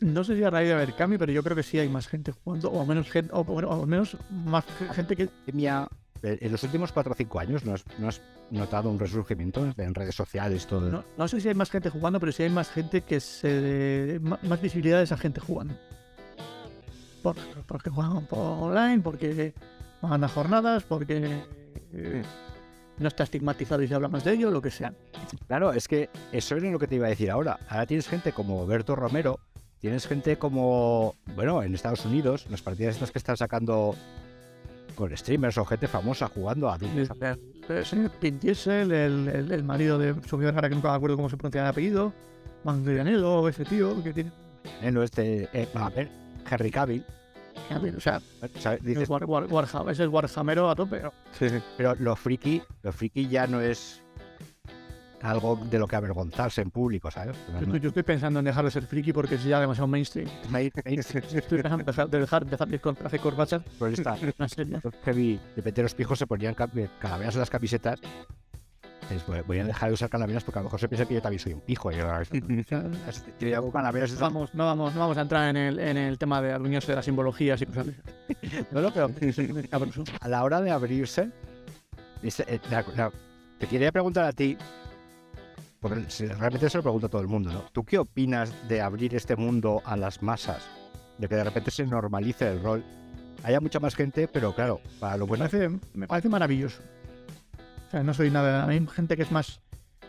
no 0.00 0.22
sé 0.24 0.36
si 0.36 0.44
a 0.44 0.50
raíz 0.50 0.68
de 0.68 0.74
Berkami, 0.74 1.18
pero 1.18 1.32
yo 1.32 1.42
creo 1.42 1.56
que 1.56 1.62
sí 1.62 1.78
hay 1.78 1.88
más 1.88 2.06
gente 2.06 2.32
jugando, 2.32 2.70
o 2.70 2.86
menos 2.86 3.10
gente, 3.10 3.30
o, 3.34 3.44
bueno, 3.44 3.68
o 3.70 3.86
menos 3.86 4.16
más 4.30 4.64
gente 4.92 5.16
que. 5.16 5.28
Eh, 6.22 6.38
En 6.40 6.52
los 6.52 6.62
últimos 6.62 6.92
4 6.92 7.12
o 7.12 7.14
5 7.14 7.38
años, 7.40 7.64
¿no 7.64 7.74
has, 7.74 7.84
no 7.98 8.08
has 8.08 8.20
notado 8.50 8.90
un 8.90 8.98
resurgimiento 8.98 9.64
en 9.76 9.94
redes 9.94 10.14
sociales? 10.14 10.66
Todo 10.66 10.90
No, 10.90 11.04
no 11.16 11.28
sé 11.28 11.40
si 11.40 11.48
hay 11.48 11.54
más 11.54 11.70
gente 11.70 11.90
jugando, 11.90 12.18
pero 12.20 12.32
sí 12.32 12.42
hay 12.42 12.50
más 12.50 12.70
gente 12.70 13.02
que 13.02 13.20
se. 13.20 14.20
más 14.22 14.60
visibilidad 14.60 14.98
de 14.98 15.04
esa 15.04 15.16
gente 15.16 15.40
jugando. 15.40 15.74
Por- 17.22 17.36
porque 17.66 17.90
juegan 17.90 18.26
por 18.26 18.38
online, 18.38 19.00
porque 19.00 19.52
van 20.00 20.22
a 20.24 20.28
jornadas, 20.28 20.84
porque. 20.84 21.42
eh, 21.92 22.22
no 22.98 23.06
está 23.06 23.22
estigmatizado 23.22 23.80
y 23.82 23.86
se 23.86 23.94
habla 23.94 24.08
más 24.08 24.24
de 24.24 24.32
ello, 24.32 24.50
lo 24.50 24.60
que 24.60 24.72
sea. 24.72 24.92
Claro, 25.46 25.72
es 25.72 25.86
que 25.86 26.10
eso 26.32 26.56
es 26.56 26.62
lo 26.64 26.80
que 26.80 26.88
te 26.88 26.96
iba 26.96 27.06
a 27.06 27.10
decir 27.10 27.30
ahora. 27.30 27.60
Ahora 27.68 27.86
tienes 27.86 28.08
gente 28.08 28.32
como 28.32 28.66
Berto 28.66 28.96
Romero, 28.96 29.38
tienes 29.78 30.08
gente 30.08 30.36
como, 30.36 31.14
bueno, 31.36 31.62
en 31.62 31.76
Estados 31.76 32.04
Unidos, 32.04 32.46
las 32.50 32.60
partidas 32.60 32.94
estas 32.96 33.12
que 33.12 33.18
están 33.18 33.36
sacando 33.36 33.94
con 34.98 35.16
streamers 35.16 35.56
o 35.58 35.64
gente 35.64 35.86
famosa 35.86 36.26
jugando 36.28 36.68
a 36.70 36.74
El, 36.76 36.98
el- 36.98 37.06
el 37.68 37.84
señor 37.86 38.10
Pin 38.20 38.38
Diesel, 38.40 38.90
el, 38.92 39.28
el- 39.28 39.52
el 39.52 39.62
marido 39.64 39.96
de 39.98 40.12
Sofía 40.26 40.46
Vergara, 40.46 40.68
que 40.68 40.74
nunca 40.74 40.90
me 40.90 40.96
acuerdo 40.96 41.16
cómo 41.16 41.28
se 41.30 41.36
pronuncia 41.36 41.60
el 41.62 41.68
apellido, 41.68 42.12
Manglianello, 42.64 43.48
ese 43.48 43.64
tío, 43.64 44.02
que 44.02 44.12
tiene. 44.12 44.32
Neno 44.82 45.02
este, 45.02 45.48
eh, 45.52 45.68
a 45.74 45.88
ver, 45.90 46.10
Henry 46.50 46.70
Cavill, 46.70 47.04
ver, 47.80 47.96
O 47.96 48.00
sea. 48.00 48.20
Dices, 48.80 49.04
es, 49.04 49.08
War, 49.08 49.24
War- 49.24 49.46
Warhammer, 49.50 49.92
es 49.92 50.00
el 50.00 50.08
Warhamero 50.08 50.68
a 50.70 50.74
tope. 50.74 51.02
Sí, 51.38 51.48
sí. 51.48 51.56
pero 51.76 51.94
lo 51.96 52.16
friki, 52.16 52.62
lo 52.82 52.92
friki 52.92 53.28
ya 53.28 53.46
no 53.46 53.60
es 53.60 54.02
algo 55.22 55.56
de 55.56 55.78
lo 55.78 55.86
que 55.88 55.96
avergonzarse 55.96 56.60
en 56.62 56.70
público, 56.70 57.10
¿sabes? 57.10 57.36
Yo 57.52 57.58
estoy, 57.60 57.80
yo 57.80 57.88
estoy 57.88 58.02
pensando 58.04 58.38
en 58.38 58.44
dejar 58.44 58.64
de 58.64 58.70
ser 58.70 58.84
friki 58.86 59.12
porque 59.12 59.34
es 59.34 59.44
ya 59.44 59.58
demasiado 59.60 59.86
mainstream. 59.88 60.28
Estoy 60.84 61.62
pensando 61.62 61.80
en 61.80 61.86
dejar 61.86 62.44
de 62.44 62.50
dejar, 62.50 62.74
y 63.14 63.18
corbata. 63.18 63.60
Por 63.78 63.92
esta, 63.92 64.16
Una 64.38 64.48
serie. 64.48 64.78
que 65.04 65.12
vi 65.12 65.40
de 65.56 65.62
peteros 65.62 65.94
pijos 65.94 66.18
se 66.18 66.26
ponían 66.26 66.54
ca- 66.54 66.68
calaveras 67.00 67.34
en 67.34 67.40
las 67.40 67.50
camisetas. 67.50 68.00
Entonces, 69.10 69.44
voy- 69.46 69.58
a 69.58 69.64
dejar 69.64 69.88
de 69.88 69.94
usar 69.94 70.10
calaveras 70.10 70.44
porque 70.44 70.58
a 70.58 70.62
lo 70.62 70.64
mejor 70.64 70.80
se 70.80 70.88
piensa 70.88 71.06
que 71.06 71.14
yo 71.14 71.22
también 71.22 71.40
soy 71.40 71.54
un 71.54 71.60
pijo. 71.62 71.90
Yo, 71.90 72.06
hago 73.56 73.72
calaveras. 73.72 74.18
Vamos, 74.20 74.54
no, 74.54 74.66
vamos, 74.66 74.94
no 74.94 75.00
vamos 75.00 75.16
a 75.16 75.22
entrar 75.22 75.48
en 75.48 75.56
el, 75.56 75.78
en 75.78 75.96
el 75.96 76.18
tema 76.18 76.42
de 76.42 76.52
adueñarse 76.52 76.92
de 76.92 76.96
las 76.96 77.04
simbologías 77.06 77.60
y 77.62 77.66
cosas. 77.66 77.86
No, 78.70 78.82
no, 78.82 78.92
pero 78.92 79.08
a 80.20 80.28
la 80.28 80.44
hora 80.44 80.60
de 80.60 80.70
abrirse, 80.70 81.30
eh, 82.22 82.60
te 83.58 83.66
quería 83.66 83.90
preguntar 83.90 84.24
a 84.26 84.32
ti, 84.32 84.56
porque 85.80 86.06
realmente 86.38 86.68
se 86.68 86.78
lo 86.78 86.82
pregunto 86.82 87.06
a 87.06 87.10
todo 87.10 87.22
el 87.22 87.28
mundo, 87.28 87.52
¿no? 87.52 87.62
¿Tú 87.72 87.84
qué 87.84 87.98
opinas 87.98 88.52
de 88.68 88.80
abrir 88.80 89.14
este 89.14 89.36
mundo 89.36 89.80
a 89.84 89.96
las 89.96 90.22
masas? 90.22 90.68
De 91.18 91.28
que 91.28 91.36
de 91.36 91.44
repente 91.44 91.70
se 91.70 91.86
normalice 91.86 92.48
el 92.48 92.62
rol. 92.62 92.84
Haya 93.44 93.60
mucha 93.60 93.78
más 93.78 93.94
gente, 93.94 94.26
pero 94.26 94.54
claro, 94.54 94.80
para 94.98 95.16
lo 95.16 95.26
Me 95.26 95.28
bueno 95.28 95.48
parece, 95.48 95.78
me 95.94 96.08
parece 96.08 96.28
maravilloso. 96.28 96.82
O 97.86 97.90
sea, 97.90 98.02
no 98.02 98.12
soy 98.12 98.30
nada. 98.30 98.66
Hay 98.66 98.84
gente 98.88 99.16
que 99.16 99.22
es 99.22 99.30
más 99.30 99.60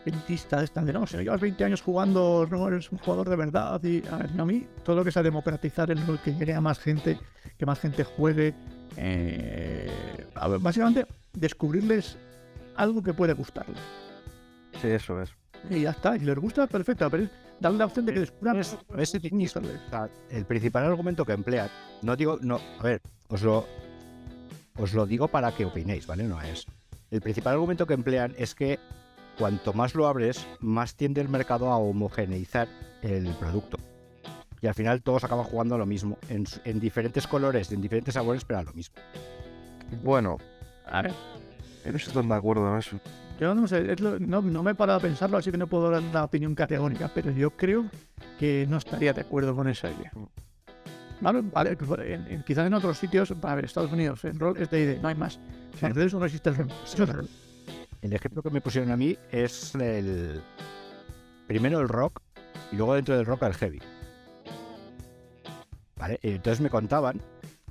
elitista 0.04 0.62
esta 0.62 0.82
de 0.82 0.92
no, 0.92 1.06
si 1.06 1.16
no 1.16 1.22
llevas 1.22 1.40
20 1.40 1.64
años 1.64 1.82
jugando, 1.82 2.48
no 2.50 2.66
eres 2.68 2.90
un 2.90 2.98
jugador 2.98 3.28
de 3.28 3.36
verdad. 3.36 3.80
Y 3.84 4.02
a, 4.08 4.16
ver, 4.16 4.30
a 4.38 4.44
mí, 4.44 4.66
todo 4.84 4.96
lo 4.96 5.04
que 5.04 5.12
sea 5.12 5.22
democratizar 5.22 5.90
el 5.90 6.04
rol, 6.04 6.18
que 6.24 6.34
llegue 6.34 6.54
a 6.54 6.60
más 6.60 6.80
gente, 6.80 7.18
que 7.56 7.66
más 7.66 7.78
gente 7.78 8.02
juegue. 8.02 8.54
eh, 8.96 10.26
a 10.34 10.48
ver, 10.48 10.58
básicamente, 10.58 11.06
descubrirles 11.32 12.18
algo 12.74 13.02
que 13.02 13.14
puede 13.14 13.34
gustarles. 13.34 13.78
Sí, 14.80 14.88
eso 14.88 15.20
es. 15.20 15.39
Y 15.68 15.82
ya 15.82 15.90
está, 15.90 16.16
y 16.16 16.20
si 16.20 16.24
les 16.24 16.38
gusta, 16.38 16.66
perfecto, 16.66 17.08
pero 17.10 17.28
darle 17.60 17.78
la 17.78 17.86
opción 17.86 18.06
de 18.06 18.14
que 18.14 18.20
descubran 18.20 18.58
Es- 18.58 18.76
es 18.96 19.14
el 20.30 20.44
principal 20.46 20.84
argumento 20.84 21.24
que 21.24 21.32
emplean, 21.32 21.68
no 22.02 22.16
digo, 22.16 22.38
no, 22.40 22.58
a 22.78 22.82
ver, 22.82 23.02
os 23.28 23.42
lo, 23.42 23.66
os 24.78 24.94
lo 24.94 25.06
digo 25.06 25.28
para 25.28 25.52
que 25.52 25.64
opinéis, 25.66 26.06
¿vale? 26.06 26.24
No 26.24 26.40
es. 26.40 26.66
El 27.10 27.20
principal 27.20 27.54
argumento 27.54 27.86
que 27.86 27.94
emplean 27.94 28.34
es 28.38 28.54
que 28.54 28.78
cuanto 29.38 29.72
más 29.72 29.94
lo 29.94 30.06
abres, 30.06 30.46
más 30.60 30.94
tiende 30.94 31.20
el 31.20 31.28
mercado 31.28 31.70
a 31.70 31.76
homogeneizar 31.76 32.68
el 33.02 33.26
producto. 33.34 33.76
Y 34.62 34.66
al 34.66 34.74
final 34.74 35.02
todos 35.02 35.24
acaban 35.24 35.44
jugando 35.44 35.74
a 35.74 35.78
lo 35.78 35.86
mismo, 35.86 36.18
en, 36.28 36.44
en 36.64 36.80
diferentes 36.80 37.26
colores, 37.26 37.72
en 37.72 37.80
diferentes 37.80 38.14
sabores, 38.14 38.44
pero 38.44 38.60
a 38.60 38.62
lo 38.62 38.72
mismo. 38.72 38.94
Bueno, 40.02 40.36
A 40.86 41.02
ver, 41.02 41.12
no 41.84 41.96
estoy 41.96 42.12
tan 42.14 42.28
de 42.28 42.34
acuerdo 42.34 42.70
en 42.72 42.78
eso. 42.78 42.98
Yo 43.40 43.54
no 43.54 43.66
sé, 43.66 43.96
lo- 43.96 44.18
no, 44.18 44.42
no 44.42 44.62
me 44.62 44.72
he 44.72 44.74
parado 44.74 44.98
a 44.98 45.02
pensarlo, 45.02 45.38
así 45.38 45.50
que 45.50 45.58
no 45.58 45.66
puedo 45.66 45.90
dar 45.90 46.02
una 46.02 46.24
opinión 46.24 46.54
categórica, 46.54 47.10
pero 47.14 47.30
yo 47.30 47.50
creo 47.50 47.86
que 48.38 48.66
no 48.68 48.76
estaría 48.76 49.12
de 49.12 49.22
acuerdo 49.22 49.54
con 49.56 49.66
esa 49.68 49.90
idea. 49.90 50.12
Vale, 51.20 51.42
vale, 51.42 51.76
por- 51.76 52.00
en- 52.02 52.26
en- 52.28 52.42
quizás 52.44 52.66
en 52.66 52.74
otros 52.74 52.96
sitios, 52.98 53.32
a 53.42 53.54
ver, 53.54 53.64
Estados 53.64 53.92
Unidos, 53.92 54.24
el 54.24 54.38
rol 54.38 54.56
es 54.58 54.70
de 54.70 54.80
ID, 54.80 55.00
no 55.02 55.08
hay 55.08 55.14
más. 55.14 55.38
En 55.82 55.94
redes 55.94 56.14
no 56.14 56.24
existe 56.24 56.50
el. 56.50 56.66
El 58.02 58.12
ejemplo 58.14 58.42
que 58.42 58.50
me 58.50 58.60
pusieron 58.60 58.90
a 58.90 58.96
mí 58.96 59.16
es 59.30 59.74
el. 59.74 60.40
Primero 61.46 61.80
el 61.80 61.88
rock 61.88 62.20
y 62.72 62.76
luego 62.76 62.94
dentro 62.94 63.16
del 63.16 63.26
rock 63.26 63.42
el 63.42 63.54
heavy. 63.54 63.80
¿Vale? 65.96 66.18
Entonces 66.22 66.60
me 66.60 66.70
contaban. 66.70 67.20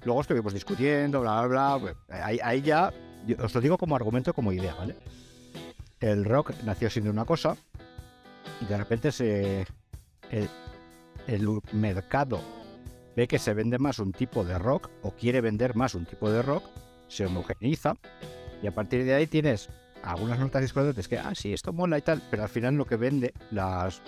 Luego 0.04 0.22
estuvimos 0.22 0.54
discutiendo, 0.54 1.22
bla, 1.22 1.46
bla, 1.48 1.78
bla. 1.78 1.80
pues, 2.08 2.22
Ahí, 2.22 2.40
ahí 2.44 2.62
ya. 2.62 2.94
os 3.41 3.54
lo 3.56 3.62
digo 3.62 3.78
como 3.78 3.96
argumento, 3.96 4.34
como 4.34 4.52
idea, 4.54 4.76
¿vale? 4.76 4.96
El 6.00 6.26
rock 6.26 6.54
nació 6.64 6.90
siendo 6.90 7.12
una 7.12 7.26
cosa 7.26 7.58
y 8.62 8.66
de 8.66 8.78
repente 8.78 9.12
se. 9.12 9.66
El, 10.32 10.48
el 11.28 11.48
mercado 11.74 12.40
ve 13.16 13.28
que 13.28 13.40
se 13.40 13.54
vende 13.54 13.80
más 13.80 14.00
un 14.00 14.12
tipo 14.14 14.44
de 14.44 14.58
rock 14.58 14.90
o 15.02 15.12
quiere 15.12 15.42
vender 15.42 15.76
más 15.76 15.96
un 15.96 16.06
tipo 16.06 16.32
de 16.32 16.42
rock, 16.42 16.64
se 17.08 17.26
homogeneiza 17.26 17.96
y 18.62 18.68
a 18.68 18.72
partir 18.74 19.04
de 19.04 19.14
ahí 19.16 19.28
tienes 19.28 19.70
algunas 20.04 20.40
notas 20.40 20.62
discordantes 20.62 21.08
que, 21.08 21.18
ah, 21.18 21.34
sí, 21.36 21.52
esto 21.54 21.74
mola 21.74 21.98
y 21.98 22.02
tal, 22.02 22.22
pero 22.32 22.44
al 22.44 22.50
final 22.50 22.76
lo 22.76 22.86
que 22.86 22.96
vende, 22.96 23.34
las, 23.52 24.02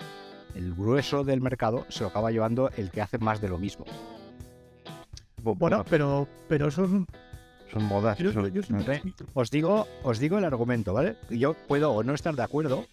el 0.54 0.74
grueso 0.74 1.24
del 1.24 1.40
mercado, 1.42 1.84
se 1.90 2.00
lo 2.04 2.08
acaba 2.08 2.30
llevando 2.30 2.70
el 2.76 2.90
que 2.90 3.02
hace 3.02 3.18
más 3.18 3.40
de 3.42 3.48
lo 3.48 3.58
mismo. 3.58 3.84
Bo- 5.42 5.54
Bueno, 5.54 5.84
pero, 5.90 6.26
pero 6.48 6.68
eso 6.68 6.84
es 6.84 6.90
un- 6.90 7.06
son 7.72 7.84
modas. 7.84 8.18
yo- 8.24 8.32
¿eh? 8.92 9.00
Os 9.34 9.50
digo, 9.50 9.86
os 10.02 10.18
digo 10.18 10.38
el 10.38 10.44
argumento, 10.44 10.92
¿vale? 10.92 11.16
Yo 11.30 11.54
puedo 11.54 11.92
o 11.92 12.02
no 12.02 12.14
estar 12.14 12.34
de 12.36 12.42
acuerdo, 12.42 12.86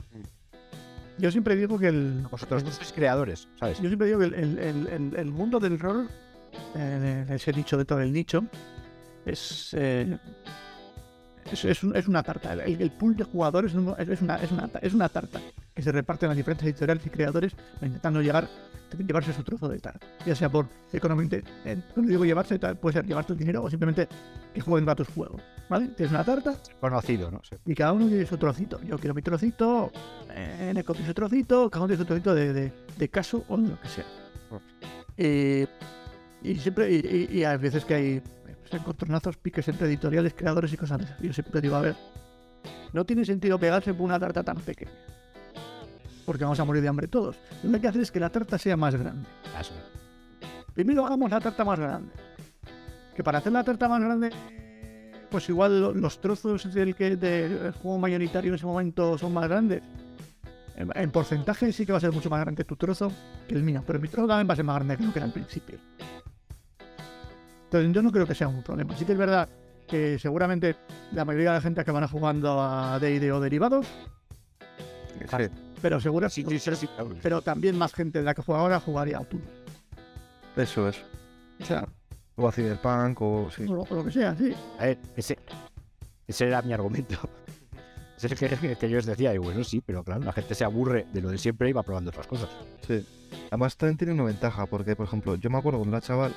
yo 1.17 1.31
siempre 1.31 1.55
digo 1.55 1.77
que 1.77 1.87
el, 1.87 2.25
vosotros 2.31 2.63
no 2.63 2.71
sois 2.71 2.91
creadores, 2.93 3.47
¿sabes? 3.59 3.79
Yo 3.81 3.87
siempre 3.89 4.07
digo 4.07 4.19
que 4.19 4.25
el, 4.25 4.33
el- 4.35 4.59
el- 4.59 4.87
el- 4.87 5.15
el 5.17 5.31
mundo 5.31 5.59
del 5.59 5.77
rol, 5.79 6.07
eh, 6.75 7.25
ese 7.29 7.51
nicho 7.53 7.75
dentro 7.77 7.97
del 7.97 8.11
nicho, 8.13 8.43
es, 9.25 9.75
eh, 9.77 10.17
es, 11.53 11.65
es 11.65 11.83
es 11.83 12.07
una 12.07 12.23
tarta. 12.23 12.53
El, 12.53 12.81
el 12.81 12.91
pool 12.91 13.15
de 13.15 13.23
jugadores 13.23 13.71
es, 13.71 13.77
un- 13.77 13.95
es 13.97 14.21
una, 14.21 14.35
es, 14.37 14.51
una, 14.51 14.69
es 14.81 14.93
una 14.93 15.09
tarta 15.09 15.39
que 15.73 15.81
se 15.81 15.91
reparte 15.91 16.25
en 16.25 16.29
las 16.29 16.37
diferentes 16.37 16.65
editoriales 16.65 17.05
y 17.05 17.09
creadores 17.09 17.55
intentando 17.81 18.21
llegar 18.21 18.47
llevarse 19.05 19.31
su 19.33 19.43
trozo 19.43 19.69
de 19.69 19.77
tarta. 19.79 20.05
Ya 20.25 20.33
sea 20.35 20.49
por 20.49 20.65
económicamente, 20.91 21.47
eh, 21.63 21.77
cuando 21.93 22.09
digo 22.09 22.25
llevarse, 22.25 22.57
puede 22.57 22.93
ser 22.93 23.05
llevarte 23.05 23.33
el 23.33 23.39
dinero 23.39 23.61
o 23.63 23.69
simplemente 23.69 24.07
que 24.53 24.61
jueguen 24.61 24.89
a 24.89 24.95
tus 24.95 25.07
juegos. 25.09 25.41
¿Vale? 25.69 25.89
Tienes 25.89 26.11
una 26.11 26.23
tarta 26.23 26.55
Conocido, 26.79 27.29
¿no? 27.29 27.39
Sí. 27.47 27.55
y 27.67 27.75
cada 27.75 27.93
uno 27.93 28.07
tiene 28.07 28.25
su 28.25 28.37
trocito. 28.37 28.81
Yo 28.83 28.97
quiero 28.97 29.13
mi 29.13 29.21
trocito, 29.21 29.91
eh, 30.31 30.71
Neko 30.73 30.93
tiene 30.93 31.07
su 31.07 31.13
trocito, 31.13 31.69
cada 31.69 31.85
uno 31.85 31.89
tiene 31.89 32.01
su 32.01 32.07
trocito 32.07 32.33
de, 32.33 32.51
de, 32.51 32.73
de 32.97 33.09
caso 33.09 33.45
o 33.47 33.57
lo 33.57 33.79
que 33.79 33.87
sea. 33.89 34.05
Eh, 35.17 35.67
y 36.41 36.55
siempre, 36.55 36.91
y, 36.91 37.27
y- 37.31 37.37
y 37.39 37.43
hay 37.43 37.57
veces 37.57 37.85
que 37.85 37.93
hay 37.93 38.21
encontronazos, 38.73 39.37
piques 39.37 39.67
entre 39.67 39.87
editoriales, 39.87 40.33
creadores 40.33 40.71
y 40.73 40.77
cosas 40.77 40.97
de 40.99 41.03
esas. 41.05 41.19
Yo 41.21 41.33
siempre 41.33 41.61
digo, 41.61 41.75
a 41.75 41.81
ver, 41.81 41.95
no 42.93 43.05
tiene 43.05 43.25
sentido 43.25 43.59
pegarse 43.59 43.93
por 43.93 44.05
una 44.05 44.19
tarta 44.19 44.43
tan 44.43 44.57
pequeña. 44.57 44.91
Porque 46.25 46.43
vamos 46.43 46.59
a 46.59 46.65
morir 46.65 46.81
de 46.83 46.87
hambre 46.89 47.07
todos. 47.07 47.37
Lo 47.63 47.69
que 47.71 47.75
hay 47.77 47.81
que 47.81 47.87
hacer 47.87 48.01
es 48.01 48.11
que 48.11 48.19
la 48.19 48.29
tarta 48.29 48.57
sea 48.57 48.77
más 48.77 48.95
grande. 48.95 49.27
Eso. 49.59 49.73
Primero 50.73 51.05
hagamos 51.05 51.29
la 51.31 51.39
tarta 51.39 51.65
más 51.65 51.79
grande. 51.79 52.11
Que 53.15 53.23
para 53.23 53.39
hacer 53.39 53.51
la 53.51 53.63
tarta 53.63 53.89
más 53.89 53.99
grande, 53.99 54.29
pues 55.29 55.49
igual 55.49 55.81
lo- 55.81 55.93
los 55.93 56.21
trozos 56.21 56.71
del, 56.73 56.95
que, 56.95 57.15
del 57.15 57.71
juego 57.73 57.97
mayoritario 57.97 58.49
en 58.49 58.55
ese 58.55 58.65
momento 58.65 59.17
son 59.17 59.33
más 59.33 59.47
grandes. 59.49 59.81
En, 60.75 60.89
en 60.95 61.11
porcentaje 61.11 61.73
sí 61.73 61.85
que 61.85 61.91
va 61.91 61.97
a 61.97 62.01
ser 62.01 62.11
mucho 62.13 62.29
más 62.29 62.39
grande 62.41 62.63
tu 62.63 62.75
trozo 62.77 63.11
que 63.47 63.55
el 63.55 63.63
mío, 63.63 63.83
pero 63.85 63.99
mi 63.99 64.07
trozo 64.07 64.27
también 64.27 64.47
va 64.47 64.53
a 64.53 64.55
ser 64.55 64.63
más 64.65 64.75
grande 64.75 64.95
que 64.97 65.03
lo 65.03 65.11
que 65.11 65.19
era 65.19 65.25
al 65.25 65.33
principio. 65.33 65.77
Entonces 67.69 67.93
yo 67.93 68.01
no 68.01 68.11
creo 68.11 68.25
que 68.25 68.33
sea 68.33 68.47
un 68.47 68.63
problema. 68.63 68.95
Sí 68.97 69.05
que 69.05 69.11
es 69.11 69.17
verdad 69.17 69.47
que 69.87 70.17
seguramente 70.17 70.75
la 71.11 71.23
mayoría 71.23 71.49
de 71.51 71.55
la 71.57 71.61
gente 71.61 71.81
acabará 71.81 72.07
jugando 72.07 72.59
a 72.61 72.97
D&D 72.99 73.31
o 73.31 73.39
derivados, 73.39 73.85
Sí. 75.29 75.47
pero 75.81 75.99
seguro, 75.99 76.29
Sí, 76.29 76.43
sí, 76.47 76.57
sí, 76.59 76.75
sí. 76.75 76.89
pero 77.21 77.41
también 77.41 77.77
más 77.77 77.93
gente 77.93 78.19
de 78.19 78.25
la 78.25 78.33
que 78.33 78.41
juega 78.41 78.61
ahora 78.61 78.79
jugaría 78.79 79.17
a 79.19 79.23
Tuno. 79.23 79.43
Eso 80.55 80.87
es. 80.89 80.97
O 81.61 81.65
sea, 81.65 81.87
O 82.35 82.47
a 82.47 82.51
Cyberpunk 82.51 83.21
o 83.21 83.49
sí. 83.51 83.63
o 83.67 83.73
lo, 83.75 83.81
o 83.83 83.95
lo 83.95 84.05
que 84.05 84.11
sea, 84.11 84.35
sí. 84.35 84.53
A 84.79 84.85
ver, 84.85 84.97
ese, 85.15 85.37
ese 86.27 86.47
era 86.47 86.61
mi 86.61 86.73
argumento. 86.73 87.17
Ese 88.17 88.27
es 88.33 88.41
el 88.41 88.59
que, 88.59 88.75
que 88.77 88.89
yo 88.89 88.97
os 88.97 89.05
decía, 89.05 89.33
y 89.33 89.37
bueno, 89.37 89.63
sí, 89.63 89.81
pero 89.85 90.03
claro, 90.03 90.21
la 90.23 90.31
gente 90.33 90.55
se 90.55 90.63
aburre 90.63 91.05
de 91.13 91.21
lo 91.21 91.29
de 91.29 91.37
siempre 91.37 91.69
y 91.69 91.73
va 91.73 91.83
probando 91.83 92.09
otras 92.09 92.27
cosas. 92.27 92.49
Sí. 92.87 93.05
Además 93.51 93.75
también 93.77 93.97
tiene 93.97 94.13
una 94.13 94.23
ventaja, 94.23 94.65
porque 94.65 94.95
por 94.95 95.05
ejemplo, 95.07 95.35
yo 95.35 95.49
me 95.49 95.57
acuerdo 95.57 95.79
cuando 95.79 95.97
era 95.97 96.05
chaval 96.05 96.33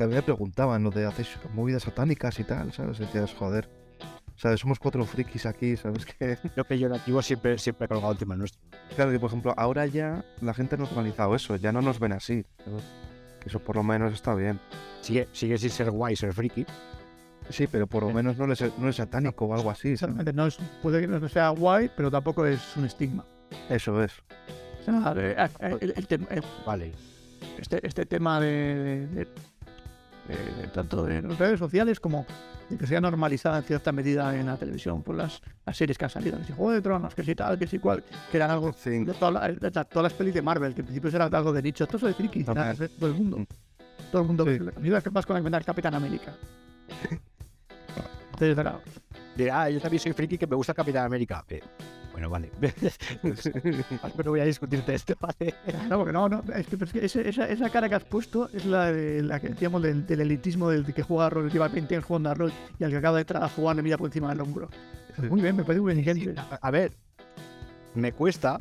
que 0.00 0.04
a 0.04 0.06
mí 0.06 0.14
me 0.14 0.22
preguntaban 0.22 0.82
lo 0.82 0.90
de 0.90 1.04
hacéis 1.04 1.28
movidas 1.52 1.82
satánicas 1.82 2.40
y 2.40 2.44
tal, 2.44 2.72
¿sabes? 2.72 2.98
Decías, 2.98 3.34
joder. 3.34 3.68
¿Sabes? 4.34 4.60
Somos 4.60 4.78
cuatro 4.78 5.04
frikis 5.04 5.44
aquí, 5.44 5.76
¿sabes? 5.76 6.06
Que 6.68 6.78
yo 6.78 6.88
nativo 6.88 7.20
siempre, 7.20 7.58
siempre 7.58 7.84
he 7.84 7.88
colgado 7.88 8.12
el 8.12 8.16
tema 8.18 8.34
nuestro. 8.34 8.58
claro, 8.96 9.10
que 9.10 9.20
por 9.20 9.28
ejemplo, 9.28 9.52
ahora 9.58 9.84
ya 9.84 10.24
la 10.40 10.54
gente 10.54 10.76
ha 10.76 10.78
normalizado 10.78 11.34
eso, 11.34 11.54
ya 11.56 11.70
no 11.70 11.82
nos 11.82 11.98
ven 12.00 12.12
así. 12.12 12.46
eso 13.44 13.58
por 13.58 13.76
lo 13.76 13.82
menos 13.82 14.14
está 14.14 14.34
bien. 14.34 14.58
Sigue, 15.02 15.28
sigue 15.34 15.58
sin 15.58 15.68
ser 15.68 15.90
guay, 15.90 16.16
ser 16.16 16.32
friki. 16.32 16.64
Sí, 17.50 17.66
pero 17.66 17.86
por 17.86 18.04
lo 18.04 18.10
menos 18.14 18.38
no 18.38 18.50
es, 18.50 18.78
no 18.78 18.88
es 18.88 18.96
satánico 18.96 19.44
o 19.44 19.52
algo 19.54 19.70
así. 19.70 19.98
¿sabes? 19.98 20.14
Exactamente, 20.14 20.32
no 20.32 20.46
es, 20.46 20.56
puede 20.82 21.02
que 21.02 21.08
no 21.08 21.28
sea 21.28 21.50
guay, 21.50 21.90
pero 21.94 22.10
tampoco 22.10 22.46
es 22.46 22.74
un 22.78 22.86
estigma. 22.86 23.26
Eso 23.68 24.02
es. 24.02 24.12
O 24.80 24.84
sea, 24.84 25.12
eh, 25.18 25.36
eh, 25.60 25.76
el- 25.82 25.94
el 25.94 26.06
eh, 26.30 26.40
Vale. 26.64 26.92
este, 27.58 27.86
este 27.86 28.06
tema 28.06 28.40
de, 28.40 29.06
de- 29.08 29.28
de- 30.30 30.44
de- 30.56 30.62
de 30.62 30.68
tanto 30.68 31.04
de 31.04 31.22
las 31.22 31.38
redes 31.38 31.58
sociales 31.58 32.00
como 32.00 32.26
de 32.68 32.76
que 32.78 32.86
sea 32.86 33.00
normalizada 33.00 33.58
en 33.58 33.64
cierta 33.64 33.92
medida 33.92 34.34
en 34.38 34.46
la 34.46 34.56
televisión 34.56 35.02
por 35.02 35.14
las, 35.16 35.40
las 35.66 35.76
series 35.76 35.98
que 35.98 36.04
han 36.04 36.10
salido, 36.10 36.38
que 36.38 36.44
si 36.44 36.52
Juego 36.52 36.72
de 36.72 36.80
Tronos, 36.82 37.14
que 37.14 37.22
si 37.24 37.34
tal, 37.34 37.58
que 37.58 37.66
si 37.66 37.78
cual, 37.78 38.04
que 38.30 38.36
eran 38.36 38.50
algo 38.50 38.72
Sí. 38.72 38.90
de, 39.04 39.04
de 39.04 39.14
todas 39.14 40.02
las 40.02 40.12
pelis 40.12 40.34
de 40.34 40.42
Marvel, 40.42 40.74
que 40.74 40.80
en 40.80 40.86
principio 40.86 41.10
era 41.10 41.24
algo 41.26 41.52
de 41.52 41.62
nicho, 41.62 41.86
todo 41.86 41.96
eso 41.98 42.06
de 42.06 42.14
friki, 42.14 42.44
nada, 42.44 42.74
de 42.74 42.88
todo 42.88 43.08
el 43.08 43.14
mundo. 43.14 43.38
Mm. 43.38 43.46
Todo 44.12 44.22
el 44.22 44.28
mundo, 44.28 44.44
Sí. 44.46 44.58
mira 44.80 45.00
que 45.00 45.10
más 45.10 45.26
con 45.26 45.36
el 45.36 45.64
Capitán 45.64 45.94
América. 45.94 46.34
Entonces, 48.32 48.54
claro, 48.54 48.80
Dirá, 49.36 49.62
ah, 49.62 49.70
yo 49.70 49.80
también 49.80 50.00
soy 50.02 50.12
friki 50.12 50.36
que 50.38 50.46
me 50.46 50.56
gusta 50.56 50.74
Capitán 50.74 51.04
América. 51.06 51.44
Eh, 51.48 51.60
bueno, 52.28 52.28
vale. 52.30 52.50
Pero 53.22 54.24
no 54.24 54.30
voy 54.30 54.40
a 54.40 54.44
discutirte 54.44 54.94
esto, 54.94 55.14
¿vale? 55.20 55.54
No, 55.88 55.98
porque 55.98 56.12
no, 56.12 56.28
no. 56.28 56.42
Es 56.54 56.66
que, 56.66 56.76
es 56.84 56.92
que 57.14 57.28
esa, 57.28 57.46
esa 57.48 57.70
cara 57.70 57.88
que 57.88 57.94
has 57.94 58.04
puesto 58.04 58.48
es 58.52 58.64
la, 58.66 58.92
de, 58.92 59.22
la 59.22 59.40
que 59.40 59.48
decíamos 59.50 59.82
del, 59.82 60.06
del 60.06 60.20
elitismo 60.20 60.68
del 60.70 60.84
que 60.92 61.02
juega 61.02 61.26
a 61.26 61.30
rol, 61.30 61.50
lleva 61.50 61.68
20 61.68 61.94
años 61.94 62.04
jugando 62.04 62.30
a 62.30 62.34
rol 62.34 62.52
y 62.78 62.84
al 62.84 62.90
que 62.90 62.96
acaba 62.96 63.16
de 63.16 63.22
entrar 63.22 63.42
a 63.42 63.48
jugar 63.48 63.76
le 63.76 63.82
mira 63.82 63.96
por 63.98 64.06
encima 64.08 64.28
del 64.30 64.40
hombro. 64.40 64.68
Sí. 65.16 65.22
Muy 65.26 65.40
bien, 65.40 65.56
me 65.56 65.64
parece 65.64 65.80
muy 65.80 65.92
inteligente. 65.92 66.40
A, 66.40 66.58
a 66.60 66.70
ver, 66.70 66.92
me 67.94 68.12
cuesta, 68.12 68.60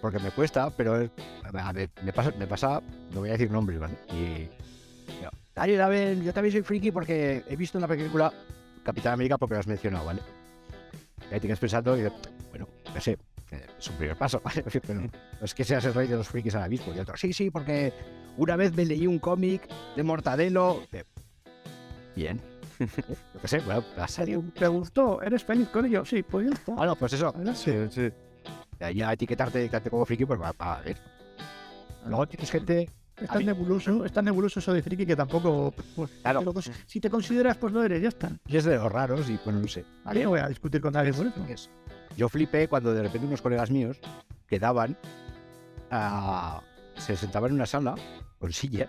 porque 0.00 0.18
me 0.18 0.30
cuesta, 0.30 0.70
pero 0.70 1.00
es- 1.00 1.10
a 1.52 1.72
ver, 1.72 1.90
me 2.04 2.12
pasa, 2.12 2.32
me 2.38 2.46
pasa, 2.46 2.82
no 3.14 3.20
voy 3.20 3.30
a 3.30 3.32
decir 3.32 3.50
nombres, 3.50 3.78
¿vale? 3.80 3.94
Y. 4.12 4.44
yo, 5.22 5.30
Dale, 5.54 5.80
a 5.82 5.88
ver, 5.88 6.22
yo 6.22 6.32
también 6.32 6.52
soy 6.52 6.62
friki 6.62 6.92
porque 6.92 7.42
he 7.48 7.56
visto 7.56 7.78
una 7.78 7.88
película 7.88 8.32
Capitán 8.84 9.14
América 9.14 9.38
porque 9.38 9.54
lo 9.54 9.60
has 9.60 9.66
mencionado, 9.66 10.04
¿vale? 10.04 10.20
Y 11.30 11.34
ahí 11.34 11.40
tienes 11.40 11.58
pensando 11.58 11.96
y 11.98 12.02
bueno, 12.50 12.68
no 12.94 13.00
sé, 13.00 13.12
eh, 13.50 13.66
es 13.78 13.88
un 13.88 13.96
primer 13.96 14.16
paso, 14.16 14.40
¿vale? 14.44 14.62
Pero 14.86 15.00
no 15.00 15.10
es 15.42 15.54
que 15.54 15.64
seas 15.64 15.84
el 15.84 15.94
rey 15.94 16.06
de 16.08 16.16
los 16.16 16.28
frikis 16.28 16.54
ahora 16.54 16.68
mismo. 16.68 16.94
Y 16.94 16.98
otro, 16.98 17.16
sí, 17.16 17.32
sí, 17.32 17.50
porque 17.50 17.92
una 18.36 18.56
vez 18.56 18.74
me 18.74 18.84
leí 18.84 19.06
un 19.06 19.18
cómic 19.18 19.68
de 19.96 20.02
Mortadelo. 20.02 20.82
de- 20.92 21.04
Bien. 22.16 22.40
Yo 22.78 23.40
qué 23.42 23.48
sé, 23.48 23.58
bueno, 23.60 23.84
ha 23.96 24.08
salido. 24.08 24.42
¿Te 24.54 24.66
gustó? 24.68 25.20
¿Eres 25.22 25.44
feliz 25.44 25.68
con 25.68 25.84
ello? 25.86 26.04
Sí, 26.04 26.22
pues 26.22 26.46
ya 26.48 26.54
está. 26.54 26.72
Bueno, 26.74 26.94
pues 26.96 27.12
eso. 27.12 27.34
Sí, 27.54 27.72
sí. 27.90 28.10
de 28.78 28.84
ahí 28.84 29.02
a 29.02 29.12
etiquetarte, 29.12 29.58
etiquetarte 29.58 29.90
como 29.90 30.04
friki, 30.06 30.24
pues 30.24 30.40
va, 30.40 30.52
va 30.52 30.78
a 30.78 30.82
ver. 30.82 30.96
Luego 32.06 32.26
tienes 32.26 32.50
gente 32.50 32.88
Es 33.20 33.28
tan 33.28 33.44
nebuloso, 33.44 34.04
es 34.04 34.12
tan 34.12 34.24
nebuloso 34.24 34.60
eso 34.60 34.72
de 34.72 34.82
friki 34.82 35.04
que 35.06 35.16
tampoco. 35.16 35.72
Pues, 35.96 36.10
Claro. 36.22 36.38
te 36.40 36.44
lo 36.44 36.54
cons- 36.54 36.72
si 36.86 37.00
te 37.00 37.10
consideras, 37.10 37.56
pues 37.56 37.72
lo 37.72 37.82
eres, 37.82 38.00
ya 38.02 38.08
está. 38.08 38.30
Y 38.46 38.56
es 38.56 38.64
de 38.64 38.76
los 38.76 38.90
raros 38.92 39.28
y 39.28 39.38
bueno, 39.44 39.60
no 39.60 39.68
sé. 39.68 39.84
¿A 40.04 40.12
qué 40.12 40.26
voy 40.26 40.40
a 40.40 40.48
discutir 40.48 40.80
con 40.80 40.96
alguien 40.96 41.14
por 41.16 41.26
eso? 41.26 41.44
es. 41.48 41.70
Yo 42.16 42.28
flipé 42.28 42.68
cuando 42.68 42.92
de 42.94 43.02
repente 43.02 43.26
unos 43.26 43.42
colegas 43.42 43.70
míos 43.70 43.98
quedaban 44.46 44.96
a... 45.90 46.60
se 46.96 47.16
sentaban 47.16 47.50
en 47.50 47.56
una 47.56 47.66
sala 47.66 47.94
con 48.38 48.52
silla 48.52 48.88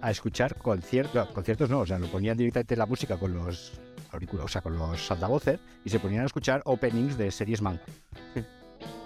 a 0.00 0.10
escuchar 0.10 0.56
conciertos, 0.56 1.28
conciertos 1.30 1.70
no, 1.70 1.80
o 1.80 1.86
sea, 1.86 1.98
lo 1.98 2.08
ponían 2.08 2.36
directamente 2.36 2.76
la 2.76 2.84
música 2.86 3.16
con 3.16 3.32
los 3.34 3.80
auriculares, 4.12 4.44
o 4.50 4.52
sea, 4.52 4.60
con 4.60 4.76
los 4.76 5.10
altavoces 5.10 5.58
y 5.84 5.88
se 5.90 5.98
ponían 5.98 6.22
a 6.22 6.26
escuchar 6.26 6.60
openings 6.66 7.16
de 7.16 7.30
series 7.30 7.62
manga, 7.62 7.80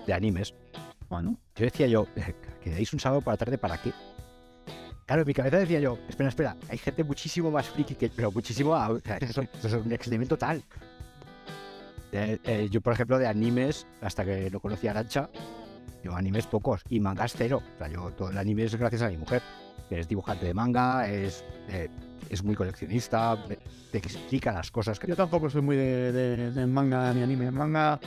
de 0.06 0.12
animes. 0.12 0.54
Bueno, 1.08 1.38
Yo 1.54 1.64
decía 1.64 1.86
yo, 1.86 2.06
"Eh, 2.16 2.34
¿quedáis 2.68 2.92
un 2.92 3.00
sábado 3.00 3.20
por 3.22 3.32
la 3.32 3.36
tarde 3.38 3.58
para 3.58 3.78
qué? 3.78 3.92
Claro, 5.06 5.22
en 5.22 5.28
mi 5.28 5.34
cabeza 5.34 5.58
decía 5.58 5.80
yo, 5.80 5.98
espera, 6.08 6.28
espera, 6.28 6.56
hay 6.68 6.76
gente 6.78 7.02
muchísimo 7.02 7.50
más 7.50 7.68
friki 7.68 7.94
que 7.94 8.10
pero 8.10 8.30
muchísimo, 8.30 8.72
o 8.72 8.98
eso, 9.20 9.42
es 9.64 9.72
un 9.72 9.92
experimento 9.92 10.36
total. 10.36 10.62
Eh, 12.12 12.38
eh, 12.44 12.68
yo, 12.70 12.80
por 12.80 12.92
ejemplo, 12.92 13.18
de 13.18 13.26
animes, 13.26 13.86
hasta 14.00 14.24
que 14.24 14.50
no 14.50 14.60
conocía 14.60 14.90
Arancha, 14.90 15.30
yo 16.02 16.14
animes 16.14 16.46
pocos 16.46 16.82
y 16.88 17.00
mangas 17.00 17.34
cero. 17.36 17.62
O 17.74 17.78
sea, 17.78 17.88
yo 17.88 18.10
todo 18.12 18.30
el 18.30 18.38
anime 18.38 18.64
es 18.64 18.74
gracias 18.76 19.02
a 19.02 19.08
mi 19.08 19.16
mujer, 19.16 19.42
que 19.88 20.00
es 20.00 20.08
dibujante 20.08 20.46
de 20.46 20.54
manga, 20.54 21.08
es, 21.08 21.44
eh, 21.68 21.88
es 22.28 22.42
muy 22.44 22.54
coleccionista, 22.54 23.36
te 23.90 23.98
explica 23.98 24.52
las 24.52 24.70
cosas. 24.70 24.98
Que... 24.98 25.06
yo 25.06 25.16
tampoco 25.16 25.48
soy 25.48 25.62
muy 25.62 25.76
de, 25.76 26.12
de- 26.12 26.50
de 26.52 26.66
manga 26.66 27.12
ni 27.14 27.22
anime. 27.22 27.50
Manga, 27.50 27.98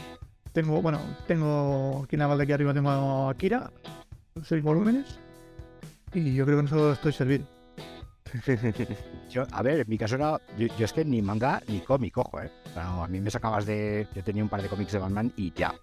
tengo, 0.54 0.82
bueno, 0.82 1.00
tengo 1.28 2.04
aquí 2.06 2.16
en 2.16 2.20
la 2.20 2.28
balde 2.28 2.44
aquí 2.44 2.54
arriba 2.54 2.74
tengo 2.74 2.90
a 2.92 3.30
Akira, 3.32 3.72
seis 4.44 4.64
volúmenes. 4.64 5.20
Y 6.14 6.34
yo 6.34 6.46
creo 6.46 6.58
que 6.58 6.68
con 6.68 6.78
eso 6.78 6.94
estoy 6.94 7.14
servido. 7.14 7.46
Yo, 9.30 9.46
a 9.52 9.62
ver, 9.62 9.82
en 9.82 9.90
mi 9.90 9.98
caso 9.98 10.16
era. 10.16 10.40
Yo, 10.58 10.68
yo 10.78 10.86
es 10.86 10.94
que 10.94 11.04
ni 11.06 11.22
manga 11.22 11.62
ni 11.68 11.80
cómic, 11.80 12.18
ojo, 12.18 12.42
¿eh? 12.42 12.52
No, 12.76 13.04
a 13.04 13.08
mí 13.08 13.20
me 13.20 13.30
sacabas 13.30 13.66
de. 13.66 14.08
Yo 14.16 14.24
tenía 14.24 14.44
un 14.44 14.50
par 14.50 14.62
de 14.62 14.70
cómics 14.70 14.92
de 14.92 15.00
Batman 15.00 15.32
y 15.36 15.52
ya. 15.54 15.74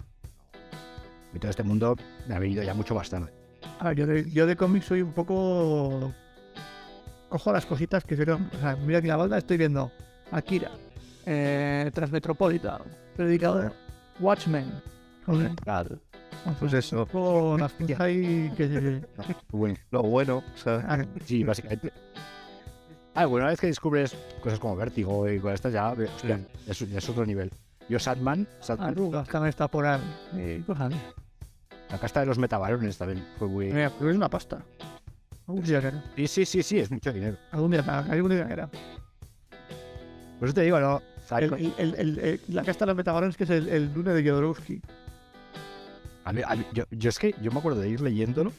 Y 1.34 1.38
todo 1.38 1.50
este 1.50 1.62
mundo 1.62 1.96
me 2.26 2.34
ha 2.34 2.38
venido 2.38 2.62
ya 2.62 2.74
mucho 2.74 2.94
bastante. 2.94 3.32
A 3.80 3.88
ver, 3.88 3.96
yo 3.96 4.06
de, 4.06 4.30
yo 4.30 4.46
de 4.46 4.56
cómics 4.56 4.86
soy 4.86 5.02
un 5.02 5.12
poco. 5.12 6.12
Cojo 7.28 7.52
las 7.52 7.66
cositas 7.66 8.04
que 8.04 8.16
se 8.16 8.30
O 8.30 8.38
sea, 8.60 8.76
mira 8.76 8.98
aquí 8.98 9.08
la 9.08 9.16
balda 9.16 9.36
estoy 9.36 9.58
viendo 9.58 9.92
Akira, 10.30 10.70
eh, 11.26 11.90
Transmetropolitan, 11.92 12.80
Predicador, 13.16 13.74
Watchmen. 14.20 14.72
Joder. 15.26 15.54
Claro. 15.56 15.98
Pues 16.58 16.72
eso. 16.72 17.06
Las 17.58 17.72
cosas 17.72 18.00
ahí 18.00 18.50
que. 18.56 19.02
Lo 19.90 20.02
bueno, 20.02 20.42
¿sabes? 20.54 20.84
Ah, 20.88 21.04
sí, 21.24 21.44
básicamente. 21.44 21.92
Ah, 23.14 23.26
bueno, 23.26 23.44
una 23.44 23.50
vez 23.50 23.60
que 23.60 23.66
descubres 23.66 24.14
cosas 24.42 24.58
como 24.60 24.76
Vértigo 24.76 25.28
y 25.28 25.40
con 25.40 25.52
estas 25.52 25.72
ya, 25.72 25.90
hostia, 25.90 26.40
es, 26.66 27.08
otro 27.08 27.26
nivel. 27.26 27.50
Yo, 27.88 27.98
Sandman 27.98 28.46
Arrugas 28.78 29.28
también 29.28 29.48
está 29.48 29.66
por 29.68 29.86
ahí. 29.86 30.62
cosas 30.66 30.92
así. 30.92 31.00
la 31.90 31.98
casta 31.98 32.20
de 32.20 32.26
los 32.26 32.38
metabarones 32.38 32.96
también 32.96 33.24
fue 33.38 33.48
muy. 33.48 33.72
Mira, 33.72 33.90
pero 33.98 34.10
es 34.10 34.16
una 34.16 34.28
pasta. 34.30 34.62
Algún 35.48 35.64
día 35.64 35.80
que 35.80 36.26
Sí, 36.26 36.28
sí, 36.28 36.44
sí, 36.46 36.62
sí, 36.62 36.78
es 36.78 36.90
mucho 36.90 37.12
dinero. 37.12 37.36
Algún 37.50 37.70
día, 37.72 37.80
algún 37.80 38.30
día 38.30 38.46
que 38.46 38.52
era. 38.52 38.68
Por 40.38 40.48
eso 40.48 40.54
te 40.54 40.62
digo, 40.62 40.78
no. 40.78 41.02
El- 41.30 41.52
el- 41.54 41.74
el- 41.78 41.94
el- 41.96 42.18
el- 42.20 42.40
la 42.48 42.62
casta 42.62 42.84
de 42.84 42.90
los 42.90 42.96
metabarones 42.96 43.36
que 43.36 43.44
es 43.44 43.50
el, 43.50 43.68
el 43.68 43.92
Dune 43.92 44.12
de 44.12 44.30
Jodorowsky. 44.30 44.80
A 46.28 46.32
mí- 46.32 46.42
a 46.46 46.54
mí- 46.56 46.66
yo, 46.74 46.84
yo 46.90 47.08
es 47.08 47.18
que 47.18 47.34
yo 47.40 47.50
me 47.50 47.58
acuerdo 47.58 47.80
de 47.80 47.88
ir 47.88 48.00
leyéndolo. 48.02 48.52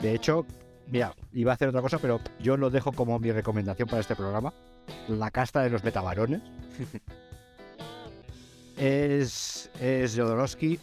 De 0.00 0.14
hecho, 0.14 0.44
mira, 0.88 1.14
iba 1.32 1.52
a 1.52 1.54
hacer 1.54 1.68
otra 1.68 1.80
cosa, 1.80 1.98
pero 1.98 2.20
yo 2.40 2.56
lo 2.56 2.70
dejo 2.70 2.90
como 2.92 3.18
mi 3.20 3.30
recomendación 3.30 3.88
para 3.88 4.00
este 4.00 4.16
programa. 4.16 4.52
La 5.08 5.30
casta 5.30 5.62
de 5.62 5.70
los 5.70 5.84
metabarones. 5.84 6.42
es, 8.76 9.70
es 9.80 10.16
Jodorowsky. 10.16 10.78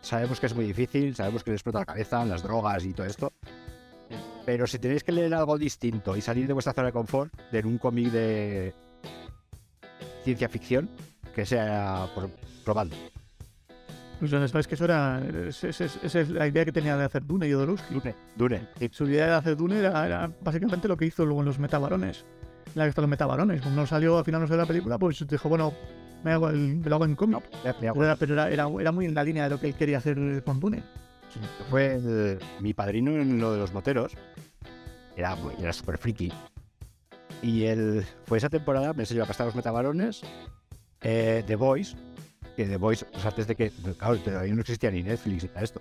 Sabemos 0.00 0.40
que 0.40 0.46
es 0.46 0.54
muy 0.54 0.64
difícil, 0.64 1.14
sabemos 1.14 1.44
que 1.44 1.50
le 1.50 1.56
explota 1.56 1.80
la 1.80 1.86
cabeza, 1.86 2.24
las 2.24 2.42
drogas 2.42 2.84
y 2.84 2.92
todo 2.92 3.06
esto. 3.06 3.32
Pero 4.46 4.66
si 4.66 4.78
tenéis 4.78 5.04
que 5.04 5.12
leer 5.12 5.34
algo 5.34 5.58
distinto 5.58 6.16
y 6.16 6.20
salir 6.20 6.46
de 6.46 6.52
vuestra 6.52 6.72
zona 6.72 6.86
de 6.86 6.92
confort, 6.92 7.32
de 7.52 7.60
un 7.60 7.78
cómic 7.78 8.10
de 8.10 8.72
ciencia 10.24 10.48
ficción, 10.48 10.88
que 11.34 11.44
sea 11.44 12.08
por, 12.14 12.30
probando. 12.64 12.96
Pues 14.18 14.30
donde 14.32 14.48
sabes 14.48 14.66
que 14.66 14.74
eso 14.74 14.84
era. 14.84 15.22
Esa 15.48 15.68
es, 15.68 16.28
la 16.30 16.46
idea 16.48 16.64
que 16.64 16.72
tenía 16.72 16.96
de 16.96 17.04
hacer 17.04 17.24
Dune 17.24 17.46
y 17.48 17.52
Jodorowsky. 17.52 17.94
Dune, 17.94 18.14
Dune. 18.36 18.68
sí. 18.78 18.88
Su 18.92 19.04
idea 19.08 19.26
de 19.26 19.32
hacer 19.34 19.56
Dune 19.56 19.78
era, 19.78 20.04
era 20.06 20.30
básicamente 20.42 20.88
lo 20.88 20.96
que 20.96 21.06
hizo 21.06 21.24
luego 21.24 21.40
en 21.40 21.46
los 21.46 21.58
metabarones. 21.58 22.24
La 22.74 22.84
que 22.84 22.88
está 22.90 23.00
los 23.00 23.10
metabarones. 23.10 23.62
Como 23.62 23.76
no 23.76 23.86
salió 23.86 24.18
al 24.18 24.24
final 24.24 24.40
no 24.40 24.46
salió 24.48 24.62
la 24.62 24.66
película, 24.66 24.98
pues 24.98 25.24
dijo, 25.26 25.48
bueno, 25.48 25.72
me, 26.24 26.32
hago 26.32 26.48
el, 26.48 26.76
me 26.76 26.88
lo 26.90 26.96
hago 26.96 27.04
en 27.04 27.14
cómic. 27.14 27.44
Pero, 27.80 28.04
era, 28.04 28.16
pero 28.16 28.42
era, 28.44 28.92
muy 28.92 29.06
en 29.06 29.14
la 29.14 29.22
línea 29.22 29.44
de 29.44 29.50
lo 29.50 29.60
que 29.60 29.68
él 29.68 29.74
quería 29.74 29.98
hacer 29.98 30.42
con 30.44 30.58
Dune. 30.58 30.82
fue 31.70 31.94
el- 31.94 32.38
mi 32.60 32.74
padrino 32.74 33.12
en 33.12 33.38
lo 33.40 33.52
de 33.52 33.58
los 33.58 33.72
moteros. 33.72 34.14
Era, 35.16 35.36
era 35.60 35.72
súper 35.72 35.96
friki. 35.98 36.32
Y 37.40 37.64
él 37.64 38.04
fue 38.26 38.38
esa 38.38 38.48
temporada, 38.48 38.92
me 38.92 39.02
enseñó 39.04 39.22
a 39.22 39.26
gastar 39.26 39.46
los 39.46 39.54
metabarones. 39.54 40.22
eh, 41.02 41.44
The 41.46 41.54
Voice, 41.56 41.96
que 42.58 42.66
The 42.66 42.76
Voice, 42.76 43.04
pues 43.06 43.24
antes 43.24 43.46
de 43.46 43.54
que, 43.54 43.70
claro, 43.96 44.16
todavía 44.18 44.52
no 44.52 44.60
existía 44.62 44.90
ni 44.90 45.02
Netflix 45.04 45.44
ni 45.44 45.48
nada 45.48 45.60
de 45.60 45.64
esto. 45.64 45.80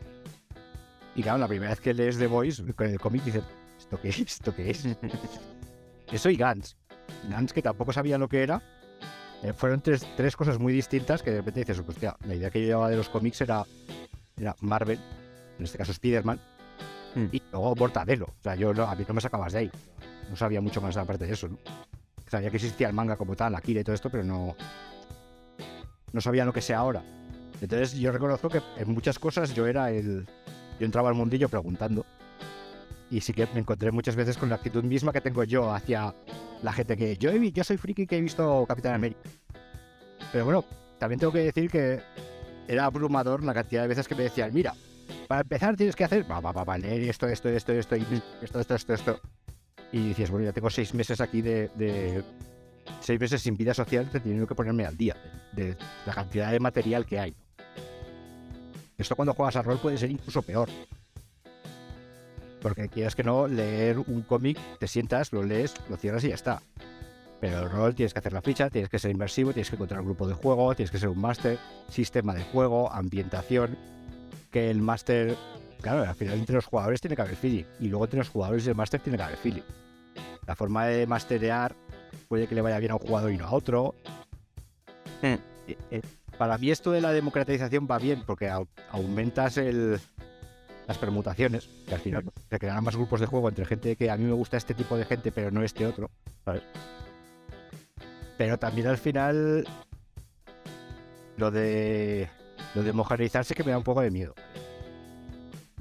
Y 1.15 1.23
claro, 1.23 1.39
la 1.39 1.47
primera 1.47 1.71
vez 1.71 1.79
que 1.81 1.91
lees 1.93 2.17
The 2.19 2.27
Voice 2.27 2.63
con 2.73 2.85
el 2.87 2.99
cómic 2.99 3.23
dices, 3.23 3.43
¿esto 3.79 3.99
qué 3.99 4.09
es? 4.09 4.19
¿Esto 4.19 4.55
qué 4.55 4.69
es? 4.69 4.85
Eso 6.11 6.29
y 6.29 6.35
Gantz. 6.37 6.75
Gantz, 7.29 7.51
que 7.51 7.61
tampoco 7.63 7.91
sabía 7.91 8.17
lo 8.19 8.29
que 8.29 8.43
era. 8.43 8.61
eh, 9.43 9.53
fueron 9.53 9.81
tres, 9.81 10.05
tres 10.15 10.35
cosas 10.35 10.59
muy 10.59 10.71
distintas 10.71 11.23
que 11.23 11.31
de 11.31 11.37
repente 11.37 11.61
dices, 11.61 11.83
hostia, 11.85 12.15
la 12.25 12.35
idea 12.35 12.49
que 12.51 12.61
yo 12.61 12.67
llevaba 12.67 12.89
de 12.89 12.97
los 12.97 13.09
cómics 13.09 13.41
era, 13.41 13.65
era 14.37 14.55
Marvel, 14.61 14.99
en 15.57 15.65
este 15.65 15.77
caso 15.77 15.91
Spider-Man, 15.91 16.39
Mm. 17.15 17.25
y 17.31 17.41
luego 17.51 17.75
Mortadelo. 17.75 18.25
O 18.25 18.43
sea, 18.43 18.53
yo 18.55 18.73
no- 18.73 18.83
a 18.83 18.93
mí 18.95 19.03
no 19.07 19.13
me 19.15 19.21
sacabas 19.21 19.53
de 19.53 19.59
ahí. 19.59 19.71
No 20.29 20.35
sabía 20.35 20.61
mucho 20.61 20.81
más 20.81 20.95
aparte 20.97 21.25
de 21.25 21.33
eso, 21.33 21.47
¿no? 21.47 21.57
Sabía 22.29 22.51
que 22.51 22.57
existía 22.57 22.87
el 22.89 22.93
manga 22.93 23.15
como 23.15 23.35
tal, 23.35 23.55
Akira 23.55 23.81
y 23.81 23.83
todo 23.83 23.95
esto, 23.95 24.09
pero 24.11 24.23
no, 24.23 24.55
no 26.11 26.21
sabía 26.21 26.45
lo 26.45 26.53
que 26.53 26.61
sea 26.61 26.79
ahora. 26.79 27.03
Entonces 27.61 27.93
yo 27.93 28.11
reconozco 28.11 28.49
que 28.49 28.61
en 28.77 28.91
muchas 28.91 29.19
cosas 29.19 29.53
yo 29.53 29.65
era 29.67 29.91
el... 29.91 30.27
Yo 30.79 30.85
entraba 30.85 31.09
al 31.09 31.15
mundillo 31.15 31.49
preguntando. 31.49 32.05
Y 33.09 33.21
sí 33.21 33.33
que 33.33 33.47
me 33.53 33.61
encontré 33.61 33.91
muchas 33.91 34.15
veces 34.15 34.37
con 34.37 34.49
la 34.49 34.55
actitud 34.55 34.83
misma 34.83 35.11
que 35.11 35.21
tengo 35.21 35.43
yo 35.43 35.73
hacia 35.73 36.13
la 36.61 36.73
gente 36.73 36.97
que 36.97 37.17
yo, 37.17 37.31
he 37.31 37.51
yo 37.51 37.63
soy 37.63 37.77
friki 37.77 38.05
que 38.05 38.17
he 38.17 38.21
visto 38.21 38.65
Capitán 38.67 38.95
América. 38.95 39.21
Pero 40.31 40.45
bueno, 40.45 40.65
también 40.99 41.19
tengo 41.19 41.31
que 41.31 41.39
decir 41.39 41.69
que 41.69 42.01
era 42.67 42.85
abrumador 42.85 43.43
la 43.43 43.53
cantidad 43.53 43.83
de 43.83 43.87
veces 43.87 44.07
que 44.07 44.15
me 44.15 44.23
decían, 44.23 44.53
mira, 44.53 44.73
para 45.27 45.41
empezar 45.41 45.75
tienes 45.75 45.95
que 45.95 46.03
hacer, 46.03 46.29
va, 46.29 46.39
va, 46.41 46.51
va, 46.51 46.63
va, 46.63 46.77
leer 46.77 47.01
esto, 47.09 47.27
esto, 47.27 47.49
esto, 47.49 47.71
esto, 47.71 47.95
y 47.95 48.05
esto, 48.41 48.59
esto, 48.59 48.75
esto, 48.75 48.93
esto. 48.93 49.19
Y 49.91 50.09
dices, 50.09 50.29
bueno, 50.29 50.45
ya 50.45 50.51
tengo 50.53 50.69
seis 50.69 50.93
meses 50.93 51.21
aquí 51.21 51.41
de- 51.41 52.23
seis 52.99 53.19
meses 53.19 53.41
sin 53.41 53.55
vida 53.55 53.73
social, 53.73 54.09
teniendo 54.11 54.47
que 54.47 54.55
ponerme 54.55 54.85
al 54.85 54.97
día 54.97 55.15
de, 55.53 55.77
la 56.05 56.13
cantidad 56.13 56.51
de 56.51 56.59
material 56.59 57.05
que 57.05 57.19
hay. 57.19 57.35
Esto 58.97 59.15
cuando 59.15 59.33
juegas 59.33 59.55
a 59.55 59.61
rol 59.61 59.77
puede 59.77 59.97
ser 59.97 60.09
incluso 60.11 60.41
peor. 60.41 60.69
Porque 62.61 62.89
quieras 62.89 63.15
que 63.15 63.23
no, 63.23 63.47
leer 63.47 63.99
un 63.99 64.23
cómic, 64.23 64.57
te 64.79 64.87
sientas, 64.87 65.31
lo 65.31 65.43
lees, 65.43 65.75
lo 65.89 65.97
cierras 65.97 66.23
y 66.23 66.29
ya 66.29 66.35
está. 66.35 66.61
Pero 67.39 67.59
el 67.59 67.69
rol 67.69 67.93
tienes 67.93 68.13
que 68.13 68.19
hacer 68.19 68.33
la 68.33 68.41
ficha, 68.41 68.69
tienes 68.69 68.89
que 68.89 68.97
ser 68.97 69.11
inmersivo, 69.11 69.53
tienes 69.53 69.69
que 69.69 69.75
encontrar 69.75 70.01
un 70.01 70.07
grupo 70.07 70.27
de 70.27 70.33
juego, 70.33 70.73
tienes 70.73 70.89
que 70.89 70.97
ser 70.97 71.09
un 71.09 71.19
máster, 71.19 71.59
sistema 71.89 72.33
de 72.33 72.43
juego, 72.43 72.91
ambientación, 72.91 73.77
que 74.51 74.71
el 74.71 74.81
máster, 74.81 75.35
claro, 75.81 76.01
al 76.01 76.15
final 76.15 76.39
entre 76.39 76.55
los 76.55 76.65
jugadores 76.65 76.99
tiene 76.99 77.15
que 77.15 77.21
haber 77.21 77.35
feeling, 77.35 77.65
y 77.79 77.89
luego 77.89 78.05
entre 78.05 78.19
los 78.19 78.29
jugadores 78.29 78.65
y 78.65 78.69
el 78.69 78.75
máster 78.75 78.99
tiene 79.01 79.17
que 79.17 79.23
haber 79.23 79.37
feeling. 79.37 79.61
La 80.47 80.55
forma 80.55 80.87
de 80.87 81.05
masterear 81.05 81.75
puede 82.27 82.47
que 82.47 82.55
le 82.55 82.61
vaya 82.61 82.79
bien 82.79 82.91
a 82.91 82.95
un 82.95 82.99
jugador 83.01 83.31
y 83.31 83.37
no 83.37 83.45
a 83.45 83.51
otro. 83.51 83.95
Eh, 85.21 85.37
eh, 85.91 86.01
para 86.37 86.57
mí 86.57 86.69
esto 86.71 86.91
de 86.91 87.01
la 87.01 87.11
democratización 87.11 87.87
va 87.89 87.97
bien 87.97 88.23
porque 88.25 88.49
au- 88.49 88.67
aumentas 88.91 89.57
el, 89.57 89.99
las 90.87 90.97
permutaciones, 90.97 91.67
que 91.87 91.95
al 91.95 92.01
final 92.01 92.23
se 92.49 92.59
crearán 92.59 92.83
más 92.83 92.95
grupos 92.95 93.19
de 93.19 93.25
juego 93.25 93.49
entre 93.49 93.65
gente 93.65 93.95
que 93.95 94.09
a 94.11 94.17
mí 94.17 94.23
me 94.25 94.33
gusta 94.33 94.57
este 94.57 94.73
tipo 94.73 94.95
de 94.97 95.05
gente 95.05 95.31
pero 95.31 95.49
no 95.51 95.63
este 95.63 95.85
otro, 95.85 96.09
¿sabes? 96.45 96.61
Pero 98.37 98.57
también 98.59 98.87
al 98.87 98.97
final 98.97 99.67
lo 101.37 101.51
de 101.51 102.29
lo 102.75 102.83
de 102.83 102.91
homogeneizarse 102.91 103.55
que 103.55 103.63
me 103.63 103.71
da 103.71 103.77
un 103.77 103.83
poco 103.83 104.01
de 104.01 104.11
miedo. 104.11 104.35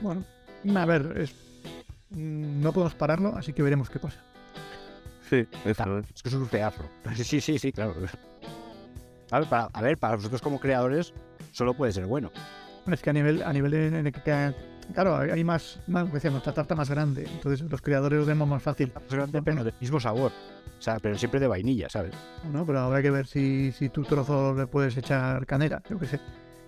Bueno, 0.01 0.25
a 0.75 0.87
ver, 0.87 1.15
es, 1.19 1.35
mm, 2.11 2.61
no 2.63 2.73
podemos 2.73 2.95
pararlo, 2.95 3.35
así 3.37 3.53
que 3.53 3.63
veremos 3.63 3.91
qué 3.91 3.99
pasa. 3.99 4.19
Sí, 5.29 5.47
eso 5.65 5.99
es. 5.99 6.07
Es 6.15 6.23
que 6.23 6.29
es 6.29 6.35
un 6.35 6.47
teatro. 6.49 6.85
Sí, 7.17 7.41
sí, 7.41 7.59
sí, 7.59 7.73
claro. 7.73 7.95
A 9.31 9.41
ver, 9.41 9.49
para, 9.49 9.65
a 9.73 9.83
ver, 9.83 9.99
para 9.99 10.17
vosotros 10.17 10.41
como 10.41 10.61
creadores 10.61 11.13
solo 11.53 11.75
puede 11.75 11.93
ser 11.93 12.07
bueno. 12.07 12.31
Es 12.91 13.03
que 13.03 13.11
a 13.11 13.13
nivel, 13.13 13.43
a 13.43 13.53
nivel 13.53 13.73
de, 13.73 13.91
de 14.03 14.13
que- 14.13 14.55
claro, 14.95 15.17
hay 15.17 15.43
más, 15.43 15.81
más 15.89 16.03
como 16.05 16.15
decíamos, 16.15 16.39
esta 16.39 16.53
tarta 16.53 16.77
más 16.77 16.89
grande. 16.89 17.27
Entonces 17.29 17.69
los 17.69 17.83
creadores 17.83 18.21
lo 18.21 18.25
tenemos 18.25 18.47
más 18.49 18.63
fácil. 18.63 18.93
Más 18.95 19.03
grande, 19.11 19.43
pero 19.43 19.65
del 19.65 19.75
mismo 19.81 19.99
sabor. 19.99 20.31
O 20.79 20.83
sea, 20.83 20.99
pero 21.01 21.17
siempre 21.19 21.41
de 21.41 21.49
vainilla, 21.49 21.89
¿sabes? 21.89 22.13
¿no? 22.53 22.65
Pero 22.65 22.79
habrá 22.81 23.03
que 23.03 23.11
ver 23.11 23.27
si, 23.27 23.73
si 23.73 23.89
tu 23.89 24.03
trozo 24.05 24.55
le 24.55 24.67
puedes 24.69 24.97
echar 24.97 25.45
canela, 25.47 25.83
yo 25.91 25.99
qué 25.99 26.07
sé. 26.07 26.21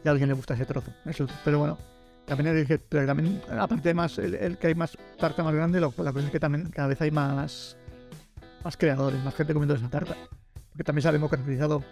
Y 0.05 0.09
a 0.09 0.11
alguien 0.11 0.29
le 0.29 0.35
gusta 0.35 0.55
ese 0.55 0.65
trozo. 0.65 0.93
Eso, 1.05 1.27
pero 1.45 1.59
bueno, 1.61 1.79
también 2.25 2.67
que 2.67 2.79
pero 2.79 3.07
también, 3.07 3.41
aparte 3.57 3.89
de 3.91 3.95
más, 3.95 4.19
el, 4.19 4.35
el 4.35 4.59
que 4.59 4.69
hay 4.69 4.75
más 4.75 4.97
tarta 5.19 5.45
más 5.45 5.55
grande, 5.55 5.79
lo- 5.81 5.95
la 5.99 6.13
cosa 6.13 6.27
es 6.27 6.33
que 6.33 6.41
también 6.41 6.71
cada 6.71 6.89
vez 6.89 7.01
hay 7.03 7.11
más, 7.11 7.77
más 8.65 8.77
creadores, 8.77 9.23
más 9.25 9.35
gente 9.35 9.53
comiendo 9.53 9.75
esa 9.75 9.89
tarta. 9.89 10.17
Porque 10.71 10.85
también 10.85 11.03
se 11.03 11.09
ha 11.09 11.13
democratizado 11.13 11.83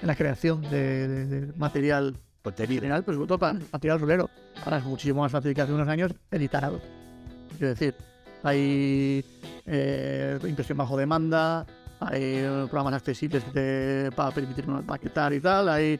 en 0.00 0.06
la 0.06 0.14
creación 0.14 0.62
de, 0.62 1.08
de- 1.08 1.26
de 1.26 1.52
material 1.58 2.16
Contenido. 2.42 2.80
general, 2.82 3.02
pues 3.04 3.16
sobre 3.16 3.26
todo 3.28 3.38
para 3.38 3.58
material 3.72 3.98
rolero. 4.00 4.30
Ahora 4.64 4.78
es 4.78 4.84
muchísimo 4.84 5.22
más 5.22 5.32
fácil 5.32 5.52
que 5.54 5.62
hace 5.62 5.72
unos 5.72 5.88
años 5.88 6.12
editar 6.30 6.64
algo. 6.64 6.80
Quiero 7.58 7.68
decir, 7.68 7.94
hay 8.44 9.24
eh, 9.66 10.38
impresión 10.46 10.78
bajo 10.78 10.96
demanda, 10.96 11.66
hay 11.98 12.22
eh, 12.22 12.66
programas 12.70 12.94
accesibles 12.94 13.42
te- 13.52 14.10
para 14.14 14.30
permitirnos 14.30 14.84
maquetar 14.84 15.32
y 15.32 15.40
tal, 15.40 15.68
hay, 15.68 15.98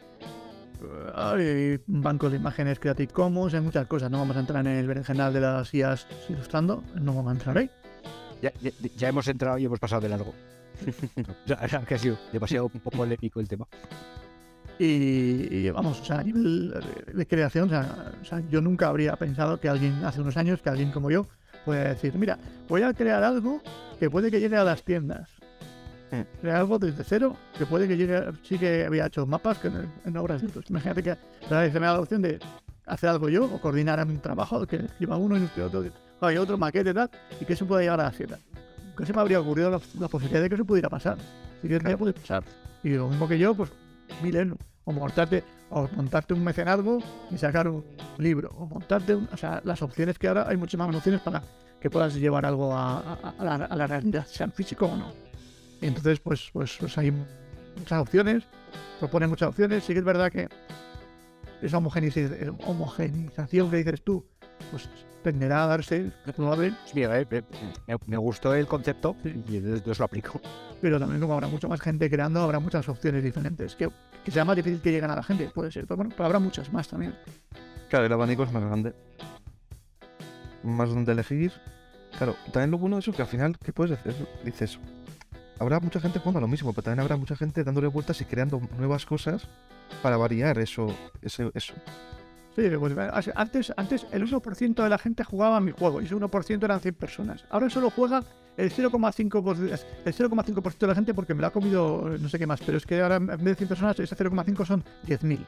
hay 1.15 1.81
bancos 1.87 2.31
de 2.31 2.37
imágenes 2.37 2.79
Creative 2.79 3.13
Commons, 3.13 3.55
hay 3.55 3.61
muchas 3.61 3.87
cosas. 3.87 4.11
No 4.11 4.19
vamos 4.19 4.37
a 4.37 4.41
entrar 4.41 4.65
en 4.67 4.73
el 4.73 4.87
berenjenal 4.87 5.33
de 5.33 5.41
las 5.41 5.73
IAS 5.75 6.07
ilustrando, 6.29 6.85
no 6.95 7.15
vamos 7.15 7.31
a 7.31 7.33
entrar 7.33 7.59
ahí. 7.59 7.71
Ya, 8.43 8.53
ya- 8.61 8.71
ya 8.97 9.09
hemos 9.09 9.27
entrado 9.29 9.59
y 9.59 9.65
hemos 9.65 9.79
pasado 9.79 10.03
de 10.03 10.09
largo. 10.09 10.33
O 11.45 11.49
sea, 11.49 11.59
era 11.63 11.81
que 11.87 11.95
ha 11.95 11.99
sido 11.99 12.19
demasiado 12.33 12.69
polémico 12.69 13.41
el 13.41 13.49
tema. 13.49 13.67
Y, 14.79 14.85
y 15.57 15.71
vamos, 15.71 16.01
o 16.01 16.05
sea, 16.05 16.19
a 16.19 16.23
nivel 16.23 16.75
de, 17.15 17.27
creación, 17.27 17.67
o 17.69 17.71
sea, 17.71 18.13
o 18.21 18.25
sea, 18.25 18.43
yo 18.51 18.61
nunca 18.61 18.89
habría 18.89 19.17
pensado 19.17 19.59
que 19.59 19.69
alguien, 19.71 20.05
hace 20.05 20.21
unos 20.21 20.37
años, 20.37 20.61
que 20.61 20.69
alguien 20.69 20.91
como 20.93 21.11
yo, 21.11 21.27
pueda 21.65 21.85
decir, 21.89 22.15
mira, 22.19 22.39
voy 22.69 22.83
a 22.83 22.93
crear 22.93 23.23
algo 23.25 23.63
que 23.99 24.11
puede 24.11 24.31
que 24.31 24.39
llegue 24.39 24.57
a 24.57 24.65
las 24.65 24.83
tiendas. 24.83 25.31
Mm. 26.11 26.21
Crear 26.43 26.57
algo 26.59 26.79
desde 26.79 27.03
cero, 27.05 27.37
que 27.57 27.65
puede 27.65 27.89
que 27.89 27.97
llegue, 27.97 28.21
sí 28.43 28.59
que 28.59 28.85
había 28.85 29.07
hecho 29.07 29.27
mapas 29.27 29.59
que 29.59 29.69
en, 29.69 29.91
en 30.05 30.17
obras. 30.19 30.43
Imagínate 30.69 31.03
que 31.03 31.17
¿sabes? 31.49 31.73
se 31.73 31.81
me 31.81 31.87
da 31.87 31.95
la 31.95 32.01
opción 32.01 32.21
de 32.21 32.39
hacer 32.87 33.11
algo 33.11 33.29
yo, 33.29 33.45
o 33.45 33.61
coordinar 33.61 34.05
un 34.07 34.21
trabajo, 34.21 34.67
que 34.67 34.77
escriba 34.77 35.17
uno 35.17 35.37
y 35.37 35.61
otro, 35.61 35.85
y 35.85 36.37
otro 36.37 36.57
maquete 36.57 36.91
y 36.91 36.95
tal, 36.95 37.11
y 37.41 37.45
que 37.45 37.53
eso 37.53 37.67
pueda 37.67 37.83
llegar 37.83 38.01
a 38.01 38.05
las 38.05 38.17
tiendas. 38.17 38.41
Que 38.97 39.05
se 39.05 39.13
me 39.13 39.21
habría 39.21 39.41
ocurrido 39.41 39.71
la, 39.71 39.81
la 40.01 40.09
posibilidad 40.09 40.43
de 40.43 40.49
que 40.49 40.55
eso 40.55 40.65
pudiera 40.65 40.89
pasar. 40.89 41.19
Sí 41.61 41.69
que 41.69 41.79
puede 41.97 42.15
pasar. 42.15 42.45
Y 42.83 42.91
lo 42.91 43.09
mismo 43.09 43.29
que 43.29 43.39
yo, 43.39 43.55
pues 43.55 43.71
miles, 44.23 44.49
o 44.85 44.93
montarte, 44.93 45.43
o 45.69 45.89
montarte 45.95 46.33
un 46.33 46.45
mecenazgo 46.45 47.01
y 47.31 47.37
sacar 47.37 47.69
un 47.69 47.85
libro, 48.19 48.51
o 48.57 48.67
montarte, 48.67 49.15
o 49.15 49.37
sea, 49.37 49.61
las 49.65 49.83
opciones 49.83 50.19
que 50.19 50.29
ahora 50.29 50.47
hay 50.49 50.57
muchísimas 50.57 50.95
opciones 50.95 51.21
para 51.21 51.43
que 51.81 51.91
puedas 51.91 52.15
llevar 52.15 52.47
algo 52.47 52.75
a, 52.75 53.35
la, 53.41 53.69
la 53.69 53.87
realidad, 53.87 54.27
sean 54.27 54.53
físico 54.53 54.87
o 54.87 54.97
no. 54.97 55.13
Y 55.81 55.87
entonces, 55.87 56.21
pues, 56.21 56.49
pues, 56.53 56.77
pues 56.79 56.97
hay 56.97 57.13
muchas 57.77 58.01
opciones, 58.01 58.45
proponen 58.99 59.29
muchas 59.29 59.49
opciones, 59.49 59.85
sí 59.85 59.93
que 59.93 59.99
es 59.99 60.05
verdad 60.05 60.31
que 60.31 60.49
esa 61.63 61.79
homogenici- 61.79 62.57
homogenización 62.67 63.71
que 63.71 63.77
dices 63.79 64.03
tú, 64.03 64.27
pues 64.71 64.89
tenderá 65.23 65.65
a 65.65 65.67
darse, 65.67 66.13
es 66.27 66.33
probable, 66.35 66.73
Pues 66.83 66.95
mira, 66.95 67.21
eh, 67.21 67.27
eh, 67.31 67.43
me, 67.89 67.97
me 68.07 68.17
gustó 68.17 68.55
el 68.55 68.67
concepto 68.67 69.17
y 69.25 69.57
entonces 69.57 69.99
lo 69.99 70.05
aplico. 70.05 70.41
pero 70.81 70.99
también 71.01 71.21
como 71.21 71.35
habrá 71.35 71.49
mucha 71.49 71.67
más 71.69 71.81
gente 71.81 72.09
creando, 72.09 72.41
habrá 72.41 72.61
muchas 72.61 72.89
opciones 72.89 73.25
diferentes. 73.25 73.75
Que, 73.75 73.89
que 74.25 74.31
sea 74.31 74.45
más 74.45 74.55
difícil 74.57 74.81
que 74.81 74.93
lleguen 74.93 75.11
a 75.11 75.17
la 75.17 75.23
gente, 75.23 75.51
puede 75.53 75.71
ser, 75.73 75.85
pero 75.87 75.97
bueno, 75.97 76.11
pero 76.17 76.27
habrá 76.27 76.39
muchas 76.39 76.73
más 76.73 76.87
también. 76.89 77.15
Claro, 77.89 78.07
el 78.07 78.13
abanico 78.13 78.45
es 78.45 78.53
más 78.53 78.63
grande. 78.65 78.95
Más 80.63 80.89
donde 80.91 81.13
elegir. 81.13 81.53
Claro, 82.19 82.35
también 82.53 82.71
lo 82.71 82.79
bueno 82.79 82.97
de 82.97 83.01
eso 83.01 83.11
es 83.11 83.17
que 83.17 83.23
al 83.23 83.29
final, 83.29 83.57
¿qué 83.59 83.73
puedes 83.73 83.99
hacer? 83.99 84.15
Dices, 84.45 84.79
habrá 85.59 85.81
mucha 85.81 86.01
gente 86.01 86.19
jugando 86.19 86.39
a 86.39 86.43
lo 86.43 86.49
mismo, 86.49 86.73
pero 86.73 86.83
también 86.85 87.01
habrá 87.01 87.17
mucha 87.17 87.37
gente 87.37 87.65
dándole 87.65 87.89
vueltas 87.89 88.21
y 88.21 88.25
creando 88.25 88.61
nuevas 88.79 89.07
cosas 89.07 89.47
para 90.03 90.17
variar 90.17 90.59
eso. 90.59 90.87
Ese, 91.23 91.51
eso. 91.55 91.75
Sí, 92.57 92.63
pues 92.79 92.95
eh, 92.97 93.33
antes, 93.35 93.73
antes 93.77 94.07
el 94.13 94.27
1% 94.27 94.83
de 94.83 94.89
la 94.89 94.97
gente 94.97 95.25
jugaba 95.25 95.59
a 95.59 95.61
mi 95.61 95.73
juego 95.73 96.01
y 96.01 96.07
ese 96.07 96.17
1% 96.17 96.65
eran 96.65 96.81
100 96.81 96.95
personas. 96.95 97.45
Ahora 97.51 97.69
solo 97.69 97.91
juega 97.91 98.23
el 98.57 98.73
0,5% 98.73 99.79
el 100.07 100.15
0,5% 100.15 100.79
de 100.79 100.87
la 100.87 100.95
gente 100.95 101.13
porque 101.13 101.35
me 101.35 101.43
lo 101.43 101.49
ha 101.49 101.51
comido 101.51 102.15
eh, 102.15 102.19
no 102.19 102.31
sé 102.31 102.39
qué 102.39 102.47
más, 102.47 102.61
pero 102.65 102.79
es 102.79 102.87
que 102.87 103.03
ahora 103.03 103.17
en 103.17 103.27
vez 103.27 103.43
de 103.45 103.55
100 103.57 103.69
personas 103.69 104.01
ese 104.01 104.17
0,5 104.17 104.65
son 104.65 104.83
10.000. 105.07 105.39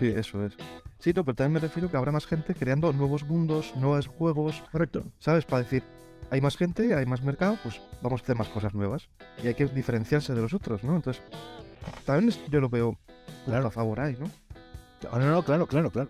Sí, 0.00 0.06
eso 0.08 0.44
es. 0.44 0.54
Sí, 0.98 1.12
no, 1.14 1.24
pero 1.24 1.36
también 1.36 1.52
me 1.52 1.60
refiero 1.60 1.88
que 1.88 1.96
habrá 1.96 2.10
más 2.10 2.26
gente 2.26 2.54
creando 2.54 2.92
nuevos 2.92 3.22
mundos, 3.22 3.72
nuevos 3.76 4.08
juegos, 4.08 4.64
Correcto. 4.72 5.04
¿sabes? 5.20 5.44
Para 5.44 5.62
decir, 5.62 5.84
hay 6.30 6.40
más 6.40 6.56
gente, 6.56 6.94
hay 6.94 7.06
más 7.06 7.22
mercado, 7.22 7.58
pues 7.62 7.80
vamos 8.02 8.20
a 8.20 8.24
hacer 8.24 8.36
más 8.36 8.48
cosas 8.48 8.74
nuevas. 8.74 9.08
Y 9.42 9.48
hay 9.48 9.54
que 9.54 9.66
diferenciarse 9.66 10.34
de 10.34 10.40
los 10.42 10.54
otros, 10.54 10.82
¿no? 10.84 10.96
Entonces, 10.96 11.22
también 12.04 12.32
yo 12.50 12.60
lo 12.60 12.68
veo 12.68 12.98
Claro. 13.44 13.68
a 13.68 13.70
favor 13.70 14.00
ahí, 14.00 14.16
¿no? 14.18 14.30
No, 15.12 15.18
no, 15.18 15.30
no, 15.30 15.42
claro, 15.44 15.66
claro, 15.66 15.90
claro. 15.90 16.08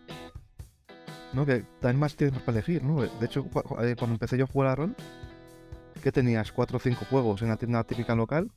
¿no? 1.32 1.44
Que 1.44 1.64
también 1.80 1.98
más 2.00 2.16
tienes 2.16 2.34
más 2.34 2.42
para 2.44 2.58
elegir, 2.58 2.82
¿no? 2.82 3.02
De 3.02 3.26
hecho, 3.26 3.44
eh, 3.82 3.94
cuando 3.98 4.14
empecé 4.14 4.38
yo 4.38 4.44
a 4.44 4.48
jugar 4.48 4.68
a 4.70 4.74
rol, 4.76 4.94
que 6.02 6.12
tenías 6.12 6.52
cuatro 6.52 6.76
o 6.76 6.80
cinco 6.80 7.04
juegos 7.10 7.42
en 7.42 7.48
la 7.48 7.56
tienda 7.56 7.82
típica 7.84 8.14
local, 8.14 8.50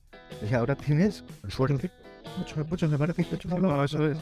y 0.50 0.54
ahora 0.54 0.76
tienes, 0.76 1.24
Suerte. 1.48 1.92
Mucho, 2.38 2.64
mucho 2.66 2.88
me 2.88 2.98
parece. 2.98 3.24
hecho, 3.24 3.50
no, 3.60 3.84
eso 3.84 4.08
es. 4.12 4.18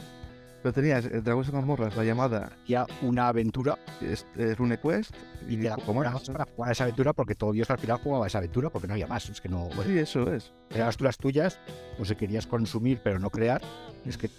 Pero 0.62 0.72
tenías 0.72 1.04
eh, 1.04 1.20
Dragones 1.22 1.48
y 1.50 1.52
Mazmorras, 1.52 1.96
la 1.96 2.04
llamada 2.04 2.50
Ya 2.66 2.84
una 3.02 3.28
aventura 3.28 3.78
es- 4.00 4.26
eh, 4.36 4.54
RuneQuest, 4.56 5.14
y 5.48 5.56
te 5.56 5.68
la 5.68 5.76
¿cómo 5.76 6.02
era? 6.02 6.10
comprabas 6.12 6.28
para 6.30 6.44
jugar 6.54 6.68
a 6.68 6.72
esa 6.72 6.84
aventura 6.84 7.12
porque 7.12 7.34
todo 7.36 7.52
Dios 7.52 7.70
al 7.70 7.78
final 7.78 7.98
jugaba 8.02 8.24
a 8.24 8.26
esa 8.28 8.38
aventura 8.38 8.68
porque 8.70 8.88
no 8.88 8.94
había 8.94 9.06
más. 9.06 9.28
Es 9.28 9.40
que 9.40 9.48
no. 9.48 9.66
Bueno, 9.66 9.84
Sí, 9.84 9.98
eso 9.98 10.32
es. 10.32 10.52
creabas 10.68 10.96
tú 10.96 11.04
las 11.04 11.16
tuyas 11.16 11.58
o 11.98 12.04
si 12.04 12.14
querías 12.16 12.46
consumir 12.46 13.00
pero 13.04 13.18
no 13.18 13.30
crear. 13.30 13.60
Es 14.04 14.18
que, 14.18 14.30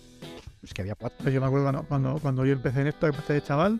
es 0.61 0.73
que 0.73 0.81
había 0.81 0.95
cuatro. 0.95 1.17
Pues 1.21 1.33
yo 1.33 1.39
me 1.39 1.47
acuerdo 1.47 1.65
cuando, 1.65 1.83
cuando, 1.87 2.19
cuando 2.19 2.45
yo 2.45 2.53
empecé 2.53 2.81
en 2.81 2.87
esto, 2.87 3.07
empecé 3.07 3.33
de 3.33 3.41
chaval, 3.41 3.79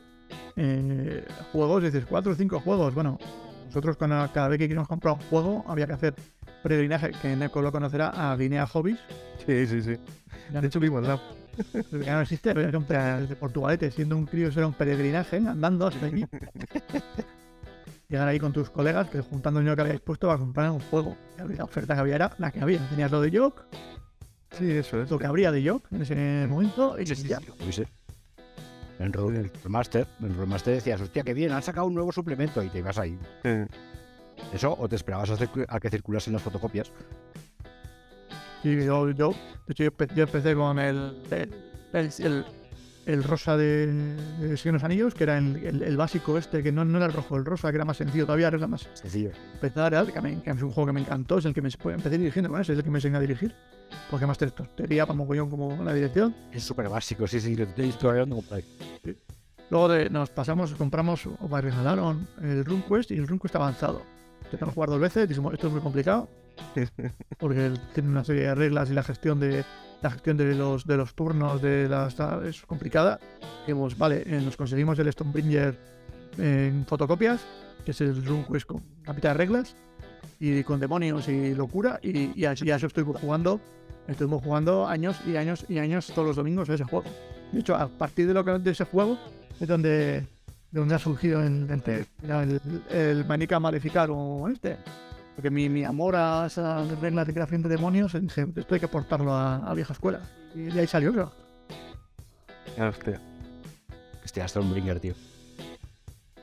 eh, 0.56 1.26
juegos, 1.52 1.84
dices, 1.84 2.06
cuatro 2.08 2.32
o 2.32 2.36
cinco 2.36 2.60
juegos. 2.62 2.94
Bueno, 2.96 3.18
nosotros 3.66 3.98
cuando, 3.98 4.16
cada 4.34 4.48
vez 4.48 4.58
que 4.60 4.66
queríamos 4.68 4.88
comprar 4.88 5.16
un 5.16 5.20
juego 5.30 5.66
había 5.68 5.88
que 5.88 5.94
hacer 5.94 6.16
peregrinaje, 6.64 7.12
que 7.22 7.36
Neko 7.36 7.62
lo 7.62 7.72
conocerá, 7.72 8.10
a 8.10 8.36
Guinea 8.38 8.66
Hobbies. 8.68 9.00
Sí, 9.46 9.68
sí, 9.68 9.82
sí. 9.82 9.98
De 10.52 10.68
hecho, 10.68 10.80
no, 10.80 11.20
ya 12.06 12.16
no 12.16 12.22
existe, 12.22 12.54
pero 12.54 12.70
era 12.90 13.22
de 13.22 13.36
Portugalete, 13.36 13.92
siendo 13.92 14.18
un 14.18 14.26
crío, 14.26 14.48
eso 14.50 14.60
era 14.60 14.68
un 14.68 14.74
peregrinaje, 14.74 15.38
andando 15.38 15.88
hasta 15.88 16.06
allí. 16.06 16.26
Llegar 18.10 18.28
ahí 18.28 18.40
con 18.40 18.52
tus 18.52 18.70
colegas, 18.72 19.10
que 19.10 19.22
juntando 19.22 19.60
el 19.60 19.66
dinero 19.66 19.76
que 19.76 19.82
habíais 19.84 20.02
puesto 20.02 20.28
para 20.28 20.40
comprar 20.40 20.72
un 20.72 20.80
juego. 20.80 21.16
Y 21.48 21.54
la 21.54 21.64
oferta 21.64 21.94
que 21.94 22.00
había 22.00 22.16
era 22.16 22.36
la 22.40 22.52
que 22.52 22.60
había. 22.60 22.80
Tenías 22.90 23.12
lo 23.12 23.22
de 23.22 23.30
Yok, 23.30 23.66
Sí, 24.58 24.72
eso 24.72 25.04
es. 25.04 25.12
lo 25.12 25.20
que 25.20 25.28
habría 25.28 25.52
de 25.52 25.62
Yok 25.62 25.86
en 25.92 26.02
ese 26.02 26.48
momento, 26.50 27.00
y 27.00 27.06
ya. 27.06 27.40
En 28.98 29.06
en 29.06 29.14
Rollmaster, 29.14 30.08
en 30.20 30.36
Rollmaster 30.36 30.74
decías, 30.74 31.00
hostia, 31.00 31.24
qué 31.24 31.34
bien, 31.34 31.52
han 31.52 31.62
sacado 31.62 31.86
un 31.86 31.94
nuevo 31.94 32.12
suplemento 32.12 32.62
y 32.64 32.70
te 32.70 32.80
ibas 32.80 32.98
ahí. 32.98 33.18
Eso, 34.54 34.76
o 34.78 34.90
te 34.90 34.96
esperabas 34.96 35.32
a 35.68 35.80
que 35.80 35.90
circulasen 35.90 36.34
las 36.34 36.42
fotocopias. 36.42 36.92
Sí, 38.64 38.76
yo, 38.86 39.10
yo, 39.12 39.32
de 39.68 39.72
hecho, 39.74 39.84
yo, 39.86 39.92
empe- 39.92 40.14
yo 40.14 40.24
empecé 40.24 40.54
con 40.56 40.80
el, 40.80 41.14
el, 41.32 42.46
el, 43.06 43.24
rosa 43.24 43.56
de, 43.56 43.88
de 43.88 44.50
los 44.50 44.84
Anillos, 44.84 45.14
que 45.16 45.24
era 45.24 45.38
el, 45.38 45.56
básico 45.98 46.38
este, 46.38 46.62
que 46.62 46.72
no, 46.72 46.84
no 46.84 46.98
era 46.98 47.08
el 47.08 47.14
rojo, 47.14 47.38
el 47.38 47.46
rosa, 47.46 47.70
que 47.72 47.78
era 47.78 47.86
más 47.86 47.98
sencillo 47.98 48.26
todavía, 48.26 48.50
era 48.50 48.68
más 48.68 48.88
Sencillo. 48.94 49.32
empezar, 49.54 49.94
que, 50.12 50.22
me- 50.22 50.42
que 50.42 50.50
es 50.52 50.62
un 50.62 50.72
juego 50.72 50.88
que 50.88 50.94
me 50.94 51.00
encantó, 51.02 51.38
es 51.38 51.46
el 51.46 51.54
que 51.54 51.62
me 51.62 51.70
empecé 51.70 52.18
dirigiendo 52.18 52.50
ese, 52.58 52.74
es 52.74 52.78
el 52.80 52.84
que 52.84 52.92
me 52.92 52.98
enseñó 52.98 53.18
a 53.18 53.22
dirigir, 53.22 53.56
porque 54.12 54.26
más 54.28 54.38
te 54.38 54.52
tontería 54.52 55.06
para 55.06 55.16
mogollón 55.18 55.50
como 55.50 55.82
la 55.84 55.94
dirección. 55.94 56.36
Es 56.52 56.64
súper 56.64 56.90
básico, 56.90 57.26
sí, 57.28 57.40
sí, 57.40 57.56
estoy 57.78 58.10
hablando 58.10 58.42
por 58.42 58.58
ahí. 58.58 58.66
Luego 59.70 59.88
de- 59.88 60.10
nos 60.10 60.30
pasamos, 60.32 60.74
compramos, 60.74 61.26
o 61.28 61.48
me 61.48 61.62
regalaron 61.62 62.28
el 62.42 62.66
RuneQuest 62.66 63.12
y 63.12 63.16
el 63.16 63.28
RuneQuest 63.28 63.56
avanzado. 63.56 64.02
Intentamos 64.44 64.74
jugar 64.76 64.90
dos 64.90 65.00
veces, 65.00 65.30
dijimos, 65.30 65.54
esto 65.54 65.68
es 65.68 65.74
muy 65.74 65.82
complicado, 65.82 66.28
porque 67.38 67.74
tiene 67.94 68.10
una 68.10 68.24
serie 68.24 68.44
de 68.44 68.56
reglas 68.56 68.90
y 68.90 68.94
la 68.94 69.04
gestión 69.04 69.40
de 69.40 69.64
la 70.02 70.12
gestión 70.12 70.38
de 70.38 70.56
los 70.56 70.86
de 70.86 70.98
los 70.98 71.14
turnos 71.14 71.62
de 71.62 71.90
las 71.90 72.16
es 72.46 72.62
complicada. 72.66 73.20
Dijimos, 73.62 73.98
vale, 73.98 74.24
eh, 74.26 74.42
nos 74.42 74.56
conseguimos 74.56 74.98
el 75.00 75.12
Stonebringer 75.12 75.78
en 76.38 76.86
fotocopias, 76.86 77.42
que 77.84 77.92
es 77.92 78.02
el 78.02 78.26
RuneQuest 78.26 78.66
con 78.66 78.84
la 79.06 79.14
mitad 79.14 79.30
de 79.32 79.34
reglas, 79.36 79.76
y 80.40 80.64
con 80.64 80.80
demonios 80.80 81.28
y 81.28 81.54
locura, 81.54 82.00
y, 82.02 82.40
y 82.40 82.46
así 82.46 82.70
eso 82.70 82.88
estoy 82.88 83.04
jugando. 83.04 83.60
Estuvimos 84.08 84.44
jugando 84.44 84.88
años 84.88 85.20
y 85.28 85.36
años 85.36 85.66
y 85.70 85.78
años 85.78 86.08
todos 86.08 86.30
los 86.30 86.36
domingos 86.36 86.68
ese 86.70 86.84
juego. 86.84 87.06
De 87.52 87.60
hecho, 87.60 87.76
a 87.76 87.88
partir 87.88 88.28
de 88.28 88.34
lo 88.34 88.44
que 88.44 88.52
de 88.58 88.72
ese 88.72 88.86
juego 88.86 89.20
es 89.60 89.68
donde, 89.68 89.92
de 90.72 90.80
donde 90.80 90.96
ha 90.96 91.00
surgido 91.00 91.42
el, 91.44 91.70
el, 91.70 92.08
el, 92.24 92.62
el 92.90 93.26
Manica 93.26 93.60
Maleficar 93.60 94.10
o 94.12 94.48
este. 94.48 94.78
Porque 95.40 95.52
mi, 95.52 95.70
mi 95.70 95.86
amor 95.86 96.18
a 96.18 96.48
esas 96.48 97.00
reglas 97.00 97.26
de 97.26 97.34
creación 97.34 97.62
de 97.62 97.70
demonios, 97.70 98.12
dije, 98.12 98.46
esto 98.58 98.74
hay 98.74 98.82
que 98.82 98.90
portarlo 98.90 99.32
a, 99.34 99.56
a 99.56 99.74
vieja 99.74 99.94
escuela. 99.94 100.20
Y 100.54 100.64
de 100.64 100.82
ahí 100.82 100.86
salió, 100.88 101.14
creo. 101.14 101.32
hostia. 102.90 103.22
Hostia, 104.26 104.46
Stormbringer, 104.50 105.00
tío. 105.00 105.14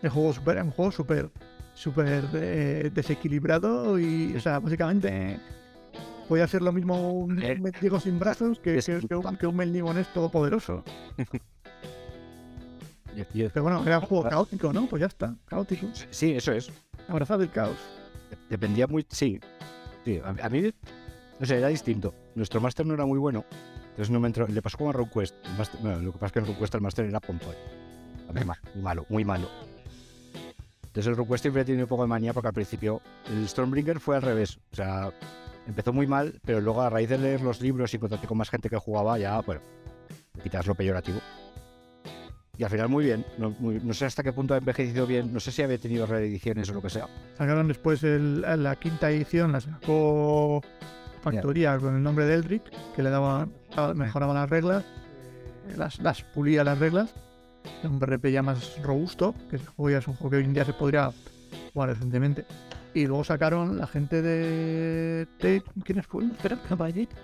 El 0.00 0.08
juego 0.08 0.32
super, 0.32 0.62
un 0.62 0.70
juego 0.70 0.90
súper 0.92 1.28
súper 1.74 2.24
eh, 2.32 2.90
desequilibrado 2.94 3.98
y, 3.98 4.34
o 4.34 4.40
sea, 4.40 4.60
básicamente 4.60 5.40
puede 6.26 6.42
hacer 6.42 6.62
lo 6.62 6.72
mismo 6.72 7.10
un 7.12 7.42
Eh, 7.42 7.58
mendigo 7.60 8.00
sin 8.00 8.18
brazos 8.18 8.58
que, 8.60 8.78
es 8.78 8.86
que, 8.86 8.98
que 9.06 9.14
un, 9.14 9.36
que 9.36 9.46
un 9.46 9.56
mendigo 9.56 9.90
en 9.90 9.98
esto 9.98 10.30
poderoso. 10.30 10.82
Y- 13.14 13.42
y- 13.42 13.48
Pero 13.50 13.62
bueno, 13.62 13.82
era 13.86 13.98
un 13.98 14.06
juego 14.06 14.26
caótico, 14.28 14.72
¿no? 14.72 14.86
Pues 14.86 15.00
ya 15.00 15.06
está, 15.06 15.34
caótico. 15.44 15.86
Sí, 16.10 16.32
eso 16.32 16.52
es. 16.52 16.70
Abrazado 17.08 17.42
el 17.42 17.50
caos. 17.50 17.76
Dependía 18.48 18.86
muy. 18.86 19.06
Sí. 19.08 19.40
Sí, 20.04 20.20
a, 20.24 20.48
mí. 20.48 20.72
No 21.38 21.46
sé, 21.46 21.58
era 21.58 21.68
distinto. 21.68 22.14
Nuestro 22.34 22.60
máster 22.60 22.86
no 22.86 22.94
era 22.94 23.04
muy 23.06 23.18
bueno. 23.18 23.44
Entonces 23.90 24.10
no 24.10 24.20
me 24.20 24.28
entró. 24.28 24.46
Le 24.46 24.62
pasó 24.62 24.78
como 24.78 24.90
a 24.90 24.94
máster- 24.94 25.80
bueno, 25.80 25.98
lo 26.00 26.12
que 26.12 26.18
pasa 26.18 26.26
es 26.26 26.32
que 26.32 26.38
en 26.40 26.44
RuneQuest 26.46 26.74
el 26.74 26.80
máster 26.80 27.04
era 27.06 27.20
pompón. 27.20 27.54
También 28.26 28.46
ma- 28.46 28.58
Muy 28.74 28.82
malo, 28.82 29.06
muy 29.08 29.24
malo. 29.24 29.48
Entonces 30.82 31.06
el 31.06 31.16
RuneQuest 31.16 31.42
siempre 31.42 31.64
tiene 31.64 31.82
un 31.82 31.88
poco 31.88 32.02
de 32.02 32.08
manía 32.08 32.32
porque 32.32 32.48
al 32.48 32.54
principio 32.54 33.00
el 33.30 33.46
Stormbringer 33.48 34.00
fue 34.00 34.16
al 34.16 34.22
revés. 34.22 34.58
O 34.72 34.76
sea, 34.76 35.12
empezó 35.66 35.92
muy 35.92 36.06
mal, 36.06 36.40
pero 36.44 36.60
luego 36.60 36.82
a 36.82 36.90
raíz 36.90 37.08
de 37.08 37.18
leer 37.18 37.40
los 37.42 37.60
libros 37.60 37.92
y 37.92 37.96
encontrarte 37.96 38.26
con 38.26 38.38
más 38.38 38.48
gente 38.50 38.68
que 38.70 38.76
jugaba, 38.76 39.18
ya, 39.18 39.40
bueno, 39.40 39.60
quitas 40.42 40.66
lo 40.66 40.74
peyorativo. 40.74 41.18
Y 42.58 42.64
al 42.64 42.70
final 42.70 42.88
muy 42.88 43.04
bien. 43.04 43.24
No, 43.38 43.50
muy- 43.58 43.80
no 43.82 43.92
sé 43.92 44.06
hasta 44.06 44.22
qué 44.22 44.32
punto 44.32 44.54
ha 44.54 44.58
envejecido 44.58 45.06
bien. 45.06 45.32
No 45.32 45.40
sé 45.40 45.52
si 45.52 45.62
había 45.62 45.78
tenido 45.78 46.06
reediciones 46.06 46.68
o 46.70 46.74
lo 46.74 46.80
que 46.82 46.90
sea. 46.90 47.06
Sacaron 47.36 47.68
después 47.68 48.02
el- 48.02 48.40
la 48.40 48.76
quinta 48.76 49.10
edición, 49.10 49.52
la 49.52 49.60
sacó 49.60 50.62
Factoría 51.22 51.76
con 51.78 51.96
el 51.96 52.02
nombre 52.02 52.24
de 52.24 52.34
Eldrick, 52.34 52.62
que 52.94 53.02
le 53.02 53.10
daba, 53.10 53.48
mejoraba 53.94 54.32
las 54.32 54.48
reglas, 54.48 54.84
eh, 55.68 55.74
las, 55.76 55.98
las 55.98 56.22
pulía 56.22 56.62
las 56.64 56.78
reglas. 56.78 57.12
Era 57.80 57.90
un 57.90 58.00
RP 58.00 58.30
ya 58.30 58.42
más 58.42 58.80
robusto, 58.82 59.34
que 59.50 59.58
ya 59.90 59.98
es 59.98 60.06
un 60.06 60.14
juego 60.14 60.30
que 60.30 60.36
hoy 60.36 60.44
en 60.44 60.54
día 60.54 60.64
se 60.64 60.72
podría 60.72 61.10
jugar 61.72 61.88
decentemente. 61.90 62.44
Y 62.94 63.06
luego 63.06 63.24
sacaron 63.24 63.76
la 63.76 63.86
gente 63.88 64.22
de. 64.22 65.26
de 65.40 65.62
¿Quiénes 65.84 66.06
fueron? 66.06 66.30
Espera, 66.30 66.58
caballito. 66.68 67.16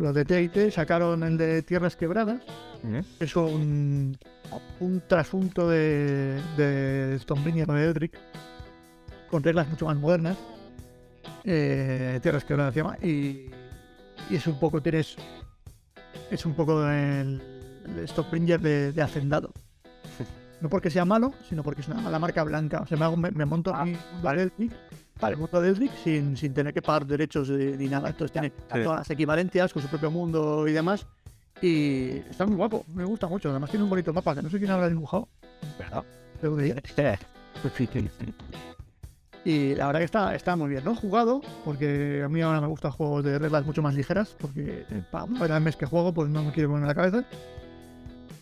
Los 0.00 0.14
de 0.14 0.24
TIT 0.24 0.70
sacaron 0.72 1.22
el 1.22 1.36
de 1.36 1.62
Tierras 1.62 1.94
Quebradas, 1.94 2.40
es 3.20 3.36
un, 3.36 4.16
un 4.80 5.02
trasunto 5.06 5.68
de, 5.68 6.40
de 6.56 7.18
Stormbringer 7.20 7.70
o 7.70 7.74
de 7.74 7.84
Eldrick 7.84 8.18
con 9.30 9.42
reglas 9.42 9.68
mucho 9.68 9.84
más 9.86 9.96
modernas. 9.98 10.38
Eh, 11.44 12.18
Tierras 12.22 12.44
Quebradas 12.44 12.72
se 12.72 12.80
llama. 12.80 12.96
Y, 13.02 13.50
y 14.30 14.36
es 14.36 14.46
un 14.46 14.58
poco, 14.58 14.80
tienes. 14.80 15.16
Es 16.30 16.46
un 16.46 16.54
poco 16.54 16.82
el, 16.88 17.42
el 17.98 18.08
de, 18.60 18.92
de 18.92 19.02
Hacendado. 19.02 19.52
No 20.62 20.68
porque 20.68 20.90
sea 20.90 21.06
malo, 21.06 21.32
sino 21.48 21.62
porque 21.62 21.80
es 21.80 21.88
una, 21.88 22.10
la 22.10 22.18
marca 22.18 22.42
blanca. 22.44 22.82
O 22.82 22.86
sea, 22.86 22.98
me, 22.98 23.06
hago- 23.06 23.16
me, 23.16 23.30
me 23.30 23.46
monto 23.46 23.74
Ah, 23.74 23.86
mi 23.86 23.96
mundo 24.12 24.28
de 24.36 24.42
Eldrick, 24.42 24.72
Vale. 25.20 25.34
el 25.34 25.40
mundo 25.40 25.60
de 25.60 25.68
Eldrick 25.68 25.92
sin, 26.02 26.36
sin 26.36 26.54
tener 26.54 26.72
que 26.72 26.82
pagar 26.82 27.06
derechos 27.06 27.48
de- 27.48 27.76
ni 27.76 27.88
nada. 27.88 28.08
Entonces 28.08 28.32
tiene 28.32 28.48
Sí. 28.48 28.82
todas 28.82 29.00
las 29.00 29.10
equivalencias 29.10 29.72
con 29.72 29.82
su 29.82 29.88
propio 29.88 30.10
mundo 30.10 30.66
y 30.66 30.72
demás. 30.72 31.06
Y 31.62 32.08
está 32.30 32.46
muy 32.46 32.56
guapo, 32.56 32.84
me 32.94 33.04
gusta 33.04 33.26
mucho. 33.28 33.50
Además 33.50 33.70
tiene 33.70 33.84
un 33.84 33.90
bonito 33.90 34.12
mapa 34.14 34.34
que 34.34 34.42
no 34.42 34.48
sé 34.50 34.58
quién 34.58 34.70
habrá 34.70 34.88
dibujado. 34.88 35.28
¿Verdad? 35.78 36.04
Ir. 36.64 36.82
Y 39.44 39.74
la 39.74 39.86
verdad 39.86 40.00
que 40.00 40.04
está, 40.04 40.34
está 40.34 40.54
muy 40.56 40.68
bien. 40.68 40.84
No 40.84 40.92
he 40.92 40.96
jugado, 40.96 41.40
porque 41.64 42.22
a 42.24 42.28
mí 42.28 42.40
ahora 42.42 42.60
me 42.60 42.66
gustan 42.66 42.90
juegos 42.92 43.24
de 43.24 43.38
reglas 43.38 43.64
mucho 43.64 43.80
más 43.82 43.94
ligeras, 43.94 44.36
porque 44.38 44.84
para 45.10 45.24
una 45.24 45.40
vez 45.40 45.50
al 45.50 45.62
mes 45.62 45.76
que 45.76 45.86
juego, 45.86 46.12
pues 46.12 46.28
no 46.28 46.42
me 46.44 46.52
quiero 46.52 46.68
poner 46.70 46.82
en 46.82 46.88
la 46.88 46.94
cabeza. 46.94 47.24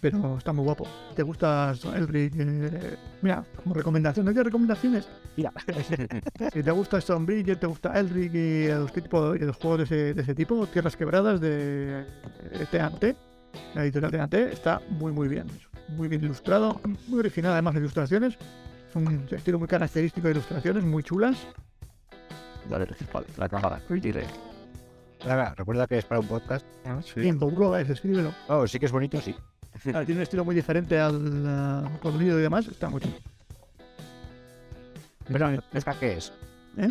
Pero 0.00 0.38
está 0.38 0.52
muy 0.52 0.64
guapo. 0.64 0.86
¿Te 1.14 1.22
gusta 1.22 1.74
Elric? 1.94 2.34
Eh, 2.36 2.96
mira, 3.22 3.44
como 3.56 3.74
recomendación, 3.74 4.26
¿no 4.26 4.32
quieres 4.32 4.46
recomendaciones? 4.46 5.08
Mira. 5.36 5.52
Si 6.52 6.62
te 6.62 6.70
gusta 6.70 7.00
Stormbridge, 7.00 7.58
te 7.58 7.66
gusta 7.66 7.98
Elric 7.98 8.34
y 8.34 8.68
los, 8.68 8.92
tipo, 8.92 9.34
y 9.34 9.40
los 9.40 9.56
juegos 9.56 9.78
de 9.78 9.84
ese, 9.84 10.14
de 10.14 10.22
ese 10.22 10.34
tipo, 10.34 10.66
Tierras 10.66 10.96
Quebradas 10.96 11.40
de 11.40 12.04
TNT, 12.70 13.16
la 13.74 13.84
editorial 13.84 14.10
TNT, 14.10 14.34
está 14.52 14.80
muy 14.88 15.12
muy 15.12 15.28
bien. 15.28 15.46
Muy 15.96 16.08
bien 16.08 16.22
ilustrado, 16.22 16.80
muy 17.06 17.20
original 17.20 17.52
además 17.52 17.74
las 17.74 17.80
ilustraciones. 17.82 18.38
Es 18.88 18.96
un 18.96 19.26
estilo 19.30 19.58
muy 19.58 19.68
característico 19.68 20.26
de 20.26 20.32
ilustraciones, 20.32 20.84
muy 20.84 21.02
chulas. 21.02 21.46
Venga, 25.24 25.54
recuerda 25.54 25.86
que 25.86 25.98
es 25.98 26.04
para 26.04 26.20
un 26.20 26.26
podcast. 26.28 26.66
Ah, 26.84 27.00
sí. 27.02 27.30
Bourro, 27.32 27.76
es, 27.76 27.88
escríbelo. 27.90 28.32
Oh, 28.48 28.66
sí 28.66 28.78
que 28.78 28.86
es 28.86 28.92
bonito, 28.92 29.20
sí. 29.20 29.34
Claro, 29.82 30.04
tiene 30.04 30.20
un 30.20 30.22
estilo 30.22 30.44
muy 30.44 30.54
diferente 30.54 30.98
al 30.98 31.16
uh, 31.16 31.98
contenido 32.00 32.38
y 32.38 32.42
demás, 32.42 32.66
está 32.66 32.88
muy 32.88 33.00
chulo. 33.00 33.14
Pero 35.26 35.50
no 35.50 35.62
te 35.62 35.78
escaquees. 35.78 36.32
¿Eh? 36.76 36.88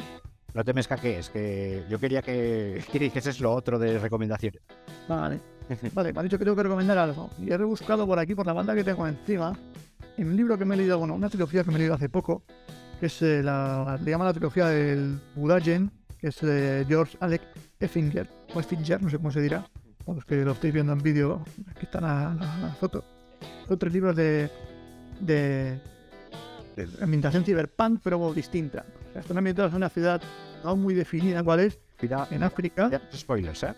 No 0.53 0.63
te 0.63 0.73
me 0.73 0.81
escaquees, 0.81 1.29
que 1.29 1.83
yo 1.89 1.99
quería 1.99 2.21
que, 2.21 2.83
que 2.91 2.99
dijeses 2.99 3.39
lo 3.39 3.53
otro 3.53 3.77
de 3.79 3.99
recomendaciones. 3.99 4.61
Vale. 5.07 5.39
Vale, 5.93 6.13
me 6.13 6.19
ha 6.19 6.23
dicho 6.23 6.37
que 6.37 6.45
tengo 6.45 6.55
que 6.55 6.63
recomendar 6.63 6.97
algo. 6.97 7.29
Y 7.39 7.51
he 7.51 7.57
rebuscado 7.57 8.07
por 8.07 8.19
aquí, 8.19 8.35
por 8.35 8.45
la 8.45 8.53
banda 8.53 8.73
que 8.73 8.83
tengo 8.83 9.07
encima, 9.07 9.57
en 10.17 10.27
un 10.29 10.35
libro 10.35 10.57
que 10.57 10.65
me 10.65 10.75
he 10.75 10.77
leído, 10.77 10.97
bueno, 10.97 11.13
una 11.13 11.29
trilogía 11.29 11.63
que 11.63 11.71
me 11.71 11.75
he 11.75 11.79
leído 11.79 11.95
hace 11.95 12.09
poco, 12.09 12.43
que 12.99 13.07
es 13.07 13.21
eh, 13.21 13.43
la, 13.43 13.99
le 14.03 14.11
llaman 14.11 14.27
la 14.27 14.33
trilogía 14.33 14.67
del 14.67 15.19
Budagen, 15.35 15.91
que 16.19 16.27
es 16.27 16.39
de 16.41 16.85
George 16.87 17.17
Alec 17.19 17.41
Effinger, 17.79 18.27
o 18.53 18.59
Effinger, 18.59 19.01
no 19.01 19.09
sé 19.09 19.17
cómo 19.17 19.31
se 19.31 19.41
dirá, 19.41 19.65
los 20.15 20.25
que 20.25 20.35
lo 20.43 20.51
estáis 20.53 20.73
viendo 20.73 20.93
en 20.93 20.99
vídeo, 20.99 21.43
aquí 21.69 21.85
están 21.85 22.03
la, 22.03 22.35
la- 22.39 22.57
la 22.59 22.69
foto. 22.75 23.03
Son 23.67 23.77
tres 23.77 23.93
libros 23.93 24.15
de, 24.15 24.49
de, 25.19 25.79
de 26.75 26.87
ambientación 27.01 27.43
cyberpunk, 27.43 27.99
pero 28.03 28.33
distinta. 28.33 28.85
O 29.09 29.11
sea, 29.13 29.21
están 29.21 29.37
ambientados 29.37 29.71
en 29.71 29.77
una 29.77 29.89
ciudad 29.89 30.21
no 30.63 30.75
muy 30.75 30.93
definida 30.93 31.43
cuál 31.43 31.59
es, 31.61 31.79
Mira, 32.01 32.27
en 32.31 32.43
África. 32.43 32.89
ya, 32.89 33.01
spoilers, 33.15 33.63
¿eh? 33.63 33.73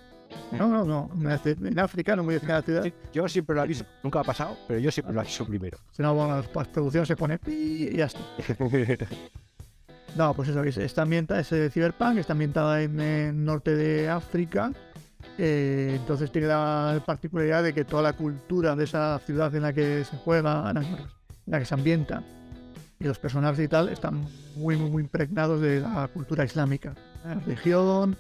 No, 0.52 0.68
no, 0.68 0.86
no, 0.86 1.10
en 1.20 1.80
África, 1.80 2.16
no 2.16 2.24
muy 2.24 2.36
definida 2.36 2.58
la 2.58 2.62
ciudad. 2.62 2.84
Sí, 2.84 2.94
Yo 3.14 3.28
siempre 3.28 3.56
lo 3.56 3.62
aviso. 3.64 3.84
Nunca 4.04 4.20
ha 4.20 4.24
pasado, 4.24 4.56
pero 4.68 4.80
yo 4.80 4.92
siempre 4.92 5.14
lo 5.16 5.22
aviso 5.22 5.44
primero. 5.46 5.80
Si 5.92 6.04
no, 6.04 6.14
bueno, 6.14 6.38
la 6.38 6.64
producción 6.66 7.06
se 7.08 7.16
pone 7.16 7.40
y 7.48 7.96
ya 7.98 8.06
está. 8.06 8.20
No, 10.18 10.34
pues 10.34 10.50
eso, 10.50 10.64
es- 10.64 10.78
está 10.78 11.04
ambientada, 11.04 11.40
es 11.40 11.52
eh, 11.52 11.70
Cyberpunk, 11.70 12.18
está 12.18 12.34
ambientada 12.34 12.82
en 12.82 13.00
el 13.00 13.46
norte 13.46 13.76
de 13.76 14.10
África. 14.10 14.72
Eh, 15.38 15.96
entonces 15.96 16.32
tiene 16.32 16.48
la 16.48 17.02
particularidad 17.06 17.64
de 17.64 17.74
que 17.74 17.86
toda 17.86 18.04
la 18.04 18.14
cultura 18.14 18.76
de 18.76 18.84
esa 18.84 19.20
ciudad 19.26 19.54
en 19.56 19.62
la 19.62 19.74
que 19.74 20.04
se 20.04 20.18
juega, 20.18 20.70
en 20.70 20.98
la, 21.46 21.60
que 21.60 21.66
se 21.66 21.74
ambienta, 21.74 22.24
y 23.00 23.06
los 23.06 23.20
personajes 23.20 23.64
y 23.64 23.68
tal, 23.68 23.90
están 23.90 24.26
muy, 24.56 24.76
muy, 24.76 24.90
muy 24.90 25.04
impregnados 25.04 25.62
de 25.62 25.80
la 25.80 26.10
cultura 26.14 26.44
islámica. 26.44 26.94
La 27.24 27.36
religión, 27.36 28.18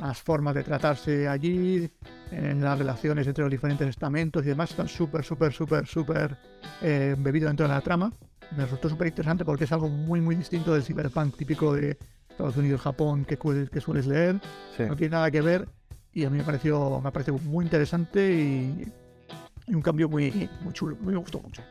las 0.00 0.20
formas 0.20 0.54
de 0.54 0.62
tratarse 0.62 1.28
allí, 1.28 1.90
en 2.30 2.62
las 2.62 2.78
relaciones 2.78 3.26
entre 3.26 3.42
los 3.42 3.50
diferentes 3.50 3.88
estamentos 3.88 4.44
y 4.44 4.48
demás, 4.48 4.70
están 4.70 4.88
súper, 4.88 5.24
súper, 5.24 5.52
súper, 5.52 5.86
súper 5.86 6.36
eh, 6.82 7.16
bebido 7.18 7.48
dentro 7.48 7.66
de 7.66 7.72
la 7.72 7.80
trama. 7.80 8.12
Me 8.54 8.64
resultó 8.64 8.90
súper 8.90 9.08
interesante 9.08 9.44
porque 9.44 9.64
es 9.64 9.72
algo 9.72 9.88
muy, 9.88 10.20
muy 10.20 10.34
distinto 10.34 10.74
del 10.74 10.82
cyberpunk 10.82 11.36
típico 11.36 11.74
de 11.74 11.96
Estados 12.28 12.56
Unidos, 12.58 12.82
Japón, 12.82 13.24
que, 13.24 13.38
que 13.38 13.80
sueles 13.80 14.06
leer. 14.06 14.40
Sí. 14.76 14.82
No 14.82 14.96
tiene 14.96 15.12
nada 15.12 15.30
que 15.30 15.40
ver 15.40 15.66
y 16.12 16.24
a 16.24 16.30
mí 16.30 16.38
me 16.38 16.44
pareció, 16.44 17.00
me 17.00 17.10
pareció 17.12 17.34
muy 17.38 17.64
interesante 17.64 18.32
y, 18.32 18.84
y 19.66 19.74
un 19.74 19.82
cambio 19.82 20.08
muy, 20.08 20.48
muy 20.62 20.72
chulo. 20.72 20.96
Me 21.00 21.14
gustó 21.16 21.40
mucho. 21.40 21.62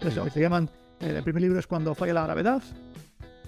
Eso, 0.00 0.28
se 0.30 0.40
llaman, 0.40 0.68
eh, 1.00 1.14
el 1.16 1.22
primer 1.22 1.42
libro 1.42 1.58
es 1.58 1.66
Cuando 1.66 1.94
falla 1.94 2.12
la 2.14 2.24
gravedad, 2.24 2.62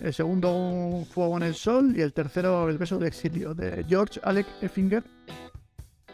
el 0.01 0.15
segundo 0.15 0.55
Un 0.55 1.05
fuego 1.05 1.37
en 1.37 1.43
el 1.43 1.55
sol 1.55 1.93
y 1.97 2.01
el 2.01 2.13
tercero 2.13 2.69
El 2.71 2.79
beso 2.79 2.99
del 2.99 3.09
exilio 3.09 3.53
de 3.55 3.85
George 3.89 4.21
Alec 4.23 4.47
Effinger. 4.63 5.03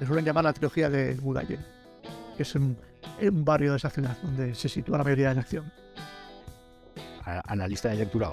Le 0.01 0.07
suelen 0.07 0.25
llamar 0.25 0.45
la 0.45 0.53
trilogía 0.53 0.91
de 0.91 1.15
Budaye, 1.15 1.59
que 2.37 2.43
es 2.43 2.55
un, 2.55 2.77
un 3.23 3.45
barrio 3.45 3.71
de 3.73 3.77
esa 3.79 3.91
ciudad 3.91 4.17
donde 4.23 4.55
se 4.55 4.69
sitúa 4.69 4.99
la 4.99 5.05
mayoría 5.05 5.29
de 5.31 5.35
la 5.37 5.41
acción. 5.43 5.73
A- 7.25 7.43
Analista 7.53 7.89
de 7.91 7.97
lectura 7.97 8.29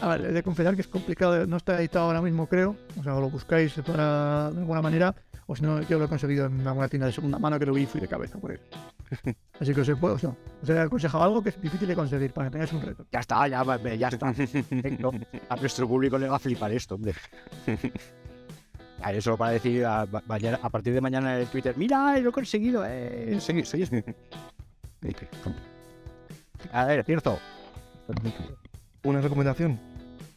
A 0.00 0.08
ver, 0.08 0.26
he 0.26 0.32
de 0.32 0.42
confesar 0.42 0.74
que 0.74 0.82
es 0.82 0.88
complicado, 0.88 1.46
no 1.46 1.56
está 1.56 1.78
editado 1.78 2.06
ahora 2.06 2.22
mismo, 2.22 2.46
creo. 2.46 2.76
O 2.98 3.02
sea, 3.02 3.16
o 3.16 3.20
lo 3.20 3.30
buscáis 3.30 3.74
para, 3.84 4.50
de 4.52 4.60
alguna 4.60 4.80
manera, 4.80 5.14
o 5.46 5.56
si 5.56 5.62
no, 5.62 5.82
yo 5.82 5.98
lo 5.98 6.04
he 6.04 6.08
conseguido 6.08 6.46
en 6.46 6.66
alguna 6.66 6.88
tienda 6.88 7.06
de 7.06 7.12
segunda 7.12 7.38
mano 7.38 7.58
que 7.58 7.66
lo 7.66 7.74
vi 7.74 7.82
y 7.82 7.86
fui 7.86 8.00
de 8.00 8.08
cabeza 8.08 8.38
por 8.38 8.52
él. 8.52 8.60
Así 9.60 9.74
que 9.74 9.80
os 9.80 9.88
he, 9.88 9.96
pues, 9.96 10.22
no, 10.22 10.36
os 10.62 10.68
he 10.68 10.78
aconsejado 10.78 11.24
algo 11.24 11.42
que 11.42 11.48
es 11.48 11.60
difícil 11.60 11.88
de 11.88 11.94
conseguir 11.94 12.32
para 12.32 12.48
que 12.48 12.52
tengáis 12.52 12.72
un 12.72 12.82
reto. 12.82 13.04
Ya 13.10 13.20
está, 13.20 13.48
ya, 13.48 13.64
ya 13.96 14.08
está. 14.08 14.32
Perfecto. 14.32 15.12
A 15.48 15.56
nuestro 15.56 15.88
público 15.88 16.18
le 16.18 16.28
va 16.28 16.36
a 16.36 16.38
flipar 16.38 16.72
esto, 16.72 16.94
hombre. 16.94 17.14
Eso 19.12 19.36
para 19.36 19.52
decir 19.52 19.84
a, 19.84 20.02
a 20.02 20.70
partir 20.70 20.94
de 20.94 21.00
mañana 21.00 21.34
en 21.34 21.42
el 21.42 21.48
Twitter, 21.48 21.74
mira, 21.76 22.18
lo 22.20 22.30
he 22.30 22.32
conseguido. 22.32 22.84
Eh. 22.86 23.36
Soy, 23.38 23.62
soy 23.64 23.86
A 26.72 26.84
ver, 26.86 27.04
cierto. 27.04 27.38
¿Una 29.04 29.20
recomendación? 29.20 29.78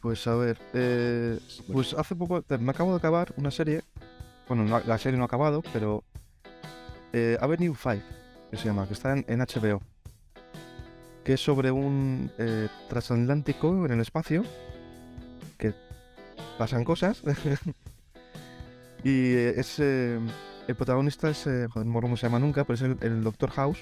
Pues 0.00 0.26
a 0.26 0.34
ver, 0.36 0.58
eh, 0.74 1.38
pues 1.72 1.94
hace 1.94 2.14
poco 2.14 2.44
me 2.60 2.70
acabo 2.70 2.92
de 2.92 2.98
acabar 2.98 3.32
una 3.36 3.50
serie. 3.50 3.82
Bueno, 4.46 4.64
no- 4.64 4.80
la 4.80 4.98
serie 4.98 5.16
no 5.18 5.24
ha 5.24 5.26
acabado, 5.26 5.62
pero 5.72 6.04
eh, 7.12 7.36
Avenue 7.40 7.74
5, 7.74 8.02
que 8.50 8.56
se 8.56 8.64
llama, 8.66 8.86
que 8.86 8.92
está 8.94 9.12
en, 9.12 9.24
en 9.28 9.40
HBO. 9.40 9.80
Que 11.24 11.34
es 11.34 11.40
sobre 11.40 11.70
un 11.70 12.30
eh, 12.38 12.68
transatlántico 12.88 13.84
en 13.86 13.92
el 13.92 14.00
espacio. 14.00 14.44
Que 15.58 15.74
pasan 16.58 16.84
cosas. 16.84 17.22
y 19.04 19.34
es. 19.34 19.78
eh, 19.80 20.20
el 20.68 20.74
protagonista 20.76 21.30
es. 21.30 21.46
eh, 21.46 21.66
joder, 21.72 21.86
no 21.86 22.16
se 22.16 22.26
llama 22.26 22.38
nunca, 22.38 22.64
pero 22.64 22.74
es 22.74 22.82
el, 22.82 22.96
el 23.00 23.24
Doctor 23.24 23.50
House, 23.50 23.78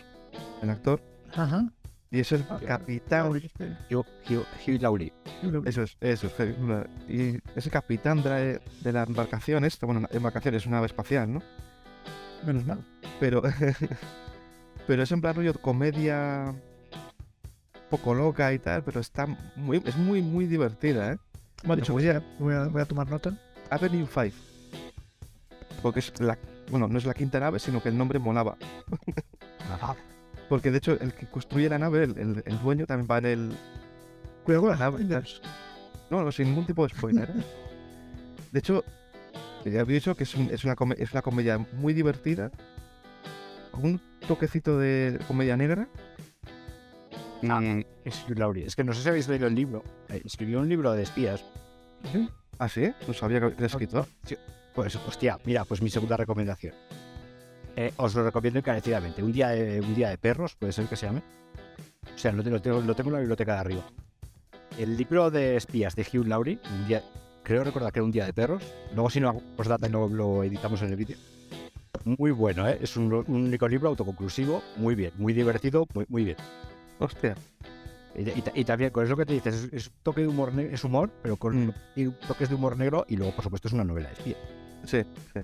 el 0.63 0.71
actor. 0.71 1.01
Ajá. 1.35 1.71
Y 2.17 2.21
es 2.21 2.33
el 2.33 2.47
capitán. 2.67 3.29
Hugh, 3.29 4.07
Hugh- 4.29 4.47
Hugh 4.67 4.81
Laurie. 4.81 5.13
Eso 5.67 5.83
es, 5.83 5.97
eso 6.01 6.27
es. 6.39 6.57
una- 6.59 6.87
Y 7.09 7.37
ese 7.55 7.69
capitán 7.71 8.23
de 8.23 8.31
la, 8.31 8.37
de 8.39 8.93
la 8.93 9.03
embarcación, 9.03 9.65
esta, 9.67 9.85
bueno, 9.85 10.09
embarcación 10.11 10.55
es 10.55 10.65
una 10.67 10.77
nave 10.77 10.87
espacial, 10.87 11.31
¿no? 11.33 11.43
Menos 12.47 12.65
mal. 12.65 12.83
Pero, 13.21 13.43
pero 14.87 15.03
es 15.03 15.13
en 15.13 15.21
plan 15.21 15.35
rollo 15.35 15.53
comedia 15.61 16.55
poco 17.91 18.15
loca 18.15 18.53
y 18.55 18.59
tal, 18.59 18.83
pero 18.83 19.01
está 19.01 19.27
muy, 19.57 19.83
es 19.85 19.97
muy, 19.97 20.23
muy 20.23 20.47
divertida, 20.47 21.13
¿eh? 21.13 21.19
Vale, 21.65 21.83
dicho, 21.83 21.93
voy 21.93 22.09
a, 22.09 22.23
voy 22.39 22.55
a, 22.55 22.65
voy 22.69 22.81
a 22.81 22.87
tomar 22.87 23.11
nota. 23.11 23.37
Avenue 23.71 24.07
5. 24.07 24.35
Porque 25.83 26.01
es 26.01 26.19
la, 26.21 26.39
bueno, 26.71 26.89
no 26.89 26.97
es 26.99 27.05
la 27.05 27.13
quinta 27.15 27.39
nave, 27.41 27.59
sino 27.59 27.83
que 27.83 27.91
el 27.91 27.99
nombre 27.99 28.19
molaba. 28.19 28.57
Porque 30.49 30.71
de 30.71 30.79
hecho 30.79 30.93
el 31.01 31.13
que 31.13 31.27
construye 31.27 31.69
la 31.69 31.79
nave, 31.79 32.05
el, 32.05 32.19
el- 32.19 32.43
el 32.47 32.59
dueño, 32.61 32.87
también 32.87 33.09
va 33.11 33.19
en 33.19 33.27
el... 33.27 33.53
Cuidado 34.45 34.63
con 34.63 34.71
las 34.71 34.81
Ah, 34.81 34.91
spoilers. 34.93 35.43
No, 36.11 36.23
no, 36.23 36.31
sin 36.31 36.47
ningún 36.49 36.67
tipo 36.67 36.87
de 36.87 36.95
spoiler. 36.95 37.29
¿eh? 37.31 37.33
De 38.53 38.61
hecho, 38.61 38.85
ya 39.65 39.81
había 39.81 39.95
dicho 39.97 40.15
que 40.15 40.23
es, 40.23 40.35
un- 40.37 40.51
es 40.51 40.65
una, 40.65 40.77
come- 40.77 40.95
es 40.99 41.13
una 41.13 41.23
comedia 41.23 41.59
muy 41.73 41.93
divertida, 41.95 42.51
con 43.73 43.85
un 43.85 44.01
toquecito 44.29 44.79
de 44.79 45.19
comedia 45.27 45.57
negra. 45.57 45.89
Mm, 47.43 47.81
es 48.05 48.77
que 48.77 48.85
no 48.85 48.93
sé 48.95 49.03
si 49.03 49.09
habéis 49.09 49.29
leído 49.29 49.47
el 49.47 49.55
libro. 49.55 49.83
Eh, 50.09 50.23
escribió 50.25 50.61
un 50.61 50.69
libro 50.69 50.93
de 50.93 51.03
espías. 51.03 51.45
¿Sí? 52.13 52.29
Ah, 52.59 52.69
sí, 52.69 52.91
no 53.07 53.13
sabía 53.13 53.41
que 53.41 53.47
era 53.49 53.67
escritor. 53.67 54.07
Pues, 54.75 54.95
hostia, 54.97 55.39
mira, 55.45 55.65
pues 55.65 55.83
mi 55.83 55.91
segunda 55.91 56.17
recomendación. 56.17 56.75
Eh, 57.77 57.93
os 57.99 58.15
lo 58.15 58.25
recomiendo 58.25 58.59
encarecidamente. 58.59 59.23
Un 59.23 59.33
día, 59.33 59.49
de, 59.51 59.81
un 59.81 59.95
día 59.95 60.09
de 60.11 60.19
perros, 60.19 60.55
puede 60.57 60.73
ser 60.73 60.87
que 60.87 60.97
se 60.97 61.07
llame. 61.07 61.23
O 62.15 62.19
sea, 62.19 62.33
lo, 62.33 62.43
te- 62.43 62.51
lo 62.51 62.61
tengo, 62.63 62.81
lo 62.81 62.95
tengo 62.95 63.11
en 63.11 63.15
la 63.15 63.19
biblioteca 63.21 63.55
de 63.55 63.59
arriba. 63.61 63.83
El 64.79 64.97
libro 64.97 65.31
de 65.31 65.57
espías 65.57 65.95
de 65.95 66.03
Hugh 66.03 66.27
Laurie, 66.27 66.59
un 66.73 66.89
día, 66.89 67.03
creo 67.43 67.65
recordar 67.65 67.93
que 67.93 67.99
era 67.99 68.05
un 68.05 68.13
día 68.13 68.25
de 68.27 68.33
perros. 68.33 68.63
Luego, 68.95 69.11
si 69.11 69.21
no, 69.21 69.41
os 69.57 69.67
data 69.69 69.87
y 69.87 69.91
lo, 69.91 70.09
lo 70.09 70.43
editamos 70.43 70.81
en 70.83 70.89
el 70.91 70.97
vídeo. 70.97 71.17
Muy 72.05 72.31
bueno, 72.31 72.69
¿eh? 72.69 72.79
Es 72.81 72.97
un, 72.97 73.13
un 73.13 73.25
único 73.47 73.67
libro 73.69 73.89
autoconclusivo, 73.89 74.63
muy 74.77 74.95
bien, 74.95 75.13
muy 75.17 75.33
divertido, 75.33 75.87
muy, 75.95 76.07
muy 76.09 76.25
bien. 76.25 76.37
Hostia. 76.99 77.35
Y, 78.15 78.21
y 78.31 78.43
ta- 78.43 78.53
y 78.55 78.65
también, 78.65 78.91
con 78.91 79.05
eso 79.05 79.17
que 79.17 79.27
te 79.27 79.35
dices, 79.35 79.55
es, 79.55 79.73
es 79.73 79.87
un 79.89 79.93
toque 80.03 80.21
de 80.23 80.29
humor, 80.29 80.53
es 80.59 80.85
humor, 80.85 81.11
pero 81.23 81.37
con 81.37 81.67
Mm. 81.67 81.73
toques 82.27 82.49
de 82.49 82.55
humor 82.55 82.77
negro 82.79 83.05
y 83.09 83.17
luego, 83.17 83.35
por 83.35 83.45
supuesto, 83.45 83.69
es 83.69 83.75
una 83.75 83.85
novela 83.85 84.09
de 84.09 84.15
espía. 84.15 84.37
Sí, 84.85 85.03
sí. 85.35 85.41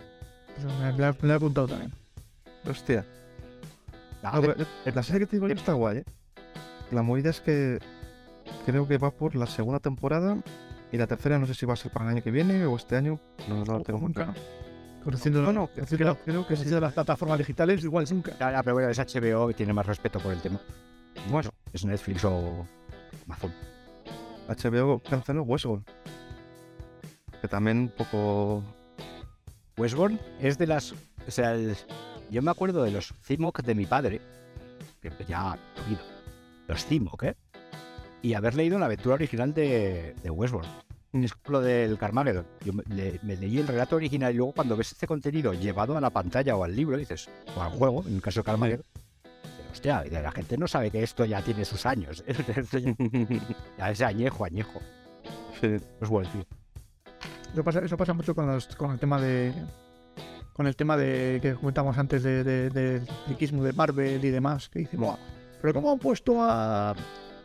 Pues 0.54 0.64
me, 0.78 0.92
me 0.92 0.98
la- 0.98 1.12
me 1.20 1.28
la 1.28 1.34
he 1.34 1.36
apuntado 1.36 1.68
también. 1.68 1.92
Hostia. 2.68 3.05
Ah, 4.22 4.32
No, 4.36 4.40
pero 4.43 4.55
la 4.94 5.02
serie 5.02 5.20
que 5.20 5.26
te 5.26 5.36
digo 5.36 5.48
yo 5.48 5.55
está 5.55 5.72
guay, 5.72 5.98
¿eh? 5.98 6.05
La 6.90 7.02
movida 7.02 7.30
es 7.30 7.40
que 7.40 7.78
creo 8.66 8.86
que 8.86 8.98
va 8.98 9.10
por 9.10 9.34
la 9.34 9.47
segunda 9.47 9.80
temporada 9.80 10.36
y 10.93 10.98
la 10.98 11.06
tercera 11.06 11.39
no 11.39 11.47
sé 11.47 11.55
si 11.55 11.64
va 11.66 11.72
a 11.72 11.76
ser 11.76 11.90
para 11.90 12.05
el 12.06 12.12
año 12.12 12.22
que 12.22 12.30
viene 12.30 12.64
o 12.66 12.76
este 12.76 12.97
año. 12.97 13.18
No, 13.48 13.64
no 13.64 13.78
lo 13.78 13.82
tengo 13.82 13.98
Nunca. 14.01 14.32
Conociendo, 15.02 15.43
No, 15.43 15.52
no, 15.52 15.68
creo, 15.89 16.16
creo 16.16 16.47
que 16.47 16.55
sí. 16.55 16.68
las 16.68 16.93
plataformas 16.93 17.39
digitales, 17.39 17.82
igual 17.82 18.05
nunca. 18.10 18.32
Ya, 18.39 18.52
ya, 18.52 18.62
pero 18.62 18.74
bueno, 18.74 18.89
es 18.90 18.98
HBO 18.98 19.51
y 19.51 19.55
tiene 19.55 19.72
más 19.72 19.84
respeto 19.86 20.20
por 20.20 20.32
el 20.32 20.40
tema. 20.40 20.60
Bueno, 21.28 21.51
Es 21.72 21.84
Netflix 21.84 22.24
o 22.24 22.64
Amazon. 23.26 23.52
HBO 24.48 25.01
canceló 25.01 25.43
Westworld. 25.43 25.84
Que 27.40 27.48
también 27.48 27.78
un 27.78 27.89
poco... 27.89 28.62
Westworld 29.76 30.20
es 30.40 30.59
de 30.59 30.66
las. 30.68 30.93
O 30.93 31.30
sea, 31.30 31.55
el- 31.55 31.76
yo 32.32 32.42
me 32.42 32.50
acuerdo 32.50 32.82
de 32.82 32.90
los 32.90 33.14
Cimoc 33.22 33.62
de 33.62 33.74
mi 33.74 33.86
padre, 33.86 34.20
que 35.00 35.10
ya 35.28 35.56
he 35.76 35.88
oído. 35.88 36.00
Los 36.68 36.84
Cimoc, 36.86 37.22
¿eh? 37.24 37.36
Y 38.22 38.34
haber 38.34 38.54
leído 38.54 38.78
la 38.78 38.86
aventura 38.86 39.14
original 39.16 39.52
de, 39.52 40.14
de 40.22 40.30
Westworld. 40.30 40.68
Es 41.12 41.32
lo 41.46 41.60
del 41.60 41.98
Carmageddon. 41.98 42.46
Yo 42.64 42.72
me, 42.72 42.82
le- 42.88 43.20
me 43.22 43.36
leí 43.36 43.59
el 43.59 43.66
relato 43.68 43.96
original 43.96 44.32
y 44.32 44.36
luego 44.38 44.52
cuando 44.52 44.76
ves 44.76 44.92
este 44.92 45.06
contenido 45.06 45.52
llevado 45.52 45.96
a 45.96 46.00
la 46.00 46.09
pantalla 46.10 46.56
o 46.56 46.64
al 46.64 46.74
libro, 46.74 46.96
dices, 46.96 47.28
o 47.56 47.60
al 47.62 47.70
juego, 47.72 48.02
en 48.06 48.14
el 48.14 48.22
caso 48.22 48.40
de 48.40 48.44
Carmageddon, 48.44 48.86
dices, 48.94 49.72
hostia, 49.72 50.04
la 50.10 50.32
gente 50.32 50.56
no 50.56 50.66
sabe 50.66 50.90
que 50.90 51.02
esto 51.02 51.24
ya 51.26 51.42
tiene 51.42 51.64
sus 51.64 51.84
años. 51.84 52.24
Ya 53.78 53.90
es 53.90 54.00
añejo, 54.00 54.44
añejo. 54.44 54.80
Sí. 55.60 55.76
Westworld, 56.00 56.32
tío. 56.32 56.44
Eso 57.52 57.62
pasa, 57.64 57.80
eso 57.80 57.96
pasa 57.98 58.14
mucho 58.14 58.34
con, 58.34 58.46
los- 58.46 58.74
con 58.76 58.92
el 58.92 58.98
tema 58.98 59.20
de. 59.20 59.52
Con 60.52 60.66
el 60.66 60.76
tema 60.76 60.96
de 60.96 61.38
que 61.40 61.54
comentamos 61.54 61.96
antes 61.96 62.22
de, 62.22 62.44
de- 62.44 62.70
del 62.70 63.06
friquismo 63.26 63.64
de 63.64 63.72
Marvel 63.72 64.22
y 64.24 64.30
demás, 64.30 64.68
que 64.68 64.80
dicen, 64.80 65.00
"Buah, 65.00 65.16
pero 65.60 65.72
¿cómo 65.74 65.90
han 65.92 65.98
puesto 65.98 66.42
a, 66.42 66.90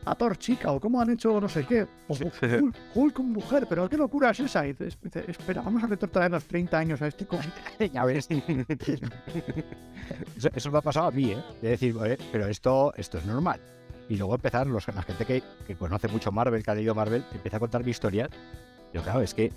a 0.05 0.15
Thor 0.15 0.37
chica? 0.37 0.71
¿O 0.71 0.79
cómo 0.81 0.99
han 1.01 1.11
hecho 1.11 1.39
no 1.39 1.47
sé 1.47 1.65
qué? 1.65 1.87
O 2.09 2.15
Sí. 2.15 2.25
Hulk, 2.41 2.75
Hulk 2.95 3.19
mujer, 3.19 3.65
pero 3.69 3.87
qué 3.89 3.95
locura 3.97 4.31
es 4.31 4.39
esa. 4.41 4.65
Y 4.67 4.73
dices, 4.73 4.97
espera, 5.27 5.61
vamos 5.61 5.83
a 5.83 5.87
retrotraer 5.87 6.31
los 6.31 6.43
30 6.45 6.77
años 6.77 7.01
a 7.01 7.07
este 7.07 7.25
con 7.25 7.39
ya 7.93 8.03
ves. 8.05 8.27
Eso, 10.37 10.49
eso 10.53 10.71
me 10.71 10.77
ha 10.77 10.81
pasado 10.81 11.07
a 11.07 11.11
mí, 11.11 11.31
¿eh? 11.31 11.43
De 11.61 11.69
decir, 11.69 11.95
"Oye, 11.97 12.17
pero 12.31 12.47
esto, 12.47 12.93
esto 12.95 13.17
es 13.17 13.25
normal. 13.25 13.59
Y 14.09 14.15
luego 14.17 14.35
empezar, 14.35 14.65
los, 14.67 14.87
la 14.87 15.01
gente 15.01 15.25
que, 15.25 15.43
que 15.65 15.75
conoce 15.75 16.07
mucho 16.07 16.31
Marvel, 16.31 16.63
que 16.63 16.71
ha 16.71 16.75
leído 16.75 16.95
Marvel, 16.95 17.25
empieza 17.33 17.57
a 17.57 17.59
contar 17.59 17.83
mi 17.83 17.91
historia. 17.91 18.29
Yo, 18.93 19.01
claro, 19.03 19.21
es 19.21 19.33
que 19.33 19.51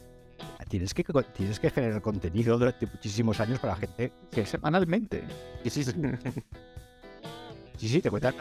tienes 0.68 0.94
que, 0.94 1.04
tienes 1.34 1.58
que 1.58 1.70
generar 1.70 2.00
contenido 2.00 2.58
durante 2.58 2.86
muchísimos 2.86 3.40
años 3.40 3.58
para 3.58 3.74
la 3.74 3.80
gente 3.80 4.12
que 4.30 4.44
se... 4.44 4.52
semanalmente. 4.52 5.24
Sí, 5.64 5.70
sí, 5.70 5.84
sí. 5.84 5.92
Sí, 7.80 7.88
sí, 7.88 8.02
te 8.02 8.10
cuentan 8.10 8.34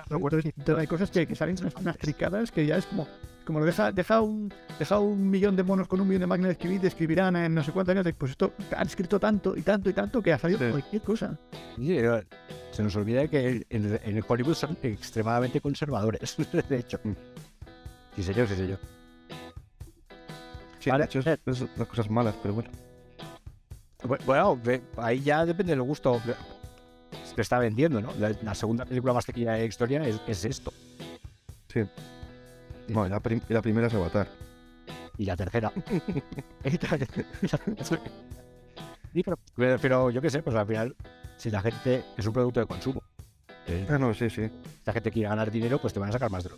hay 0.77 0.85
cosas 0.85 1.09
que, 1.09 1.25
que 1.25 1.33
salen 1.33 1.55
unas, 1.79 1.97
tricadas 1.97 2.51
que 2.51 2.65
ya 2.65 2.75
es 2.75 2.85
como, 2.85 3.07
como 3.45 3.63
deja, 3.63 3.89
deja, 3.93 4.19
un, 4.19 4.53
deja 4.77 4.99
un 4.99 5.29
millón 5.29 5.55
de 5.55 5.63
monos 5.63 5.87
con 5.87 6.01
un 6.01 6.09
millón 6.09 6.19
de 6.19 6.27
máquinas 6.27 6.49
de 6.49 6.51
escribir, 6.53 6.85
escribirán 6.85 7.37
en 7.37 7.55
no 7.55 7.63
sé 7.63 7.71
cuántos 7.71 7.95
años. 7.95 8.13
Pues 8.17 8.31
esto 8.31 8.51
han 8.75 8.85
escrito 8.85 9.17
tanto 9.17 9.55
y 9.55 9.61
tanto 9.61 9.89
y 9.89 9.93
tanto 9.93 10.21
que 10.21 10.33
ha 10.33 10.37
salido 10.37 10.59
Sí. 10.59 10.71
cualquier 10.71 11.01
cosa. 11.03 11.39
Sí, 11.77 11.87
pero 11.87 12.21
se 12.71 12.83
nos 12.83 12.93
olvida 12.97 13.29
que 13.29 13.65
en, 13.69 13.99
en 14.03 14.23
Hollywood 14.27 14.55
son 14.55 14.77
extremadamente 14.83 15.61
conservadores, 15.61 16.35
de 16.69 16.77
hecho. 16.77 16.99
Sí, 18.17 18.23
señor, 18.23 18.45
sí, 18.49 18.55
señor. 18.55 18.79
Sí, 20.79 20.89
Vale. 20.89 21.03
de 21.03 21.05
hecho, 21.07 21.19
es, 21.19 21.39
es 21.45 21.77
las 21.77 21.87
cosas 21.87 22.09
malas, 22.09 22.35
pero 22.41 22.53
bueno. 22.55 22.69
Bu- 24.03 24.23
Bueno, 24.25 24.59
ahí 24.97 25.21
ya 25.21 25.45
depende 25.45 25.71
del 25.71 25.81
gusto 25.81 26.21
que 26.25 26.33
que 27.35 27.41
está 27.41 27.57
vendiendo, 27.59 28.01
¿no? 28.01 28.11
La, 28.19 28.31
la 28.43 28.53
segunda 28.55 28.85
película 28.85 29.13
más 29.13 29.25
taquilla 29.25 29.53
de 29.53 29.59
la 29.59 29.65
historia 29.65 30.03
es, 30.05 30.19
es 30.27 30.43
esto. 30.45 30.73
Sí. 31.71 31.81
Bueno, 32.89 33.07
la, 33.09 33.19
prim- 33.19 33.41
la 33.49 33.61
primera 33.61 33.87
es 33.87 33.93
Avatar. 33.93 34.27
Y 35.17 35.25
la 35.25 35.35
tercera. 35.37 35.71
Sí, 39.13 39.23
pero, 39.23 39.37
pero 39.81 40.09
yo 40.11 40.21
qué 40.21 40.29
sé, 40.29 40.41
pues 40.43 40.55
al 40.55 40.67
final, 40.67 40.95
si 41.37 41.49
la 41.49 41.61
gente 41.61 42.03
es 42.17 42.25
un 42.27 42.33
producto 42.33 42.59
de 42.59 42.67
consumo, 42.67 43.01
eh, 43.67 43.87
Ah, 43.89 43.97
no, 43.97 44.13
sí, 44.13 44.29
sí. 44.29 44.47
si 44.47 44.51
la 44.85 44.93
gente 44.93 45.11
quiere 45.11 45.29
ganar 45.29 45.49
dinero, 45.51 45.79
pues 45.79 45.93
te 45.93 45.99
van 45.99 46.09
a 46.09 46.11
sacar 46.11 46.29
más 46.29 46.43
de 46.43 46.51
lo. 46.51 46.57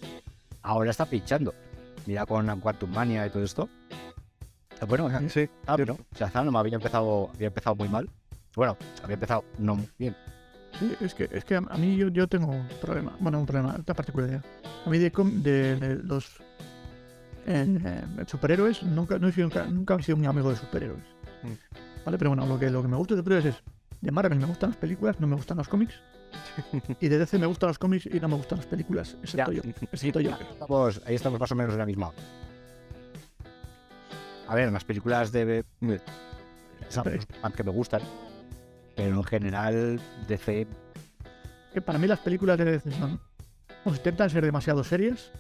Ahora 0.62 0.92
está 0.92 1.06
pinchando. 1.06 1.54
Mira 2.06 2.26
con 2.26 2.60
Quantum 2.60 2.92
Mania 2.92 3.26
y 3.26 3.30
todo 3.30 3.44
esto. 3.44 3.70
Eh, 4.82 4.86
Bueno, 4.88 5.10
Sí, 5.30 5.50
Ah, 5.68 5.76
sí. 5.78 5.84
no. 5.86 5.98
Shazam 6.16 6.56
había 6.56 6.76
empezado, 6.76 7.30
había 7.34 7.48
empezado 7.48 7.76
muy 7.76 7.88
mal. 7.90 8.10
Bueno, 8.56 8.78
había 9.04 9.14
empezado 9.14 9.46
no 9.58 9.76
muy 9.76 9.90
bien. 9.98 10.16
Sí, 10.80 10.96
es 11.02 11.14
que, 11.14 11.30
es 11.32 11.46
que 11.46 11.56
a 11.56 11.62
mí 11.62 11.96
yo, 11.98 12.08
yo 12.10 12.28
tengo 12.28 12.48
un 12.52 12.68
problema, 12.82 13.16
bueno, 13.20 13.40
un 13.40 13.46
problema, 13.46 13.76
esta 13.78 13.94
particularidad. 13.94 14.44
A 14.86 14.90
mí 14.90 14.98
de, 14.98 15.10
de, 15.10 15.76
de 15.76 15.96
los 16.04 16.38
eh, 17.46 18.02
superhéroes, 18.28 18.84
nunca, 18.84 19.20
no 19.20 19.28
he 19.28 19.32
sido, 19.32 19.48
nunca, 19.48 19.66
nunca 19.66 19.96
he 19.96 20.04
sido 20.04 20.18
muy 20.18 20.28
amigo 20.28 20.50
de 20.50 20.56
superhéroes. 20.56 21.04
Mm. 21.44 22.04
¿Vale? 22.06 22.18
Pero 22.18 22.30
bueno, 22.32 22.46
lo 22.46 22.58
que, 22.58 22.70
lo 22.70 22.82
que 22.82 22.88
me 22.88 22.98
gusta 22.98 23.16
de 23.16 23.20
superhéroes 23.22 23.56
es, 23.56 23.64
de 24.00 24.12
Marvel 24.12 24.40
me 24.40 24.46
gustan 24.46 24.72
las 24.72 24.78
películas, 24.78 25.20
no 25.20 25.28
me 25.28 25.36
gustan 25.36 25.58
los 25.58 25.68
cómics. 25.68 25.94
y 27.02 27.08
de 27.10 27.18
DC 27.20 27.38
me 27.38 27.46
gustan 27.46 27.68
los 27.68 27.78
cómics 27.78 28.06
y 28.06 28.20
no 28.20 28.28
me 28.30 28.36
gustan 28.36 28.58
las 28.60 28.66
películas, 28.68 29.18
excepto 29.22 29.52
yo. 29.52 29.62
Excepto 29.92 30.20
yo. 30.22 30.32
Estamos, 30.52 31.02
ahí 31.06 31.16
estamos 31.16 31.40
más 31.40 31.52
o 31.52 31.56
menos 31.56 31.74
en 31.74 31.80
la 31.80 31.86
misma. 31.86 32.12
A 34.52 34.56
ver, 34.56 34.70
las 34.72 34.84
películas 34.84 35.32
de 35.32 35.64
que 37.56 37.64
me 37.64 37.72
gustan, 37.72 38.02
pero 38.98 39.16
en 39.16 39.24
general 39.24 40.02
DC 40.28 40.68
Que 41.74 41.82
para 41.82 41.98
mí 41.98 42.06
las 42.06 42.20
películas 42.20 42.58
de 42.58 42.66
DC 42.66 42.92
son, 42.92 43.20
o 43.86 43.92
si 43.92 43.98
intentan 43.98 44.30
ser 44.30 44.44
demasiado 44.44 44.84
serias, 44.84 45.32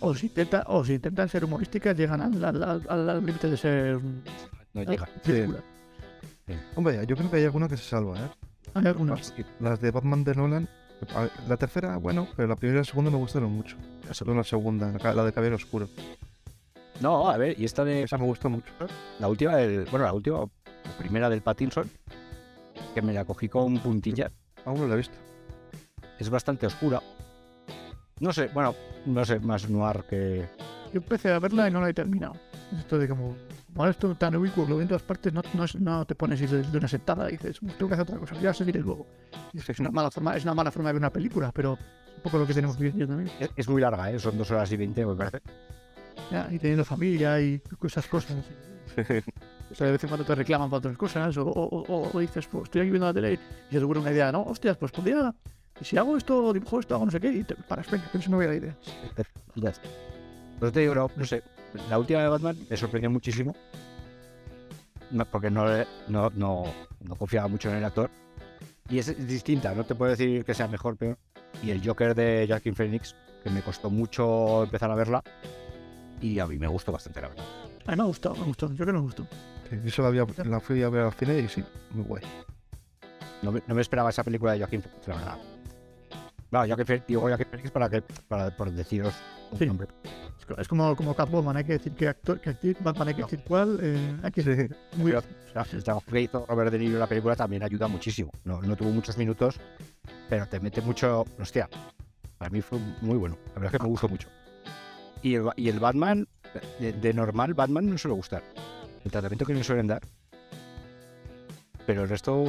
o 0.00 0.14
si, 0.14 0.26
intenta, 0.28 0.64
o 0.68 0.84
si 0.84 0.94
intentan 0.94 1.28
ser 1.28 1.44
humorísticas, 1.44 1.94
llegan 1.96 2.22
al 2.22 2.42
al- 2.42 2.62
al- 2.62 2.86
al- 2.88 3.10
al 3.10 3.26
límite 3.26 3.50
de 3.50 3.56
ser 3.58 4.00
no 4.72 4.82
llegan. 4.82 5.08
película. 5.22 5.58
Hombre, 6.76 7.04
yo 7.06 7.14
creo 7.14 7.30
que 7.30 7.36
hay 7.36 7.44
alguna 7.44 7.68
que 7.68 7.76
se 7.76 7.84
salva, 7.84 8.18
¿eh? 8.18 8.30
Hay 8.72 8.86
algunas. 8.86 9.34
Las 9.60 9.80
de 9.82 9.90
Batman 9.90 10.24
de 10.24 10.34
Nolan. 10.34 10.68
La 11.46 11.56
tercera, 11.58 11.96
bueno, 11.98 12.26
pero 12.36 12.48
la 12.48 12.56
primera 12.56 12.78
y 12.78 12.80
la 12.80 12.84
segunda 12.84 13.10
me 13.10 13.18
gustaron 13.18 13.52
mucho. 13.52 13.76
Solo 14.12 14.34
la 14.34 14.44
segunda, 14.44 14.90
la 14.92 15.24
de 15.24 15.32
Caballero 15.32 15.56
Oscuro. 15.56 15.88
No, 17.00 17.28
a 17.28 17.36
ver, 17.36 17.58
y 17.58 17.64
esta 17.64 17.84
de 17.84 18.02
Esa 18.02 18.18
me 18.18 18.24
gustó 18.24 18.48
mucho. 18.50 18.72
la 19.20 19.28
última 19.28 19.56
del, 19.56 19.84
bueno, 19.90 20.04
la 20.06 20.12
última, 20.12 20.40
la 20.40 20.98
primera 20.98 21.30
del 21.30 21.42
Pattinson, 21.42 21.88
que 22.94 23.02
me 23.02 23.12
la 23.12 23.24
cogí 23.24 23.48
con 23.48 23.78
puntillas, 23.78 24.32
Aún 24.64 24.80
no 24.80 24.88
la 24.88 24.94
he 24.94 24.96
visto. 24.98 25.16
es 26.18 26.28
bastante 26.28 26.66
oscura. 26.66 27.00
No 28.20 28.32
sé, 28.32 28.48
bueno, 28.52 28.74
no 29.06 29.24
sé, 29.24 29.38
más 29.38 29.68
noir 29.70 30.02
que. 30.10 30.48
Yo 30.92 31.00
empecé 31.00 31.30
a 31.32 31.38
verla 31.38 31.68
y 31.68 31.70
no 31.70 31.80
la 31.80 31.88
he 31.90 31.94
terminado. 31.94 32.34
Es 32.72 32.80
Esto 32.80 32.98
de 32.98 33.08
como, 33.08 33.36
ahora 33.76 33.92
esto 33.92 34.12
tan 34.16 34.34
ubicuo, 34.34 34.64
lo 34.66 34.74
ven 34.76 34.82
en 34.82 34.88
todas 34.88 35.02
partes, 35.02 35.32
no, 35.32 35.40
no, 35.54 35.64
es- 35.64 35.76
no 35.76 36.04
te 36.04 36.14
pones 36.16 36.40
de, 36.50 36.62
de 36.62 36.78
una 36.78 36.88
sentada 36.88 37.28
y 37.28 37.32
dices, 37.32 37.62
"Uf, 37.62 37.74
tengo 37.74 37.88
que 37.88 37.94
hacer 37.94 38.02
otra 38.02 38.18
cosa, 38.18 38.34
ya 38.40 38.52
seguiré 38.52 38.80
luego. 38.80 39.06
Y 39.52 39.58
es, 39.58 39.78
una 39.78 39.90
mala 39.90 40.10
forma, 40.10 40.36
es 40.36 40.42
una 40.42 40.54
mala 40.54 40.72
forma 40.72 40.88
de 40.88 40.94
ver 40.94 41.00
una 41.02 41.10
película, 41.12 41.52
pero 41.54 41.74
es 41.74 42.16
un 42.16 42.22
poco 42.22 42.38
lo 42.38 42.46
que 42.46 42.54
tenemos 42.54 42.76
que 42.76 42.84
vivir 42.84 43.06
también. 43.06 43.30
Es, 43.38 43.50
es 43.54 43.68
muy 43.68 43.80
larga, 43.80 44.10
¿eh? 44.10 44.18
son 44.18 44.36
dos 44.36 44.50
horas 44.50 44.72
y 44.72 44.76
veinte, 44.76 45.06
me 45.06 45.14
parece. 45.14 45.40
Ya, 46.30 46.48
y 46.50 46.58
teniendo 46.58 46.84
familia 46.84 47.40
y 47.40 47.60
esas 47.84 48.06
cosas. 48.06 48.36
O 49.70 49.74
sea, 49.74 49.84
de 49.86 49.92
vez 49.92 50.02
en 50.02 50.08
cuando 50.08 50.24
te 50.24 50.34
reclaman 50.34 50.70
para 50.70 50.78
otras 50.78 50.96
cosas, 50.96 51.36
o, 51.36 51.42
o- 51.46 51.84
o- 51.86 52.10
o 52.10 52.20
dices, 52.20 52.46
pues 52.46 52.64
estoy 52.64 52.80
aquí 52.80 52.90
viendo 52.90 53.06
la 53.06 53.12
tele 53.12 53.34
y 53.34 53.72
se 53.74 53.78
te 53.78 53.84
ocurre 53.84 54.00
una 54.00 54.10
idea, 54.12 54.32
no, 54.32 54.42
hostias, 54.44 54.78
pues 54.78 54.92
podría, 54.92 55.34
y 55.78 55.84
si 55.84 55.98
hago 55.98 56.16
esto, 56.16 56.54
dibujo 56.54 56.80
esto, 56.80 56.94
hago 56.94 57.04
no 57.04 57.10
sé 57.10 57.20
qué, 57.20 57.28
y 57.30 57.44
te 57.44 57.54
paras, 57.54 57.90
venga, 57.90 58.10
que 58.10 58.22
se 58.22 58.30
me 58.30 58.36
voy 58.36 58.46
a 58.46 58.48
la 58.48 58.54
idea. 58.54 58.74
Pues 60.58 60.72
te 60.72 60.80
digo, 60.80 60.94
no, 60.94 61.10
no 61.14 61.24
sé. 61.26 61.42
La 61.90 61.98
última 61.98 62.20
de 62.22 62.28
Batman 62.28 62.56
me 62.70 62.76
sorprendió 62.78 63.10
muchísimo. 63.10 63.54
No, 65.10 65.24
porque 65.26 65.50
no, 65.50 65.66
no, 66.08 66.30
no, 66.34 66.64
no 67.00 67.14
confiaba 67.16 67.46
mucho 67.48 67.68
en 67.70 67.76
el 67.76 67.84
actor. 67.84 68.10
Y 68.88 68.98
es, 68.98 69.26
distinta, 69.28 69.74
no 69.74 69.84
te 69.84 69.94
puedo 69.94 70.10
decir 70.10 70.44
que 70.46 70.54
sea 70.54 70.66
mejor 70.66 70.96
peor. 70.96 71.18
Y 71.62 71.70
el 71.70 71.86
Joker 71.86 72.14
de 72.14 72.46
Joaquin 72.48 72.74
Phoenix, 72.74 73.14
que 73.44 73.50
me 73.50 73.60
costó 73.62 73.90
mucho 73.90 74.64
empezar 74.64 74.90
a 74.90 74.94
verla. 74.94 75.22
Y 76.20 76.38
a 76.38 76.46
mí 76.46 76.58
me 76.58 76.66
gustó 76.66 76.92
bastante, 76.92 77.20
la 77.20 77.28
verdad. 77.28 77.44
A 77.86 77.90
mí 77.92 77.96
me 77.96 78.02
ha 78.02 78.06
gustado, 78.06 78.34
me 78.36 78.42
ha 78.42 78.44
gustado, 78.46 78.72
yo 78.74 78.84
que 78.86 78.92
me 78.92 78.98
gustó. 79.00 79.26
Sí, 79.70 79.90
yo 79.90 80.06
había, 80.06 80.26
la 80.44 80.60
fui 80.60 80.82
a 80.82 80.88
ver 80.88 81.04
al 81.04 81.12
cine 81.12 81.38
y 81.40 81.48
sí, 81.48 81.62
muy 81.92 82.04
guay. 82.04 82.22
No 83.42 83.52
me, 83.52 83.62
no 83.66 83.74
me 83.74 83.80
esperaba 83.82 84.10
esa 84.10 84.24
película 84.24 84.52
de 84.52 84.66
Phoenix, 84.66 84.88
la 85.06 85.14
verdad. 85.14 85.38
Bueno, 86.50 86.66
Joaquin 86.66 86.86
Phoenix, 86.86 87.06
digo 87.06 87.20
Phoenix 87.22 87.70
para 87.70 87.88
que, 87.90 88.02
para, 88.26 88.56
por 88.56 88.70
deciros 88.70 89.14
un 89.52 89.58
Sí. 89.58 89.66
nombre. 89.66 89.86
Es 90.38 90.46
co- 90.46 90.56
Es 90.60 90.66
como, 90.68 90.96
como 90.96 91.14
Catwoman, 91.14 91.56
hay 91.56 91.64
que 91.64 91.72
decir 91.74 91.92
que 91.92 92.08
actor, 92.08 92.40
que 92.40 92.50
actriz, 92.50 92.76
Batman 92.80 93.08
hay 93.08 93.14
que 93.14 93.20
No. 93.20 93.26
decir 93.26 93.44
cuál, 93.46 93.78
eh, 93.82 94.16
hay 94.22 94.32
que 94.32 94.42
Sí. 94.42 94.74
muy 94.96 95.12
Pero, 95.12 95.18
o 95.20 95.52
sea, 95.52 95.66
el 95.72 95.84
trabajo 95.84 96.06
que 96.10 96.20
hizo 96.22 96.46
Robert 96.48 96.72
De 96.72 96.78
Niro 96.78 96.94
en 96.94 97.00
la 97.00 97.06
película 97.06 97.36
también 97.36 97.62
ayuda 97.62 97.86
muchísimo. 97.86 98.32
No, 98.44 98.60
no 98.62 98.74
tuvo 98.76 98.90
muchos 98.90 99.16
minutos, 99.18 99.60
pero 100.28 100.46
te 100.48 100.58
mete 100.60 100.80
mucho. 100.80 101.24
Hostia, 101.38 101.68
para 102.38 102.50
mí 102.50 102.60
fue 102.62 102.78
muy 103.02 103.18
bueno. 103.18 103.36
La 103.48 103.60
verdad 103.60 103.74
es 103.74 103.78
que 103.78 103.84
me 103.84 103.90
gustó 103.90 104.08
mucho. 104.08 104.28
Y 105.28 105.34
el, 105.34 105.42
Ba- 105.42 105.54
y 105.56 105.68
el 105.68 105.78
Batman, 105.78 106.26
de, 106.80 106.92
de 106.92 107.12
normal, 107.12 107.52
Batman 107.54 107.90
no 107.90 107.98
suele 107.98 108.14
gustar. 108.14 108.42
El 109.04 109.10
tratamiento 109.10 109.44
que 109.44 109.54
le 109.54 109.62
suelen 109.62 109.86
dar. 109.86 110.00
Pero 111.86 112.02
el 112.04 112.08
resto, 112.08 112.44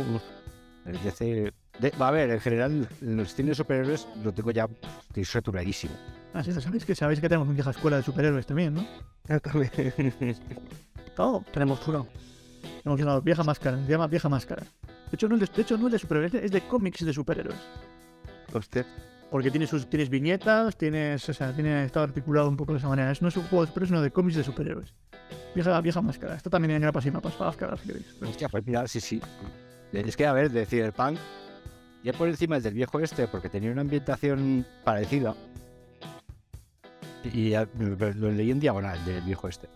el 0.85 1.03
DC. 1.03 1.51
de- 1.80 1.91
va 2.01 2.07
a 2.10 2.11
ver, 2.11 2.30
en 2.30 2.39
general, 2.39 2.88
los 3.01 3.34
cines 3.35 3.57
superhéroes 3.57 4.07
lo 4.23 4.34
tengo 4.34 4.51
ya. 4.51 4.68
Estoy 5.07 5.26
saturadísimo. 5.26 5.93
Ah, 6.34 6.43
sí, 6.43 6.51
sabéis 6.53 6.85
que 6.85 6.95
sabéis 6.95 7.19
que 7.19 7.27
tenemos 7.27 7.47
una 7.47 7.56
vieja 7.56 7.72
escuela 7.72 7.97
de 7.97 8.03
superhéroes 8.03 8.45
también, 8.45 8.73
¿no? 8.76 8.85
Ah. 9.27 9.39
Todo 11.15 11.43
tenemos 11.53 11.85
uno. 11.88 12.07
Tenemos 12.84 13.01
una 13.01 13.19
vieja 13.19 13.43
máscara, 13.43 13.77
se 13.84 13.89
llama 13.91 14.07
vieja 14.07 14.30
máscara. 14.30 14.64
De 14.64 15.15
hecho, 15.15 15.27
no 15.27 15.35
es 15.35 15.41
de, 15.41 15.47
de 15.56 15.61
hecho, 15.64 15.77
no 15.77 15.88
es 15.88 15.93
de 15.93 15.99
superhéroes, 15.99 16.34
es 16.34 16.39
de- 16.41 16.45
es 16.45 16.51
de 16.51 16.61
cómics 16.68 17.03
de 17.03 17.14
superhéroes. 17.14 17.60
Hostia. 18.53 18.85
Porque 19.31 19.51
tienes, 19.51 19.69
sus, 19.69 19.88
tienes 19.88 20.10
viñetas, 20.10 20.76
tienes, 20.76 21.27
o 21.30 21.34
sea, 21.34 21.53
tiene, 21.53 21.85
está 21.85 22.01
articulado 22.01 22.49
un 22.49 22.57
poco 22.57 22.73
de 22.73 22.80
esa 22.80 22.89
manera. 22.89 23.11
Es, 23.11 23.22
no 23.22 23.27
es 23.27 23.38
un 23.38 23.43
juego 23.43 23.64
de 23.64 23.68
superhéroes, 23.68 23.89
sino 23.89 24.01
de 24.01 24.11
cómics 24.11 24.38
de 24.38 24.43
superhéroes. 24.43 24.93
Vieja, 25.53 25.80
vieja 25.81 26.01
máscara. 26.01 26.35
Esto 26.35 26.49
también 26.49 26.72
en 26.72 26.81
grapas 26.81 27.06
y 27.06 27.11
mapas 27.11 27.34
para 27.34 27.49
las 27.49 27.57
caras, 27.57 27.80
si 27.81 27.88
queréis. 27.88 28.15
Hostia, 28.22 28.49
pues 28.49 28.65
mira, 28.65 28.88
sí, 28.88 28.99
sí. 28.99 29.22
Es 29.93 30.18
que, 30.18 30.26
a 30.26 30.34
ver, 30.34 30.49
de 30.49 30.65
Cyberpunk, 30.65 31.19
ya 32.03 32.14
por 32.14 32.27
encima 32.27 32.57
es 32.57 32.64
del 32.64 32.73
viejo 32.73 32.99
este, 32.99 33.27
porque 33.27 33.49
tenía 33.49 33.72
una 33.72 33.81
ambientación 33.81 34.65
parecida. 34.84 35.35
Y 37.23 37.51
lo 37.51 38.31
leí 38.31 38.51
en 38.51 38.60
diagonal 38.60 39.03
del 39.06 39.22
viejo 39.22 39.47
este. 39.47 39.68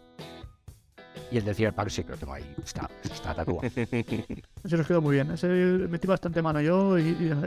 Y 1.33 1.37
el 1.37 1.45
de 1.45 1.55
Cyberpunk 1.55 1.89
sí 1.89 2.03
que 2.03 2.11
lo 2.11 2.17
tengo 2.17 2.33
ahí. 2.33 2.43
Está, 2.63 2.87
está 3.03 3.33
tatuado. 3.33 3.61
Ese 3.63 4.77
nos 4.77 4.85
quedó 4.87 5.01
muy 5.01 5.15
bien. 5.15 5.31
Ese 5.31 5.47
metí 5.47 6.05
bastante 6.07 6.43
mano 6.43 6.61
yo 6.61 6.99
y, 6.99 7.01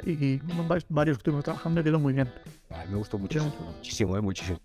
y, 0.04 0.10
y 0.10 0.38
va- 0.68 0.78
varios 0.88 1.18
que 1.18 1.20
estuvimos 1.20 1.44
trabajando 1.44 1.80
y 1.80 1.84
quedó 1.84 2.00
muy 2.00 2.12
bien. 2.12 2.28
A 2.70 2.84
mí 2.84 2.90
me 2.90 2.96
gustó 2.96 3.16
muchísimo. 3.16 3.54
Muchísimo, 3.76 4.16
eh, 4.16 4.20
muchísimo. 4.20 4.58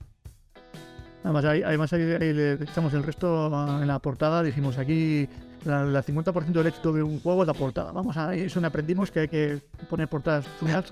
Además, 1.24 1.46
ahí, 1.46 1.62
además 1.62 1.94
ahí, 1.94 2.02
ahí 2.02 2.34
le 2.34 2.54
echamos 2.54 2.94
el 2.96 3.04
resto 3.04 3.56
ah, 3.56 3.78
en 3.80 3.88
la 3.88 4.00
portada. 4.00 4.42
Dijimos 4.42 4.80
aquí 4.80 5.30
la, 5.66 5.84
la 5.86 6.04
50% 6.04 6.46
del 6.52 6.68
éxito 6.68 6.94
de 6.94 7.04
un 7.04 7.20
juego 7.20 7.44
es 7.44 7.48
la 7.48 7.54
portada. 7.54 7.92
Vamos 7.92 8.16
a 8.18 8.34
eso 8.36 8.60
me 8.62 8.68
aprendimos 8.68 9.12
que 9.12 9.22
hay 9.22 9.28
que 9.28 9.62
poner 9.90 10.08
portadas 10.08 10.46
chulas. 10.60 10.86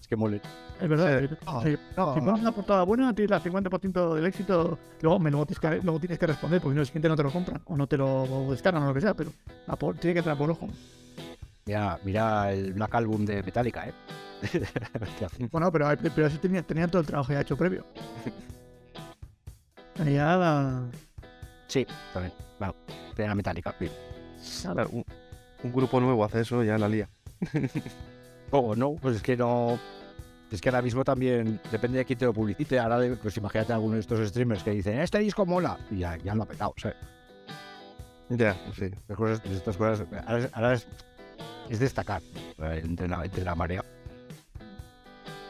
Es 0.00 0.08
que 0.08 0.16
mole. 0.16 0.40
Es 0.80 0.88
verdad. 0.88 1.20
Sí. 1.20 1.28
sí. 1.28 1.36
Sí. 1.62 1.70
Si 1.70 2.20
pones 2.20 2.40
una 2.40 2.52
portada 2.52 2.82
buena, 2.82 3.14
tienes 3.14 3.44
el 3.44 3.52
50% 3.52 4.14
del 4.14 4.26
éxito. 4.26 4.78
Luego, 5.00 5.18
me- 5.18 5.30
luego, 5.30 5.46
tienes 5.46 5.60
que, 5.60 5.82
luego 5.84 6.00
tienes 6.00 6.18
que 6.18 6.26
responder, 6.26 6.60
porque 6.60 6.74
no, 6.74 6.80
el 6.80 6.86
siguiente 6.86 7.08
no 7.08 7.16
te 7.16 7.22
lo 7.22 7.30
compran 7.30 7.62
o 7.66 7.76
no 7.76 7.86
te 7.86 7.96
lo 7.96 8.48
descargan 8.50 8.82
o 8.82 8.86
lo 8.88 8.94
que 8.94 9.00
sea, 9.00 9.14
pero 9.14 9.30
la 9.66 9.76
por- 9.76 9.96
tiene 9.96 10.14
que 10.14 10.18
entrar 10.18 10.36
por 10.36 10.50
ojo. 10.50 10.68
Mira, 11.66 11.98
mira 12.04 12.52
el 12.52 12.74
Black 12.74 12.94
Album 12.94 13.24
de 13.24 13.42
Metallica, 13.42 13.88
¿eh? 13.88 13.92
Bueno, 15.50 15.72
pero, 15.72 15.88
pero 16.14 16.28
tenía, 16.30 16.62
tenía 16.62 16.88
todo 16.88 17.00
el 17.00 17.06
trabajo 17.06 17.32
ya 17.32 17.40
hecho 17.40 17.56
previo. 17.56 17.84
Ya 20.04 20.36
la- 20.36 20.82
sí, 21.68 21.86
también. 22.12 22.32
La 22.58 23.34
Metallica. 23.34 23.74
sí. 23.78 23.90
Claro, 24.62 24.88
un, 24.92 25.04
un 25.62 25.72
grupo 25.72 26.00
nuevo 26.00 26.24
hace 26.24 26.40
eso, 26.40 26.62
ya 26.62 26.78
la 26.78 26.88
lía. 26.88 27.08
O 28.50 28.76
no, 28.76 28.92
pues 28.94 29.16
es 29.16 29.22
que 29.22 29.36
no. 29.36 29.78
Es 30.52 30.60
que 30.60 30.68
ahora 30.68 30.82
mismo 30.82 31.02
también 31.02 31.60
depende 31.72 31.98
de 31.98 32.04
quién 32.04 32.18
te 32.18 32.24
lo 32.26 32.32
publicite. 32.32 32.78
Ahora, 32.78 33.00
de- 33.00 33.16
pues 33.16 33.36
imagínate 33.36 33.72
a 33.72 33.76
alguno 33.76 33.94
de 33.94 34.00
estos 34.00 34.28
streamers 34.28 34.62
que 34.62 34.70
dicen, 34.70 35.00
este 35.00 35.18
disco 35.18 35.44
mola. 35.44 35.76
Y 35.90 35.98
ya, 35.98 36.16
ya 36.18 36.34
lo 36.36 36.44
ha 36.44 36.46
petado, 36.46 36.72
¿sabes? 36.76 36.96
Ya, 38.28 38.54
sí. 38.76 38.84
Estas 38.84 39.16
cosas, 39.16 39.42
estas 39.46 39.76
cosas 39.76 40.06
ahora, 40.26 40.38
es, 40.38 40.50
ahora 40.52 40.72
es- 40.74 40.86
es 41.68 41.78
destacar 41.80 42.22
eh, 42.58 42.80
entre 42.84 43.08
la, 43.08 43.24
entre 43.24 43.42
la 43.42 43.54
marea. 43.56 43.82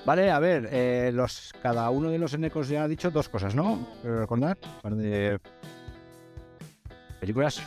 Vale, 0.07 0.31
a 0.31 0.39
ver, 0.39 0.69
eh, 0.71 1.11
los, 1.13 1.53
cada 1.63 1.91
uno 1.91 2.11
de 2.11 2.19
los 2.19 2.33
enecos 2.33 2.69
ya 2.69 2.85
ha 2.85 2.89
dicho 2.89 3.11
dos 3.11 3.29
cosas, 3.29 3.55
¿no? 3.55 3.87
Recordar. 4.03 4.57
De 4.85 5.39
películas. 7.25 7.63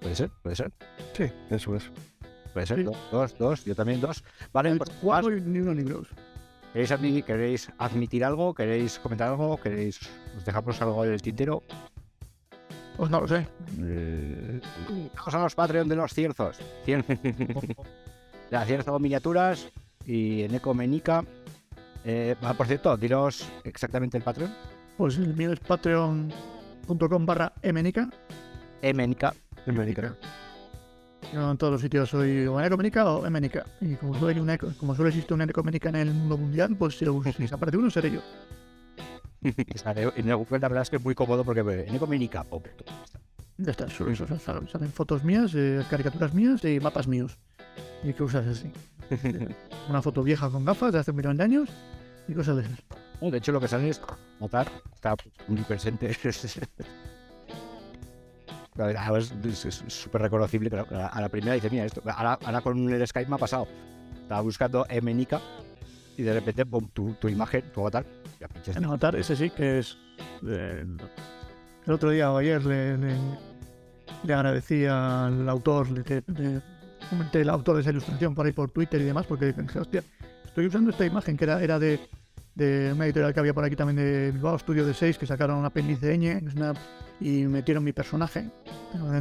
Puede 0.00 0.14
ser, 0.14 0.30
puede 0.42 0.56
ser, 0.56 0.72
Sí, 1.16 1.24
eso 1.50 1.76
es. 1.76 1.90
puede 2.54 2.66
ser. 2.66 2.78
Sí. 2.78 2.82
Dos, 2.84 2.96
dos, 3.10 3.38
dos, 3.38 3.64
yo 3.64 3.74
también 3.74 4.00
dos. 4.00 4.22
Vale, 4.52 4.76
pues. 4.76 4.90
Cuatro 5.02 5.36
y 5.36 5.40
ni 5.40 5.58
uno 5.58 5.74
ni 5.74 5.82
dos. 5.82 6.08
¿Queréis, 6.72 6.90
admi- 6.92 7.24
¿Queréis 7.24 7.68
admitir 7.78 8.24
algo? 8.24 8.54
¿Queréis 8.54 8.98
comentar 9.00 9.28
algo? 9.28 9.56
¿Queréis 9.60 9.98
os 10.36 10.44
dejamos 10.44 10.80
algo 10.80 11.04
en 11.04 11.12
el 11.12 11.20
tintero? 11.22 11.62
Pues 12.96 13.10
no 13.10 13.20
lo 13.22 13.28
sé. 13.28 13.46
Eh, 13.80 14.60
Vamos 15.16 15.34
a 15.34 15.38
los 15.42 15.54
Patreon 15.54 15.88
de 15.88 15.96
los 15.96 16.12
cierzos. 16.14 16.58
Cien... 16.84 17.04
La 18.50 18.64
cierzo 18.64 18.98
miniaturas 18.98 19.68
y 20.06 20.42
Eneco 20.42 20.74
Menica. 20.74 21.24
Eh, 22.04 22.34
por 22.56 22.66
cierto, 22.66 22.96
diros 22.96 23.48
exactamente 23.64 24.16
el 24.16 24.22
Patreon. 24.24 24.52
Pues 24.96 25.16
el 25.18 25.34
mío 25.34 25.52
es 25.52 25.60
patreon.com 25.60 27.26
barra 27.26 27.52
emenica. 27.62 28.08
Emenica. 28.82 29.34
En 29.66 29.74
América. 29.76 30.14
Yo 31.32 31.50
en 31.50 31.58
todos 31.58 31.74
los 31.74 31.80
sitios 31.82 32.08
soy 32.08 32.46
o 32.46 32.58
Enecomenica 32.58 33.08
o 33.08 33.26
Emenica. 33.26 33.64
Y 33.80 33.94
como 33.94 34.14
solo, 34.14 34.28
hay 34.28 34.40
una, 34.40 34.54
eco- 34.54 34.72
como 34.78 34.94
solo 34.94 35.08
existe 35.08 35.34
una 35.34 35.44
en 36.00 36.08
el 36.08 36.14
mundo 36.14 36.36
mundial, 36.36 36.74
pues 36.76 36.98
si, 36.98 37.04
si 37.04 37.32
desaparece 37.42 37.76
uno, 37.76 37.90
seré 37.90 38.10
yo. 38.10 38.20
En 39.42 40.28
el 40.28 40.36
Google 40.36 40.58
la 40.58 40.68
verdad 40.68 40.82
es 40.82 40.90
que 40.90 40.96
es 40.96 41.04
muy 41.04 41.14
cómodo 41.14 41.44
porque 41.44 41.62
oh, 42.50 42.60
punto. 42.60 42.84
Ya 43.58 43.70
está, 43.70 43.88
solo 43.88 44.10
eso. 44.10 44.26
Salen 44.38 44.68
salen 44.68 44.90
fotos 44.90 45.22
mías, 45.22 45.52
eh, 45.54 45.84
caricaturas 45.88 46.34
mías 46.34 46.64
y 46.64 46.80
mapas 46.80 47.06
míos. 47.06 47.38
Y 48.02 48.12
cosas 48.12 48.46
así. 48.46 48.72
Una 49.88 50.02
foto 50.02 50.22
vieja 50.22 50.50
con 50.50 50.64
gafas 50.64 50.92
de 50.92 50.98
hace 50.98 51.10
un 51.10 51.18
millón 51.18 51.36
de 51.36 51.44
años 51.44 51.68
y 52.28 52.34
cosas 52.34 52.56
de 52.56 52.62
esas. 52.62 52.78
Oh, 53.20 53.30
de 53.30 53.38
hecho, 53.38 53.52
lo 53.52 53.60
que 53.60 53.68
sale 53.68 53.88
es 53.90 54.00
notar. 54.40 54.70
Está 54.94 55.14
muy 55.46 55.60
presente. 55.62 56.16
Es- 58.88 59.84
súper 59.88 60.22
reconocible. 60.22 60.70
Pero 60.70 60.86
a 60.90 61.20
la, 61.20 61.28
primera 61.28 61.54
dice: 61.54 61.70
Mira, 61.70 61.84
esto. 61.84 62.02
Ahora, 62.06 62.38
ahora 62.44 62.60
con 62.60 62.88
el 62.88 63.06
Skype 63.06 63.28
me 63.28 63.36
ha 63.36 63.38
pasado. 63.38 63.66
Estaba 64.22 64.40
buscando 64.42 64.86
Emenica 64.88 65.40
y 66.16 66.22
de 66.22 66.32
repente, 66.34 66.64
pum, 66.66 66.88
tu, 66.92 67.14
tu 67.14 67.28
imagen, 67.28 67.62
tu 67.72 67.80
avatar. 67.80 68.04
Ya. 68.38 68.48
En 68.74 68.84
Avatar, 68.84 69.16
ese 69.16 69.36
sí 69.36 69.50
que 69.50 69.80
es. 69.80 69.96
eh, 70.46 70.84
el 71.86 71.92
otro 71.92 72.10
día 72.10 72.30
o 72.32 72.36
ayer 72.38 72.64
le, 72.64 72.96
le, 72.98 73.16
le 74.24 74.34
agradecí 74.34 74.84
al 74.86 75.48
autor 75.48 75.88
de, 75.88 76.22
de- 76.26 76.60
comenté 77.08 77.40
el 77.40 77.48
autor 77.50 77.76
de 77.76 77.80
esa 77.82 77.90
ilustración 77.90 78.34
por 78.34 78.46
ahí 78.46 78.52
por 78.52 78.70
Twitter 78.70 79.00
y 79.00 79.04
demás, 79.04 79.26
porque 79.26 79.46
dije, 79.46 79.78
hostia, 79.78 80.04
estoy 80.44 80.66
usando 80.66 80.90
esta 80.90 81.04
imagen 81.06 81.36
que 81.36 81.44
era, 81.44 81.62
era 81.62 81.78
de, 81.78 81.98
de 82.60 82.92
una 82.92 83.06
editorial 83.06 83.32
que 83.32 83.40
había 83.40 83.54
por 83.54 83.64
aquí 83.64 83.74
también 83.74 83.96
de 83.96 84.30
Bilbao, 84.32 84.58
Studio 84.58 84.84
de 84.84 84.92
6, 84.92 85.16
que 85.16 85.26
sacaron 85.26 85.56
un 85.56 85.64
apéndice 85.64 86.14
ñ, 86.18 86.50
Snap, 86.50 86.76
y 87.18 87.44
metieron 87.46 87.82
mi 87.82 87.92
personaje, 87.92 88.50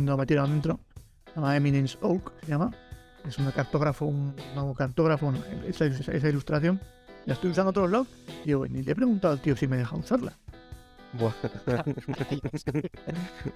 lo 0.04 0.18
metieron 0.18 0.50
dentro, 0.52 0.80
se 1.26 1.36
llama 1.36 1.56
Eminence 1.56 1.98
Oak, 2.02 2.34
se 2.42 2.48
llama, 2.48 2.72
es 3.26 3.38
un 3.38 3.50
cartógrafo, 3.52 4.06
un 4.06 4.36
nuevo 4.56 4.74
cartógrafo, 4.76 5.34
esa, 5.66 5.86
esa- 5.86 6.28
ilustración, 6.30 6.82
la 7.26 7.34
estoy 7.34 7.52
usando 7.52 7.70
a 7.70 7.74
todos 7.74 7.90
lados, 7.90 8.08
y 8.44 8.48
digo, 8.48 8.68
ni 8.68 8.84
le 8.84 8.92
he 8.92 8.96
preguntado 8.96 9.34
al 9.34 9.40
tío 9.42 9.56
si 9.56 9.68
me 9.68 9.78
deja 9.78 9.96
usarla. 9.96 10.34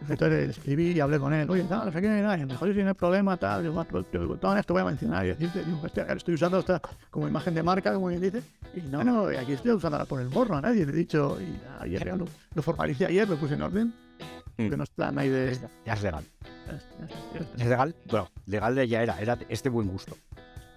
Entonces 0.10 0.46
le 0.48 0.52
escribí 0.52 0.92
y 0.92 1.00
hablé 1.00 1.20
con 1.20 1.34
él, 1.34 1.50
oye, 1.50 1.64
tal, 1.64 1.86
no 1.86 1.92
sé 1.92 2.02
qué, 2.02 2.08
nada, 2.10 2.38
y 2.38 2.42
me 2.42 2.48
dijo, 2.54 2.66
"Oye, 2.66 2.74
si 2.74 2.82
no 2.82 2.88
hay 2.90 2.94
problema, 2.94 3.38
tal, 3.38 3.62
digo, 3.64 3.80
"Ah, 3.80 3.86
pues, 3.90 4.06
digo, 4.12 4.38
todo 4.38 4.58
esto 4.58 4.74
voy 4.74 4.82
a 4.82 4.86
mencionar 4.86 5.26
y 5.26 5.30
decirte, 5.30 5.64
digo, 5.64 5.82
estoy 5.86 6.34
usando 6.34 6.60
esta 6.60 6.82
como 7.12 7.28
imagen 7.28 7.54
de 7.54 7.64
marca, 7.64 7.94
como 7.94 8.08
bien 8.08 8.22
dice, 8.22 8.42
y 8.76 8.82
no, 8.82 9.04
no, 9.04 9.26
aquí 9.28 9.54
estoy 9.54 9.72
usándola 9.72 10.06
por 10.06 10.22
el 10.22 10.30
morro, 10.30 10.56
a 10.56 10.62
nadie 10.62 10.86
le 10.86 10.92
he 10.94 10.96
dicho, 10.96 11.38
y 11.40 11.60
ayer 11.80 12.06
ya 12.06 12.16
lo, 12.16 12.26
lo 12.56 12.62
formalicé 12.62 13.06
ayer, 13.06 13.28
lo 13.30 13.38
puse 13.38 13.54
en 13.54 13.62
orden, 13.62 13.94
que 14.58 14.76
no 14.78 14.84
está 14.84 15.12
ahí 15.16 15.30
de... 15.30 15.58
Ya 15.86 15.94
es 15.94 16.04
legal. 16.04 16.24
Es 17.58 17.66
legal, 17.68 17.96
bueno, 18.10 18.30
legal 18.46 18.76
de 18.76 18.88
ya 18.88 19.04
era, 19.04 19.20
era 19.20 19.38
este 19.50 19.70
buen 19.70 19.88
gusto. 19.90 20.16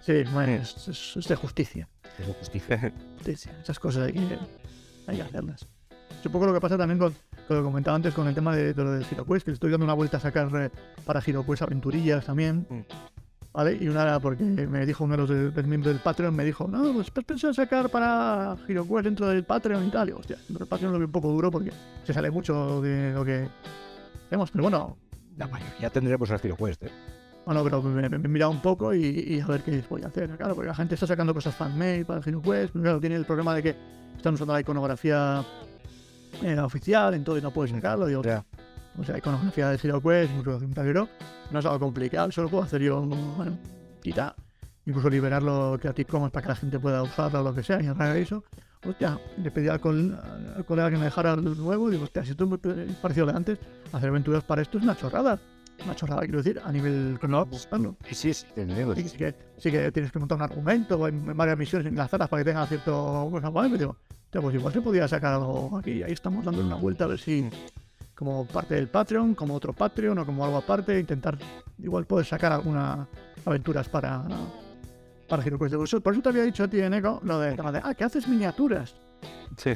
Sí, 0.01 0.25
bueno, 0.33 0.53
es, 0.53 0.89
es- 0.89 1.17
es 1.17 1.29
de 1.29 1.37
justicia, 1.37 1.89
Es 2.19 2.27
de 2.27 2.35
justicia. 2.35 2.93
justicia, 3.17 3.53
esas 3.63 3.79
cosas 3.79 4.07
hay 4.07 4.13
que, 4.13 4.39
hay 5.07 5.17
que 5.17 5.23
hacerlas. 5.23 5.67
Un 6.27 6.33
poco 6.33 6.47
lo 6.47 6.53
que 6.55 6.61
pasa 6.61 6.77
también 6.77 6.99
con, 6.99 7.13
con 7.47 7.57
lo 7.57 7.63
que 7.63 7.65
comentaba 7.67 7.95
antes 7.97 8.13
con 8.15 8.27
el 8.29 8.35
tema 8.35 8.55
de, 8.55 8.75
de 8.75 8.85
lo 8.85 8.93
del 8.93 9.05
HeroQuest, 9.05 9.45
que 9.45 9.51
le 9.53 9.55
estoy 9.55 9.71
dando 9.71 9.85
una 9.85 9.95
vuelta 9.95 10.17
a 10.17 10.21
sacar 10.21 10.49
eh, 10.57 10.71
para 11.05 11.21
HeroQuest 11.21 11.63
aventurillas 11.63 12.25
también. 12.27 12.67
Mm. 12.69 12.81
¿Vale? 13.53 13.79
Y 13.81 13.89
una 13.89 14.03
era 14.03 14.21
porque 14.21 14.43
me 14.45 14.85
dijo 14.85 15.05
uno 15.05 15.15
de 15.15 15.19
los 15.19 15.29
de- 15.31 15.51
del 15.51 15.99
Patreon, 16.01 16.35
me 16.37 16.45
dijo, 16.45 16.69
no, 16.69 16.93
pues 16.93 17.11
en 17.49 17.55
sacar 17.55 17.89
para 17.89 18.55
HeroQuest 18.69 19.05
dentro 19.07 19.29
del 19.29 19.45
Patreon 19.45 19.87
y 19.87 19.91
tal. 19.91 20.11
Y 20.11 20.13
hostia, 20.13 20.37
dentro 20.37 20.59
del 20.59 20.69
Patreon 20.69 20.93
lo 20.93 20.99
veo 20.99 21.07
un 21.07 21.13
poco 21.13 21.29
duro 21.33 21.51
porque 21.51 21.73
se 22.05 22.13
sale 22.13 22.31
mucho 22.31 22.83
de 22.83 23.13
lo 23.15 23.25
que 23.25 23.49
hacemos. 24.27 24.51
Pero 24.51 24.63
bueno, 24.65 24.97
La 25.39 25.47
mayoría 25.47 25.89
tendremos 25.89 26.29
el 26.31 26.39
Quest, 26.57 26.83
¿eh? 26.85 26.91
bueno, 27.47 27.63
pero 27.65 27.81
me, 27.83 28.09
me- 28.11 28.19
me 28.19 28.25
he 28.27 28.29
mirado 28.29 28.51
un 28.51 28.61
poco 28.61 28.93
y, 28.93 29.05
y 29.07 29.41
a 29.41 29.47
ver 29.47 29.63
qué 29.63 29.83
voy 29.89 30.03
a 30.03 30.09
hacer. 30.09 30.29
Claro, 30.37 30.55
porque 30.55 30.69
la 30.69 30.75
gente 30.75 30.95
está 30.95 31.07
sacando 31.07 31.33
cosas 31.33 31.55
fan-made 31.55 32.05
para 32.05 32.21
HeroQuest. 32.21 32.73
Pero 32.75 32.83
claro, 32.83 33.01
tiene 33.01 33.15
el 33.17 33.25
problema 33.25 33.55
de 33.55 33.63
que 33.63 33.77
están 34.19 34.35
usando 34.35 34.53
la 34.53 34.61
iconografía 34.61 35.43
eh, 36.43 36.59
oficial, 36.61 37.15
entonces 37.15 37.43
no 37.43 37.51
puedes 37.51 37.71
sacarlo. 37.73 38.07
Digo, 38.07 38.23
Ya. 38.23 38.45
o 38.99 39.05
sea, 39.05 39.19
iconografía 39.19 39.69
de 39.71 39.79
HeroQuest, 39.83 40.33
incluso 40.37 40.65
un 40.65 40.73
tablero, 40.75 41.09
no 41.51 41.59
es 41.59 41.65
algo 41.67 41.79
complicado, 41.81 42.31
solo 42.33 42.49
puedo 42.49 42.63
hacer 42.65 42.81
yo, 42.83 43.03
bueno, 43.03 43.59
quitar, 44.03 44.35
incluso 44.87 45.11
liberarlo 45.11 45.77
Creative 45.81 46.09
Commons 46.09 46.33
para 46.33 46.43
que 46.45 46.49
la 46.51 46.57
gente 46.57 46.79
pueda 46.79 47.03
usarlo 47.03 47.41
o 47.41 47.43
lo 47.43 47.55
que 47.55 47.63
sea, 47.63 47.83
y 47.83 47.87
arreglar 47.87 48.17
eso. 48.17 48.43
Hostia, 48.87 49.19
le 49.43 49.51
pedí 49.51 49.69
al, 49.69 49.81
col- 49.81 50.17
al 50.57 50.65
colega 50.65 50.91
que 50.91 50.97
me 50.97 51.05
dejara 51.07 51.33
el 51.35 51.57
nuevo, 51.59 51.91
digo, 51.91 52.05
hostia, 52.05 52.25
si 52.25 52.31
esto 52.31 52.45
es 52.45 52.51
muy 52.51 52.59
parecido 53.03 53.27
de 53.27 53.33
antes, 53.33 53.59
hacer 53.93 54.09
aventuras 54.11 54.45
para 54.45 54.63
esto 54.63 54.79
es 54.79 54.85
una 54.85 54.97
chorrada. 54.97 55.39
Una 55.85 55.95
chorrada, 55.95 56.23
quiero 56.23 56.39
decir, 56.39 56.61
a 56.65 56.73
nivel 56.73 57.17
cronológico. 57.19 57.97
Sí, 58.11 58.15
sí, 58.15 58.35
sí. 58.35 58.45
Sí, 58.55 59.09
sí 59.09 59.17
que, 59.17 59.35
sí 59.59 59.71
que 59.71 59.93
tienes 59.93 60.11
que 60.11 60.19
montar 60.19 60.37
un 60.37 60.43
argumento 60.43 61.07
en, 61.07 61.37
varias 61.37 61.59
misiones 61.59 61.87
enlazadas 61.87 62.29
para 62.29 62.43
que 62.43 62.51
tenga 62.51 62.67
cierto 62.67 63.29
cosa 63.31 63.49
guay, 63.49 63.71
pero 63.71 63.79
digo, 63.79 63.97
hostia, 64.25 64.41
pues 64.41 64.55
igual 64.55 64.73
se 64.73 64.81
podía 64.81 65.07
sacar 65.07 65.35
algo 65.35 65.79
aquí. 65.79 66.03
Ahí 66.03 66.13
estamos 66.13 66.45
dando 66.45 66.63
una 66.63 66.77
vuelta 66.77 67.05
a 67.05 67.09
ver 67.09 67.19
si 67.19 67.49
como 68.15 68.47
parte 68.47 68.75
del 68.75 68.89
Patreon, 68.89 69.35
como 69.35 69.55
otro 69.55 69.73
Patreon 69.73 70.19
o 70.19 70.27
como 70.27 70.45
algo 70.45 70.57
aparte, 70.57 70.99
intentar 70.99 71.39
igual 71.79 72.07
poder 72.07 72.25
sacar 72.25 72.53
algunas 72.53 73.07
aventuras 73.45 73.89
para 73.89 74.25
para 75.29 75.43
HeroQuest 75.43 75.73
de 75.73 75.77
Uso. 75.77 76.01
Por 76.01 76.13
eso 76.13 76.23
te 76.23 76.29
había 76.29 76.43
dicho 76.43 76.65
a 76.65 76.69
ti, 76.69 76.81
Eneco, 76.81 77.21
lo 77.23 77.39
de, 77.41 77.51
de, 77.51 77.81
ah, 77.83 77.95
que 77.95 78.05
haces 78.05 78.27
miniaturas. 78.29 78.95
Sí. 79.57 79.73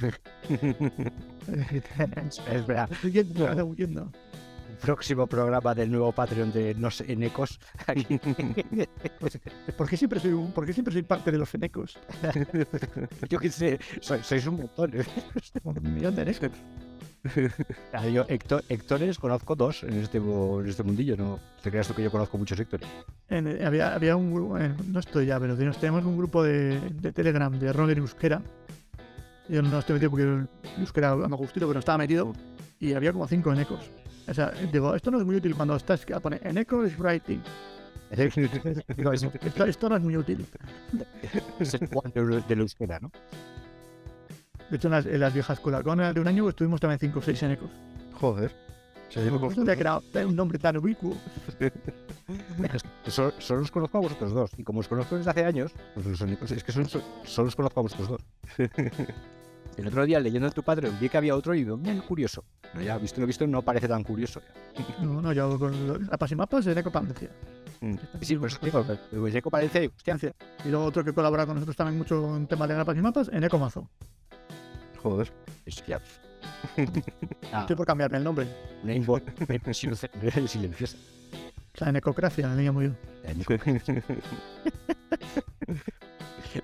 Es 2.51 2.67
verdad. 2.67 2.89
Estoy 2.93 3.13
yendo, 3.13 3.45
me 3.45 3.51
estoy 3.51 3.65
huyendo. 3.65 4.13
Próximo 4.81 5.27
programa 5.27 5.75
del 5.75 5.91
nuevo 5.91 6.11
Patreon 6.13 6.53
de 6.53 6.75
No 6.75 6.91
sé, 6.91 7.13
en 7.13 7.23
Ecos. 7.23 7.61
¿Por 9.77 9.89
qué 9.89 9.97
siempre 9.97 10.21
soy, 10.21 10.33
un- 10.33 10.53
por 10.53 10.65
qué 10.65 10.73
siempre 10.73 10.93
soy 10.93 11.03
parte 11.03 11.31
de 11.31 11.39
los 11.39 11.49
Fenecos? 11.49 11.99
Yo 13.29 13.39
qué 13.39 13.51
sé, 13.51 13.79
sois, 14.01 14.25
sois 14.27 14.47
un 14.47 14.57
montón. 14.57 14.93
¿eh? 14.99 15.05
Un 15.65 15.95
millón 15.95 16.15
de 16.17 16.23
Enecos. 16.23 16.51
Ah, 17.93 18.07
Yo, 18.09 18.25
Héctor, 18.29 18.65
Héctores 18.71 19.19
conozco 19.19 19.55
dos 19.55 19.83
en 19.83 19.93
este, 20.01 20.17
en 20.19 20.65
este 20.67 20.83
mundillo, 20.83 21.17
¿no? 21.19 21.39
Te 21.63 21.71
creas 21.71 21.87
tú 21.87 21.95
que 21.95 22.03
yo 22.03 22.11
conozco 22.11 22.39
muchos 22.39 22.59
Héctores. 22.59 22.89
En- 23.29 23.47
eh, 23.49 23.65
había, 23.65 23.95
había 23.95 24.17
un 24.17 24.33
grupo, 24.33 24.57
eh, 24.59 24.75
no 24.87 25.01
estoy 25.01 25.27
ya, 25.27 25.39
pero 25.39 25.55
tenemos, 25.57 26.05
un 26.05 26.17
grupo 26.17 26.43
de, 26.43 26.81
de 26.81 27.13
Telegram 27.13 27.53
de 27.59 27.73
rol 27.73 27.91
en 27.91 27.99
euskera. 27.99 28.41
Yo 29.51 29.63
no 29.63 29.79
estoy 29.79 29.95
metido 29.95 30.11
porque 30.11 30.25
el 30.25 30.49
euskera 30.79 31.17
me 31.17 31.37
gustito, 31.37 31.67
pero 31.67 31.81
estaba 31.81 31.99
metido 31.99 32.33
y 32.79 32.93
había 32.95 33.13
como 33.13 33.27
cinco 33.27 33.53
enecos. 33.53 33.91
O 34.29 34.35
sea, 34.35 34.53
digo, 34.73 34.95
esto 34.95 35.11
no 35.11 35.19
es 35.19 35.25
muy 35.25 35.37
útil 35.37 35.55
cuando 35.57 35.75
estás, 35.77 36.07
que 36.07 36.19
pone 36.21 36.41
eneco 36.45 36.85
is 36.87 36.97
writing. 36.99 37.41
Digo, 38.97 39.13
Esto, 39.13 39.65
esto 39.67 39.89
no 39.89 39.97
es 39.97 40.03
muy 40.03 40.17
útil. 40.17 40.47
es 41.59 41.75
el 41.75 41.81
de, 42.49 42.57
la 42.57 42.63
euskera, 42.63 42.99
¿no? 43.01 43.11
De 44.71 44.77
hecho, 44.77 44.89
en 44.89 44.93
las, 44.93 45.07
en 45.07 45.19
las 45.21 45.35
viejas 45.35 45.59
colaconas 45.59 46.15
de 46.15 46.21
un 46.21 46.29
año 46.29 46.49
estuvimos 46.49 46.81
también 46.81 46.99
cinco 47.01 47.19
o 47.19 47.23
seis 47.23 47.43
enecos. 47.43 47.71
Joder. 48.15 48.55
Se 49.09 49.29
sabía 49.29 49.75
que 49.75 49.81
era 49.81 50.01
un 50.27 50.37
nombre 50.37 50.57
tan 50.59 50.77
ubicuo. 50.77 51.17
Solo, 53.09 53.33
solo 53.39 53.63
os 53.63 53.71
conozco 53.73 53.99
a 53.99 54.01
vosotros 54.03 54.33
dos. 54.33 54.51
Y 54.57 54.63
como 54.63 54.79
os 54.81 54.87
conozco 54.89 55.17
desde 55.17 55.31
hace 55.31 55.45
años, 55.45 55.73
pues 55.95 56.07
los 56.07 56.51
es 56.53 56.63
que 56.63 56.71
son- 56.71 56.89
son- 56.89 57.03
solo 57.25 57.49
os 57.49 57.57
conozco 57.57 57.81
a 57.81 57.83
vosotros 57.83 58.09
dos. 58.09 58.21
El 59.77 59.87
otro 59.87 60.05
día, 60.05 60.21
leyendo 60.21 60.49
en 60.49 60.53
tu 60.53 60.63
Patreon, 60.63 60.99
vi 61.01 61.09
que 61.09 61.17
había 61.17 61.35
otro 61.35 61.55
y 61.55 61.65
digo, 61.65 61.77
mira, 61.77 62.01
curioso. 62.03 62.45
Pero 62.73 62.85
ya, 62.85 62.99
visto 62.99 63.21
lo 63.21 63.27
visto, 63.27 63.47
no 63.47 63.63
parece 63.63 63.89
tan 63.89 64.05
curioso. 64.05 64.41
No, 65.01 65.21
no, 65.23 65.33
yo 65.33 65.59
con 65.59 65.87
los 65.87 66.01
mapas 66.01 66.31
y 66.33 66.37
mapas, 66.37 66.67
eneco 66.67 66.91
Palencia. 66.91 67.31
Sí, 68.21 68.37
pues 68.37 68.61
digo, 68.61 68.85
pues 69.11 69.35
Eco 69.35 69.51
parece, 69.51 69.91
hostia, 69.97 70.19
Y 70.65 70.69
luego 70.69 70.85
otro 70.85 71.03
que 71.03 71.15
colabora 71.15 71.47
con 71.47 71.55
nosotros 71.55 71.77
también 71.77 71.97
mucho 71.97 72.37
en 72.37 72.47
temas 72.47 72.69
de 72.69 72.75
mapas 72.75 72.97
y 72.97 73.01
mapas, 73.01 73.29
eneco 73.33 73.59
mazo. 73.59 73.89
Joder. 75.03 75.33
es 75.65 75.83
ya. 75.87 75.99
Ah, 77.53 77.61
Estoy 77.63 77.77
por 77.77 77.87
cambiarme 77.87 78.19
el 78.19 78.25
nombre. 78.25 78.47
impresión 79.55 79.97
silenciosa. 80.47 80.99
O 81.75 81.79
sea, 81.79 81.89
enecocracia, 81.89 82.49
me 82.49 82.63
llamo 82.63 82.83
yo. 82.83 82.91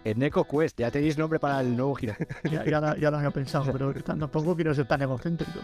En 0.05 0.23
Eco 0.23 0.45
Quest, 0.45 0.79
ya 0.79 0.91
tenéis 0.91 1.17
nombre 1.19 1.39
para 1.39 1.61
el 1.61 1.77
nuevo 1.77 1.95
gira. 1.95 2.17
Ya, 2.51 2.65
ya, 2.65 2.81
la- 2.81 2.97
ya 2.97 3.11
lo 3.11 3.19
había 3.19 3.31
pensado, 3.31 3.73
pero 3.73 3.93
tampoco 4.03 4.55
quiero 4.55 4.75
ser 4.75 4.87
tan 4.87 5.03
egocéntrico. 5.03 5.59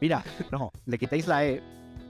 Mira, 0.00 0.22
no, 0.50 0.70
le 0.86 0.98
quitáis 0.98 1.26
la 1.26 1.44
E, 1.46 1.62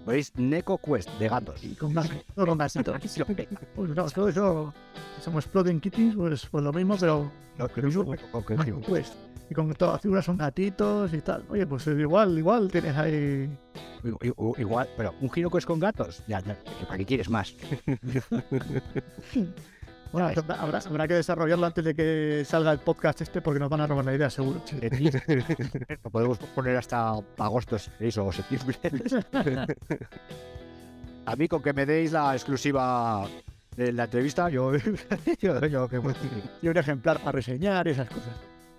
veis 0.06 0.32
Neko 0.36 0.78
Quest 0.78 1.08
de 1.18 1.28
gatos. 1.28 1.62
Y 1.64 1.74
con 1.74 1.94
con 2.34 2.56
más 2.56 2.72
Pues 3.76 3.90
no, 3.90 4.06
todo 4.10 4.28
eso, 4.28 4.74
si 5.16 5.22
somos 5.22 5.44
Exploding 5.44 5.80
Kittens, 5.80 6.16
pues, 6.16 6.46
pues 6.46 6.64
lo 6.64 6.72
mismo, 6.72 6.96
pero 6.98 7.30
No, 7.58 7.68
pero 7.68 7.88
eso- 7.88 8.06
ok, 8.32 8.50
Mario 8.52 8.80
Quest. 8.80 9.14
Y 9.50 9.54
con 9.54 9.72
todas 9.74 9.94
las 9.94 10.02
figuras 10.02 10.24
son 10.24 10.38
gatitos 10.38 11.12
y 11.12 11.20
tal. 11.20 11.44
Oye, 11.50 11.66
pues 11.66 11.86
igual, 11.86 12.38
igual 12.38 12.70
tienes 12.70 12.96
ahí. 12.96 13.50
Igual, 14.58 14.88
pero 14.96 15.14
un 15.20 15.30
Giro 15.30 15.50
Quest 15.50 15.66
con 15.66 15.78
gatos, 15.78 16.22
ya, 16.26 16.40
ya, 16.40 16.56
¿para 16.86 16.96
qué 16.98 17.04
quieres 17.04 17.28
más? 17.28 17.54
Bueno, 20.12 20.28
habrá, 20.58 20.78
habrá 20.78 21.08
que 21.08 21.14
desarrollarlo 21.14 21.64
antes 21.66 21.82
de 21.84 21.94
que 21.94 22.44
salga 22.44 22.70
el 22.72 22.80
podcast 22.80 23.22
este 23.22 23.40
porque 23.40 23.58
nos 23.58 23.70
van 23.70 23.80
a 23.80 23.86
robar 23.86 24.04
la 24.04 24.14
idea, 24.14 24.28
seguro. 24.28 24.62
Lo 26.04 26.10
podemos 26.10 26.38
poner 26.38 26.76
hasta 26.76 27.14
agosto, 27.38 27.76
o 27.76 28.32
septiembre. 28.32 28.76
A 31.24 31.36
mí, 31.36 31.48
con 31.48 31.62
que 31.62 31.72
me 31.72 31.86
deis 31.86 32.12
la 32.12 32.34
exclusiva 32.34 33.26
de 33.76 33.92
la 33.92 34.04
entrevista, 34.04 34.48
yo. 34.50 34.72
yo, 35.40 35.66
yo 35.66 35.88
que- 35.88 36.00
Y 36.60 36.68
un 36.68 36.76
ejemplar 36.76 37.18
para 37.20 37.32
reseñar 37.32 37.86
y 37.86 37.90
esas 37.90 38.08
cosas. 38.08 38.34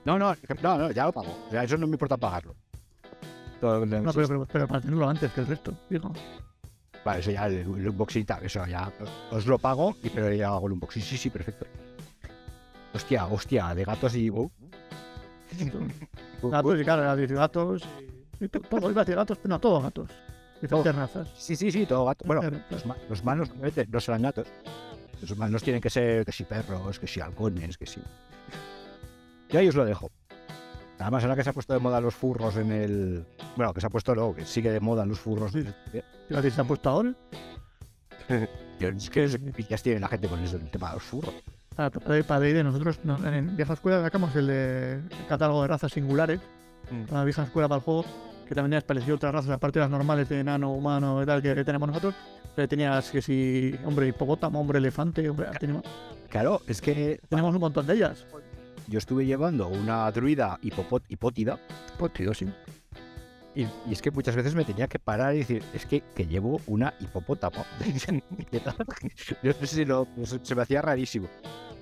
no, 0.06 0.20
no, 0.20 0.36
no, 0.62 0.78
no, 0.78 0.92
ya 0.92 1.06
lo 1.06 1.14
pago. 1.14 1.46
O 1.48 1.52
sea, 1.52 1.64
eso 1.64 1.78
no 1.78 1.88
me 1.88 1.94
importa 1.94 2.18
pagarlo. 2.18 2.54
Todo- 3.62 3.86
No, 3.86 4.12
pero, 4.14 4.28
pero, 4.28 4.46
pero 4.46 4.68
para 4.68 4.82
tenerlo 4.82 5.10
antes 5.10 5.32
que 5.32 5.42
el 5.42 5.48
resto, 5.48 5.74
digo. 5.90 6.12
Vale, 7.06 7.20
eso 7.20 7.32
ya, 7.32 7.48
el, 7.48 7.56
el 7.60 7.90
unboxing 7.90 8.22
y 8.22 8.26
tal, 8.26 8.44
eso 8.46 8.66
ya 8.66 8.92
os 9.32 9.46
lo 9.46 9.58
pago, 9.60 9.96
y 10.04 10.10
pero 10.10 10.32
ya 10.34 10.48
hago 10.50 10.68
el 10.68 10.74
unboxing. 10.74 11.02
Sí, 11.04 11.18
sí, 11.18 11.30
perfecto. 11.30 11.66
Hostia, 12.94 13.26
hostia, 13.26 13.74
de 13.76 13.84
gatos 13.84 14.16
y. 14.16 14.30
uh, 14.30 14.50
Gatos, 16.44 16.80
y 16.80 16.84
claro, 16.84 17.16
de 17.16 17.28
gatos. 17.28 17.84
Y, 18.40 18.46
y 18.46 18.48
to- 18.50 18.62
todo, 18.62 18.90
iba 18.90 19.02
a 19.02 19.04
decir 19.06 19.16
gatos, 19.16 19.38
pero 19.38 19.50
no, 19.50 19.60
todos 19.60 19.84
gatos. 19.84 20.10
Diferentes 20.62 20.96
razas. 20.96 21.28
Sí, 21.38 21.56
sí, 21.56 21.72
sí, 21.72 21.86
todo 21.86 22.06
gato. 22.06 22.24
Bueno, 22.26 22.42
los, 22.70 22.86
ma- 22.86 22.98
los 23.10 23.24
manos 23.24 23.50
obviamente, 23.50 23.86
no 23.90 24.00
serán 24.00 24.22
gatos. 24.22 24.48
Los 25.22 25.32
humanos 25.32 25.62
tienen 25.64 25.82
que 25.82 25.90
ser 25.90 26.26
que 26.26 26.32
si 26.32 26.44
perros, 26.44 27.00
que 27.00 27.08
si 27.08 27.20
halcones, 27.22 27.78
que 27.78 27.86
si. 27.86 28.02
Yo 29.50 29.60
ahí 29.60 29.68
os 29.68 29.76
lo 29.76 29.86
dejo. 29.86 30.10
Además, 31.00 31.24
ahora 31.24 31.36
que 31.36 31.44
se 31.44 31.50
ha 31.50 31.54
puesto 31.54 31.74
de 31.74 31.80
moda 31.80 32.00
los 32.00 32.14
furros 32.14 32.56
en 32.58 32.72
el. 32.72 33.26
Bueno, 33.56 33.74
que 33.74 33.82
se 33.82 33.88
ha 33.88 33.90
puesto, 33.90 34.16
no, 34.16 34.34
que 34.34 34.46
sigue 34.46 34.72
de 34.72 34.80
moda 34.80 35.06
los 35.06 35.20
furros. 35.20 35.54
A 35.56 35.60
decir, 36.36 36.52
¿se 36.52 36.62
han 36.62 36.68
puesto 36.68 36.90
ahora? 36.90 37.14
Yo, 38.80 38.90
es 38.90 39.10
que 39.10 39.28
ya 39.70 39.78
tiene 39.78 40.00
la 40.00 40.08
gente 40.08 40.28
con 40.28 40.40
eso, 40.40 40.58
el 40.58 40.70
tema 40.70 40.90
de 40.90 40.94
los 40.96 41.04
furros. 41.04 41.34
Para, 41.76 41.90
para, 41.90 42.24
para 42.24 42.40
D&D, 42.40 42.64
nosotros 42.64 43.00
no- 43.04 43.18
en 43.28 43.56
vieja 43.56 43.74
escuela 43.74 44.02
sacamos 44.02 44.36
el, 44.36 44.48
de, 44.48 44.94
el 44.94 45.26
catálogo 45.28 45.62
de 45.64 45.68
razas 45.68 45.92
singulares, 45.92 46.40
Mm. 46.92 47.04
para 47.06 47.20
la 47.20 47.24
vieja 47.26 47.44
escuela 47.44 47.70
para 47.70 47.78
el 47.80 47.84
juego, 47.86 48.04
que 48.48 48.54
también 48.54 48.72
tenías 48.72 48.84
parecido 48.84 49.16
otras 49.16 49.34
razas, 49.34 49.52
aparte 49.52 49.80
de 49.80 49.86
las 49.86 49.90
normales 49.90 50.28
de 50.28 50.42
enano, 50.42 50.74
humano 50.74 51.24
y 51.24 51.26
tal, 51.26 51.42
que, 51.42 51.56
que 51.56 51.64
tenemos 51.64 51.88
nosotros. 51.88 52.14
Pero 52.56 52.68
tenías 52.68 53.10
que 53.10 53.22
si 53.22 53.74
hombre 53.86 54.10
hipopótamo, 54.10 54.60
hombre 54.60 54.80
elefante, 54.80 55.28
hombre, 55.30 55.48
tenemos, 55.60 55.84
Claro, 56.30 56.62
es 56.68 56.82
que 56.82 57.20
tenemos 57.30 57.56
un 57.56 57.62
montón 57.62 57.88
de 57.88 57.94
ellas. 57.94 58.26
Yo 58.88 58.98
estuve 59.00 59.26
llevando 59.26 59.68
una 59.68 60.12
druida 60.12 60.60
hipopot- 60.62 61.04
hipótida 61.10 61.60
sí. 62.34 62.48
y, 63.56 63.62
y 63.64 63.92
es 63.92 64.02
que 64.02 64.12
muchas 64.12 64.36
veces 64.36 64.56
me 64.56 64.66
tenía 64.66 64.88
que 64.88 65.00
parar 65.00 65.36
y 65.36 65.40
decir, 65.40 65.64
es 65.74 65.86
que, 65.86 66.02
que 66.16 66.26
llevo 66.28 66.60
una 66.68 66.94
hipopótamo. 67.00 67.64
Yo 68.52 68.62
no 69.44 69.54
sé 69.54 69.68
si 69.68 69.86
lo- 69.86 70.08
se 70.42 70.56
me 70.56 70.62
hacía 70.64 70.82
rarísimo. 70.82 71.28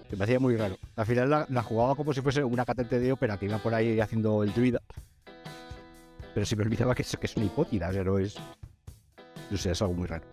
Se 0.10 0.18
me 0.18 0.26
hacía 0.26 0.40
muy 0.40 0.58
raro. 0.58 0.78
Al 0.98 1.06
final 1.06 1.30
la, 1.30 1.46
la 1.50 1.64
jugaba 1.64 1.96
como 1.96 2.14
si 2.14 2.20
fuese 2.22 2.44
una 2.44 2.66
catete 2.66 3.00
de 3.00 3.14
ópera 3.14 3.38
que 3.38 3.46
iba 3.46 3.58
por 3.60 3.74
ahí 3.74 4.00
haciendo 4.02 4.44
el 4.44 4.54
druida. 4.54 4.82
Pero 6.34 6.46
se 6.46 6.56
me 6.56 6.64
olvidaba 6.64 6.94
que 6.96 7.02
es, 7.02 7.18
que 7.18 7.26
es 7.28 7.36
una 7.38 7.46
hipótida, 7.46 7.90
o 7.90 7.94
sea, 7.94 8.04
no 8.04 8.18
es. 8.20 8.36
No 9.50 9.58
sé, 9.58 9.72
es 9.72 9.82
algo 9.82 9.94
muy 9.94 10.08
raro. 10.08 10.26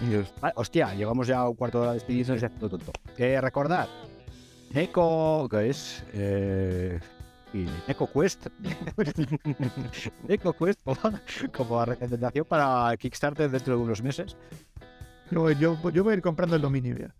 Y 0.00 0.14
os- 0.16 0.32
Vale, 0.40 0.52
hostia, 0.56 0.94
llevamos 0.94 1.26
ya 1.26 1.38
a 1.38 1.48
un 1.48 1.56
cuarto 1.56 1.78
de 1.80 1.84
hora 1.84 1.94
despedidos 1.94 2.28
y 2.40 2.44
haciendo 2.44 2.68
tonto. 2.68 2.92
Eh, 3.16 3.40
recordad, 3.40 3.88
Eco, 4.74 5.48
¿qué 5.50 5.70
es? 5.70 6.04
Eh, 6.12 7.00
y 7.54 7.66
Eco 7.90 8.10
Quest. 8.12 8.46
Eco 10.28 10.52
Quest 10.52 10.80
como, 10.84 10.98
como 11.52 11.84
recomendación 11.84 12.44
para 12.44 12.96
Kickstarter 12.96 13.50
dentro 13.50 13.76
de 13.76 13.82
unos 13.82 14.02
meses. 14.02 14.36
Yo, 15.30 15.50
yo, 15.52 15.90
yo 15.90 16.04
voy 16.04 16.12
a 16.12 16.16
ir 16.16 16.22
comprando 16.22 16.56
el 16.56 16.62
dominio 16.62 16.96
ya. 16.96 17.14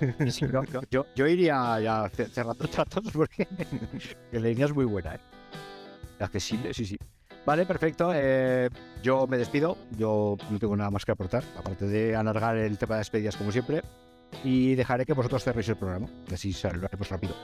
Sí, 0.30 0.44
no, 0.46 0.62
no, 0.72 0.80
yo, 0.90 1.06
yo 1.14 1.26
iría 1.28 1.78
ya 1.80 2.08
ce- 2.12 2.26
cerrando 2.26 2.66
tratos 2.68 3.04
porque 3.12 3.46
que 3.46 4.40
la 4.40 4.48
línea 4.48 4.66
es 4.66 4.74
muy 4.74 4.84
buena. 4.84 5.14
¿eh? 5.14 5.20
Accesible, 6.18 6.74
sí, 6.74 6.84
sí. 6.84 6.98
Vale, 7.46 7.64
perfecto. 7.66 8.10
eh, 8.14 8.70
yo 9.02 9.26
me 9.26 9.36
despido. 9.38 9.76
Yo 9.96 10.36
no 10.50 10.58
tengo 10.58 10.76
nada 10.76 10.90
más 10.90 11.04
que 11.04 11.12
aportar, 11.12 11.44
aparte 11.56 11.86
de 11.86 12.16
alargar 12.16 12.56
el 12.56 12.76
tema 12.78 12.94
de 12.96 13.00
despedidas 13.00 13.36
como 13.36 13.52
siempre. 13.52 13.82
Y 14.42 14.74
dejaré 14.74 15.06
que 15.06 15.12
vosotros 15.12 15.42
cerréis 15.44 15.68
el 15.68 15.76
programa. 15.76 16.08
que 16.26 16.34
Así 16.34 16.54
lo 16.62 16.86
haremos 16.86 17.08
rápido. 17.08 17.34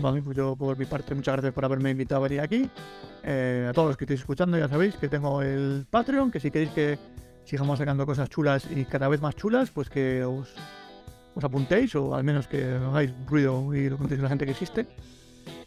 Vale, 0.00 0.22
pues 0.22 0.36
yo 0.36 0.56
por 0.56 0.78
mi 0.78 0.86
parte, 0.86 1.14
muchas 1.14 1.34
gracias 1.34 1.52
por 1.52 1.64
haberme 1.64 1.90
invitado 1.90 2.20
a 2.24 2.28
venir 2.28 2.40
aquí. 2.40 2.70
Eh, 3.24 3.66
a 3.68 3.72
todos 3.72 3.88
los 3.88 3.96
que 3.96 4.04
estéis 4.04 4.20
escuchando, 4.20 4.56
ya 4.58 4.68
sabéis 4.68 4.94
que 4.96 5.08
tengo 5.08 5.42
el 5.42 5.86
Patreon, 5.90 6.30
que 6.30 6.40
si 6.40 6.50
queréis 6.50 6.70
que 6.70 6.98
sigamos 7.44 7.78
sacando 7.78 8.06
cosas 8.06 8.28
chulas 8.30 8.66
y 8.70 8.84
cada 8.84 9.08
vez 9.08 9.20
más 9.20 9.34
chulas, 9.34 9.70
pues 9.70 9.88
que 9.90 10.22
os, 10.24 10.54
os 11.34 11.44
apuntéis 11.44 11.94
o 11.96 12.14
al 12.14 12.22
menos 12.24 12.46
que 12.46 12.62
hagáis 12.64 13.12
ruido 13.26 13.74
y 13.74 13.88
lo 13.90 13.98
contéis 13.98 14.20
a 14.20 14.24
la 14.24 14.28
gente 14.28 14.44
que 14.44 14.52
existe. 14.52 14.86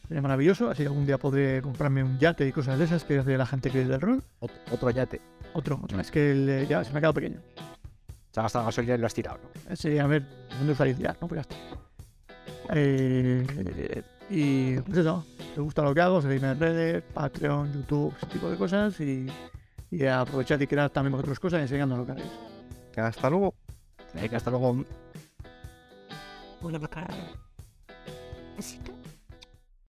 Sería 0.07 0.22
maravilloso, 0.22 0.69
así 0.69 0.84
algún 0.84 1.05
día 1.05 1.18
podré 1.18 1.61
comprarme 1.61 2.03
un 2.03 2.18
yate 2.19 2.47
y 2.47 2.51
cosas 2.51 2.77
de 2.80 2.85
esas 2.85 3.03
que 3.03 3.19
hace 3.19 3.38
la 3.38 3.45
gente 3.45 3.69
que 3.72 3.81
es 3.81 3.88
del 3.88 4.01
rol. 4.01 4.23
Ot- 4.41 4.51
otro 4.72 4.89
yate. 4.89 5.22
Otro, 5.53 5.80
otro. 5.84 5.99
Es 5.99 6.11
que 6.11 6.31
el, 6.31 6.68
ya 6.68 6.84
se 6.84 6.91
me 6.91 6.97
ha 6.97 7.01
quedado 7.01 7.14
pequeño. 7.14 7.39
Se 8.34 8.39
ha 8.39 8.43
gastado 8.43 8.65
gasolina 8.65 8.95
y 8.95 8.97
lo 8.97 9.05
has 9.05 9.14
tirado, 9.14 9.38
¿no? 9.38 9.76
Sí, 9.76 9.99
a 9.99 10.07
ver, 10.07 10.26
¿dónde 10.57 10.73
usáis 10.73 10.97
ya? 10.97 11.15
No, 11.22 11.27
pues 11.27 11.38
ya 11.38 11.41
está. 11.41 11.55
Eh, 12.73 14.03
y 14.27 14.77
pues 14.80 14.97
eso, 14.97 15.23
si 15.38 15.60
os 15.60 15.65
gusta 15.65 15.84
lo 15.84 15.93
que 15.93 16.01
hago, 16.01 16.19
seguidme 16.19 16.51
en 16.51 16.60
redes, 16.60 17.03
Patreon, 17.14 17.72
YouTube, 17.72 18.11
ese 18.18 18.26
tipo 18.26 18.49
de 18.49 18.57
cosas 18.57 18.99
y, 18.99 19.27
y 19.91 20.05
aprovechad 20.07 20.60
y 20.60 20.65
cread 20.65 20.89
también 20.89 21.11
vosotros 21.11 21.39
cosas 21.39 21.61
enseñándonos 21.61 22.07
lo 22.07 22.15
que 22.15 22.22
haréis. 22.22 22.34
Hasta 22.97 23.30
luego. 23.30 23.53
Venga, 24.15 24.38
hasta 24.38 24.49
luego. 24.49 24.84
Hola, 26.61 26.80
papá. 26.80 27.05
Besito. 28.57 29.02